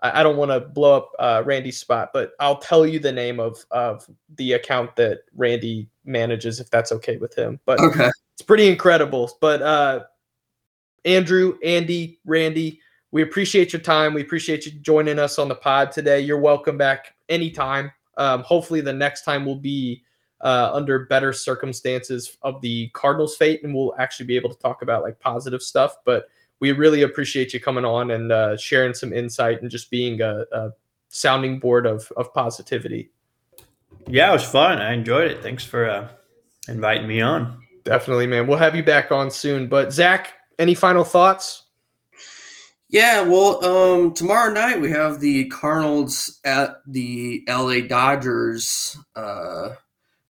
I, 0.02 0.20
I 0.20 0.22
don't 0.22 0.36
want 0.36 0.50
to 0.50 0.60
blow 0.60 0.96
up 0.96 1.12
uh, 1.18 1.42
Randy's 1.44 1.78
spot, 1.78 2.10
but 2.12 2.32
I'll 2.40 2.58
tell 2.58 2.86
you 2.86 2.98
the 2.98 3.12
name 3.12 3.38
of 3.40 3.64
of 3.70 4.08
the 4.36 4.52
account 4.54 4.96
that 4.96 5.20
Randy 5.36 5.88
manages 6.04 6.60
if 6.60 6.70
that's 6.70 6.92
okay 6.92 7.16
with 7.18 7.34
him. 7.36 7.60
But 7.66 7.80
Okay. 7.80 8.10
it's 8.34 8.42
pretty 8.42 8.68
incredible. 8.68 9.30
But 9.40 9.62
uh, 9.62 10.00
Andrew, 11.04 11.58
Andy, 11.64 12.18
Randy, 12.24 12.80
we 13.12 13.22
appreciate 13.22 13.72
your 13.72 13.82
time. 13.82 14.14
We 14.14 14.22
appreciate 14.22 14.66
you 14.66 14.72
joining 14.72 15.18
us 15.18 15.38
on 15.38 15.48
the 15.48 15.54
pod 15.54 15.92
today. 15.92 16.20
You're 16.20 16.40
welcome 16.40 16.78
back 16.78 17.14
anytime. 17.28 17.90
Um, 18.16 18.42
hopefully, 18.42 18.80
the 18.80 18.92
next 18.92 19.24
time 19.24 19.44
will 19.44 19.56
be 19.56 20.04
uh, 20.42 20.70
under 20.72 21.06
better 21.06 21.32
circumstances 21.32 22.36
of 22.42 22.60
the 22.60 22.88
Cardinals' 22.90 23.36
fate, 23.36 23.62
and 23.64 23.74
we'll 23.74 23.94
actually 23.98 24.26
be 24.26 24.36
able 24.36 24.50
to 24.50 24.58
talk 24.58 24.82
about 24.82 25.02
like 25.02 25.18
positive 25.18 25.62
stuff. 25.62 25.96
But 26.04 26.28
we 26.60 26.72
really 26.72 27.02
appreciate 27.02 27.52
you 27.52 27.60
coming 27.60 27.84
on 27.84 28.10
and 28.10 28.30
uh, 28.30 28.56
sharing 28.56 28.94
some 28.94 29.12
insight 29.12 29.62
and 29.62 29.70
just 29.70 29.90
being 29.90 30.20
a, 30.20 30.44
a 30.52 30.70
sounding 31.08 31.58
board 31.58 31.86
of 31.86 32.12
of 32.16 32.32
positivity. 32.32 33.10
yeah, 34.06 34.30
it 34.30 34.32
was 34.32 34.44
fun. 34.44 34.78
I 34.80 34.92
enjoyed 34.92 35.30
it. 35.30 35.42
Thanks 35.42 35.64
for 35.64 35.88
uh, 35.88 36.08
inviting 36.68 37.08
me 37.08 37.20
on. 37.20 37.60
Definitely, 37.84 38.26
man. 38.26 38.46
We'll 38.46 38.58
have 38.58 38.76
you 38.76 38.84
back 38.84 39.10
on 39.10 39.30
soon. 39.30 39.66
But 39.66 39.92
Zach, 39.92 40.34
any 40.60 40.74
final 40.74 41.02
thoughts? 41.02 41.64
Yeah, 42.88 43.22
well, 43.22 43.64
um, 43.64 44.14
tomorrow 44.14 44.52
night 44.52 44.80
we 44.80 44.90
have 44.90 45.20
the 45.20 45.46
Cardinals 45.48 46.40
at 46.44 46.82
the 46.86 47.44
LA 47.48 47.80
Dodgers 47.82 48.96
uh, 49.14 49.70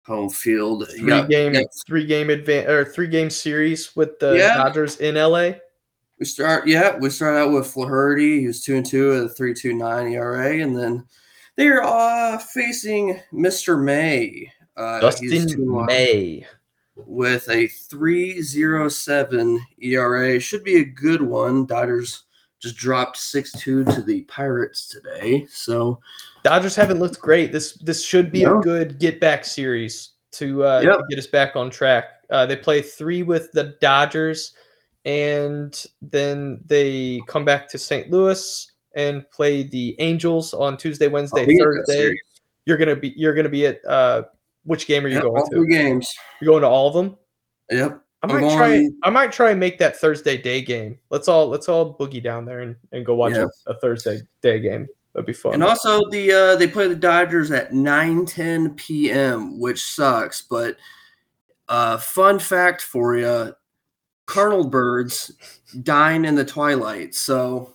home 0.05 0.29
field. 0.29 0.87
three 0.89 1.07
Yeah, 1.09 1.25
game 1.27 1.53
yeah. 1.55 1.61
three 1.87 2.05
game 2.05 2.29
advance 2.29 2.69
or 2.69 2.85
three 2.85 3.07
game 3.07 3.29
series 3.31 3.95
with 3.95 4.19
the 4.19 4.33
Yeah. 4.37 4.57
Dodgers 4.57 4.97
in 4.97 5.15
LA. 5.15 5.53
We 6.19 6.25
start, 6.25 6.67
yeah, 6.67 6.95
we 6.97 7.09
start 7.09 7.35
out 7.35 7.51
with 7.51 7.65
Flaherty. 7.65 8.41
He 8.41 8.47
was 8.47 8.63
two 8.63 8.75
and 8.75 8.85
two 8.85 9.11
at 9.13 9.23
a 9.23 9.29
three 9.29 9.55
two 9.55 9.73
nine 9.73 10.11
ERA, 10.13 10.59
and 10.61 10.77
then 10.77 11.03
they're 11.55 11.83
uh, 11.83 12.37
facing 12.37 13.19
Mr. 13.33 13.81
May, 13.83 14.51
Uh, 14.77 14.99
Dustin 14.99 15.29
2-1 15.47 15.87
May. 15.87 16.45
With 17.07 17.47
a 17.49 17.67
3.07 17.67 19.59
ERA. 19.81 20.39
Should 20.39 20.63
be 20.63 20.77
a 20.77 20.85
good 20.85 21.21
one. 21.21 21.65
Dodgers 21.65 22.23
just 22.59 22.75
dropped 22.77 23.17
6-2 23.17 23.95
to 23.95 24.01
the 24.01 24.21
Pirates 24.23 24.87
today. 24.87 25.45
So 25.49 25.99
Dodgers 26.43 26.75
haven't 26.75 26.99
looked 26.99 27.19
great. 27.19 27.51
This 27.51 27.73
this 27.73 28.03
should 28.03 28.31
be 28.31 28.43
No. 28.43 28.59
a 28.59 28.61
good 28.61 28.99
get 28.99 29.19
back 29.19 29.43
series 29.45 30.11
to, 30.33 30.63
uh, 30.63 30.81
Yep. 30.81 30.97
to 30.97 31.03
get 31.09 31.19
us 31.19 31.27
back 31.27 31.55
on 31.55 31.69
track. 31.69 32.05
Uh, 32.29 32.45
they 32.45 32.55
play 32.55 32.81
three 32.81 33.23
with 33.23 33.51
the 33.51 33.75
Dodgers, 33.81 34.53
and 35.05 35.85
then 36.01 36.61
they 36.65 37.21
come 37.27 37.43
back 37.43 37.67
to 37.69 37.77
St. 37.77 38.09
Louis 38.11 38.67
and 38.95 39.29
play 39.31 39.63
the 39.63 39.95
Angels 39.99 40.53
on 40.53 40.77
Tuesday, 40.77 41.07
Wednesday, 41.07 41.41
I'll 41.41 41.47
be 41.47 41.59
at 41.59 41.65
that 41.65 41.83
Thursday. 41.87 42.15
You're 42.65 42.77
gonna 42.77 42.95
be 42.95 43.13
you're 43.17 43.33
gonna 43.33 43.49
be 43.49 43.65
at 43.65 43.83
uh, 43.85 44.23
which 44.63 44.87
game 44.87 45.05
are 45.05 45.07
you 45.07 45.15
Yep, 45.15 45.23
going 45.23 45.37
all 45.37 45.49
to? 45.49 45.55
three 45.55 45.69
games. 45.71 46.13
You're 46.39 46.51
going 46.53 46.61
to 46.61 46.67
all 46.67 46.87
of 46.87 46.93
them. 46.93 47.17
Yep. 47.69 48.01
I 48.23 48.27
I'm 48.27 48.41
might 48.41 48.55
try. 48.55 48.67
going- 48.77 48.97
I 49.03 49.09
might 49.09 49.31
try 49.31 49.49
and 49.51 49.59
make 49.59 49.79
that 49.79 49.97
Thursday 49.97 50.37
day 50.37 50.61
game. 50.61 50.99
Let's 51.09 51.27
all 51.27 51.47
let's 51.47 51.67
all 51.67 51.97
boogie 51.97 52.21
down 52.23 52.45
there 52.45 52.59
and, 52.59 52.75
and 52.91 53.05
go 53.05 53.15
watch 53.15 53.33
Yeah. 53.33 53.47
a, 53.67 53.71
a 53.71 53.79
Thursday 53.79 54.21
day 54.41 54.59
game. 54.59 54.87
That'd 55.13 55.25
be 55.25 55.33
fun. 55.33 55.55
And 55.55 55.63
also 55.63 56.07
the 56.09 56.31
uh, 56.31 56.55
they 56.55 56.67
play 56.67 56.87
the 56.87 56.95
Dodgers 56.95 57.49
at 57.51 57.71
9:10 57.71 58.75
p.m., 58.77 59.59
which 59.59 59.83
sucks. 59.83 60.41
But 60.43 60.77
uh, 61.67 61.97
fun 61.97 62.37
fact 62.39 62.81
for 62.81 63.15
you: 63.17 63.53
Cardinal 64.27 64.69
birds 64.69 65.31
dine 65.83 66.23
in 66.25 66.35
the 66.35 66.45
twilight. 66.45 67.15
So 67.15 67.73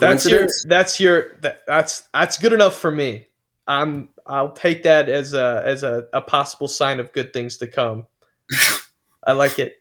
that's 0.00 0.26
your 0.28 0.48
that's 0.66 0.98
your 0.98 1.36
that, 1.42 1.60
that's 1.66 2.04
that's 2.14 2.38
good 2.38 2.52
enough 2.52 2.78
for 2.78 2.90
me. 2.90 3.26
I'm 3.66 4.08
I'll 4.26 4.52
take 4.52 4.82
that 4.84 5.08
as 5.08 5.34
a 5.34 5.62
as 5.64 5.82
a, 5.82 6.06
a 6.12 6.20
possible 6.20 6.68
sign 6.68 7.00
of 7.00 7.12
good 7.12 7.32
things 7.32 7.56
to 7.58 7.66
come. 7.66 8.06
I 9.24 9.32
like 9.32 9.58
it. 9.58 9.76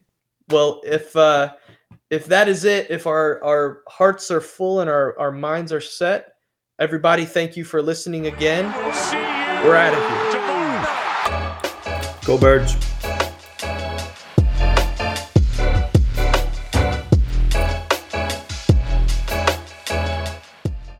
Well, 0.49 0.81
if 0.85 1.15
uh 1.15 1.53
if 2.09 2.25
that 2.25 2.47
is 2.49 2.65
it, 2.65 2.89
if 2.89 3.07
our 3.07 3.43
our 3.43 3.81
hearts 3.87 4.31
are 4.31 4.41
full 4.41 4.81
and 4.81 4.89
our 4.89 5.17
our 5.19 5.31
minds 5.31 5.71
are 5.71 5.81
set, 5.81 6.33
everybody 6.79 7.25
thank 7.25 7.55
you 7.55 7.63
for 7.63 7.81
listening 7.81 8.27
again. 8.27 8.73
We'll 8.83 8.93
see 8.93 9.17
you 9.17 9.23
We're 9.63 9.75
out 9.75 9.93
of 9.93 9.99
here. 10.09 10.41
Go 12.25 12.37
birds. 12.37 12.90